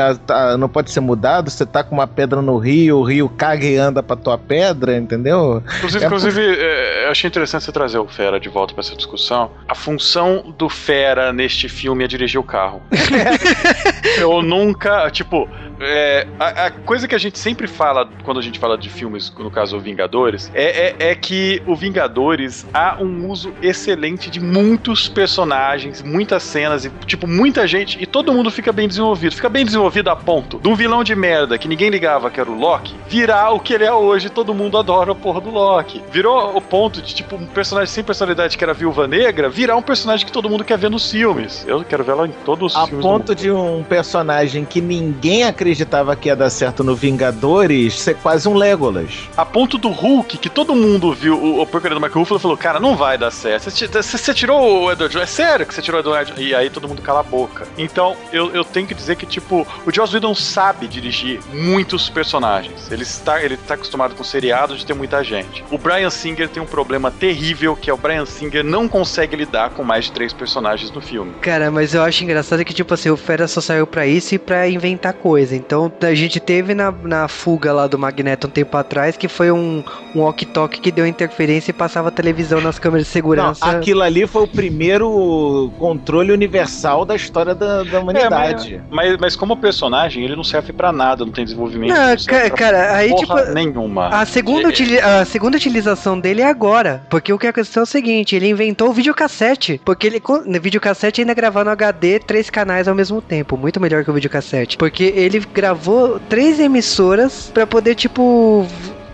não 0.58 0.70
pode 0.70 0.92
ser 0.92 1.00
mudado. 1.00 1.50
Você 1.50 1.66
tá 1.66 1.84
com 1.84 1.96
uma 1.96 2.08
pedra 2.08 2.42
no 2.42 2.58
rio, 2.58 3.00
o 3.00 3.04
rio 3.04 3.30
caga 3.30 3.66
e 3.66 3.78
anda 3.78 4.02
pra 4.04 4.16
tua 4.16 4.38
pedra, 4.38 4.98
entendeu? 4.98 5.64
Inclusive, 5.78 6.04
É 6.04 6.08
inclusive 6.08 6.42
é, 6.42 7.06
eu 7.06 7.12
achei 7.12 7.28
interessante 7.28 7.64
você 7.64 7.72
trazer 7.72 8.00
o 8.00 8.08
Fera 8.08 8.40
de 8.40 8.50
volta 8.50 8.74
pra 8.74 8.82
essa 8.82 8.96
discussão. 8.96 9.52
A 9.68 9.76
função 9.76 10.54
do 10.58 10.70
Fera 10.70 11.32
neste 11.32 11.70
filme 11.70 12.04
é 12.04 12.08
dirigir 12.08 12.40
o 12.40 12.44
carro. 12.44 12.82
eu 14.20 14.42
nunca, 14.42 15.10
tipo, 15.12 15.48
é, 15.80 16.28
a, 16.40 16.66
a 16.66 16.72
coisa 16.72 17.08
que 17.08 17.16
a 17.16 17.18
gente 17.18 17.38
sempre 17.38 17.68
fala 17.68 18.10
quando 18.24 18.40
a 18.40 18.44
gente 18.44 18.60
fala 18.60 18.78
de 18.78 18.90
filmes, 18.90 19.32
no 19.38 19.52
caso 19.52 19.78
o 19.78 19.80
Vingadores, 19.80 20.52
é, 20.54 20.88
é, 20.88 21.12
é 21.12 21.16
que 21.16 21.62
o 21.66 21.76
Vingadores 21.76 22.66
há 22.74 22.98
um 23.00 23.28
uso 23.30 23.54
excelente 23.62 24.30
de 24.30 24.40
muitos 24.40 25.08
personagens, 25.08 26.02
muitas 26.02 26.44
cenas 26.44 26.86
e, 26.86 26.90
tipo, 27.06 27.28
muita 27.28 27.68
gente, 27.68 28.02
e 28.02 28.06
todo 28.18 28.34
mundo 28.34 28.50
fica 28.50 28.72
bem 28.74 28.88
desenvolvido. 28.88 29.36
Fica 29.36 29.48
bem 29.48 29.64
desenvolvido 29.64 30.10
a 30.10 30.16
ponto 30.16 30.58
de 30.58 30.68
um 30.68 30.74
vilão 30.74 31.04
de 31.04 31.16
merda 31.16 31.56
que 31.56 31.68
ninguém 31.68 31.90
ligava 31.92 32.32
que 32.32 32.40
era 32.40 32.50
o 32.50 32.58
Loki, 32.58 32.96
virar 33.08 33.52
o 33.52 33.60
que 33.60 33.76
ele 33.76 33.84
é 33.84 33.94
hoje, 33.94 34.28
todo 34.28 34.56
mundo 34.56 34.76
adora 34.76 35.12
a 35.12 35.16
porra 35.16 35.40
do 35.40 35.52
Loki. 35.52 36.02
Virou 36.12 36.58
o 36.58 36.60
ponto 36.60 37.00
de, 37.00 37.14
tipo, 37.14 37.36
um 37.36 37.46
personagem 37.46 37.94
sem 37.94 38.04
personalidade 38.04 38.58
que 38.58 38.64
era 38.64 38.72
a 38.72 38.76
Viúva 38.76 39.08
Negra, 39.08 39.50
virar 39.50 39.76
um 39.76 39.84
personagem 39.84 40.26
que 40.26 40.32
todo 40.32 40.50
mundo 40.50 40.64
quer 40.64 40.80
ver 40.80 40.90
nos 40.90 41.12
filmes. 41.12 41.64
Eu 41.68 41.84
quero 41.84 42.04
ver 42.04 42.14
ela 42.14 42.28
em 42.28 42.32
todos 42.44 42.72
os 42.74 42.76
A 42.76 42.88
filmes. 42.88 43.06
do 43.06 43.08
ponto 43.08 43.36
de 43.36 43.52
um 43.52 43.84
personagem 43.84 44.66
que 44.66 44.82
ninguém 44.82 45.44
acreditava 45.44 46.16
que 46.16 46.28
ia 46.30 46.36
dar 46.36 46.50
certo 46.50 46.84
no 46.84 46.96
Vingadores 46.96 48.00
ser 48.00 48.16
quase 48.16 48.50
um 48.50 48.56
Legolas. 48.56 49.30
A 49.38 49.46
ponto 49.46 49.78
do 49.78 49.90
Hulk, 49.90 50.40
que 50.40 50.50
todo 50.50 50.76
mundo 50.76 51.14
viu 51.14 51.36
o, 51.38 51.62
o 51.62 51.68
porcaria 51.68 51.94
do 51.94 52.02
Mark 52.02 52.16
Ruffalo 52.16 52.40
e 52.40 52.42
falou, 52.42 52.58
cara, 52.58 52.80
não 52.80 52.96
vai 52.96 53.16
dar 53.16 53.30
certo. 53.30 53.70
Você 53.70 54.34
tirou 54.34 54.86
o 54.86 54.92
Edward 54.92 55.14
Jones? 55.14 55.30
É 55.30 55.32
sério 55.32 55.66
que 55.68 55.74
você 55.76 55.84
tirou 55.84 56.00
o 56.00 56.02
Edward 56.02 56.32
Jones? 56.32 56.48
E 56.50 56.56
aí 56.56 56.70
todo 56.72 56.88
mundo 56.88 57.02
cala 57.02 57.20
a 57.20 57.24
boca. 57.24 57.68
Então, 57.78 58.07
eu, 58.32 58.54
eu 58.54 58.64
tenho 58.64 58.88
que 58.88 58.94
dizer 58.94 59.16
que, 59.16 59.26
tipo, 59.26 59.66
o 59.86 59.94
Joss 59.94 60.14
Whedon 60.14 60.36
sabe 60.36 60.88
dirigir 60.88 61.40
muitos 61.54 62.10
personagens. 62.10 62.92
Ele 62.92 63.04
está, 63.04 63.42
ele 63.44 63.58
tá 63.58 63.74
acostumado 63.74 64.16
com 64.16 64.24
seriado 64.24 64.76
de 64.76 64.86
ter 64.86 64.94
muita 64.94 65.24
gente. 65.24 65.64
O 65.72 65.78
Brian 65.78 66.10
Singer 66.10 66.48
tem 66.48 66.62
um 66.62 66.66
problema 66.66 67.10
terrível, 67.12 67.76
que 67.76 67.90
é 67.90 67.94
o 67.94 67.98
Brian 67.98 68.26
Singer 68.26 68.64
não 68.64 68.88
consegue 68.88 69.36
lidar 69.36 69.72
com 69.72 69.84
mais 69.84 70.06
de 70.06 70.12
três 70.12 70.34
personagens 70.34 70.92
no 70.92 71.02
filme. 71.02 71.34
Cara, 71.42 71.72
mas 71.72 71.94
eu 71.94 72.04
acho 72.04 72.24
engraçado 72.24 72.64
que, 72.64 72.74
tipo 72.74 72.94
assim, 72.94 73.10
o 73.10 73.18
Fera 73.18 73.48
só 73.48 73.60
saiu 73.62 73.88
pra 73.88 74.06
isso 74.06 74.36
e 74.36 74.40
pra 74.40 74.68
inventar 74.68 75.14
coisa. 75.14 75.56
Então, 75.56 75.92
a 76.02 76.14
gente 76.14 76.40
teve 76.40 76.74
na, 76.74 76.92
na 76.92 77.28
fuga 77.28 77.74
lá 77.74 77.88
do 77.88 77.98
Magneto 77.98 78.48
um 78.48 78.50
tempo 78.50 78.76
atrás, 78.78 79.18
que 79.18 79.28
foi 79.28 79.52
um, 79.52 79.84
um 80.16 80.22
walkie-talkie 80.22 80.80
que 80.80 80.92
deu 80.92 81.06
interferência 81.06 81.72
e 81.72 81.74
passava 81.74 82.12
televisão 82.12 82.62
nas 82.62 82.78
câmeras 82.80 83.06
de 83.06 83.10
Não, 83.10 83.14
segurança. 83.14 83.66
aquilo 83.66 84.02
ali 84.02 84.28
foi 84.28 84.44
o 84.44 84.48
primeiro 84.48 85.72
controle 85.78 86.32
universal 86.32 87.06
da 87.06 87.16
história 87.16 87.54
da, 87.56 87.84
da 87.84 87.97
humanidade. 88.00 88.82
Mas, 88.90 89.18
mas 89.18 89.36
como 89.36 89.58
personagem, 89.58 90.24
ele 90.24 90.36
não 90.36 90.44
serve 90.44 90.74
pra 90.74 90.92
nada, 90.92 91.26
não 91.26 91.32
tem 91.32 91.44
desenvolvimento. 91.46 91.90
Não, 91.94 92.10
não 92.12 92.18
serve 92.20 92.50
ca- 92.50 92.56
pra 92.56 92.58
cara, 92.58 92.96
aí, 92.96 93.10
porra 93.10 93.42
tipo, 93.44 93.54
nenhuma. 93.54 94.08
A 94.10 94.26
segunda, 94.26 94.64
É, 94.64 94.68
utili- 94.68 95.00
a 95.00 95.26
segunda 95.26 95.58
utilização 95.58 96.20
dele 96.20 96.42
é 96.42 96.46
agora. 96.48 97.02
Porque 97.10 97.32
o 97.34 97.38
que 97.38 97.48
aconteceu 97.48 97.82
é 97.82 97.84
o 97.84 97.86
seguinte: 97.86 98.36
ele 98.36 98.48
inventou 98.50 98.90
o 98.90 98.94
videocassete. 98.94 99.80
Porque 99.84 100.08
ele, 100.08 100.22
no 100.46 100.62
videocassete 100.62 101.22
ainda 101.22 101.34
gravava 101.34 101.64
no 101.64 101.72
HD 101.72 102.20
três 102.20 102.50
canais 102.50 102.88
ao 102.88 102.96
mesmo 102.96 103.22
tempo. 103.22 103.58
Muito 103.58 103.80
melhor 103.80 104.04
que 104.04 104.12
o 104.12 104.14
videocassete. 104.14 104.78
Porque 104.78 105.04
ele 105.16 105.40
gravou 105.54 106.20
três 106.30 106.60
emissoras 106.60 107.52
pra 107.54 107.66
poder, 107.68 107.96
tipo. 107.96 108.66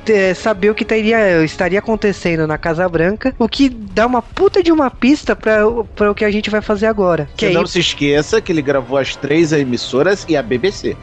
Ter- 0.04 0.36
saber 0.36 0.70
o 0.70 0.76
que 0.76 0.86
teria, 0.86 1.44
estaria 1.44 1.80
acontecendo 1.80 2.46
na 2.48 2.58
Casa 2.58 2.88
Branca, 2.88 3.34
o 3.40 3.48
que 3.48 3.70
dá 3.70 4.06
uma 4.06 4.22
puta 4.22 4.62
de 4.62 4.72
uma 4.72 4.90
pista 4.92 5.36
pra 5.36 5.60
pra 5.96 6.12
o 6.12 6.16
que 6.16 6.26
a 6.26 6.32
gente 6.32 6.50
vai 6.50 6.62
fazer 6.62 6.88
agora. 6.88 7.28
Que 7.38 7.48
aí, 7.48 7.54
não 7.54 7.66
se 7.66 7.80
esqueça 7.80 8.40
que 8.42 8.52
ele 8.52 8.62
gravou 8.62 8.98
as 8.98 9.16
três 9.16 9.52
emissoras 9.52 10.26
e 10.28 10.36
a 10.38 10.42
BBC. 10.42 10.96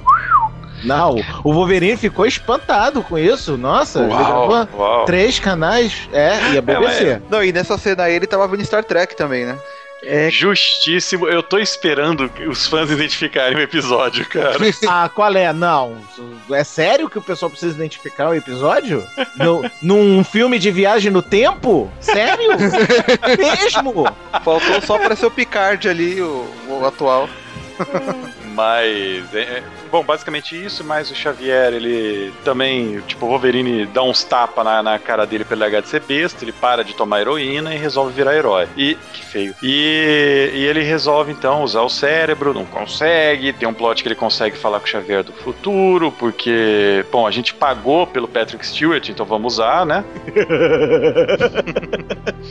Não, 0.83 1.17
o 1.45 1.53
Wolverine 1.53 1.95
ficou 1.97 2.25
espantado 2.25 3.03
com 3.03 3.19
isso. 3.19 3.59
Nossa, 3.59 3.99
ele 4.01 4.09
gravou 4.09 4.49
Uau, 4.49 4.69
uau. 4.79 5.05
três 5.05 5.39
canais, 5.39 6.09
é, 6.11 6.53
e 6.55 6.59
a 6.59 6.63
BBC. 6.63 7.21
Não, 7.29 7.45
e 7.45 7.53
nessa 7.53 7.77
cena 7.77 8.05
aí 8.05 8.15
ele 8.15 8.27
tava 8.27 8.49
vendo 8.49 8.65
Star 8.65 8.83
Trek 8.83 9.15
também, 9.15 9.45
né? 9.45 9.59
É, 10.03 10.31
Justíssimo. 10.31 11.29
Eu 11.29 11.43
tô 11.43 11.59
esperando 11.59 12.31
os 12.49 12.67
fãs 12.67 12.91
identificarem 12.91 13.57
o 13.57 13.61
episódio, 13.61 14.27
cara. 14.27 14.59
Ah, 14.89 15.09
qual 15.09 15.35
é? 15.35 15.53
Não. 15.53 15.99
É 16.51 16.65
sério 16.65 17.09
que 17.09 17.19
o 17.19 17.23
pessoal 17.23 17.51
precisa 17.51 17.75
identificar 17.75 18.31
o 18.31 18.35
episódio? 18.35 19.05
No, 19.37 19.63
num 19.83 20.25
filme 20.25 20.59
de 20.59 20.71
viagem 20.71 21.11
no 21.11 21.23
tempo? 21.23 21.91
Sério? 22.01 22.51
Mesmo? 23.39 24.07
Faltou 24.43 24.81
só 24.83 24.97
aparecer 24.97 25.27
o 25.27 25.31
Picard 25.31 25.89
ali, 25.89 26.21
o, 26.21 26.47
o 26.69 26.85
atual. 26.85 27.29
Mas. 28.55 29.35
é- 29.35 29.41
é- 29.41 29.63
bom, 29.91 30.03
basicamente 30.03 30.63
isso, 30.63 30.85
mas 30.85 31.11
o 31.11 31.15
Xavier, 31.15 31.73
ele 31.73 32.33
também. 32.45 33.01
Tipo, 33.07 33.27
o 33.27 33.29
Wolverine 33.31 33.87
dá 33.87 34.03
uns 34.03 34.25
tapas 34.25 34.65
na, 34.65 34.83
na 34.83 34.99
cara 34.99 35.27
dele 35.27 35.45
pra 35.45 35.55
ele 35.55 35.63
largar 35.63 35.83
de 35.83 35.89
ser 35.89 36.01
besta, 36.01 36.45
ele 36.45 36.53
para 36.53 36.85
de 36.85 36.95
tomar 36.95 37.21
heroína 37.21 37.75
e 37.75 37.79
resolve 37.79 38.13
virar 38.13 38.37
herói. 38.37 38.69
E. 38.77 38.97
Que 39.13 39.25
feio. 39.25 39.55
E, 39.63 40.51
e 40.55 40.65
ele 40.65 40.83
resolve 40.83 41.33
então 41.33 41.63
usar 41.63 41.83
o 41.83 41.89
cérebro, 41.89 42.55
não 42.55 42.65
consegue. 42.65 43.53
Tem 43.53 43.69
um 43.69 43.75
plot 43.75 44.03
que 44.03 44.09
ele 44.09 44.15
consegue 44.15 44.57
falar 44.57 44.81
com 44.81 44.87
o 44.87 44.89
Xavier 44.89 45.23
do 45.23 45.33
futuro, 45.33 46.13
porque. 46.13 47.05
Bom, 47.11 47.27
a 47.27 47.31
gente 47.31 47.55
pagou 47.55 48.07
pelo 48.07 48.29
Patrick 48.29 48.67
Stewart, 48.67 49.09
então 49.09 49.27
vamos 49.27 49.55
usar, 49.55 49.85
né? 49.87 50.05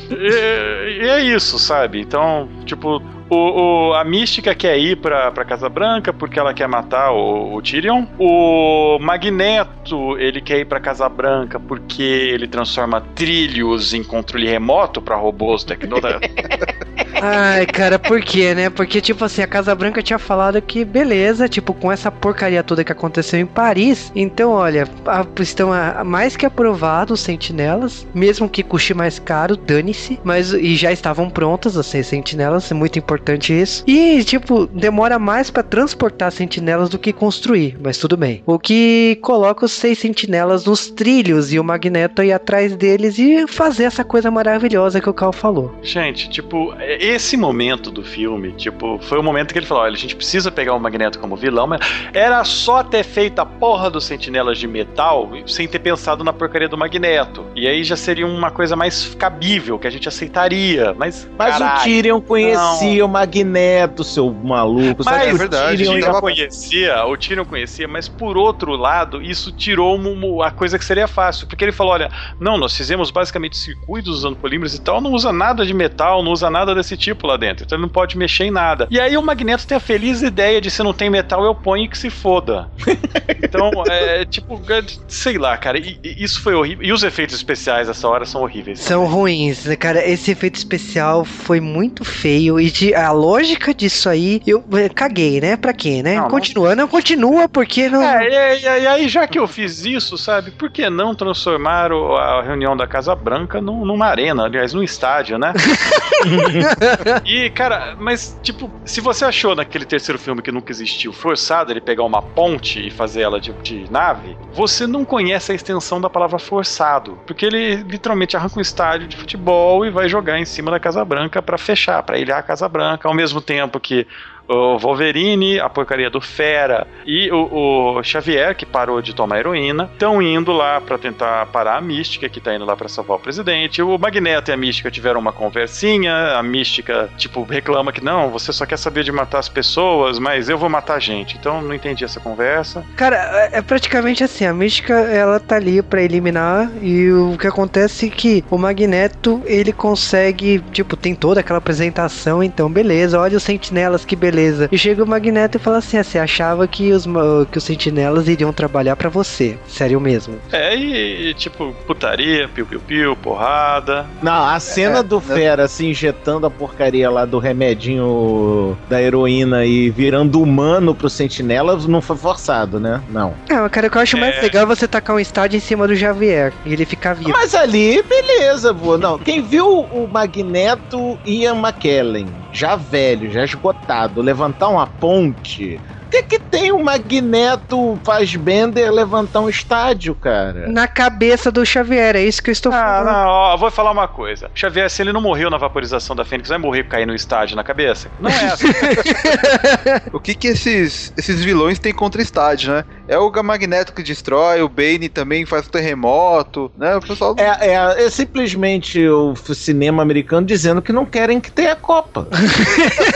e, 0.10 1.04
e 1.04 1.10
é 1.10 1.22
isso, 1.22 1.60
sabe? 1.60 2.00
Então, 2.00 2.48
tipo, 2.66 3.02
o, 3.30 3.90
o- 3.90 3.94
a 3.94 4.04
Mística 4.04 4.54
quer 4.56 4.78
ir 4.78 4.98
pra, 4.98 5.32
pra 5.32 5.46
Casa 5.46 5.70
Branca 5.70 6.12
porque 6.14 6.40
ela 6.40 6.54
quer 6.54 6.68
matar 6.68 7.12
o, 7.12 7.54
o 7.56 7.62
Tyrion. 7.62 8.06
O 8.18 8.98
Magneto, 9.00 10.18
ele 10.18 10.42
quer 10.42 10.60
ir 10.60 10.66
pra 10.66 10.80
Casa 10.80 11.08
Branca 11.10 11.60
porque 11.60 12.02
ele 12.04 12.48
transforma 12.48 13.02
trilhos 13.16 13.94
em 13.94 14.04
controle 14.04 14.48
remoto 14.48 15.02
pra 15.02 15.16
robôs 15.16 15.64
tecnológicos. 15.64 16.30
Ai, 17.22 17.66
cara, 17.66 18.00
por 18.00 18.22
quê, 18.22 18.54
né? 18.56 18.70
Porque, 18.70 19.02
tipo 19.02 19.26
assim, 19.26 19.42
a 19.42 19.48
Casa 19.48 19.76
Branca 19.76 20.02
tinha 20.02 20.18
falado 20.20 20.62
que, 20.62 20.86
beleza, 20.86 21.50
tipo, 21.50 21.74
com 21.74 21.92
essa 21.92 22.10
porcaria 22.10 22.64
toda 22.64 22.84
que 22.84 22.92
aconteceu 22.94 23.38
em 23.40 23.46
Paris, 23.46 24.10
então, 24.16 24.52
olha, 24.52 24.88
a- 25.06 25.26
estão 25.42 25.74
a- 25.74 26.02
mais 26.06 26.38
que 26.38 26.46
aprovados 26.46 27.20
os 27.20 27.26
sentinelas, 27.26 28.08
mesmo 28.14 28.48
que 28.48 28.64
custe 28.64 28.94
mais 28.94 29.20
caro, 29.20 29.58
dane-se, 29.58 30.18
mas 30.24 30.54
e 30.54 30.76
já 30.78 30.94
estavam 30.94 31.30
prontas 31.30 31.76
as 31.76 31.88
seis 31.88 32.08
sentinelas, 32.08 32.72
é 32.72 32.74
muito 32.74 32.98
importante 32.98 33.19
isso. 33.50 33.84
E, 33.88 34.24
tipo, 34.24 34.68
demora 34.68 35.20
mais 35.20 35.50
pra 35.50 35.64
transportar 35.64 36.32
sentinelas 36.32 36.90
do 36.90 37.00
que 37.00 37.14
construir, 37.14 37.78
mas 37.82 37.98
tudo 37.98 38.18
bem. 38.18 38.44
O 38.46 38.58
que 38.58 39.18
coloca 39.22 39.66
os 39.66 39.72
seis 39.72 40.00
sentinelas 40.00 40.66
nos 40.66 40.90
trilhos 40.90 41.54
e 41.54 41.60
o 41.60 41.64
Magneto 41.64 42.24
ir 42.24 42.32
atrás 42.32 42.76
deles 42.76 43.18
e 43.20 43.48
fazer 43.48 43.84
essa 43.84 44.04
coisa 44.04 44.32
maravilhosa 44.32 45.02
que 45.02 45.10
o 45.10 45.14
Cal 45.14 45.32
falou. 45.32 45.74
Gente, 45.82 46.30
tipo, 46.30 46.74
esse 46.80 47.38
momento 47.38 47.92
do 47.92 48.04
filme, 48.04 48.52
tipo, 48.54 49.00
foi 49.02 49.20
o 49.20 49.24
momento 49.24 49.54
que 49.54 49.60
ele 49.60 49.66
falou: 49.66 49.84
olha, 49.84 49.94
a 49.94 49.98
gente 49.98 50.16
precisa 50.16 50.52
pegar 50.52 50.74
o 50.74 50.80
Magneto 50.80 51.20
como 51.20 51.36
vilão, 51.36 51.68
mas 51.68 51.82
era 52.14 52.44
só 52.44 52.84
ter 52.84 53.04
feito 53.04 53.40
a 53.40 53.46
porra 53.46 53.90
dos 53.90 54.06
sentinelas 54.06 54.58
de 54.58 54.68
metal 54.68 55.30
sem 55.46 55.68
ter 55.68 55.80
pensado 55.80 56.24
na 56.24 56.34
porcaria 56.34 56.68
do 56.68 56.78
Magneto. 56.78 57.46
E 57.56 57.68
aí 57.68 57.84
já 57.84 57.96
seria 57.96 58.26
uma 58.26 58.52
coisa 58.52 58.76
mais 58.76 59.14
cabível, 59.16 59.78
que 59.78 59.88
a 59.88 59.90
gente 59.90 60.08
aceitaria. 60.08 60.96
Mas, 60.98 61.30
Mas 61.38 61.58
caralho, 61.58 61.80
o 61.80 61.84
Tyrion 61.84 62.22
conhecia 62.22 63.06
o 63.06 63.09
Magneto, 63.10 64.04
seu 64.04 64.32
maluco. 64.32 65.04
Mas 65.04 65.28
é 65.28 65.34
o 65.34 65.38
verdade, 65.38 65.84
o 65.84 65.88
Tyrion 65.94 66.20
conhecia, 66.22 67.06
o 67.06 67.18
Tyrion 67.18 67.46
conhecia, 67.46 67.88
mas 67.88 68.08
por 68.08 68.38
outro 68.38 68.76
lado, 68.76 69.22
isso 69.22 69.52
tirou 69.52 69.96
uma- 69.96 70.46
a 70.48 70.52
coisa 70.52 70.78
que 70.78 70.86
seria 70.86 71.08
fácil, 71.08 71.48
porque 71.48 71.64
ele 71.66 71.72
falou, 71.72 71.94
olha, 71.94 72.10
não, 72.40 72.58
nós 72.58 72.76
fizemos 72.76 73.12
basicamente 73.12 73.58
circuitos 73.58 74.18
usando 74.20 74.36
polímeros 74.36 74.74
e 74.76 74.80
tal, 74.82 75.02
não 75.02 75.12
usa 75.14 75.32
nada 75.34 75.66
de 75.66 75.74
metal, 75.74 76.24
não 76.24 76.32
usa 76.32 76.50
nada 76.50 76.74
desse 76.76 76.96
tipo 76.96 77.28
lá 77.28 77.36
dentro, 77.38 77.66
então 77.66 77.76
ele 77.76 77.82
não 77.84 77.90
pode 77.90 78.18
mexer 78.18 78.46
em 78.46 78.52
nada. 78.52 78.88
E 78.90 79.00
aí 79.00 79.18
o 79.18 79.22
Magneto 79.22 79.66
tem 79.68 79.78
a 79.78 79.80
feliz 79.80 80.22
ideia 80.22 80.62
de 80.62 80.70
se 80.72 80.84
não 80.84 80.94
tem 80.94 81.10
metal, 81.10 81.44
eu 81.44 81.56
ponho 81.56 81.84
e 81.86 81.88
que 81.88 81.98
se 81.98 82.10
foda. 82.10 82.70
Então, 83.42 83.72
é 83.88 84.26
tipo, 84.26 84.62
é, 84.70 84.84
sei 85.08 85.38
lá, 85.38 85.58
cara, 85.58 85.78
e- 85.80 85.98
e 86.04 86.24
isso 86.24 86.42
foi 86.42 86.54
horrível. 86.54 86.86
E 86.86 86.92
os 86.92 87.02
efeitos 87.04 87.36
especiais 87.36 87.88
dessa 87.88 88.08
hora 88.08 88.24
são 88.26 88.42
horríveis. 88.42 88.80
São 88.80 89.04
também. 89.06 89.14
ruins, 89.20 89.66
né, 89.66 89.76
cara? 89.76 90.08
Esse 90.08 90.30
efeito 90.32 90.56
especial 90.56 91.26
foi 91.26 91.60
muito 91.60 92.04
feio 92.06 92.60
e 92.60 92.70
de, 92.70 92.94
a 93.06 93.12
lógica 93.12 93.74
disso 93.74 94.10
aí, 94.10 94.42
eu 94.46 94.64
eh, 94.74 94.90
caguei, 94.90 95.40
né? 95.42 95.56
Pra 95.58 95.74
quê, 95.74 96.02
né? 96.04 96.16
Não, 96.16 96.24
não- 96.24 96.30
continua, 96.30 96.76
não 96.76 96.88
continua 96.88 97.48
porque 97.50 97.90
não. 97.90 98.02
É, 98.02 98.28
e, 98.56 98.60
e- 98.60 98.82
e 98.84 98.88
aí, 98.88 99.08
já 99.10 99.28
que 99.28 99.38
eu 99.40 99.48
fiz 99.48 99.86
isso, 99.86 100.18
sabe, 100.18 100.52
por 100.52 100.70
que 100.70 100.90
não 100.90 101.14
transformar 101.16 101.92
o- 101.92 102.16
a 102.16 102.42
reunião 102.42 102.76
da 102.76 102.88
Casa 102.88 103.16
Branca 103.16 103.62
num- 103.62 103.86
numa 103.86 104.06
arena, 104.08 104.46
aliás, 104.46 104.74
num 104.74 104.84
estádio, 104.84 105.38
né? 105.38 105.54
e, 107.26 107.50
cara, 107.50 107.96
mas, 107.98 108.38
tipo, 108.42 108.72
se 108.86 109.02
você 109.02 109.26
achou 109.26 109.56
naquele 109.56 109.86
terceiro 109.86 110.20
filme 110.20 110.42
que 110.42 110.52
nunca 110.52 110.72
existiu 110.72 111.14
forçado 111.14 111.72
ele 111.72 111.82
pegar 111.82 112.04
uma 112.04 112.22
ponte 112.22 112.86
e 112.86 112.92
fazer 112.92 113.22
ela 113.22 113.40
de, 113.40 113.52
de 113.64 113.86
nave, 113.92 114.38
você 114.54 114.86
não 114.88 115.06
conhece 115.06 115.52
a 115.52 115.56
extensão 115.56 116.00
da 116.02 116.10
palavra 116.10 116.40
forçado, 116.40 117.18
porque 117.26 117.46
ele 117.46 117.76
literalmente 117.78 118.36
arranca 118.36 118.58
um 118.58 118.62
estádio 118.62 119.08
de 119.08 119.16
futebol 119.18 119.86
e 119.86 119.90
vai 119.90 120.08
jogar 120.10 120.40
em 120.40 120.46
cima 120.46 120.72
da 120.72 120.80
Casa 120.80 121.04
Branca 121.06 121.42
pra 121.42 121.58
fechar, 121.58 122.02
pra 122.04 122.18
ilhar 122.18 122.40
a 122.40 122.44
Casa 122.44 122.68
Branca, 122.68 122.89
ao 123.04 123.14
mesmo 123.14 123.42
tempo 123.42 123.80
que 123.80 124.08
o 124.50 124.78
Wolverine, 124.80 125.60
a 125.60 125.70
porcaria 125.70 126.10
do 126.10 126.20
Fera 126.20 126.88
e 127.06 127.32
o, 127.32 127.98
o 127.98 128.04
Xavier, 128.04 128.56
que 128.56 128.66
parou 128.66 129.02
de 129.02 129.14
tomar 129.14 129.40
heroína, 129.40 129.90
estão 129.94 130.22
indo 130.22 130.52
lá 130.52 130.82
pra 130.82 130.98
tentar 130.98 131.46
parar 131.48 131.78
a 131.78 131.82
Mística, 131.82 132.28
que 132.28 132.42
tá 132.42 132.56
indo 132.56 132.66
lá 132.66 132.76
pra 132.76 132.90
salvar 132.90 133.18
o 133.18 133.20
presidente. 133.20 133.82
O 133.82 133.98
Magneto 133.98 134.50
e 134.50 134.54
a 134.54 134.58
Mística 134.58 134.90
tiveram 134.90 135.20
uma 135.20 135.32
conversinha, 135.32 136.38
a 136.38 136.42
Mística, 136.44 137.10
tipo, 137.18 137.44
reclama 137.44 137.92
que 137.92 138.04
não, 138.04 138.30
você 138.30 138.52
só 138.52 138.66
quer 138.66 138.78
saber 138.78 139.04
de 139.04 139.12
matar 139.12 139.40
as 139.40 139.50
pessoas, 139.50 140.18
mas 140.18 140.50
eu 140.50 140.58
vou 140.58 140.70
matar 140.70 140.96
a 140.96 141.00
gente. 141.00 141.38
Então 141.38 141.62
não 141.62 141.74
entendi 141.74 142.04
essa 142.04 142.20
conversa. 142.20 142.84
Cara, 142.96 143.16
é 143.54 143.60
é 143.60 143.62
praticamente 143.62 144.24
assim, 144.24 144.46
a 144.46 144.54
mística 144.54 144.94
ela 144.94 145.38
tá 145.40 145.58
ali 145.58 145.82
pra 145.82 146.02
eliminar 146.02 146.72
e 146.82 147.12
o 147.12 147.38
que 147.38 147.46
acontece 147.46 148.08
é 148.08 148.10
que 148.10 148.44
o 148.50 148.58
Magneto, 148.58 149.42
ele 149.46 149.74
consegue, 149.74 150.64
tipo, 150.72 150.96
tem 150.96 151.14
toda 151.14 151.42
aquela 151.42 151.60
apresentação, 151.60 152.42
então 152.42 152.72
beleza, 152.72 153.20
olha 153.20 153.38
os 153.38 153.44
sentinelas, 153.44 154.06
que 154.06 154.16
beleza. 154.16 154.39
E 154.72 154.78
chega 154.78 155.04
o 155.04 155.08
Magneto 155.08 155.58
e 155.58 155.60
fala 155.60 155.78
assim, 155.78 155.98
ah, 155.98 156.04
você 156.04 156.18
achava 156.20 156.68
que 156.68 156.92
os, 156.92 157.06
ma- 157.06 157.46
que 157.52 157.58
os 157.58 157.64
sentinelas 157.64 158.28
iriam 158.28 158.54
trabalhar 158.54 158.96
pra 158.96 159.10
você, 159.10 159.58
sério 159.68 160.00
mesmo. 160.00 160.36
É, 160.52 160.76
e, 160.76 161.30
e, 161.30 161.34
tipo, 161.34 161.74
putaria, 161.86 162.48
piu-piu-piu, 162.48 163.16
porrada. 163.16 164.06
Não, 164.22 164.46
a 164.46 164.60
cena 164.60 165.04
do 165.04 165.20
Fera 165.20 165.68
se 165.68 165.86
injetando 165.86 166.46
a 166.46 166.50
porcaria 166.50 167.10
lá 167.10 167.26
do 167.26 167.40
remedinho 167.40 168.78
da 168.90 169.02
heroína 169.02 169.66
e 169.66 169.90
virando 169.90 170.42
humano 170.42 170.94
pro 170.96 171.10
sentinela 171.10 171.78
não 171.88 172.02
foi 172.02 172.18
forçado, 172.18 172.80
né? 172.80 173.02
Não. 173.10 173.34
Ah, 173.50 173.62
mas 173.62 173.72
cara, 173.72 173.88
o 173.88 173.90
que 173.90 173.98
eu 173.98 174.02
acho 174.02 174.18
mais 174.18 174.36
É. 174.38 174.42
legal 174.42 174.64
é 174.64 174.66
você 174.66 174.88
tacar 174.88 175.16
um 175.16 175.20
estádio 175.20 175.58
em 175.58 175.60
cima 175.62 175.88
do 175.88 175.96
Xavier 175.96 176.54
e 176.66 176.74
ele 176.74 176.86
ficar 176.86 177.14
vivo. 177.14 177.30
Mas 177.32 177.54
ali, 177.56 178.02
beleza, 178.04 178.72
vô. 178.74 178.98
Não, 178.98 179.18
quem 179.18 179.42
viu 179.42 179.68
o 179.68 180.08
Magneto 180.12 181.18
Ian 181.26 181.56
McKellen, 181.58 182.28
já 182.52 182.76
velho, 182.76 183.32
já 183.32 183.44
esgotado, 183.44 184.22
levantar 184.22 184.70
uma 184.70 184.88
ponte. 184.88 185.80
O 186.10 186.12
que, 186.12 186.24
que 186.24 186.40
tem 186.40 186.72
o 186.72 186.84
Magneto 186.84 188.00
Fassbender 188.04 188.92
levantar 188.92 189.42
um 189.42 189.48
estádio, 189.50 190.16
cara? 190.16 190.68
Na 190.68 190.88
cabeça 190.88 191.52
do 191.52 191.64
Xavier, 191.64 192.16
é 192.16 192.24
isso 192.24 192.42
que 192.42 192.50
eu 192.50 192.52
estou 192.52 192.72
Ah, 192.74 192.76
falando. 192.76 193.06
não, 193.06 193.28
ó, 193.28 193.56
vou 193.58 193.70
falar 193.70 193.92
uma 193.92 194.08
coisa. 194.08 194.50
Xavier, 194.56 194.90
se 194.90 195.04
ele 195.04 195.14
não 195.14 195.22
morreu 195.22 195.52
na 195.52 195.58
vaporização 195.60 196.16
da 196.16 196.26
Fênix, 196.26 196.50
vai 196.50 196.58
morrer 196.58 196.86
cair 196.86 197.06
no 197.06 197.14
estádio 197.14 197.56
na 197.56 197.64
cabeça? 197.64 198.10
Não 198.20 198.28
é 198.32 198.46
assim. 198.48 198.66
O 200.12 200.20
que 200.20 200.34
que 200.34 200.48
esses, 200.48 201.14
esses 201.16 201.44
vilões 201.44 201.78
têm 201.78 201.94
contra 201.94 202.22
estádio, 202.24 202.74
né? 202.74 202.86
É 203.08 203.18
o 203.20 203.32
Magneto 203.44 203.94
que 203.94 204.02
destrói, 204.02 204.62
o 204.64 204.70
Bane 204.70 205.10
também 205.10 205.46
faz 205.46 205.68
o 205.68 205.70
terremoto, 205.72 206.72
né? 206.76 206.96
O 206.96 207.02
pessoal... 207.02 207.36
É, 207.38 207.70
é, 207.70 208.06
é 208.06 208.10
simplesmente 208.10 209.08
o 209.08 209.36
cinema 209.36 210.02
americano 210.02 210.46
dizendo 210.46 210.82
que 210.82 210.92
não 210.92 211.06
querem 211.06 211.40
que 211.40 211.52
tenha 211.52 211.76
Copa. 211.76 212.28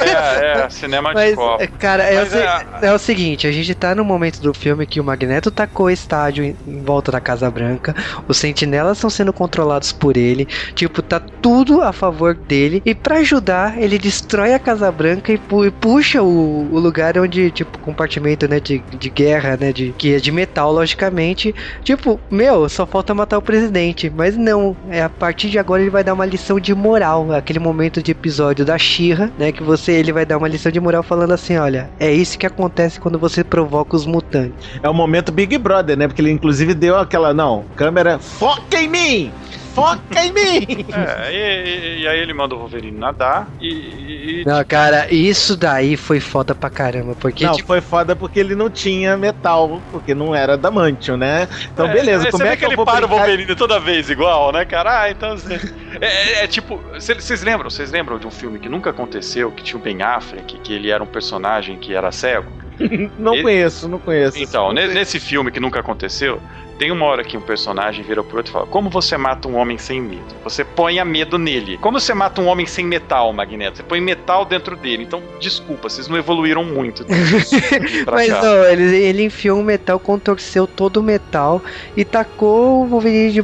É, 0.04 0.62
é, 0.66 0.70
cinema 0.70 1.10
de 1.10 1.16
Mas, 1.16 1.36
copo. 1.36 1.64
é, 1.64 1.68
cara, 1.68 2.04
Mas 2.14 2.34
é- 2.36 2.83
é 2.84 2.94
o 2.94 3.00
seguinte, 3.00 3.48
a 3.48 3.52
gente 3.52 3.74
tá 3.74 3.96
no 3.96 4.04
momento 4.06 4.40
do 4.42 4.54
filme 4.54 4.86
que 4.86 5.00
o 5.00 5.04
Magneto 5.04 5.50
tacou 5.52 5.88
o 5.88 5.90
estádio 5.90 6.44
em, 6.44 6.56
em 6.66 6.84
volta 6.84 7.12
da 7.12 7.22
Casa 7.22 7.50
Branca, 7.50 7.94
os 8.28 8.38
sentinelas 8.38 8.98
estão 8.98 9.10
sendo 9.10 9.34
controlados 9.34 9.92
por 9.92 10.18
ele, 10.18 10.48
tipo, 10.76 11.02
tá 11.02 11.20
tudo 11.42 11.82
a 11.82 11.94
favor 11.94 12.36
dele, 12.48 12.82
e 12.86 12.94
pra 12.94 13.18
ajudar, 13.20 13.78
ele 13.82 13.98
destrói 13.98 14.54
a 14.54 14.60
Casa 14.60 14.92
Branca 14.92 15.32
e, 15.32 15.38
pu- 15.38 15.66
e 15.66 15.72
puxa 15.72 16.22
o, 16.22 16.74
o 16.74 16.80
lugar 16.80 17.18
onde, 17.18 17.52
tipo, 17.52 17.80
compartimento, 17.80 18.48
né, 18.48 18.60
de, 18.60 18.84
de 18.92 19.10
guerra, 19.10 19.58
né, 19.58 19.72
de, 19.72 19.94
que 19.98 20.14
é 20.16 20.20
de 20.20 20.32
metal, 20.32 20.72
logicamente, 20.72 21.54
tipo, 21.84 22.22
meu, 22.30 22.68
só 22.70 22.86
falta 22.86 23.14
matar 23.14 23.38
o 23.38 23.42
presidente, 23.42 24.10
mas 24.10 24.36
não, 24.38 24.78
é 24.90 25.02
a 25.02 25.10
partir 25.10 25.50
de 25.50 25.58
agora 25.60 25.82
ele 25.82 25.90
vai 25.92 26.04
dar 26.04 26.14
uma 26.14 26.26
lição 26.26 26.60
de 26.60 26.74
moral, 26.76 27.32
aquele 27.32 27.60
momento 27.60 28.02
de 28.04 28.12
episódio 28.12 28.66
da 28.66 28.78
Shira, 28.78 29.32
né, 29.38 29.52
que 29.52 29.64
você, 29.64 29.94
ele 29.94 30.12
vai 30.14 30.26
dar 30.26 30.38
uma 30.38 30.48
lição 30.48 30.72
de 30.72 30.80
moral 30.80 31.04
falando 31.04 31.32
assim, 31.34 31.58
olha, 31.58 31.92
é 32.00 32.12
isso 32.14 32.38
que 32.38 32.46
acontece 32.46 32.73
quando 33.00 33.20
você 33.20 33.44
provoca 33.44 33.96
os 33.96 34.06
mutantes. 34.06 34.68
É 34.82 34.90
o 34.90 34.94
momento 34.94 35.32
Big 35.32 35.58
Brother, 35.58 35.98
né? 35.98 36.08
Porque 36.08 36.22
ele 36.22 36.32
inclusive 36.32 36.74
deu 36.74 36.98
aquela, 36.98 37.34
não, 37.34 37.66
câmera, 37.76 38.20
foca 38.20 38.80
em 38.82 38.88
mim! 38.88 39.34
Foca 39.74 40.24
em 40.24 40.32
mim! 40.32 40.86
É, 40.94 41.34
e, 41.34 41.38
e- 41.38 42.02
e 42.04 42.08
aí 42.08 42.20
ele 42.20 42.34
manda 42.34 42.54
o 42.56 42.60
Wolverine 42.60 42.98
nadar 42.98 43.50
e. 43.60 44.42
e- 44.42 44.44
Não, 44.46 44.64
cara, 44.66 45.12
isso 45.14 45.56
daí 45.58 45.98
foi 45.98 46.20
foda 46.20 46.54
pra 46.54 46.70
caramba, 46.70 47.16
porque, 47.16 47.44
não, 47.46 47.54
tipo, 47.54 47.68
foi 47.68 47.82
foda 47.82 48.16
porque 48.16 48.40
ele 48.40 48.56
não 48.56 48.70
tinha 48.70 49.18
metal, 49.18 49.82
porque 49.90 50.14
não 50.14 50.36
era 50.36 50.54
adamantium, 50.54 51.18
né? 51.18 51.48
Então, 51.72 51.88
beleza, 51.88 52.28
é, 52.28 52.32
como 52.32 52.44
é 52.44 52.56
que, 52.56 52.66
eu 52.66 52.70
ele 52.70 52.76
vou 52.76 52.86
para 52.86 53.06
o 53.06 53.08
brincar- 53.08 53.26
Wolverine 53.26 53.56
toda 53.56 53.80
vez 53.80 54.10
igual, 54.10 54.52
né, 54.52 54.64
cara? 54.66 55.02
Ah, 55.04 55.10
então. 55.12 55.36
você- 55.38 55.60
É, 56.02 56.08
é- 56.42 56.44
é 56.44 56.48
tipo. 56.48 56.80
cê- 57.00 57.16
Vocês 57.16 57.42
lembram? 57.42 57.70
Vocês 57.70 57.92
lembram 57.92 58.20
de 58.20 58.28
um 58.28 58.32
filme 58.32 58.60
que 58.60 58.70
nunca 58.70 58.90
aconteceu, 58.92 59.52
que 59.52 59.64
tinha 59.64 59.80
o 59.80 59.82
Ben 59.84 60.02
Affleck, 60.04 60.60
que 60.60 60.74
ele 60.74 60.90
era 60.92 61.04
um 61.04 61.08
personagem 61.08 61.78
que 61.78 61.94
era 61.96 62.12
cego? 62.12 62.52
Não 63.20 63.34
Ele- 63.34 63.44
conheço, 63.44 63.88
não 63.88 64.00
conheço. 64.00 64.38
Então, 64.40 64.72
ne- 64.74 64.88
nesse 64.88 65.20
filme 65.20 65.52
que 65.52 65.60
nunca 65.60 65.80
aconteceu, 65.80 66.40
tem 66.80 66.92
uma 66.92 67.06
hora 67.06 67.24
que 67.24 67.38
um 67.38 67.42
personagem 67.42 68.04
vira 68.04 68.24
pro 68.24 68.38
outro 68.38 68.50
e 68.50 68.54
fala: 68.54 68.66
Como 68.66 68.90
você 68.90 69.16
mata 69.16 69.48
um 69.48 69.56
homem 69.56 69.78
sem 69.78 70.02
medo? 70.02 70.24
Você 70.44 70.64
põe 70.66 71.00
a 71.00 71.06
medo 71.06 71.38
nele. 71.38 71.78
Como 71.78 72.00
você 72.00 72.14
mata 72.14 72.42
um 72.42 72.48
homem 72.48 72.66
sem 72.66 72.84
metal, 72.86 73.32
Magneto? 73.32 73.78
Você 73.78 73.84
põe 73.84 74.02
metal 74.02 74.44
dentro 74.46 74.76
dele. 74.76 75.04
Então, 75.04 75.22
desculpa, 75.40 75.88
vocês 75.90 76.08
não 76.08 76.18
evoluíram 76.18 76.64
muito. 76.64 77.06
pra 78.06 78.16
mas 78.18 78.28
cá. 78.30 78.42
não, 78.42 78.64
ele, 78.66 78.96
ele 78.98 79.24
enfiou 79.24 79.60
um 79.60 79.64
metal, 79.64 80.00
contorceu 80.00 80.66
todo 80.68 80.98
o 80.98 81.04
metal 81.04 81.62
e 81.96 82.04
tacou 82.04 82.84
o 82.84 82.88
Wolverine 82.88 83.32
de, 83.32 83.44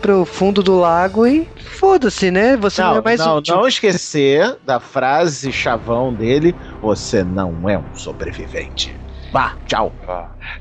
pro 0.00 0.24
fundo 0.24 0.62
do 0.62 0.78
lago 0.78 1.26
e 1.26 1.46
foda-se, 1.72 2.30
né? 2.30 2.56
Você 2.56 2.80
não, 2.82 2.92
Não, 2.92 2.98
é 2.98 3.02
mais 3.02 3.20
não, 3.20 3.36
útil. 3.38 3.56
não 3.56 3.68
esquecer 3.68 4.56
da 4.64 4.80
frase 4.80 5.52
chavão 5.52 6.12
dele: 6.12 6.54
Você 6.80 7.22
não 7.24 7.68
é 7.68 7.78
um 7.78 7.94
sobrevivente. 7.94 9.00
Vá, 9.32 9.56
tchau. 9.64 9.94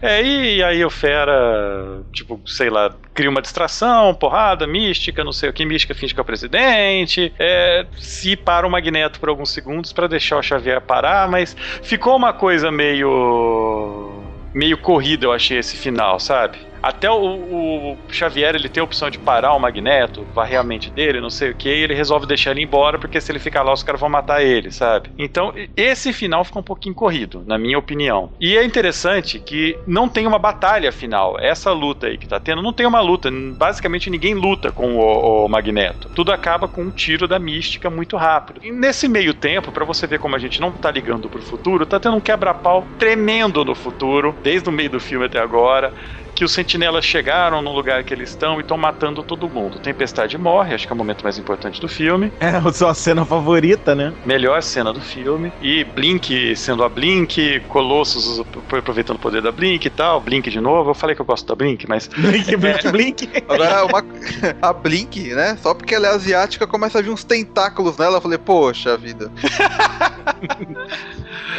É, 0.02 0.22
e 0.22 0.64
aí 0.64 0.86
o 0.86 0.90
Fera, 0.90 2.04
tipo, 2.14 2.40
sei 2.46 2.70
lá, 2.70 2.94
cria 3.14 3.30
uma 3.30 3.42
distração, 3.42 4.14
porrada, 4.14 4.68
mística, 4.68 5.24
não 5.24 5.32
sei 5.32 5.50
o 5.50 5.54
que, 5.54 5.66
mística 5.66 5.96
finge 5.96 6.14
que 6.14 6.20
é 6.20 6.22
o 6.22 6.26
presidente, 6.26 7.34
é, 7.40 7.88
se 7.98 8.36
para 8.36 8.68
o 8.68 8.70
Magneto 8.70 9.20
por 9.20 9.30
alguns 9.30 9.52
segundos 9.52 9.92
pra 9.92 10.06
deixar 10.08 10.38
o 10.38 10.44
Xavier 10.44 10.82
parar, 10.82 11.28
mas 11.28 11.56
ficou 11.82 12.16
uma 12.16 12.32
coisa 12.32 12.72
meio. 12.72 14.24
meio 14.54 14.78
corrida, 14.78 15.26
eu 15.26 15.34
achei 15.34 15.58
esse 15.58 15.76
final, 15.76 16.20
sabe? 16.20 16.69
Até 16.82 17.10
o, 17.10 17.16
o 17.16 17.98
Xavier 18.10 18.56
ele 18.56 18.70
tem 18.70 18.82
a 18.82 18.84
opção 18.84 19.10
de 19.10 19.20
parar 19.20 19.54
o 19.54 19.60
Magneto, 19.60 20.26
varrer 20.34 20.60
a 20.60 20.64
mente 20.64 20.90
dele, 20.90 21.22
não 21.22 21.30
sei 21.30 21.52
o 21.52 21.56
que, 21.56 21.70
e 21.70 21.84
ele 21.84 21.94
resolve 21.94 22.26
deixar 22.26 22.52
ele 22.52 22.64
embora, 22.64 22.98
porque 22.98 23.20
se 23.20 23.32
ele 23.32 23.40
ficar 23.40 23.64
lá, 23.64 23.74
os 23.74 23.84
caras 23.84 24.00
vão 24.00 24.10
matar 24.10 24.42
ele, 24.42 24.72
sabe? 24.72 25.10
Então, 25.18 25.54
esse 25.76 26.14
final 26.14 26.44
ficou 26.44 26.62
um 26.62 26.66
pouquinho 26.66 26.96
corrido, 26.96 27.44
na 27.46 27.58
minha 27.58 27.78
opinião. 27.78 28.32
E 28.40 28.58
é 28.58 28.64
interessante 28.64 29.40
que 29.40 29.78
não 29.86 30.08
tem 30.08 30.26
uma 30.26 30.40
batalha 30.40 30.92
final. 30.92 31.38
Essa 31.40 31.72
luta 31.72 32.08
aí 32.08 32.18
que 32.18 32.28
tá 32.28 32.40
tendo, 32.40 32.62
não 32.62 32.74
tem 32.74 32.86
uma 32.86 33.02
luta. 33.02 33.30
Basicamente, 33.32 34.10
ninguém 34.10 34.34
luta 34.34 34.72
com 34.72 34.98
o, 34.98 35.46
o 35.46 35.50
Magneto. 35.50 36.10
Tudo 36.10 36.32
acaba 36.32 36.68
com 36.68 36.84
um 36.84 36.92
tiro 36.92 37.28
da 37.28 37.40
mística 37.40 37.90
muito 37.90 38.16
rápido. 38.18 38.62
E 38.64 38.72
nesse 38.72 39.08
meio 39.08 39.34
tempo, 39.34 39.72
pra 39.72 39.86
você 39.86 40.08
ver 40.08 40.20
como 40.20 40.36
a 40.36 40.40
gente 40.40 40.62
não 40.62 40.72
tá 40.72 40.92
ligando 40.92 41.30
pro 41.30 41.42
futuro, 41.42 41.86
tá 41.86 42.00
tendo 42.00 42.18
um 42.18 42.22
quebra-pau 42.22 42.88
tremendo 42.98 43.66
no 43.66 43.76
futuro, 43.76 44.36
desde 44.42 44.70
o 44.70 44.72
meio 44.72 44.90
do 44.90 45.00
filme 45.00 45.26
até 45.26 45.40
agora 45.40 45.94
que 46.40 46.46
os 46.46 46.54
sentinelas 46.54 47.04
chegaram 47.04 47.62
no 47.62 47.74
lugar 47.74 48.02
que 48.06 48.14
eles 48.14 48.30
estão 48.30 48.60
e 48.60 48.62
estão 48.62 48.78
matando 48.78 49.22
todo 49.22 49.50
mundo. 49.50 49.78
Tempestade 49.78 50.38
morre, 50.38 50.74
acho 50.74 50.88
que 50.88 50.94
é 50.94 50.96
o 50.96 50.98
momento 50.98 51.22
mais 51.22 51.38
importante 51.38 51.82
do 51.82 51.88
filme. 51.90 52.32
É 52.40 52.56
a 52.56 52.72
sua 52.72 52.94
cena 52.94 53.26
favorita, 53.26 53.94
né? 53.94 54.14
Melhor 54.26 54.64
cena 54.64 54.94
do 54.94 55.02
filme. 55.02 55.52
E 55.62 55.84
Blink 55.84 56.56
sendo 56.56 56.84
a 56.84 56.90
Blink, 56.90 57.60
Colossus 57.68 58.40
aproveitando 58.72 59.18
o 59.18 59.20
poder 59.20 59.42
da 59.42 59.52
Blink 59.52 59.86
e 59.86 59.90
tal. 59.90 60.22
Blink 60.22 60.50
de 60.50 60.62
novo. 60.62 60.92
Eu 60.92 60.94
falei 60.94 61.16
que 61.16 61.22
eu 61.22 61.26
gosto 61.26 61.46
da 61.46 61.56
Blink, 61.56 61.88
mas. 61.88 62.08
Blink, 62.16 62.56
Blink, 62.56 62.88
Blink. 62.90 63.30
Agora, 63.48 63.86
uma- 63.86 64.06
a 64.62 64.72
Blink, 64.74 65.34
né? 65.36 65.58
Só 65.62 65.74
porque 65.74 65.94
ela 65.94 66.08
é 66.08 66.12
asiática, 66.12 66.66
começa 66.66 67.00
a 67.00 67.02
vir 67.02 67.10
uns 67.10 67.26
tentáculos 67.26 67.98
nela. 67.98 68.18
Eu 68.18 68.22
falei, 68.22 68.38
poxa 68.38 68.98
vida. 68.98 69.30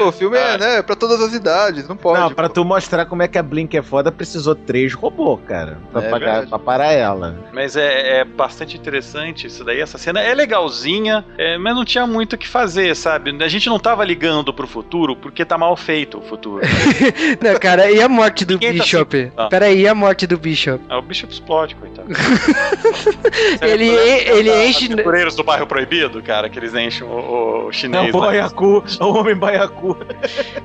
O 0.01 0.11
filme 0.11 0.37
é, 0.39 0.57
né, 0.57 0.83
pra 0.83 0.97
todas 0.97 1.21
as 1.21 1.35
idades, 1.35 1.87
não 1.87 1.97
pode. 1.97 2.21
Não, 2.21 2.33
pra 2.33 2.49
pô. 2.49 2.55
tu 2.55 2.65
mostrar 2.65 3.05
como 3.07 3.23
é 3.23 3.29
que 3.29 3.37
a 3.37 3.43
Blink 3.43 3.77
é 3.77 3.83
foda, 3.83 4.11
precisou 4.11 4.55
três 4.71 4.95
robôs, 4.95 5.41
cara. 5.49 5.79
Pra, 5.93 6.01
É 6.05 6.09
pagar, 6.11 6.47
pra 6.47 6.59
parar 6.61 6.93
ela. 6.93 7.37
Mas 7.53 7.75
é, 7.75 8.21
é 8.21 8.25
bastante 8.25 8.77
interessante 8.77 9.49
isso 9.49 9.65
daí. 9.65 9.81
Essa 9.81 9.99
cena 9.99 10.21
é 10.21 10.33
legalzinha, 10.33 11.25
é, 11.37 11.59
mas 11.59 11.75
não 11.75 11.85
tinha 11.85 12.07
muito 12.07 12.35
o 12.35 12.39
que 12.39 12.47
fazer, 12.47 12.95
sabe? 12.95 13.37
A 13.43 13.49
gente 13.49 13.69
não 13.69 13.81
tava 13.81 14.05
ligando 14.05 14.55
pro 14.55 14.69
futuro 14.69 15.17
porque 15.17 15.45
tá 15.45 15.59
mal 15.59 15.77
feito 15.77 16.19
o 16.19 16.23
futuro. 16.23 16.63
Não, 17.43 17.59
cara, 17.59 17.91
e 17.91 18.01
a 18.01 18.09
morte 18.09 18.45
do 18.45 18.55
Ninguém 18.55 18.77
tá 18.77 18.85
Bishop? 18.85 19.33
Ah. 19.37 19.47
Pera 19.49 19.67
aí, 19.67 19.81
e 19.81 19.89
a 19.89 19.95
morte 19.95 20.25
do 20.27 20.39
Bishop? 20.39 20.85
Ah, 20.89 20.99
o 20.99 21.03
bicho 21.03 21.27
explode, 21.29 21.75
coitado. 21.75 22.09
Ele- 23.63 23.91
Lembra 23.91 24.37
ele 24.39 24.51
da- 24.51 24.67
enche- 24.67 24.93
Aventureiros 24.93 25.35
do 25.37 25.43
bairro 25.45 25.67
proibido, 25.67 26.23
cara, 26.23 26.49
que 26.49 26.59
eles 26.59 26.75
enchem 26.75 27.07
o, 27.07 27.67
o 27.69 27.73
chinês. 27.73 28.13
o 28.15 28.19
lá. 28.19 28.27
Baiacu, 28.29 28.85
o 29.01 29.05
homem 29.07 29.35
Baiacu. 29.35 29.97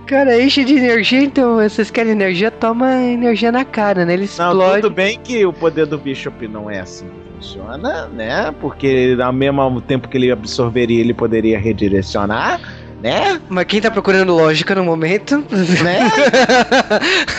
Cara, 0.05 0.39
enche 0.41 0.63
de 0.63 0.75
energia, 0.75 1.21
então 1.21 1.55
vocês 1.55 1.89
querem 1.91 2.11
energia, 2.11 2.51
toma 2.51 2.93
energia 3.03 3.51
na 3.51 3.63
cara, 3.65 3.94
né? 4.03 4.13
Ele 4.13 4.23
Não, 4.37 4.51
explode. 4.51 4.81
tudo 4.81 4.93
bem 4.93 5.19
que 5.19 5.45
o 5.45 5.53
poder 5.53 5.85
do 5.85 5.97
Bishop 5.97 6.47
não 6.47 6.69
é 6.69 6.79
assim 6.79 7.05
que 7.05 7.35
funciona, 7.35 8.07
né? 8.07 8.53
Porque 8.59 9.15
ao 9.23 9.31
mesmo 9.31 9.79
tempo 9.81 10.07
que 10.09 10.17
ele 10.17 10.31
absorveria, 10.31 10.99
ele 10.99 11.13
poderia 11.13 11.59
redirecionar, 11.59 12.59
né? 13.01 13.39
Mas 13.49 13.65
quem 13.65 13.81
tá 13.81 13.89
procurando 13.91 14.35
lógica 14.35 14.73
no 14.75 14.83
momento? 14.83 15.37
Né? 15.83 15.99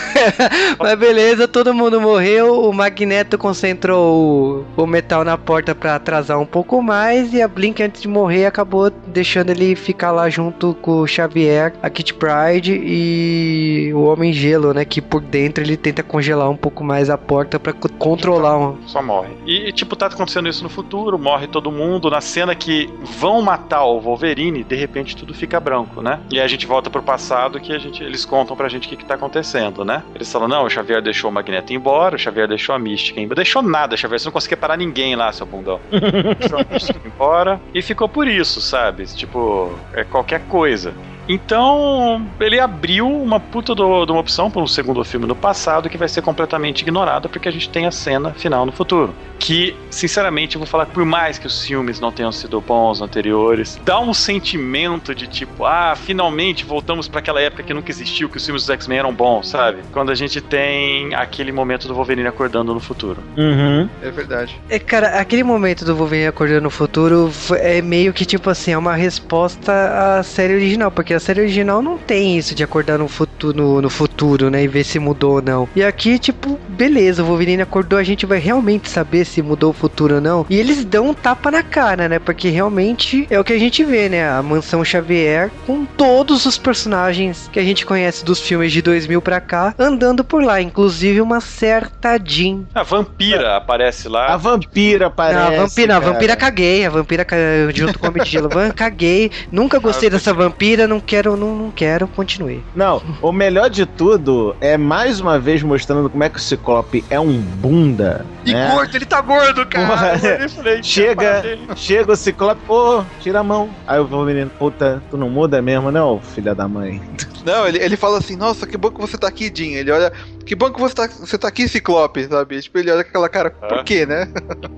Mas 0.79 0.97
beleza, 0.97 1.47
todo 1.47 1.73
mundo 1.73 1.99
morreu. 1.99 2.63
O 2.69 2.73
Magneto 2.73 3.37
concentrou 3.37 4.65
o, 4.77 4.83
o 4.83 4.87
metal 4.87 5.23
na 5.23 5.37
porta 5.37 5.73
pra 5.75 5.95
atrasar 5.95 6.39
um 6.39 6.45
pouco 6.45 6.81
mais. 6.81 7.33
E 7.33 7.41
a 7.41 7.47
Blink, 7.47 7.81
antes 7.81 8.01
de 8.01 8.07
morrer, 8.07 8.45
acabou 8.45 8.89
deixando 9.07 9.49
ele 9.49 9.75
ficar 9.75 10.11
lá 10.11 10.29
junto 10.29 10.75
com 10.81 11.01
o 11.01 11.07
Xavier, 11.07 11.73
a 11.81 11.89
Kit 11.89 12.13
Pride 12.13 12.79
e 12.83 13.91
o 13.93 14.03
Homem 14.03 14.31
Gelo, 14.33 14.73
né? 14.73 14.85
Que 14.85 15.01
por 15.01 15.21
dentro 15.21 15.63
ele 15.63 15.77
tenta 15.77 16.03
congelar 16.03 16.49
um 16.49 16.57
pouco 16.57 16.83
mais 16.83 17.09
a 17.09 17.17
porta 17.17 17.59
pra 17.59 17.73
co- 17.73 17.89
controlar 17.89 18.57
um. 18.57 18.77
Só 18.85 19.01
morre. 19.01 19.29
E, 19.45 19.71
tipo, 19.71 19.95
tá 19.95 20.07
acontecendo 20.07 20.49
isso 20.49 20.63
no 20.63 20.69
futuro, 20.69 21.17
morre 21.19 21.47
todo 21.47 21.71
mundo. 21.71 22.09
Na 22.09 22.21
cena 22.21 22.55
que 22.55 22.89
vão 23.19 23.41
matar 23.41 23.83
o 23.83 23.99
Wolverine, 23.99 24.63
de 24.63 24.75
repente 24.75 25.15
tudo 25.15 25.33
fica 25.33 25.56
branco, 25.59 26.01
né? 26.01 26.19
E 26.31 26.39
aí 26.39 26.45
a 26.45 26.47
gente 26.47 26.65
volta 26.65 26.89
pro 26.89 27.01
passado 27.01 27.59
que 27.59 27.73
a 27.73 27.79
gente, 27.79 28.03
eles 28.03 28.25
contam 28.25 28.55
pra 28.55 28.69
gente 28.69 28.87
o 28.87 28.89
que, 28.89 28.97
que 28.97 29.05
tá 29.05 29.15
acontecendo, 29.15 29.83
né? 29.83 30.03
Eles 30.15 30.31
falam, 30.31 30.47
não, 30.47 30.65
o 30.65 30.69
Xavier 30.69 31.01
deixou 31.01 31.29
o 31.29 31.33
Magneto 31.33 31.73
embora, 31.73 32.15
o 32.15 32.19
Xavier 32.19 32.47
deixou 32.47 32.73
a 32.75 32.79
Mística 32.79 33.19
embora. 33.19 33.35
Deixou 33.35 33.61
nada, 33.61 33.97
Xavier, 33.97 34.19
você 34.19 34.25
não 34.25 34.33
conseguia 34.33 34.57
parar 34.57 34.77
ninguém 34.77 35.15
lá, 35.15 35.31
seu 35.31 35.45
bundão. 35.45 35.79
deixou 36.39 36.59
a 36.59 36.65
Mística 36.73 36.99
embora. 37.05 37.59
E 37.73 37.81
ficou 37.81 38.07
por 38.07 38.27
isso, 38.27 38.61
sabe? 38.61 39.05
Tipo, 39.05 39.73
é 39.93 40.03
qualquer 40.03 40.41
coisa. 40.47 40.93
Então, 41.27 42.25
ele 42.39 42.59
abriu 42.59 43.07
uma 43.07 43.39
puta 43.39 43.75
do- 43.75 44.05
de 44.05 44.11
uma 44.11 44.21
opção 44.21 44.49
para 44.49 44.61
um 44.61 44.67
segundo 44.67 45.03
filme 45.03 45.25
no 45.25 45.35
passado 45.35 45.89
que 45.89 45.97
vai 45.97 46.07
ser 46.07 46.21
completamente 46.21 46.81
ignorada 46.81 47.27
porque 47.29 47.49
a 47.49 47.51
gente 47.51 47.69
tem 47.69 47.85
a 47.85 47.91
cena 47.91 48.33
final 48.33 48.65
no 48.65 48.71
futuro. 48.71 49.13
Que, 49.39 49.75
sinceramente, 49.89 50.55
eu 50.55 50.59
vou 50.59 50.67
falar 50.67 50.85
que 50.85 50.93
por 50.93 51.05
mais 51.05 51.37
que 51.37 51.45
os 51.47 51.63
filmes 51.63 51.99
não 51.99 52.11
tenham 52.11 52.31
sido 52.31 52.59
bons 52.61 53.01
anteriores, 53.01 53.79
dá 53.83 53.99
um 53.99 54.13
sentimento 54.13 55.13
de 55.13 55.27
tipo, 55.27 55.65
ah, 55.65 55.93
finalmente 55.95 56.65
voltamos 56.65 57.07
para 57.07 57.19
aquela 57.19 57.41
época 57.41 57.63
que 57.63 57.73
nunca 57.73 57.91
existiu, 57.91 58.29
que 58.29 58.37
os 58.37 58.45
filmes 58.45 58.63
dos 58.63 58.69
X-Men 58.69 58.99
eram 58.99 59.13
bons, 59.13 59.49
sabe? 59.49 59.79
Quando 59.91 60.11
a 60.11 60.15
gente 60.15 60.41
tem 60.41 61.13
aquele 61.13 61.51
momento 61.51 61.87
do 61.87 61.93
Wolverine 61.93 62.27
acordando 62.27 62.73
no 62.73 62.79
futuro. 62.79 63.21
Uhum. 63.37 63.89
É 64.01 64.09
verdade. 64.09 64.55
É, 64.69 64.79
cara, 64.79 65.19
aquele 65.19 65.43
momento 65.43 65.85
do 65.85 65.95
Wolverine 65.95 66.27
acordando 66.27 66.61
no 66.61 66.69
futuro 66.69 67.31
é 67.59 67.81
meio 67.81 68.13
que 68.13 68.25
tipo 68.25 68.49
assim, 68.49 68.71
é 68.71 68.77
uma 68.77 68.95
resposta 68.95 70.17
à 70.19 70.23
série 70.23 70.53
original, 70.55 70.89
porque 70.91 71.13
a 71.17 71.19
série 71.19 71.41
original 71.41 71.81
não 71.81 71.97
tem 71.97 72.37
isso 72.37 72.55
de 72.55 72.63
acordar 72.63 72.97
no 72.97 73.07
futuro, 73.07 73.57
no, 73.57 73.81
no 73.81 73.89
futuro, 73.89 74.49
né, 74.49 74.63
e 74.63 74.67
ver 74.67 74.83
se 74.83 74.99
mudou 74.99 75.35
ou 75.35 75.41
não. 75.41 75.67
E 75.75 75.83
aqui, 75.83 76.17
tipo, 76.17 76.59
beleza, 76.69 77.23
o 77.23 77.25
Wolverine 77.25 77.61
acordou, 77.61 77.99
a 77.99 78.03
gente 78.03 78.25
vai 78.25 78.39
realmente 78.39 78.89
saber 78.89 79.25
se 79.25 79.41
mudou 79.41 79.71
o 79.71 79.73
futuro 79.73 80.15
ou 80.15 80.21
não. 80.21 80.45
E 80.49 80.57
eles 80.57 80.85
dão 80.85 81.09
um 81.09 81.13
tapa 81.13 81.51
na 81.51 81.63
cara, 81.63 82.07
né, 82.07 82.19
porque 82.19 82.49
realmente 82.49 83.27
é 83.29 83.39
o 83.39 83.43
que 83.43 83.53
a 83.53 83.59
gente 83.59 83.83
vê, 83.83 84.09
né, 84.09 84.29
a 84.29 84.41
Mansão 84.41 84.83
Xavier 84.83 85.51
com 85.65 85.85
todos 85.85 86.45
os 86.45 86.57
personagens 86.57 87.49
que 87.51 87.59
a 87.59 87.63
gente 87.63 87.85
conhece 87.85 88.23
dos 88.23 88.39
filmes 88.39 88.71
de 88.71 88.81
2000 88.81 89.21
pra 89.21 89.41
cá 89.41 89.73
andando 89.77 90.23
por 90.23 90.43
lá, 90.43 90.61
inclusive 90.61 91.21
uma 91.21 91.41
certa 91.41 92.17
Jean. 92.23 92.63
A 92.73 92.83
vampira 92.83 93.57
aparece 93.57 94.07
lá. 94.07 94.27
A 94.27 94.37
vampira 94.37 95.09
parece. 95.09 95.39
Não, 95.39 95.47
a 95.47 95.65
vampira, 95.65 95.87
não, 95.87 95.97
a 95.97 96.01
cara. 96.01 96.13
vampira 96.13 96.35
caguei, 96.35 96.85
a 96.85 96.89
vampira 96.89 97.27
junto 97.73 97.99
com 97.99 98.07
Gelo. 98.23 98.49
Van, 98.49 98.71
caguei, 98.71 99.31
nunca 99.51 99.79
gostei 99.79 100.09
dessa 100.09 100.33
vampira, 100.33 100.87
não 100.87 100.99
quero, 101.07 101.37
não, 101.37 101.55
não 101.55 101.71
quero, 101.71 102.07
continue. 102.07 102.61
Não, 102.75 103.01
o 103.21 103.31
melhor 103.31 103.69
de 103.69 103.85
tudo 103.85 104.55
é 104.59 104.77
mais 104.77 105.21
uma 105.21 105.39
vez 105.39 105.63
mostrando 105.63 106.09
como 106.09 106.23
é 106.23 106.29
que 106.29 106.37
o 106.37 106.41
Ciclope 106.41 107.03
é 107.09 107.19
um 107.19 107.39
bunda. 107.39 108.25
E 108.45 108.53
né? 108.53 108.71
gordo, 108.71 108.95
ele 108.95 109.05
tá 109.05 109.21
gordo, 109.21 109.65
cara. 109.65 110.17
Eu 110.43 110.49
falei, 110.49 110.83
Chega, 110.83 111.41
chega 111.75 112.11
o 112.11 112.15
Ciclope, 112.15 112.61
ô, 112.67 113.03
tira 113.21 113.39
a 113.39 113.43
mão. 113.43 113.69
Aí 113.87 113.99
o 113.99 114.23
menino, 114.23 114.51
puta, 114.59 115.01
tu 115.09 115.17
não 115.17 115.29
muda 115.29 115.61
mesmo, 115.61 115.91
não, 115.91 116.19
filha 116.19 116.53
da 116.53 116.67
mãe. 116.67 117.01
Não, 117.47 117.65
ele, 117.67 117.77
ele 117.81 117.95
fala 117.95 118.17
assim, 118.17 118.35
nossa, 118.35 118.67
que 118.67 118.77
bom 118.77 118.91
que 118.91 118.99
você 118.99 119.17
tá 119.17 119.27
aqui, 119.27 119.49
Jim. 119.53 119.71
Ele 119.73 119.89
olha, 119.89 120.11
que 120.45 120.53
bom 120.53 120.69
que 120.69 120.79
você 120.79 120.93
tá, 120.93 121.07
você 121.07 121.37
tá 121.37 121.47
aqui, 121.47 121.67
Ciclope, 121.67 122.25
sabe? 122.27 122.61
Tipo, 122.61 122.77
ele 122.79 122.91
olha 122.91 123.03
com 123.05 123.09
aquela 123.09 123.29
cara, 123.29 123.55
Ah. 123.61 123.67
por 123.67 123.83
quê, 123.85 124.05
né? 124.05 124.27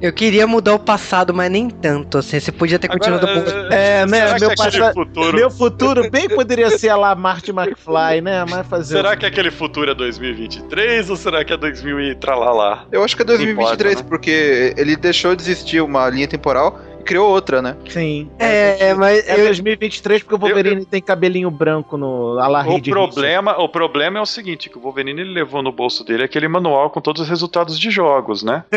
Eu 0.02 0.14
queria 0.14 0.46
mudar 0.46 0.76
o 0.76 0.80
passado, 0.80 1.34
mas 1.34 1.50
nem 1.52 1.68
tanto, 1.70 2.20
assim, 2.20 2.40
você 2.40 2.52
podia 2.52 2.78
ter 2.78 2.88
continuado 2.88 3.26
um 3.26 3.34
pouco. 3.34 3.50
Agora, 3.50 3.74
É, 3.76 4.06
né, 4.06 4.18
será 4.28 4.40
meu 4.40 4.52
aquele 4.52 4.56
passado- 4.56 4.94
futuro... 4.94 5.36
Meu 5.36 5.50
futuro 5.50 6.10
bem 6.12 6.30
poderia 6.30 6.70
ser 6.78 6.94
lá 6.94 7.16
Marty 7.16 7.50
McFly, 7.52 8.22
né? 8.22 8.46
Mas 8.48 8.68
fazer. 8.68 8.96
Será 8.98 9.16
que 9.18 9.26
aquele 9.26 9.50
futuro 9.50 9.90
é 9.92 9.96
2023 9.96 11.10
ou 11.10 11.16
será 11.16 11.44
que 11.44 11.52
é 11.54 11.58
2000 11.58 12.00
e 12.00 12.16
tralalá? 12.16 12.86
Eu 12.92 13.04
acho 13.04 13.16
que 13.16 13.24
é 13.24 13.26
Não 13.26 13.34
2023, 13.36 13.94
importa, 13.94 14.04
né? 14.04 14.10
porque 14.10 14.74
ele 14.78 14.96
deixou 14.96 15.36
de 15.36 15.42
existir 15.42 15.82
uma 15.82 16.08
linha 16.10 16.28
temporal 16.28 16.80
criou 17.10 17.30
outra, 17.30 17.60
né? 17.62 17.76
Sim. 17.90 18.30
É, 18.38 18.94
mas 18.94 19.28
É 19.28 19.40
eu, 19.42 19.46
2023 19.46 20.22
porque 20.22 20.36
o 20.36 20.38
Wolverine 20.38 20.86
tem 20.86 21.02
cabelinho 21.02 21.50
branco 21.50 21.98
no 21.98 22.38
a 22.40 22.48
la 22.48 22.62
O 22.68 22.80
problema, 22.82 23.58
o 23.60 23.68
problema 23.68 24.20
é 24.20 24.22
o 24.22 24.26
seguinte, 24.26 24.70
que 24.70 24.78
o 24.78 24.82
Wolverine 24.82 25.22
ele 25.22 25.34
levou 25.34 25.64
no 25.64 25.72
bolso 25.72 26.04
dele 26.06 26.24
aquele 26.24 26.48
manual 26.48 26.90
com 26.92 27.02
todos 27.02 27.22
os 27.24 27.28
resultados 27.30 27.80
de 27.80 27.90
jogos, 27.90 28.44
né? 28.44 28.64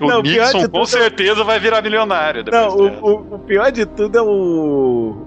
O 0.00 0.06
Não, 0.06 0.22
Nixon 0.22 0.62
com 0.62 0.68
tudo- 0.68 0.86
certeza 0.86 1.42
vai 1.44 1.58
virar 1.58 1.82
milionário 1.82 2.42
depois 2.44 2.62
Não, 2.74 2.76
o, 2.78 3.10
o- 3.10 3.34
o 3.34 3.38
pior 3.40 3.70
de 3.72 3.84
tudo 3.84 4.16
é 4.16 4.22
o. 4.22 4.26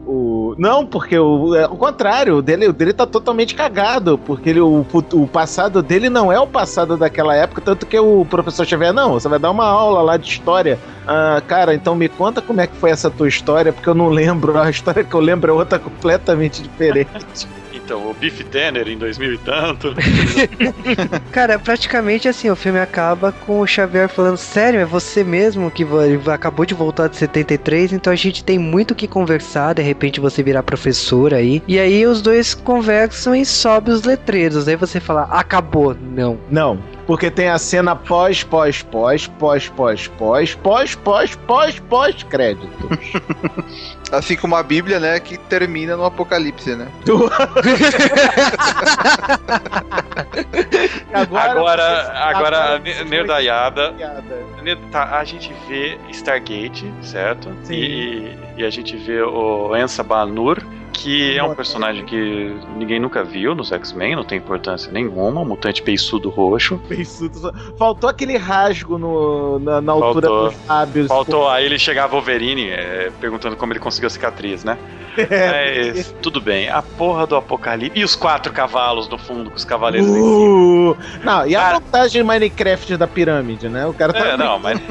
o 0.07 0.38
não, 0.57 0.85
porque 0.85 1.17
o, 1.17 1.55
é 1.55 1.65
o 1.65 1.75
contrário, 1.75 2.37
o 2.37 2.41
dele, 2.41 2.67
o 2.67 2.73
dele 2.73 2.93
tá 2.93 3.05
totalmente 3.05 3.55
cagado, 3.55 4.17
porque 4.17 4.49
ele, 4.49 4.61
o, 4.61 4.85
o 5.13 5.27
passado 5.27 5.81
dele 5.81 6.09
não 6.09 6.31
é 6.31 6.39
o 6.39 6.47
passado 6.47 6.97
daquela 6.97 7.35
época, 7.35 7.61
tanto 7.61 7.85
que 7.85 7.99
o 7.99 8.25
professor 8.25 8.65
Xavier, 8.65 8.93
não, 8.93 9.13
você 9.13 9.27
vai 9.27 9.39
dar 9.39 9.51
uma 9.51 9.65
aula 9.65 10.01
lá 10.01 10.17
de 10.17 10.27
história. 10.27 10.79
Ah, 11.07 11.41
cara, 11.47 11.73
então 11.73 11.95
me 11.95 12.07
conta 12.07 12.41
como 12.41 12.61
é 12.61 12.67
que 12.67 12.75
foi 12.75 12.91
essa 12.91 13.09
tua 13.09 13.27
história, 13.27 13.73
porque 13.73 13.89
eu 13.89 13.95
não 13.95 14.09
lembro, 14.09 14.57
a 14.57 14.69
história 14.69 15.03
que 15.03 15.13
eu 15.13 15.19
lembro 15.19 15.51
é 15.51 15.53
outra 15.53 15.79
completamente 15.79 16.61
diferente. 16.61 17.09
Então, 17.89 18.07
o 18.07 18.13
Biff 18.13 18.43
Tanner 18.43 18.87
em 18.87 18.99
2000 18.99 19.33
e 19.33 19.37
tanto. 19.39 19.95
cara, 21.33 21.57
praticamente 21.57 22.27
assim, 22.27 22.47
o 22.47 22.55
filme 22.55 22.79
acaba 22.79 23.31
com 23.31 23.61
o 23.61 23.65
Xavier 23.65 24.07
falando, 24.07 24.37
sério, 24.37 24.79
é 24.79 24.85
você 24.85 25.23
mesmo 25.23 25.71
que 25.71 25.83
acabou 26.31 26.67
de 26.67 26.75
voltar 26.75 27.07
de 27.07 27.17
73, 27.17 27.93
então 27.93 28.13
a 28.13 28.15
gente 28.15 28.43
tem 28.43 28.59
muito 28.59 28.91
o 28.91 28.95
que 28.95 29.07
conversar, 29.07 29.73
de 29.73 29.81
repente 29.81 30.19
você 30.19 30.43
virar 30.43 30.61
professor 30.61 31.33
aí. 31.33 31.63
E 31.67 31.79
aí 31.79 32.05
os 32.05 32.21
dois 32.21 32.53
conversam 32.53 33.33
e 33.33 33.43
sobe 33.43 33.89
os 33.89 34.03
letreiros, 34.03 34.67
aí 34.67 34.75
você 34.75 34.99
fala, 34.99 35.23
acabou, 35.23 35.97
não. 35.99 36.37
Não, 36.51 36.77
porque 37.09 37.31
tem 37.31 37.49
a 37.49 37.57
cena 37.57 37.95
pós, 37.95 38.43
pós, 38.43 38.83
pós, 38.83 39.25
pós, 39.25 39.67
pós, 39.67 40.07
pós, 40.07 40.53
pós, 40.53 40.93
pós, 40.93 41.33
pós, 41.33 41.79
pós, 41.79 42.21
créditos. 42.21 42.69
Assim 44.13 44.35
como 44.35 44.55
a 44.55 44.61
Bíblia, 44.61 44.99
né, 44.99 45.19
que 45.19 45.35
termina 45.35 45.97
no 45.97 46.05
Apocalipse, 46.05 46.75
né? 46.75 46.87
Agora, 51.11 52.11
agora, 52.13 52.81
foi 52.81 53.03
nerdaiada. 53.05 53.95
Tá, 54.91 55.17
a 55.17 55.23
gente 55.23 55.51
vê 55.67 55.97
Stargate, 56.11 56.93
certo? 57.01 57.49
Sim. 57.63 57.73
E, 57.73 58.37
e 58.59 58.65
a 58.65 58.69
gente 58.69 58.97
vê 58.97 59.21
o 59.21 59.73
Ensa 59.75 60.03
Banur, 60.03 60.61
que 60.91 61.37
é 61.37 61.41
um 61.41 61.55
personagem 61.55 62.05
que 62.05 62.53
ninguém 62.75 62.99
nunca 62.99 63.23
viu 63.23 63.55
nos 63.55 63.71
X-Men, 63.71 64.17
não 64.17 64.23
tem 64.25 64.37
importância 64.37 64.91
nenhuma, 64.91 65.39
um 65.39 65.45
mutante 65.45 65.81
peiçudo 65.81 66.29
roxo. 66.29 66.77
Peiçudo. 66.89 67.53
Faltou 67.77 68.09
aquele 68.09 68.35
rasgo 68.35 68.97
no, 68.97 69.59
na, 69.59 69.79
na 69.79 69.93
altura 69.93 70.27
dos 70.27 70.67
lábios. 70.67 71.07
Faltou, 71.07 71.47
aí 71.47 71.65
ele 71.65 71.79
chegava 71.79 72.11
Wolverine 72.11 72.69
é, 72.69 73.11
perguntando 73.21 73.55
como 73.55 73.71
ele 73.71 73.79
conseguiu 73.79 74.07
a 74.07 74.09
cicatriz, 74.09 74.65
né? 74.65 74.77
É, 75.17 75.91
Mas 75.95 76.13
tudo 76.21 76.41
bem, 76.41 76.69
a 76.69 76.81
porra 76.81 77.25
do 77.25 77.37
Apocalipse. 77.37 77.97
E 77.97 78.03
os 78.03 78.15
quatro 78.15 78.51
cavalos 78.51 79.07
no 79.07 79.17
fundo 79.17 79.49
com 79.49 79.55
os 79.55 79.63
cavaleiros 79.63 80.09
em 80.09 80.13
cima. 80.13 80.25
Uh, 80.25 80.97
não, 81.23 81.47
e 81.47 81.55
a 81.55 81.61
Cara- 81.61 81.79
montagem 81.79 82.23
Minecraft 82.23 82.97
da 82.97 83.07
pirâmide, 83.07 83.69
né? 83.69 83.85
O 83.85 83.93
cara 83.93 84.11
tá. 84.11 84.19
É, 84.19 84.37
não, 84.37 84.59
mas. 84.59 84.79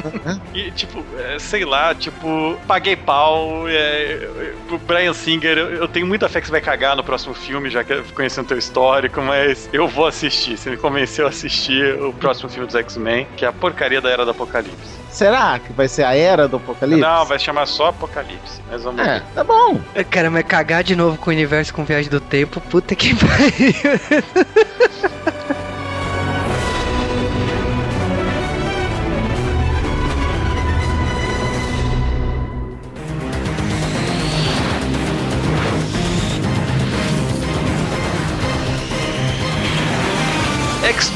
E, 0.55 0.71
tipo, 0.71 1.05
é, 1.19 1.39
sei 1.39 1.65
lá, 1.65 1.95
tipo, 1.95 2.57
paguei 2.67 2.97
pau. 2.97 3.58
É, 3.67 4.29
pro 4.69 4.79
Brian 4.79 5.13
Singer, 5.15 5.57
eu, 5.59 5.69
eu 5.75 5.89
tenho 5.89 6.07
muita 6.07 6.29
fé 6.29 6.41
que 6.41 6.47
você 6.47 6.53
vai 6.53 6.61
cagar 6.61 6.95
no 6.95 7.03
próximo 7.03 7.35
filme, 7.35 7.71
já 7.71 7.83
que 7.83 8.03
conhecendo 8.13 8.47
teu 8.49 8.59
histórico, 8.59 9.21
mas 9.23 9.69
eu 9.73 9.89
vou 9.89 10.07
assistir. 10.07 10.57
Você 10.57 10.71
me 10.71 10.77
convenceu 10.77 11.27
a 11.27 11.31
assistir 11.31 11.95
o 12.03 12.13
próximo 12.13 12.49
filme 12.49 12.67
dos 12.67 12.77
X-Men, 12.77 13.27
que 13.37 13.45
é 13.45 13.49
a 13.49 13.53
porcaria 13.53 14.01
da 14.01 14.11
Era 14.11 14.25
do 14.25 14.31
Apocalipse. 14.31 14.99
Será 15.11 15.59
que 15.59 15.73
vai 15.73 15.89
ser 15.89 16.05
a 16.05 16.15
era 16.15 16.47
do 16.47 16.57
apocalipse? 16.59 17.01
Não, 17.01 17.25
vai 17.25 17.39
chamar 17.39 17.65
só 17.67 17.87
Apocalipse. 17.87 18.61
Mas 18.71 18.85
vamos 18.85 19.01
É, 19.01 19.21
ver. 19.21 19.23
tá 19.35 19.43
bom. 19.43 19.81
Cara, 20.11 20.29
mas 20.31 20.45
cagar 20.45 20.85
de 20.85 20.95
novo 20.95 21.17
com 21.17 21.31
o 21.31 21.33
universo 21.33 21.73
com 21.73 21.83
viagem 21.83 22.11
do 22.11 22.21
tempo, 22.21 22.61
puta 22.61 22.95
que 22.95 23.15
pariu. 23.17 23.73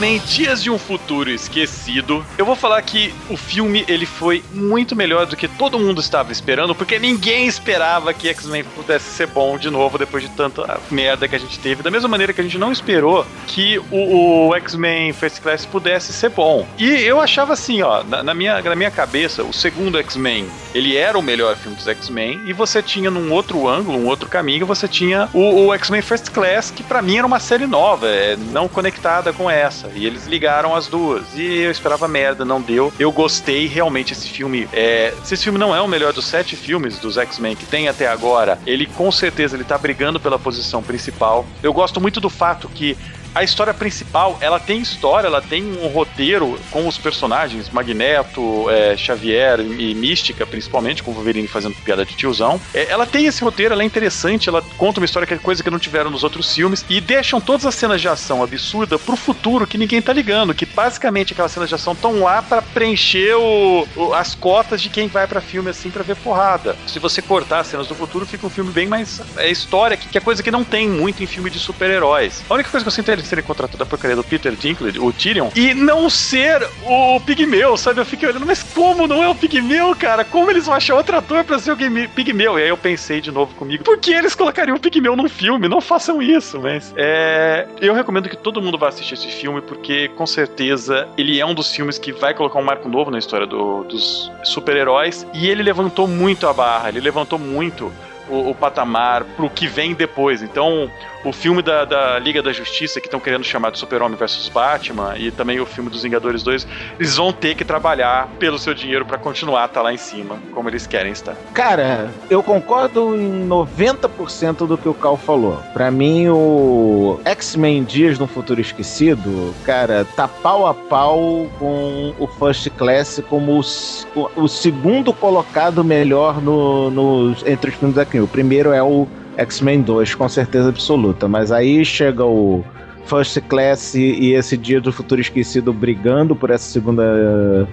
X-Men 0.03 0.19
Dias 0.27 0.61
de 0.61 0.69
um 0.69 0.79
Futuro 0.79 1.31
Esquecido. 1.31 2.27
Eu 2.37 2.45
vou 2.45 2.57
falar 2.57 2.83
que 2.83 3.15
o 3.31 3.37
filme 3.37 3.85
ele 3.87 4.05
foi 4.05 4.43
muito 4.53 4.97
melhor 4.97 5.27
do 5.27 5.37
que 5.37 5.47
todo 5.47 5.79
mundo 5.79 6.01
estava 6.01 6.33
esperando, 6.33 6.75
porque 6.75 6.99
ninguém 6.99 7.47
esperava 7.47 8.13
que 8.13 8.29
X-Men 8.29 8.65
pudesse 8.65 9.05
ser 9.11 9.29
bom 9.29 9.57
de 9.57 9.71
novo 9.71 9.99
depois 9.99 10.25
de 10.25 10.31
tanta 10.31 10.81
merda 10.91 11.29
que 11.29 11.37
a 11.37 11.39
gente 11.39 11.57
teve. 11.61 11.85
Da 11.85 11.91
mesma 11.91 12.09
maneira 12.09 12.33
que 12.33 12.41
a 12.41 12.45
gente 12.45 12.59
não 12.59 12.73
esperou 12.73 13.25
que 13.47 13.79
o, 13.93 14.49
o 14.49 14.55
X-Men 14.57 15.13
First 15.13 15.41
Class 15.41 15.65
pudesse 15.65 16.13
ser 16.13 16.31
bom. 16.31 16.67
E 16.77 16.85
eu 16.85 17.21
achava 17.21 17.53
assim, 17.53 17.83
ó, 17.83 18.03
na, 18.03 18.25
na 18.25 18.35
minha, 18.35 18.61
na 18.61 18.75
minha 18.75 18.91
cabeça, 18.91 19.45
o 19.45 19.53
segundo 19.53 19.99
X-Men, 19.99 20.49
ele 20.75 20.97
era 20.97 21.17
o 21.17 21.23
melhor 21.23 21.55
filme 21.55 21.77
dos 21.77 21.87
X-Men, 21.87 22.41
e 22.45 22.53
você 22.53 22.83
tinha 22.83 23.09
num 23.09 23.31
outro 23.31 23.69
ângulo, 23.69 23.99
um 23.99 24.09
outro 24.09 24.29
caminho, 24.29 24.67
você 24.67 24.89
tinha 24.89 25.29
o, 25.33 25.67
o 25.67 25.75
X-Men 25.75 26.03
First 26.03 26.31
Class, 26.31 26.73
que 26.73 26.83
pra 26.83 27.01
mim 27.01 27.19
era 27.19 27.27
uma 27.27 27.39
série 27.39 27.69
nova, 27.69 28.09
é, 28.09 28.37
não 28.51 28.67
conectada 28.67 29.33
com 29.33 29.49
essa. 29.49 29.92
E 29.95 30.07
eles 30.07 30.27
ligaram 30.27 30.75
as 30.75 30.87
duas. 30.87 31.35
E 31.35 31.59
eu 31.59 31.71
esperava 31.71 32.09
merda, 32.09 32.45
não 32.45 32.61
deu. 32.61 32.93
Eu 32.99 33.13
gostei 33.13 33.67
realmente 33.67 34.13
esse 34.13 34.29
filme. 34.29 34.69
É, 34.73 35.15
se 35.25 35.35
esse 35.35 35.45
filme 35.45 35.59
não 35.59 35.75
é 35.75 35.81
o 35.81 35.89
melhor 35.89 36.13
dos 36.13 36.27
sete 36.27 36.57
filmes 36.57 36.99
dos 36.99 37.17
X-Men 37.17 37.57
que 37.57 37.67
tem 37.67 37.89
até 37.89 38.07
agora, 38.07 38.59
ele 38.67 38.87
com 38.87 39.11
certeza 39.11 39.57
ele 39.57 39.65
tá 39.65 39.77
brigando 39.77 40.19
pela 40.21 40.39
posição 40.39 40.83
principal. 40.83 41.47
Eu 41.63 41.73
gosto 41.73 42.01
muito 42.01 42.21
do 42.21 42.31
fato 42.31 42.69
que 42.69 42.97
a 43.35 43.43
história 43.43 43.73
principal, 43.73 44.37
ela 44.41 44.61
tem 44.61 44.81
história, 44.81 45.27
ela 45.27 45.41
tem 45.41 45.63
um 45.65 45.87
roteiro 45.89 46.59
com 46.71 46.87
os 46.87 46.99
personagens, 46.99 47.71
Magneto, 47.71 48.69
é, 48.71 48.97
Xavier 48.97 49.61
e 49.61 49.95
Mística, 49.95 50.47
principalmente, 50.47 51.03
com 51.03 51.11
o 51.11 51.15
Wolverine 51.15 51.49
fazendo 51.49 51.75
piada 51.77 52.05
de 52.05 52.15
tiozão. 52.15 52.61
É, 52.75 52.91
ela 52.91 53.07
tem 53.07 53.27
esse 53.27 53.43
roteiro, 53.43 53.73
ela 53.75 53.83
é 53.83 53.87
interessante, 53.87 54.49
ela 54.49 54.63
conta 54.77 55.01
uma 55.01 55.05
história 55.07 55.27
que 55.27 55.35
é 55.35 55.39
coisa 55.39 55.63
que 55.63 55.71
não 55.71 55.79
tiveram 55.79 56.11
nos 56.11 56.23
outros 56.25 56.53
filmes, 56.55 56.85
e 56.89 57.01
deixam 57.01 57.41
todas 57.41 57.65
as 57.67 57.75
cenas 57.75 58.01
de 58.01 58.09
ação 58.09 58.43
absurda 58.43 58.99
pro 58.99 59.17
futuro 59.17 59.67
que 59.67 59.79
ninguém 59.79 60.03
tá 60.03 60.13
ligando, 60.13 60.55
que 60.55 60.67
basicamente 60.67 61.33
aquelas 61.33 61.53
cenas 61.53 61.69
de 61.69 61.75
ação 61.75 61.93
estão 61.95 62.21
lá 62.23 62.43
para 62.43 62.61
preencher 62.63 63.35
o- 63.37 63.87
o- 63.97 64.15
as 64.15 64.35
cotas 64.35 64.83
de 64.83 64.89
quem 64.91 65.09
vai 65.09 65.27
para 65.27 65.41
filme 65.41 65.71
assim 65.71 65.91
para 65.91 66.03
ver 66.03 66.17
porrada. 66.17 66.77
Se 66.87 66.99
você 66.99 67.23
cortar 67.23 67.61
as 67.61 67.69
cenas 67.69 67.87
do 67.87 67.95
futuro, 67.95 68.27
fica 68.27 68.47
um 68.47 68.51
filme 68.51 68.71
bem 68.73 68.87
mais 68.87 69.21
é 69.37 69.51
história, 69.51 69.97
que, 69.97 70.09
que 70.09 70.19
é 70.19 70.21
coisa 70.21 70.43
que 70.43 70.51
não 70.51 70.65
tem 70.65 70.89
muito 70.89 71.23
em 71.23 71.27
filme 71.27 71.51
de 71.51 71.59
super-heróis. 71.59 72.43
A 72.49 72.55
única 72.55 72.71
coisa 72.71 72.85
que 72.85 72.89
eu 72.89 72.93
sinto 72.93 73.11
é 73.11 73.17
eles 73.23 73.31
terem 73.31 73.45
contratado 73.45 73.83
a 73.83 73.87
porcaria 73.87 74.17
do 74.17 74.25
Peter 74.25 74.53
Dinklage, 74.53 74.99
o 74.99 75.13
Tyrion, 75.13 75.49
e 75.55 75.75
não 75.75 76.11
ser 76.11 76.67
o 76.85 77.21
Pigmeu, 77.21 77.77
sabe? 77.77 78.01
Eu 78.01 78.05
fiquei 78.05 78.29
olhando, 78.29 78.47
mas 78.47 78.63
como 78.63 79.07
não 79.07 79.23
é 79.23 79.29
o 79.29 79.35
Pigmeu, 79.35 79.95
cara? 79.97 80.25
Como 80.25 80.51
eles 80.51 80.67
vão 80.67 80.75
achar 80.75 80.95
outro 80.95 81.17
ator 81.17 81.45
pra 81.45 81.59
ser 81.59 81.73
o 81.73 81.77
Pigmeu? 82.09 82.59
E 82.59 82.63
aí 82.63 82.69
eu 82.69 82.77
pensei 82.77 83.21
de 83.21 83.31
novo 83.31 83.55
comigo, 83.55 83.85
por 83.85 83.99
que 83.99 84.13
eles 84.13 84.35
colocariam 84.35 84.77
o 84.77 84.81
Pigmeu 84.81 85.17
num 85.17 85.29
filme? 85.29 85.69
Não 85.69 85.81
façam 85.81 86.21
isso, 86.21 86.61
mas... 86.61 86.93
É... 86.97 87.67
Eu 87.81 87.95
recomendo 87.95 88.29
que 88.29 88.37
todo 88.37 88.61
mundo 88.61 88.77
vá 88.79 88.89
assistir 88.89 89.15
esse 89.15 89.29
filme, 89.29 89.61
porque 89.61 90.09
com 90.09 90.27
certeza 90.27 91.09
ele 91.17 91.39
é 91.41 91.47
um 91.47 91.55
dos 91.55 91.71
filmes 91.75 91.99
que 91.99 92.13
vai 92.13 92.35
colocar 92.35 92.59
um 92.59 92.65
marco 92.65 92.89
novo 92.89 93.11
na 93.11 93.19
história 93.19 93.47
do- 93.47 93.85
dos 93.85 94.31
super-heróis, 94.45 95.27
e 95.35 95.49
ele 95.49 95.63
levantou 95.63 96.07
muito 96.09 96.47
a 96.47 96.53
barra, 96.53 96.89
ele 96.89 97.01
levantou 97.01 97.39
muito 97.39 97.93
o, 98.29 98.51
o 98.51 98.55
patamar 98.55 99.25
pro 99.37 99.49
que 99.51 99.67
vem 99.67 99.95
depois. 99.95 100.43
Então, 100.43 100.91
o 101.25 101.33
filme 101.33 101.63
da, 101.63 101.85
da 101.85 102.19
Liga 102.19 102.43
da 102.43 102.53
Justiça, 102.53 103.01
que 103.01 103.07
estão 103.07 103.21
querendo 103.21 103.45
chamar 103.45 103.71
de 103.71 103.79
Super-Homem 103.79 104.17
versus 104.19 104.49
Batman, 104.49 105.15
e 105.17 105.31
também 105.31 105.61
o 105.61 105.67
filme 105.67 105.89
dos 105.89 106.03
Vingadores 106.03 106.43
2, 106.43 106.67
eles 106.99 107.17
vão 107.17 107.33
ter 107.33 107.55
que 107.55 107.65
trabalhar 107.65 108.29
pelo 108.41 108.59
seu 108.59 108.75
dinheiro 108.75 109.05
pra 109.05 109.19
continuar 109.19 109.67
estar 109.67 109.83
lá 109.83 109.93
em 109.93 109.97
cima, 109.97 110.37
como 110.53 110.69
eles 110.69 110.87
querem 110.87 111.13
estar. 111.13 111.37
Cara, 111.55 112.11
eu 112.29 112.43
concordo 112.43 113.15
em 113.15 113.47
90% 113.49 114.67
do 114.67 114.77
que 114.77 114.89
o 114.89 114.95
Cal 114.95 115.17
falou. 115.17 115.59
Pra 115.73 115.91
mim, 115.91 116.29
o 116.29 117.21
X-Men 117.25 117.85
Dias 117.85 118.19
no 118.19 118.27
Futuro 118.27 118.61
Esquecido, 118.61 119.55
cara, 119.65 120.05
tá 120.17 120.27
pau 120.27 120.67
a 120.67 120.75
pau 120.75 121.47
com 121.59 122.13
o 122.19 122.27
First 122.27 122.69
Class 122.71 123.23
como 123.29 123.61
o, 123.61 124.21
o- 124.21 124.43
o 124.45 124.49
segundo 124.49 125.13
colocado 125.13 125.85
melhor 125.85 126.41
no, 126.43 126.91
no- 126.91 127.37
entre 127.47 127.71
os 127.71 127.77
filmes 127.77 127.97
aqui. 128.13 128.21
O 128.21 128.29
primeiro 128.29 128.73
é 128.73 128.83
o 128.83 129.07
X-Men 129.37 129.81
2, 129.81 130.15
com 130.15 130.29
certeza 130.29 130.69
absoluta. 130.69 131.27
Mas 131.27 131.51
aí 131.51 131.85
chega 131.85 132.25
o 132.25 132.63
First 133.07 133.41
Class 133.49 133.95
e, 133.95 134.01
e 134.01 134.35
esse 134.35 134.57
Dia 134.57 134.81
do 134.81 134.93
Futuro 134.93 135.21
Esquecido 135.21 135.73
brigando 135.73 136.37
por 136.37 136.51
essa 136.51 136.71
segunda 136.71 137.03
eh, 137.03 137.67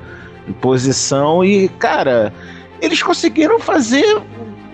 posição. 0.61 1.43
E, 1.43 1.67
cara, 1.67 2.33
eles 2.81 3.03
conseguiram 3.03 3.59
fazer 3.59 4.21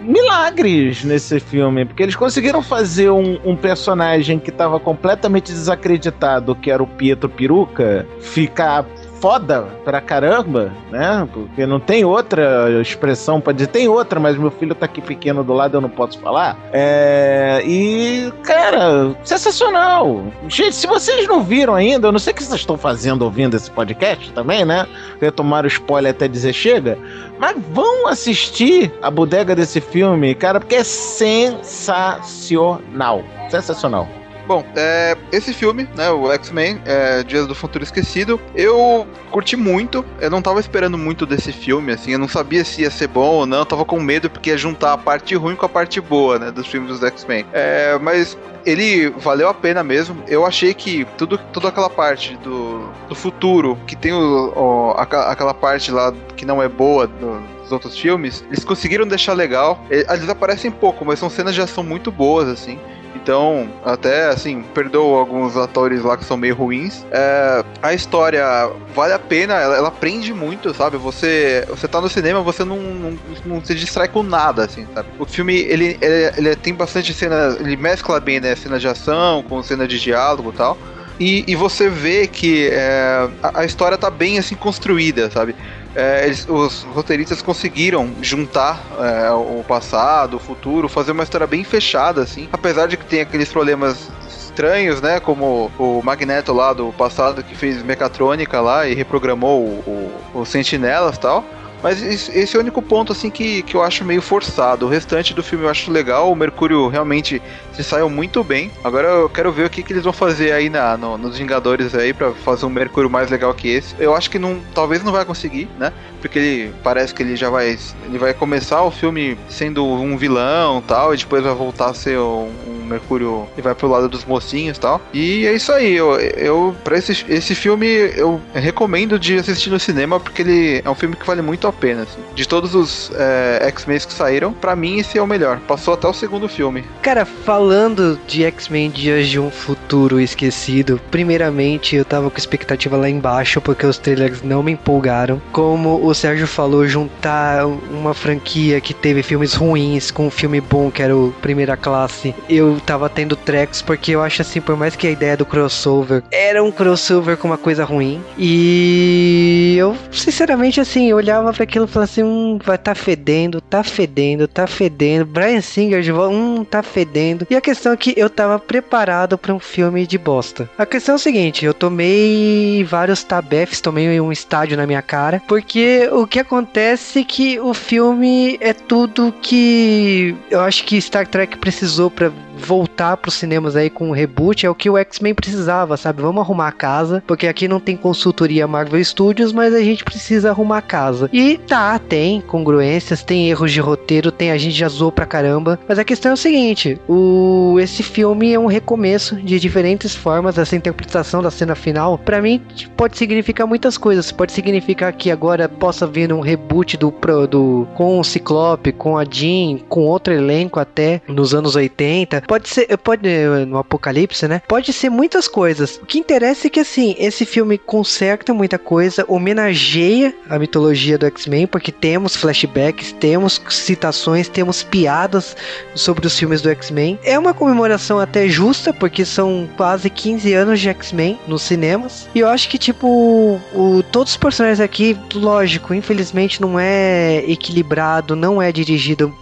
milagres 0.02 1.04
nesse 1.04 1.40
filme, 1.40 1.84
porque 1.84 2.04
eles 2.04 2.16
conseguiram 2.16 2.62
fazer 2.62 3.10
um, 3.10 3.40
um 3.44 3.56
personagem 3.56 4.38
que 4.38 4.52
estava 4.52 4.80
completamente 4.80 5.52
desacreditado, 5.52 6.54
que 6.54 6.70
era 6.70 6.84
o 6.84 6.86
Pietro 6.86 7.28
Peruca, 7.28 8.06
ficar 8.20 8.86
foda 9.26 9.64
pra 9.84 10.00
caramba, 10.00 10.72
né? 10.92 11.28
Porque 11.34 11.66
não 11.66 11.80
tem 11.80 12.06
outra 12.06 12.70
expressão 12.80 13.42
pra 13.42 13.54
dizer. 13.54 13.70
Tem 13.70 13.88
outra, 13.88 14.20
mas 14.20 14.38
meu 14.38 14.52
filho 14.52 14.76
tá 14.76 14.86
aqui 14.86 15.02
pequeno 15.02 15.44
do 15.44 15.52
lado, 15.52 15.78
eu 15.78 15.82
não 15.82 15.90
posso 15.90 16.20
falar. 16.20 16.56
É, 16.72 17.60
e, 17.66 18.32
cara, 18.44 19.16
sensacional. 19.24 20.22
Gente, 20.48 20.76
se 20.76 20.86
vocês 20.86 21.28
não 21.28 21.42
viram 21.42 21.74
ainda, 21.74 22.10
eu 22.10 22.12
não 22.12 22.20
sei 22.20 22.34
o 22.34 22.36
que 22.36 22.44
vocês 22.44 22.60
estão 22.60 22.78
fazendo 22.78 23.24
ouvindo 23.24 23.58
esse 23.58 23.72
podcast 23.72 24.32
também, 24.32 24.64
né? 24.64 24.86
Retomaram 25.20 25.66
o 25.66 25.70
spoiler 25.70 26.12
até 26.12 26.28
dizer 26.28 26.54
chega. 26.54 26.96
Mas 27.40 27.58
vão 27.72 28.08
assistir 28.08 28.94
a 29.02 29.10
bodega 29.10 29.56
desse 29.56 29.82
filme, 29.82 30.36
cara, 30.36 30.60
porque 30.60 30.76
é 30.76 30.84
sensacional. 30.84 33.24
Sensacional. 33.50 34.08
Bom, 34.48 34.64
é, 34.76 35.18
esse 35.32 35.52
filme, 35.54 35.90
né, 35.96 36.12
o 36.12 36.32
X-Men, 36.32 36.80
é, 36.86 37.24
Dias 37.24 37.48
do 37.48 37.56
Futuro 37.56 37.84
Esquecido, 37.84 38.40
eu 38.54 39.08
curti 39.32 39.56
muito. 39.56 40.06
Eu 40.22 40.30
não 40.30 40.40
tava 40.42 40.60
esperando 40.60 41.00
muito 41.00 41.26
desse 41.26 41.52
filme, 41.52 41.92
assim, 41.92 42.12
eu 42.12 42.20
não 42.20 42.28
sabia 42.28 42.64
se 42.64 42.82
ia 42.84 42.92
ser 42.92 43.08
bom 43.08 43.26
ou 43.28 43.46
não. 43.48 43.60
Eu 43.60 43.66
tava 43.66 43.84
com 43.84 44.00
medo 44.00 44.30
porque 44.30 44.52
ia 44.52 44.58
juntar 44.58 44.94
a 44.94 44.98
parte 45.00 45.34
ruim 45.36 45.56
com 45.56 45.66
a 45.66 45.70
parte 45.70 46.00
boa, 46.00 46.38
né, 46.38 46.52
dos 46.52 46.68
filmes 46.68 46.90
dos 46.92 47.02
X-Men. 47.02 47.44
É, 47.52 47.98
mas 48.00 48.38
ele 48.64 49.10
valeu 49.18 49.50
a 49.50 49.54
pena 49.54 49.84
mesmo. 49.84 50.24
Eu 50.28 50.46
achei 50.46 50.76
que 50.76 51.06
tudo, 51.18 51.40
toda 51.52 51.70
aquela 51.70 51.90
parte 51.90 52.38
do, 52.38 52.88
do 53.10 53.16
futuro, 53.16 53.76
que 53.88 53.96
tem 53.96 54.14
o, 54.14 54.54
o- 54.56 54.92
aqua- 54.92 55.32
aquela 55.32 55.56
parte 55.56 55.90
lá 55.92 56.14
que 56.38 56.46
não 56.46 56.62
é 56.62 56.70
boa 56.70 57.08
do- 57.08 57.56
dos 57.64 57.72
outros 57.72 57.98
filmes, 57.98 58.44
eles 58.48 58.64
conseguiram 58.64 59.08
deixar 59.08 59.34
legal. 59.34 59.84
Eles 59.90 60.30
aparecem 60.30 60.70
pouco, 60.70 61.04
mas 61.04 61.18
são 61.18 61.32
cenas 61.32 61.56
de 61.56 61.62
ação 61.62 61.84
muito 61.84 62.12
boas, 62.12 62.48
assim. 62.48 62.78
Então, 63.26 63.68
até 63.84 64.28
assim, 64.28 64.62
perdoa 64.62 65.18
alguns 65.18 65.58
atores 65.58 66.04
lá 66.04 66.16
que 66.16 66.24
são 66.24 66.38
meio 66.38 66.54
ruins. 66.54 67.04
É, 67.10 67.66
a 67.82 67.92
história 67.92 68.46
vale 68.94 69.14
a 69.14 69.18
pena, 69.18 69.56
ela, 69.56 69.78
ela 69.78 69.94
muito, 70.36 70.72
sabe? 70.76 70.96
Você, 70.98 71.66
você 71.68 71.88
tá 71.88 72.00
no 72.00 72.08
cinema, 72.08 72.44
você 72.44 72.64
não, 72.64 72.78
não, 72.78 73.20
não 73.44 73.66
se 73.66 73.74
distrai 73.74 74.08
com 74.08 74.22
nada, 74.22 74.66
assim, 74.66 74.86
sabe? 74.94 75.10
O 75.18 75.26
filme, 75.26 75.56
ele, 75.56 75.98
ele, 76.00 76.34
ele 76.38 76.56
tem 76.56 76.76
bastante 76.76 77.16
cena, 77.16 77.58
ele 77.60 77.76
mescla 77.76 78.20
bem, 78.20 78.40
né? 78.40 78.56
Cena 78.56 78.78
de 78.78 78.88
ação 78.88 79.42
com 79.42 79.64
cena 79.64 79.88
de 79.88 80.00
diálogo 80.00 80.52
e 80.52 80.58
tal. 80.58 80.78
E, 81.20 81.44
e 81.48 81.56
você 81.56 81.90
vê 81.90 82.28
que 82.28 82.70
é, 82.72 83.28
a, 83.42 83.62
a 83.62 83.66
história 83.66 83.98
tá 83.98 84.12
bem 84.12 84.38
assim 84.38 84.54
construída, 84.54 85.32
sabe? 85.32 85.56
É, 85.96 86.26
eles, 86.26 86.46
os 86.48 86.84
roteiristas 86.84 87.42
conseguiram 87.42 88.12
juntar 88.22 88.82
é, 89.00 89.32
o 89.32 89.64
passado, 89.68 90.36
o 90.36 90.40
futuro, 90.40 90.90
fazer 90.90 91.14
uma 91.14 91.24
história 91.24 91.48
bem 91.48 91.64
fechada, 91.64 92.22
assim. 92.22 92.50
Apesar 92.52 92.88
de 92.88 92.98
que 92.98 93.06
tem 93.06 93.22
aqueles 93.22 93.50
problemas 93.50 94.10
estranhos, 94.28 95.02
né? 95.02 95.20
Como 95.20 95.72
o 95.80 96.02
Magneto 96.04 96.54
lá 96.54 96.74
do 96.74 96.92
passado 96.94 97.44
que 97.44 97.56
fez 97.56 97.82
mecatrônica 97.82 98.60
lá 98.62 98.88
e 98.88 98.94
reprogramou 98.94 99.62
o, 99.62 100.12
o, 100.34 100.42
o 100.42 100.46
Sentinelas 100.46 101.16
e 101.16 101.20
tal. 101.20 101.46
Mas 101.86 102.02
esse 102.02 102.56
é 102.56 102.58
o 102.58 102.62
único 102.64 102.82
ponto 102.82 103.12
assim 103.12 103.30
que, 103.30 103.62
que 103.62 103.76
eu 103.76 103.84
acho 103.84 104.04
meio 104.04 104.20
forçado. 104.20 104.88
O 104.88 104.90
restante 104.90 105.36
do 105.36 105.44
filme 105.44 105.66
eu 105.66 105.70
acho 105.70 105.92
legal. 105.92 106.32
O 106.32 106.36
Mercúrio 106.36 106.88
realmente 106.88 107.40
se 107.74 107.84
saiu 107.84 108.10
muito 108.10 108.44
bem. 108.44 108.72
Agora 108.84 109.08
eu 109.08 109.30
quero 109.30 109.52
ver 109.52 109.68
o 109.68 109.70
que, 109.70 109.84
que 109.84 109.94
eles 109.94 110.04
vão 110.04 110.12
fazer 110.12 110.52
aí 110.52 110.68
na, 110.68 110.98
no, 110.98 111.16
nos 111.16 111.38
Vingadores 111.38 111.94
aí 111.94 112.12
para 112.12 112.32
fazer 112.32 112.66
um 112.66 112.72
Mercúrio 112.72 113.08
mais 113.08 113.30
legal 113.30 113.54
que 113.54 113.68
esse. 113.68 113.94
Eu 114.00 114.16
acho 114.16 114.32
que 114.32 114.40
não, 114.40 114.60
talvez 114.74 115.04
não 115.04 115.12
vai 115.12 115.24
conseguir, 115.26 115.70
né? 115.78 115.94
Porque 116.20 116.40
ele 116.40 116.74
parece 116.84 117.14
que 117.14 117.22
ele 117.22 117.36
já 117.36 117.52
vai, 117.52 117.78
ele 118.04 118.18
vai 118.18 118.34
começar 118.34 118.82
o 118.82 118.90
filme 118.90 119.38
sendo 119.48 119.86
um 119.86 120.18
vilão 120.18 120.82
tal 120.82 121.14
e 121.14 121.18
depois 121.18 121.44
vai 121.44 121.54
voltar 121.54 121.92
a 121.92 121.94
ser 121.94 122.18
um, 122.18 122.50
um 122.68 122.75
Mercúrio 122.86 123.48
e 123.58 123.62
vai 123.62 123.76
pro 123.76 123.88
lado 123.88 124.08
dos 124.08 124.26
mocinhos 124.26 124.78
tal. 124.78 125.02
E 125.14 125.46
é 125.46 125.54
isso 125.54 125.72
aí. 125.72 125.96
Eu, 125.96 126.20
eu 126.20 126.76
para 126.84 126.98
esse, 126.98 127.26
esse 127.30 127.56
filme 127.56 127.88
eu 128.16 128.42
recomendo 128.54 129.20
de 129.20 129.38
assistir 129.38 129.70
no 129.70 129.80
cinema 129.80 130.20
porque 130.20 130.42
ele 130.42 130.82
é 130.84 130.90
um 130.90 130.96
filme 130.96 131.16
que 131.16 131.26
vale 131.26 131.42
muito 131.42 131.68
a 131.68 131.74
pena. 131.74 132.04
Assim. 132.04 132.20
De 132.34 132.48
todos 132.48 132.76
os 132.76 133.12
é, 133.16 133.68
X-Men 133.68 133.96
que 134.00 134.14
saíram, 134.14 134.52
para 134.52 134.76
mim 134.76 135.00
esse 135.00 135.18
é 135.18 135.22
o 135.22 135.28
melhor. 135.28 135.60
Passou 135.68 135.94
até 135.94 136.08
o 136.08 136.14
segundo 136.14 136.50
filme. 136.50 136.84
Cara, 137.02 137.26
falando 137.26 138.20
de 138.28 138.44
X-Men 138.44 138.90
Dias 138.90 139.28
de 139.28 139.40
um 139.40 139.50
Futuro 139.50 140.20
Esquecido, 140.20 141.00
primeiramente 141.10 141.96
eu 141.96 142.04
tava 142.04 142.30
com 142.30 142.38
expectativa 142.38 142.98
lá 142.98 143.10
embaixo 143.10 143.62
porque 143.62 143.86
os 143.86 143.98
trailers 143.98 144.42
não 144.42 144.62
me 144.62 144.72
empolgaram. 144.72 145.42
Como 145.52 146.06
o 146.06 146.14
Sérgio 146.14 146.48
falou, 146.48 146.88
juntar 146.88 147.66
uma 147.66 148.14
franquia 148.14 148.82
que 148.82 148.94
teve 148.94 149.24
filmes 149.24 149.54
ruins 149.54 150.12
com 150.12 150.28
um 150.28 150.32
filme 150.32 150.60
bom 150.60 150.92
que 150.92 151.02
era 151.02 151.16
o 151.16 151.34
Primeira 151.42 151.78
Classe, 151.78 152.36
eu 152.50 152.75
tava 152.80 153.10
tendo 153.10 153.36
trecos 153.36 153.82
porque 153.82 154.12
eu 154.12 154.22
acho 154.22 154.42
assim, 154.42 154.62
por 154.62 154.76
mais 154.76 154.96
que 154.96 155.08
a 155.08 155.12
ideia 155.12 155.38
do 155.38 155.46
crossover 155.46 156.24
era 156.32 156.64
um 156.64 156.72
crossover 156.72 157.38
com 157.38 157.48
uma 157.48 157.58
coisa 157.58 157.84
ruim, 157.84 158.22
e 158.38 159.76
eu 159.78 159.96
sinceramente 160.12 160.80
assim, 160.80 161.12
olhava 161.14 161.54
para 161.54 161.64
aquilo 161.64 161.86
e 161.86 161.88
falava 161.88 162.12
assim, 162.12 162.24
hum, 162.24 162.60
vai 162.64 162.78
tá 162.78 162.94
fedendo, 162.94 163.60
tá 163.62 163.84
fedendo, 163.84 164.48
tá 164.48 164.68
fedendo. 164.68 165.26
Brian 165.26 165.62
Singer 165.62 166.02
de 166.02 166.12
volta, 166.12 166.36
hum, 166.36 166.64
tá 166.64 166.84
fedendo. 166.84 167.48
E 167.50 167.56
a 167.56 167.62
questão 167.62 167.94
é 167.94 167.98
que 167.98 168.14
eu 168.16 168.30
tava 168.30 168.60
preparado 168.60 169.38
para 169.38 169.54
um 169.54 169.60
filme 169.60 170.06
de 170.06 170.18
bosta. 170.18 170.70
A 170.78 170.86
questão 170.86 171.14
é 171.14 171.16
o 171.16 171.20
seguinte, 171.20 171.66
eu 171.66 171.74
tomei 171.74 172.84
vários 172.84 173.24
tabefs, 173.24 173.82
tomei 173.82 174.20
um 174.22 174.32
estádio 174.32 174.78
na 174.78 174.86
minha 174.86 175.02
cara, 175.02 175.42
porque 175.48 176.08
o 176.12 176.28
que 176.28 176.40
acontece 176.40 177.20
é 177.20 177.24
que 177.24 177.60
o 177.60 177.74
filme 177.74 178.58
é 178.62 178.74
tudo 178.74 179.34
que 179.42 180.36
eu 180.50 180.62
acho 180.62 180.84
que 180.84 181.02
Star 181.02 181.28
Trek 181.28 181.58
precisou 181.58 182.10
para 182.10 182.32
voltar 182.58 183.18
pros 183.18 183.36
cinemas 183.36 183.76
aí 183.76 183.90
com 183.90 184.10
um 184.10 184.14
reboot 184.14 184.66
é 184.66 184.70
o 184.70 184.76
que 184.76 184.90
o 184.90 184.98
X-Men 184.98 185.34
precisava, 185.34 185.98
sabe? 185.98 186.22
Vamos 186.22 186.42
arrumar 186.42 186.68
a 186.68 186.72
casa, 186.72 187.24
porque 187.26 187.48
aqui 187.48 187.68
não 187.68 187.80
tem 187.80 187.96
consultoria 187.96 188.68
Marvel 188.68 189.04
Studios, 189.04 189.52
mas 189.52 189.74
a 189.74 189.82
gente 189.82 190.04
precisa 190.04 190.50
arrumar 190.50 190.80
a 190.80 190.82
casa. 190.82 191.30
E 191.32 191.58
tá, 191.58 191.98
tem 192.00 192.42
congruências, 192.42 193.24
tem 193.24 193.50
erros 193.50 193.72
de 193.72 193.80
roteiro, 193.80 194.32
tem 194.32 194.52
a 194.52 194.58
gente 194.58 194.76
já 194.76 194.90
zoou 194.90 195.12
pra 195.12 195.26
caramba, 195.26 195.80
mas 195.88 196.00
a 196.00 196.04
questão 196.04 196.32
é 196.32 196.34
o 196.34 196.38
seguinte, 196.38 197.00
o 197.08 197.78
esse 197.80 198.04
filme 198.04 198.54
é 198.54 198.60
um 198.60 198.66
recomeço 198.66 199.36
de 199.36 199.60
diferentes 199.60 200.16
formas, 200.16 200.58
essa 200.58 200.76
interpretação 200.76 201.42
da 201.42 201.52
cena 201.52 201.76
final, 201.76 202.18
para 202.18 202.42
mim 202.42 202.62
pode 202.96 203.18
significar 203.18 203.68
muitas 203.68 203.98
coisas, 203.98 204.32
pode 204.32 204.52
significar 204.52 205.14
que 205.14 205.32
agora 205.32 205.68
possa 205.68 206.08
vir 206.08 206.32
um 206.32 206.40
reboot 206.40 206.98
do, 206.98 207.14
do 207.50 207.88
com 207.94 208.20
o 208.20 208.24
Ciclope, 208.24 208.92
com 208.92 209.18
a 209.18 209.24
Jean, 209.24 209.78
com 209.90 210.02
outro 210.02 210.34
elenco 210.34 210.80
até 210.80 211.22
nos 211.28 211.54
anos 211.54 211.76
80, 211.76 212.42
Pode 212.48 212.70
ser, 212.70 212.98
pode 212.98 213.28
no 213.68 213.78
Apocalipse, 213.78 214.48
né? 214.48 214.62
Pode 214.68 214.94
ser 214.94 215.10
muitas 215.10 215.48
coisas. 215.48 215.98
O 216.02 216.06
que 216.06 216.20
interessa 216.20 216.68
é 216.68 216.70
que 216.70 216.80
assim, 216.80 217.16
esse 217.18 217.46
filme 217.46 217.78
conserta 217.78 218.54
muita 218.54 218.78
coisa, 218.78 219.26
homenageia 219.28 220.34
a 220.50 220.60
mitologia 220.60 221.18
do 221.18 221.26
X-Men, 221.26 221.68
porque 221.68 221.92
temos 221.92 222.36
flashbacks, 222.36 223.12
temos 223.14 223.62
citações, 223.70 224.48
temos 224.48 224.84
piadas 224.84 225.56
sobre 225.94 226.28
os 226.28 226.38
filmes 226.38 226.62
do 226.62 226.70
X-Men. 226.70 227.20
É 227.24 227.38
uma 227.38 227.54
comemoração 227.54 228.20
até 228.20 228.48
justa, 228.48 228.94
porque 228.94 229.26
são 229.26 229.68
quase 229.76 230.10
15 230.10 230.54
anos 230.54 230.80
de 230.80 230.90
X-Men 230.90 231.40
nos 231.48 231.62
cinemas. 231.64 232.30
E 232.36 232.40
eu 232.40 232.48
acho 232.48 232.70
que 232.70 232.78
tipo, 232.78 233.60
o, 233.74 234.04
todos 234.12 234.34
os 234.34 234.38
personagens 234.38 234.80
aqui, 234.80 235.18
lógico, 235.34 235.94
infelizmente 235.94 236.62
não 236.62 236.80
é 236.80 237.44
equilibrado, 237.48 238.36
não 238.36 238.62
é 238.62 238.72
dirigido 238.72 239.34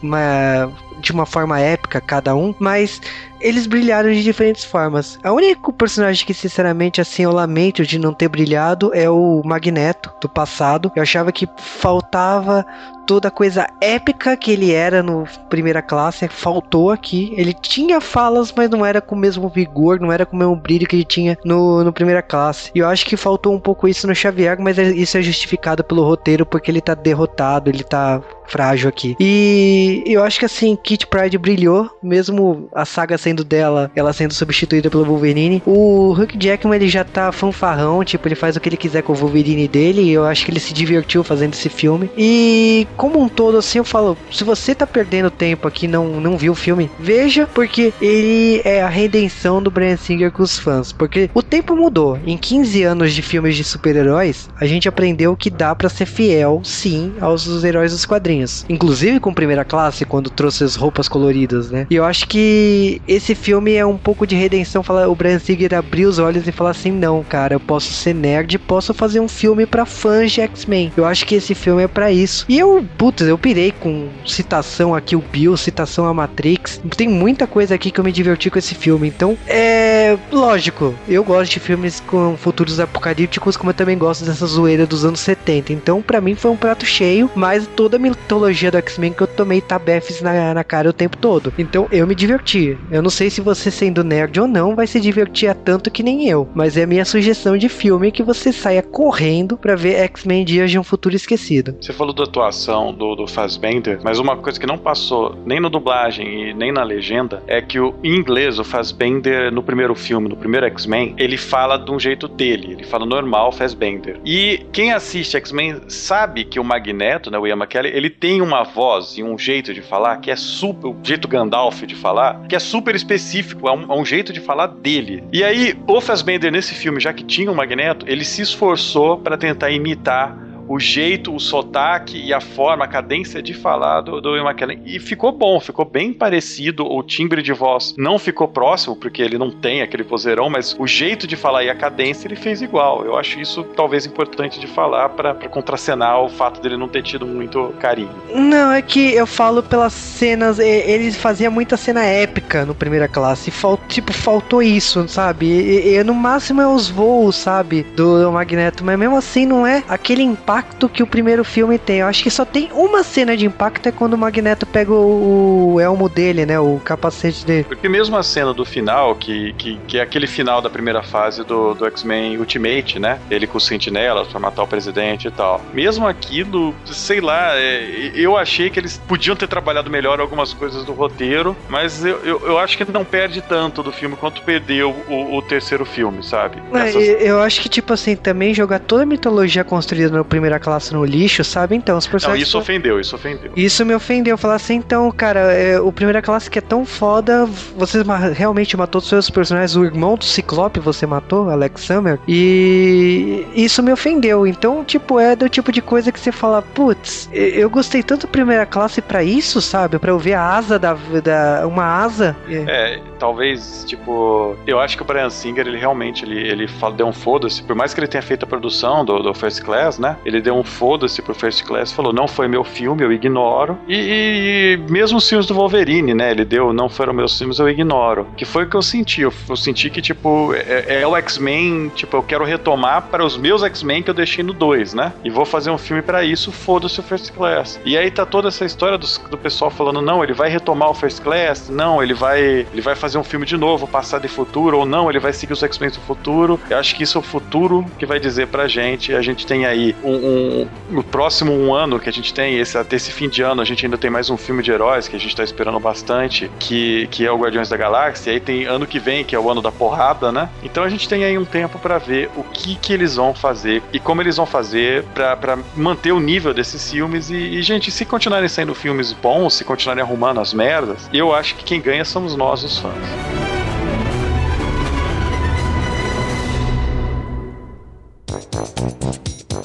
de 1.03 1.11
uma 1.11 1.25
forma 1.25 1.59
épica 1.59 2.01
cada 2.01 2.35
um, 2.35 2.55
mas 2.57 3.01
eles 3.43 3.67
brilharam 3.67 4.11
de 4.11 4.23
diferentes 4.23 4.63
formas. 4.63 5.19
A 5.21 5.31
única 5.31 5.71
personagem 5.73 6.25
que, 6.25 6.33
sinceramente, 6.33 7.01
assim, 7.01 7.23
eu 7.23 7.31
lamento 7.31 7.85
de 7.85 7.99
não 7.99 8.13
ter 8.13 8.29
brilhado 8.29 8.91
é 8.93 9.09
o 9.09 9.41
Magneto 9.43 10.11
do 10.21 10.29
passado. 10.29 10.91
Eu 10.95 11.03
achava 11.03 11.31
que 11.31 11.47
faltava 11.57 12.65
toda 13.05 13.27
a 13.27 13.31
coisa 13.31 13.67
épica 13.81 14.35
que 14.37 14.51
ele 14.51 14.71
era 14.71 15.03
no 15.03 15.25
primeira 15.49 15.81
classe, 15.81 16.27
faltou 16.27 16.89
aqui. 16.91 17.33
Ele 17.37 17.53
tinha 17.53 17.99
falas, 17.99 18.53
mas 18.55 18.69
não 18.69 18.85
era 18.85 19.01
com 19.01 19.15
o 19.15 19.17
mesmo 19.17 19.49
vigor, 19.49 19.99
não 19.99 20.11
era 20.11 20.25
com 20.25 20.35
o 20.35 20.39
mesmo 20.39 20.55
brilho 20.55 20.87
que 20.87 20.95
ele 20.95 21.03
tinha 21.03 21.37
no, 21.43 21.83
no 21.83 21.93
primeira 21.93 22.21
classe. 22.21 22.71
E 22.73 22.79
eu 22.79 22.87
acho 22.87 23.05
que 23.05 23.17
faltou 23.17 23.53
um 23.53 23.59
pouco 23.59 23.87
isso 23.87 24.07
no 24.07 24.15
Xavier, 24.15 24.57
mas 24.59 24.77
é, 24.79 24.91
isso 24.91 25.17
é 25.17 25.21
justificado 25.21 25.83
pelo 25.83 26.03
roteiro, 26.03 26.45
porque 26.45 26.71
ele 26.71 26.81
tá 26.81 26.93
derrotado, 26.93 27.69
ele 27.69 27.83
tá 27.83 28.21
frágil 28.45 28.89
aqui. 28.89 29.15
E 29.19 30.03
eu 30.05 30.23
acho 30.23 30.39
que 30.39 30.45
assim, 30.45 30.75
Kit 30.75 31.07
Pride 31.07 31.37
brilhou, 31.37 31.89
mesmo 32.01 32.67
a 32.73 32.85
saga 32.85 33.17
sendo 33.17 33.32
dela, 33.41 33.89
ela 33.95 34.11
sendo 34.11 34.33
substituída 34.33 34.89
pelo 34.89 35.05
Wolverine. 35.05 35.63
O 35.65 36.11
Hugh 36.11 36.37
Jackman 36.37 36.75
ele 36.75 36.89
já 36.89 37.05
tá 37.05 37.31
fanfarrão, 37.31 38.03
tipo, 38.03 38.27
ele 38.27 38.35
faz 38.35 38.57
o 38.57 38.59
que 38.59 38.67
ele 38.67 38.75
quiser 38.75 39.01
com 39.01 39.13
o 39.13 39.15
Wolverine 39.15 39.65
dele, 39.69 40.11
eu 40.11 40.25
acho 40.25 40.43
que 40.43 40.51
ele 40.51 40.59
se 40.59 40.73
divertiu 40.73 41.23
fazendo 41.23 41.53
esse 41.53 41.69
filme. 41.69 42.09
E 42.17 42.85
como 42.97 43.21
um 43.21 43.29
todo, 43.29 43.57
assim, 43.57 43.77
eu 43.77 43.85
falo, 43.85 44.17
se 44.29 44.43
você 44.43 44.75
tá 44.75 44.85
perdendo 44.85 45.31
tempo 45.31 45.67
aqui 45.67 45.87
não 45.87 46.19
não 46.19 46.37
viu 46.37 46.51
o 46.51 46.55
filme, 46.55 46.89
veja, 46.99 47.47
porque 47.53 47.93
ele 48.01 48.61
é 48.65 48.81
a 48.81 48.89
redenção 48.89 49.61
do 49.61 49.71
Brian 49.71 49.95
Singer 49.95 50.31
com 50.31 50.43
os 50.43 50.57
fãs, 50.59 50.91
porque 50.91 51.29
o 51.33 51.41
tempo 51.41 51.75
mudou. 51.75 52.19
Em 52.25 52.37
15 52.37 52.83
anos 52.83 53.13
de 53.13 53.21
filmes 53.21 53.55
de 53.55 53.63
super-heróis, 53.63 54.49
a 54.59 54.65
gente 54.65 54.89
aprendeu 54.89 55.35
que 55.35 55.49
dá 55.49 55.73
para 55.75 55.89
ser 55.89 56.05
fiel, 56.05 56.61
sim, 56.63 57.13
aos 57.21 57.63
heróis 57.63 57.91
dos 57.91 58.05
quadrinhos. 58.05 58.65
Inclusive 58.67 59.19
com 59.19 59.33
primeira 59.33 59.63
classe, 59.63 60.05
quando 60.05 60.29
trouxe 60.29 60.63
as 60.63 60.75
roupas 60.75 61.07
coloridas, 61.07 61.69
né? 61.69 61.87
E 61.89 61.95
eu 61.95 62.03
acho 62.03 62.27
que 62.27 63.01
esse 63.13 63.35
filme 63.35 63.73
é 63.73 63.85
um 63.85 63.97
pouco 63.97 64.25
de 64.25 64.35
redenção, 64.35 64.81
falar 64.81 65.07
o 65.07 65.15
Brian 65.15 65.39
Singer 65.39 65.73
abrir 65.73 66.05
os 66.05 66.19
olhos 66.19 66.47
e 66.47 66.51
falar 66.51 66.71
assim, 66.71 66.91
não, 66.91 67.23
cara, 67.23 67.53
eu 67.53 67.59
posso 67.59 67.93
ser 67.93 68.13
nerd, 68.13 68.57
posso 68.57 68.93
fazer 68.93 69.19
um 69.19 69.27
filme 69.27 69.65
para 69.65 69.85
fãs 69.85 70.31
de 70.31 70.41
X-Men. 70.41 70.91
Eu 70.97 71.05
acho 71.05 71.25
que 71.25 71.35
esse 71.35 71.53
filme 71.53 71.83
é 71.83 71.87
para 71.87 72.11
isso. 72.11 72.45
E 72.49 72.57
eu 72.57 72.83
putz, 72.97 73.21
eu 73.21 73.37
pirei 73.37 73.71
com 73.71 74.07
citação 74.25 74.95
aqui 74.95 75.15
o 75.15 75.21
Bill, 75.21 75.55
citação 75.55 76.05
a 76.05 76.13
Matrix. 76.13 76.81
Tem 76.97 77.07
muita 77.07 77.45
coisa 77.45 77.75
aqui 77.75 77.91
que 77.91 77.99
eu 77.99 78.03
me 78.03 78.11
diverti 78.11 78.49
com 78.49 78.57
esse 78.57 78.73
filme. 78.73 79.07
Então, 79.07 79.37
é 79.47 80.17
lógico, 80.31 80.95
eu 81.07 81.23
gosto 81.23 81.51
de 81.51 81.59
filmes 81.59 81.99
com 81.99 82.35
futuros 82.35 82.79
apocalípticos, 82.79 83.55
como 83.55 83.69
eu 83.69 83.75
também 83.75 83.97
gosto 83.97 84.25
dessa 84.25 84.45
zoeira 84.45 84.85
dos 84.85 85.05
anos 85.05 85.19
70. 85.19 85.71
Então, 85.71 86.01
para 86.01 86.21
mim 86.21 86.35
foi 86.35 86.51
um 86.51 86.57
prato 86.57 86.85
cheio, 86.85 87.29
mas 87.35 87.67
toda 87.75 87.97
a 87.97 87.99
mitologia 87.99 88.71
do 88.71 88.77
X-Men 88.77 89.13
que 89.13 89.21
eu 89.21 89.27
tomei 89.27 89.61
tabefes 89.61 90.21
na, 90.21 90.53
na 90.53 90.63
cara 90.63 90.89
o 90.89 90.93
tempo 90.93 91.17
todo. 91.17 91.53
Então, 91.57 91.87
eu 91.91 92.07
me 92.07 92.15
diverti. 92.15 92.77
Eu 92.89 93.02
não 93.03 93.09
sei 93.09 93.29
se 93.29 93.41
você 93.41 93.69
sendo 93.69 94.03
nerd 94.03 94.39
ou 94.39 94.47
não 94.47 94.75
vai 94.75 94.87
se 94.87 94.99
divertir 94.99 95.53
tanto 95.53 95.91
que 95.91 96.01
nem 96.01 96.27
eu, 96.27 96.47
mas 96.55 96.77
é 96.77 96.83
a 96.83 96.87
minha 96.87 97.05
sugestão 97.05 97.57
de 97.57 97.67
filme 97.67 98.11
que 98.11 98.23
você 98.23 98.51
saia 98.51 98.81
correndo 98.81 99.57
para 99.57 99.75
ver 99.75 99.95
X-Men 99.95 100.45
Dias 100.45 100.71
de 100.71 100.79
um 100.79 100.83
Futuro 100.83 101.15
Esquecido. 101.15 101.75
Você 101.81 101.91
falou 101.91 102.13
da 102.13 102.23
atuação 102.23 102.93
do, 102.93 103.15
do 103.15 103.27
Fassbender, 103.27 103.99
mas 104.03 104.19
uma 104.19 104.37
coisa 104.37 104.59
que 104.59 104.65
não 104.65 104.77
passou 104.77 105.35
nem 105.45 105.59
no 105.59 105.69
dublagem 105.69 106.49
e 106.49 106.53
nem 106.53 106.71
na 106.71 106.83
legenda 106.83 107.43
é 107.45 107.61
que 107.61 107.79
o, 107.79 107.93
em 108.03 108.15
inglês 108.15 108.57
o 108.57 108.63
Fassbender, 108.63 109.51
no 109.51 109.61
primeiro 109.61 109.93
filme, 109.95 110.29
no 110.29 110.37
primeiro 110.37 110.65
X-Men, 110.67 111.13
ele 111.17 111.37
fala 111.37 111.77
de 111.77 111.91
um 111.91 111.99
jeito 111.99 112.27
dele, 112.27 112.71
ele 112.71 112.83
fala 112.83 113.05
normal 113.05 113.51
Fassbender. 113.51 114.19
E 114.25 114.65
quem 114.71 114.93
assiste 114.93 115.35
X-Men 115.35 115.81
sabe 115.89 116.45
que 116.45 116.59
o 116.59 116.63
Magneto, 116.63 117.29
né, 117.29 117.37
o 117.37 117.45
Ian 117.45 117.57
McKellen, 117.57 117.91
ele 117.93 118.09
tem 118.09 118.41
uma 118.41 118.63
voz 118.63 119.17
e 119.17 119.23
um 119.23 119.37
jeito 119.37 119.73
de 119.73 119.81
falar 119.81 120.17
que 120.17 120.31
é 120.31 120.35
super, 120.35 120.87
o 120.87 120.95
jeito 121.03 121.27
Gandalf 121.27 121.83
de 121.83 121.95
falar, 121.95 122.47
que 122.47 122.55
é 122.55 122.59
super 122.59 122.92
específico, 122.95 123.67
é 123.67 123.71
um, 123.71 123.83
é 123.91 123.95
um 123.95 124.05
jeito 124.05 124.31
de 124.31 124.39
falar 124.39 124.67
dele. 124.67 125.23
E 125.31 125.43
aí, 125.43 125.75
o 125.87 125.99
Fassbender 126.01 126.51
nesse 126.51 126.73
filme, 126.73 126.99
já 126.99 127.13
que 127.13 127.23
tinha 127.23 127.51
o 127.51 127.55
Magneto, 127.55 128.05
ele 128.07 128.23
se 128.23 128.41
esforçou 128.41 129.17
para 129.17 129.37
tentar 129.37 129.71
imitar 129.71 130.37
o 130.67 130.79
jeito, 130.79 131.33
o 131.33 131.39
sotaque 131.39 132.17
e 132.17 132.33
a 132.33 132.41
forma, 132.41 132.85
a 132.85 132.87
cadência 132.87 133.41
de 133.41 133.53
falar 133.53 134.01
do, 134.01 134.21
do 134.21 134.35
Ian 134.35 134.43
McKellen. 134.43 134.81
E 134.85 134.99
ficou 134.99 135.31
bom, 135.31 135.59
ficou 135.59 135.85
bem 135.85 136.13
parecido. 136.13 136.85
O 136.85 137.03
timbre 137.03 137.41
de 137.41 137.53
voz 137.53 137.93
não 137.97 138.17
ficou 138.17 138.47
próximo, 138.47 138.95
porque 138.95 139.21
ele 139.21 139.37
não 139.37 139.51
tem 139.51 139.81
aquele 139.81 140.03
vozeirão, 140.03 140.49
mas 140.49 140.75
o 140.77 140.87
jeito 140.87 141.27
de 141.27 141.35
falar 141.35 141.63
e 141.63 141.69
a 141.69 141.75
cadência 141.75 142.27
ele 142.27 142.35
fez 142.35 142.61
igual. 142.61 143.05
Eu 143.05 143.17
acho 143.17 143.39
isso 143.39 143.63
talvez 143.75 144.05
importante 144.05 144.59
de 144.59 144.67
falar 144.67 145.09
para 145.09 145.33
contracenar 145.49 146.21
o 146.21 146.29
fato 146.29 146.61
dele 146.61 146.77
não 146.77 146.87
ter 146.87 147.03
tido 147.03 147.25
muito 147.25 147.73
carinho. 147.79 148.11
Não, 148.33 148.71
é 148.71 148.81
que 148.81 149.13
eu 149.13 149.27
falo 149.27 149.61
pelas 149.61 149.93
cenas. 149.93 150.59
Ele 150.59 151.11
fazia 151.11 151.49
muita 151.49 151.77
cena 151.77 152.03
épica 152.03 152.65
no 152.65 152.73
primeira 152.73 153.07
classe. 153.07 153.51
Tipo, 153.87 154.13
faltou 154.13 154.61
isso, 154.61 155.07
sabe? 155.07 155.45
E, 155.45 155.95
e, 155.95 156.03
no 156.03 156.13
máximo 156.13 156.61
é 156.61 156.67
os 156.67 156.89
voos, 156.89 157.35
sabe? 157.35 157.83
Do 157.95 158.31
Magneto. 158.31 158.83
Mas 158.83 158.97
mesmo 158.97 159.17
assim 159.17 159.45
não 159.45 159.65
é 159.65 159.83
aquele 159.87 160.23
impacto 160.23 160.62
que 160.89 161.03
o 161.03 161.07
primeiro 161.07 161.43
filme 161.43 161.77
tem. 161.77 161.99
Eu 161.99 162.07
acho 162.07 162.23
que 162.23 162.29
só 162.29 162.45
tem 162.45 162.69
uma 162.71 163.03
cena 163.03 163.35
de 163.35 163.45
impacto 163.45 163.87
é 163.87 163.91
quando 163.91 164.13
o 164.13 164.17
Magneto 164.17 164.65
pega 164.65 164.91
o, 164.93 165.73
o 165.73 165.79
elmo 165.79 166.07
dele, 166.07 166.45
né? 166.45 166.59
O 166.59 166.79
capacete 166.83 167.45
dele. 167.45 167.63
Porque 167.63 167.89
mesmo 167.89 168.15
a 168.15 168.23
cena 168.23 168.53
do 168.53 168.65
final, 168.65 169.15
que, 169.15 169.53
que, 169.53 169.79
que 169.87 169.97
é 169.97 170.01
aquele 170.01 170.27
final 170.27 170.61
da 170.61 170.69
primeira 170.69 171.03
fase 171.03 171.43
do, 171.43 171.73
do 171.73 171.85
X-Men 171.85 172.37
Ultimate, 172.37 172.99
né? 172.99 173.19
Ele 173.29 173.47
com 173.47 173.57
o 173.57 173.61
Sentinela 173.61 174.25
pra 174.25 174.39
matar 174.39 174.63
o 174.63 174.67
presidente 174.67 175.27
e 175.27 175.31
tal. 175.31 175.61
Mesmo 175.73 176.07
aquilo, 176.07 176.73
sei 176.85 177.19
lá, 177.19 177.55
é, 177.55 178.11
eu 178.13 178.37
achei 178.37 178.69
que 178.69 178.79
eles 178.79 179.01
podiam 179.07 179.35
ter 179.35 179.47
trabalhado 179.47 179.89
melhor 179.89 180.19
algumas 180.19 180.53
coisas 180.53 180.83
do 180.83 180.93
roteiro, 180.93 181.55
mas 181.69 182.05
eu, 182.05 182.19
eu, 182.23 182.41
eu 182.45 182.57
acho 182.57 182.77
que 182.77 182.91
não 182.91 183.03
perde 183.03 183.41
tanto 183.41 183.81
do 183.81 183.91
filme 183.91 184.15
quanto 184.15 184.41
perdeu 184.41 184.95
o, 185.07 185.37
o 185.37 185.41
terceiro 185.41 185.85
filme, 185.85 186.23
sabe? 186.23 186.61
É, 186.73 186.89
Essas... 186.89 187.21
Eu 187.21 187.41
acho 187.41 187.61
que, 187.61 187.69
tipo 187.69 187.93
assim, 187.93 188.15
também 188.15 188.53
jogar 188.53 188.79
toda 188.79 189.03
a 189.03 189.05
mitologia 189.05 189.63
construída 189.63 190.11
na 190.11 190.21
primeira 190.43 190.59
classe 190.59 190.93
no 190.93 191.05
lixo, 191.05 191.43
sabe? 191.43 191.75
Então, 191.75 191.97
os 191.97 192.05
personagens. 192.05 192.41
Não, 192.41 192.47
isso 192.47 192.57
ofendeu, 192.57 192.99
isso 192.99 193.15
ofendeu. 193.15 193.51
Isso 193.55 193.85
me 193.85 193.95
ofendeu. 193.95 194.37
Falar 194.37 194.55
assim, 194.55 194.75
então, 194.75 195.09
cara, 195.11 195.39
é, 195.53 195.79
o 195.79 195.91
primeira 195.91 196.21
classe 196.21 196.49
que 196.49 196.59
é 196.59 196.61
tão 196.61 196.85
foda, 196.85 197.45
você 197.77 198.03
realmente 198.33 198.75
matou 198.75 198.93
todos 198.93 199.05
os 199.05 199.09
seus 199.09 199.29
personagens. 199.29 199.75
O 199.75 199.85
irmão 199.85 200.15
do 200.15 200.25
Ciclope 200.25 200.79
você 200.79 201.05
matou, 201.05 201.49
Alex 201.49 201.81
Summer. 201.81 202.19
E 202.27 203.47
isso 203.55 203.81
me 203.81 203.91
ofendeu. 203.91 204.45
Então, 204.45 204.83
tipo, 204.83 205.19
é 205.19 205.35
do 205.35 205.47
tipo 205.47 205.71
de 205.71 205.81
coisa 205.81 206.11
que 206.11 206.19
você 206.19 206.31
fala, 206.31 206.61
putz, 206.61 207.29
eu 207.31 207.69
gostei 207.69 208.03
tanto 208.03 208.27
da 208.27 208.31
primeira 208.31 208.65
classe 208.65 209.01
para 209.01 209.23
isso, 209.23 209.61
sabe? 209.61 209.97
Para 209.97 210.11
eu 210.11 210.19
ver 210.19 210.33
a 210.33 210.43
asa 210.43 210.77
da, 210.77 210.93
da. 211.23 211.65
Uma 211.65 211.85
asa. 211.85 212.35
É, 212.49 212.99
talvez, 213.17 213.85
tipo. 213.87 214.55
Eu 214.67 214.79
acho 214.79 214.97
que 214.97 215.03
o 215.03 215.05
Brian 215.05 215.29
Singer, 215.29 215.65
ele 215.67 215.77
realmente 215.77 216.25
ele, 216.25 216.37
ele 216.37 216.69
deu 216.95 217.07
um 217.07 217.13
foda-se. 217.13 217.63
Por 217.63 217.75
mais 217.75 217.93
que 217.93 217.99
ele 217.99 218.07
tenha 218.07 218.21
feito 218.21 218.43
a 218.43 218.47
produção 218.47 219.05
do, 219.05 219.19
do 219.23 219.33
First 219.33 219.63
Class, 219.63 219.97
né? 219.97 220.17
Ele 220.25 220.32
deu 220.41 220.55
um 220.55 220.63
foda-se 220.63 221.21
pro 221.21 221.33
First 221.33 221.63
Class 221.63 221.91
falou: 221.91 222.13
não 222.13 222.27
foi 222.27 222.47
meu 222.47 222.63
filme, 222.63 223.03
eu 223.03 223.11
ignoro. 223.11 223.77
E, 223.87 224.77
e, 224.79 224.91
mesmo 224.91 225.17
os 225.17 225.27
filmes 225.27 225.45
do 225.45 225.53
Wolverine, 225.53 226.13
né? 226.13 226.31
Ele 226.31 226.45
deu, 226.45 226.73
não 226.73 226.89
foram 226.89 227.13
meus 227.13 227.37
filmes, 227.37 227.59
eu 227.59 227.69
ignoro. 227.69 228.27
Que 228.35 228.45
foi 228.45 228.63
o 228.63 228.69
que 228.69 228.75
eu 228.75 228.81
senti. 228.81 229.21
Eu, 229.21 229.33
eu 229.49 229.55
senti 229.55 229.89
que, 229.89 230.01
tipo, 230.01 230.53
é, 230.53 231.01
é 231.01 231.07
o 231.07 231.15
X-Men, 231.17 231.91
tipo, 231.95 232.17
eu 232.17 232.23
quero 232.23 232.43
retomar 232.43 233.03
para 233.03 233.23
os 233.23 233.37
meus 233.37 233.63
X-Men 233.63 234.03
que 234.03 234.09
eu 234.09 234.13
deixei 234.13 234.43
no 234.43 234.53
2, 234.53 234.93
né? 234.93 235.13
E 235.23 235.29
vou 235.29 235.45
fazer 235.45 235.69
um 235.69 235.77
filme 235.77 236.01
para 236.01 236.23
isso, 236.23 236.51
foda-se 236.51 236.99
o 236.99 237.03
First 237.03 237.31
Class. 237.33 237.79
E 237.85 237.97
aí 237.97 238.09
tá 238.11 238.25
toda 238.25 238.47
essa 238.47 238.65
história 238.65 238.97
do, 238.97 239.07
do 239.29 239.37
pessoal 239.37 239.69
falando: 239.71 240.01
não, 240.01 240.23
ele 240.23 240.33
vai 240.33 240.49
retomar 240.49 240.89
o 240.89 240.93
First 240.93 241.21
Class, 241.21 241.69
não, 241.69 242.01
ele 242.01 242.13
vai, 242.13 242.65
ele 242.71 242.81
vai 242.81 242.95
fazer 242.95 243.17
um 243.17 243.23
filme 243.23 243.45
de 243.45 243.57
novo, 243.57 243.87
passado 243.87 244.25
e 244.25 244.29
futuro, 244.29 244.79
ou 244.79 244.85
não, 244.85 245.09
ele 245.09 245.19
vai 245.19 245.33
seguir 245.33 245.53
os 245.53 245.63
X-Men 245.63 245.91
do 245.91 245.99
futuro. 246.01 246.59
Eu 246.69 246.77
acho 246.77 246.95
que 246.95 247.03
isso 247.03 247.17
é 247.17 247.21
o 247.21 247.23
futuro 247.23 247.85
que 247.97 248.05
vai 248.05 248.19
dizer 248.19 248.47
pra 248.47 248.67
gente. 248.67 249.13
A 249.13 249.21
gente 249.21 249.45
tem 249.45 249.65
aí 249.65 249.95
um, 250.03 250.22
um, 250.23 250.67
no 250.89 251.03
próximo 251.03 251.51
um 251.51 251.73
ano 251.73 251.99
que 251.99 252.09
a 252.09 252.13
gente 252.13 252.33
tem, 252.33 252.57
esse, 252.57 252.77
até 252.77 252.95
esse 252.95 253.11
fim 253.11 253.27
de 253.27 253.41
ano, 253.41 253.61
a 253.61 253.65
gente 253.65 253.85
ainda 253.85 253.97
tem 253.97 254.09
mais 254.09 254.29
um 254.29 254.37
filme 254.37 254.63
de 254.63 254.71
heróis 254.71 255.07
que 255.07 255.15
a 255.15 255.19
gente 255.19 255.35
tá 255.35 255.43
esperando 255.43 255.79
bastante, 255.79 256.49
que, 256.59 257.07
que 257.11 257.25
é 257.25 257.31
o 257.31 257.37
Guardiões 257.37 257.67
da 257.67 257.75
Galáxia. 257.75 258.31
E 258.31 258.33
aí 258.35 258.39
tem 258.39 258.65
ano 258.65 258.87
que 258.87 258.99
vem, 258.99 259.25
que 259.25 259.35
é 259.35 259.39
o 259.39 259.49
ano 259.49 259.61
da 259.61 259.71
porrada, 259.71 260.31
né? 260.31 260.49
Então 260.63 260.83
a 260.83 260.89
gente 260.89 261.07
tem 261.09 261.25
aí 261.25 261.37
um 261.37 261.45
tempo 261.45 261.77
para 261.77 261.97
ver 261.97 262.29
o 262.37 262.43
que 262.43 262.75
que 262.75 262.93
eles 262.93 263.15
vão 263.15 263.33
fazer 263.33 263.83
e 263.91 263.99
como 263.99 264.21
eles 264.21 264.37
vão 264.37 264.45
fazer 264.45 265.03
para 265.13 265.57
manter 265.75 266.11
o 266.11 266.19
nível 266.19 266.53
desses 266.53 266.89
filmes. 266.89 267.29
E, 267.29 267.35
e, 267.35 267.61
gente, 267.61 267.91
se 267.91 268.05
continuarem 268.05 268.47
saindo 268.47 268.73
filmes 268.73 269.11
bons, 269.11 269.55
se 269.55 269.63
continuarem 269.63 270.03
arrumando 270.03 270.39
as 270.39 270.53
merdas, 270.53 271.09
eu 271.13 271.33
acho 271.33 271.55
que 271.55 271.63
quem 271.63 271.81
ganha 271.81 272.05
somos 272.05 272.35
nós, 272.35 272.63
os 272.63 272.77
fãs. 272.77 272.93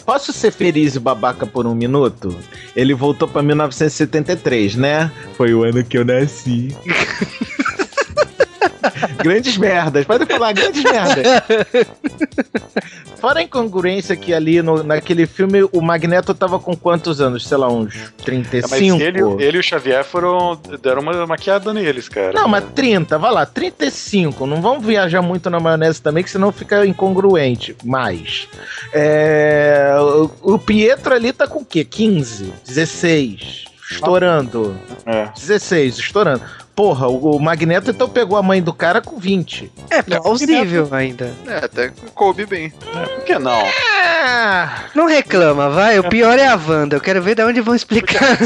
Posso 0.09 0.33
ser 0.33 0.51
feliz 0.53 0.95
e 0.95 0.99
babaca 0.99 1.45
por 1.45 1.67
um 1.67 1.75
minuto? 1.75 2.35
Ele 2.75 2.95
voltou 2.95 3.29
pra 3.29 3.43
1973, 3.43 4.75
né? 4.75 5.13
Foi 5.37 5.53
o 5.53 5.63
ano 5.63 5.85
que 5.85 5.99
eu 5.99 6.05
nasci. 6.07 6.75
grandes 9.23 9.57
merdas, 9.57 10.05
pode 10.05 10.27
falar 10.27 10.53
grandes 10.53 10.83
merdas. 10.83 11.27
Fora 13.21 13.41
a 13.41 13.43
incongruência 13.43 14.17
que 14.17 14.33
ali 14.33 14.63
no, 14.63 14.83
naquele 14.83 15.27
filme 15.27 15.63
o 15.73 15.81
Magneto 15.81 16.33
tava 16.35 16.59
com 16.59 16.77
quantos 16.77 17.21
anos? 17.21 17.47
Sei 17.47 17.57
lá, 17.57 17.69
uns 17.69 18.13
35? 18.25 18.67
É, 18.67 18.79
mas 18.79 19.01
ele, 19.01 19.21
ele 19.43 19.57
e 19.57 19.61
o 19.61 19.63
Xavier 19.63 20.05
foram. 20.05 20.59
deram 20.81 21.03
uma 21.03 21.27
maquiada 21.27 21.75
neles, 21.75 22.09
cara. 22.09 22.33
Não, 22.33 22.47
mas 22.47 22.65
30, 22.75 23.19
vai 23.19 23.33
lá, 23.33 23.45
35. 23.45 24.47
Não 24.47 24.63
vamos 24.63 24.87
viajar 24.87 25.21
muito 25.21 25.51
na 25.51 25.59
maionese 25.59 26.01
também, 26.01 26.23
que 26.23 26.31
senão 26.31 26.53
fica 26.53 26.87
incongruente. 26.87 27.77
Mais. 27.85 28.49
É, 28.93 29.97
o, 30.01 30.55
o 30.55 30.59
Pietro 30.59 31.15
ali 31.15 31.33
tá 31.33 31.47
com 31.47 31.61
o 31.61 31.65
quê? 31.65 31.85
15? 31.85 32.53
16? 32.67 33.65
Estourando. 33.91 34.79
É. 35.07 35.29
16, 35.35 35.99
estourando. 35.99 36.43
Porra, 36.79 37.09
o, 37.09 37.41
Magneto 37.41 37.91
então 37.91 38.09
pegou 38.09 38.39
a 38.39 38.43
mãe 38.43 38.63
do 38.63 38.73
cara 38.73 39.03
com 39.03 39.19
20. 39.19 39.69
É 39.91 40.01
plausível 40.01 40.89
ainda. 40.93 41.35
É, 41.45 41.65
até 41.65 41.91
coube 42.15 42.47
bem. 42.47 42.73
É, 42.95 43.07
por 43.17 43.25
que 43.25 43.37
não? 43.37 43.51
É... 43.51 44.71
Não 44.95 45.07
reclama, 45.07 45.69
vai. 45.71 45.99
O 45.99 46.09
pior 46.09 46.39
é 46.39 46.47
a 46.47 46.55
Wanda. 46.55 46.95
Eu 46.95 47.01
quero 47.01 47.21
ver 47.21 47.35
de 47.35 47.43
onde 47.43 47.61
vão 47.61 47.75
explicar. 47.75 48.23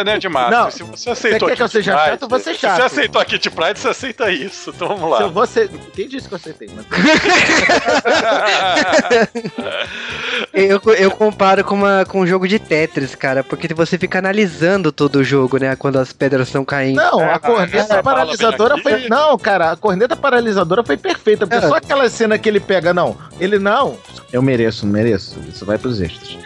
é, 0.00 0.02
né, 0.02 0.18
Demar? 0.18 0.50
Não, 0.50 0.68
se 0.72 0.82
você 0.82 1.10
aceitou 1.10 1.48
você 1.48 1.52
quer 1.52 1.56
que 1.56 1.62
eu 1.62 1.68
seja 1.68 1.96
Pride, 1.96 2.10
chato, 2.10 2.28
você 2.28 2.52
chato. 2.52 2.72
Se 2.72 2.78
você 2.80 2.82
aceitou 2.82 3.22
a 3.22 3.24
Kit 3.24 3.48
Pride, 3.48 3.78
você 3.78 3.88
aceita 3.90 4.28
isso. 4.28 4.72
Então 4.74 4.88
vamos 4.88 5.08
lá. 5.08 5.18
Se 5.18 5.28
você... 5.32 5.70
Quem 5.94 6.08
disse 6.08 6.26
que 6.26 6.34
eu 6.34 6.38
aceitei? 6.38 6.68
Mas... 6.74 6.84
eu, 10.52 10.82
eu 10.94 11.12
comparo 11.12 11.62
com, 11.62 11.76
uma, 11.76 12.04
com 12.06 12.22
um 12.22 12.26
jogo 12.26 12.48
de 12.48 12.58
Tetris, 12.58 13.14
cara, 13.14 13.44
porque 13.44 13.72
você 13.72 13.96
fica 13.96 14.18
analisando 14.18 14.90
todo 14.90 15.20
o 15.20 15.24
jogo, 15.24 15.58
né? 15.58 15.76
Quando 15.76 16.00
as 16.00 16.12
pedras 16.12 16.48
estão 16.48 16.64
caindo. 16.64 16.96
Não, 16.96 17.35
a 17.36 17.38
corneta 17.38 18.02
paralisadora 18.02 18.78
foi. 18.78 19.08
Não, 19.08 19.38
cara, 19.38 19.72
a 19.72 19.76
corneta 19.76 20.16
paralisadora 20.16 20.82
foi 20.82 20.96
perfeita. 20.96 21.46
Porque 21.46 21.64
é. 21.64 21.68
só 21.68 21.76
aquela 21.76 22.08
cena 22.08 22.38
que 22.38 22.48
ele 22.48 22.60
pega, 22.60 22.92
não. 22.94 23.16
Ele 23.38 23.58
não. 23.58 23.96
Eu 24.32 24.42
mereço, 24.42 24.86
mereço. 24.86 25.36
Isso 25.48 25.64
vai 25.64 25.78
pros 25.78 26.00
extras. 26.00 26.38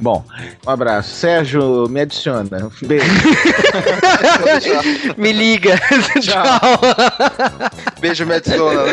Bom, 0.00 0.24
um 0.66 0.70
abraço. 0.70 1.10
Sérgio, 1.14 1.88
me 1.88 2.00
adiciona. 2.00 2.70
Beijo. 2.82 3.06
me 5.16 5.32
liga. 5.32 5.78
Tchau. 6.20 6.80
Beijo, 8.00 8.26
me 8.26 8.34
adiciona, 8.34 8.84
né? 8.84 8.92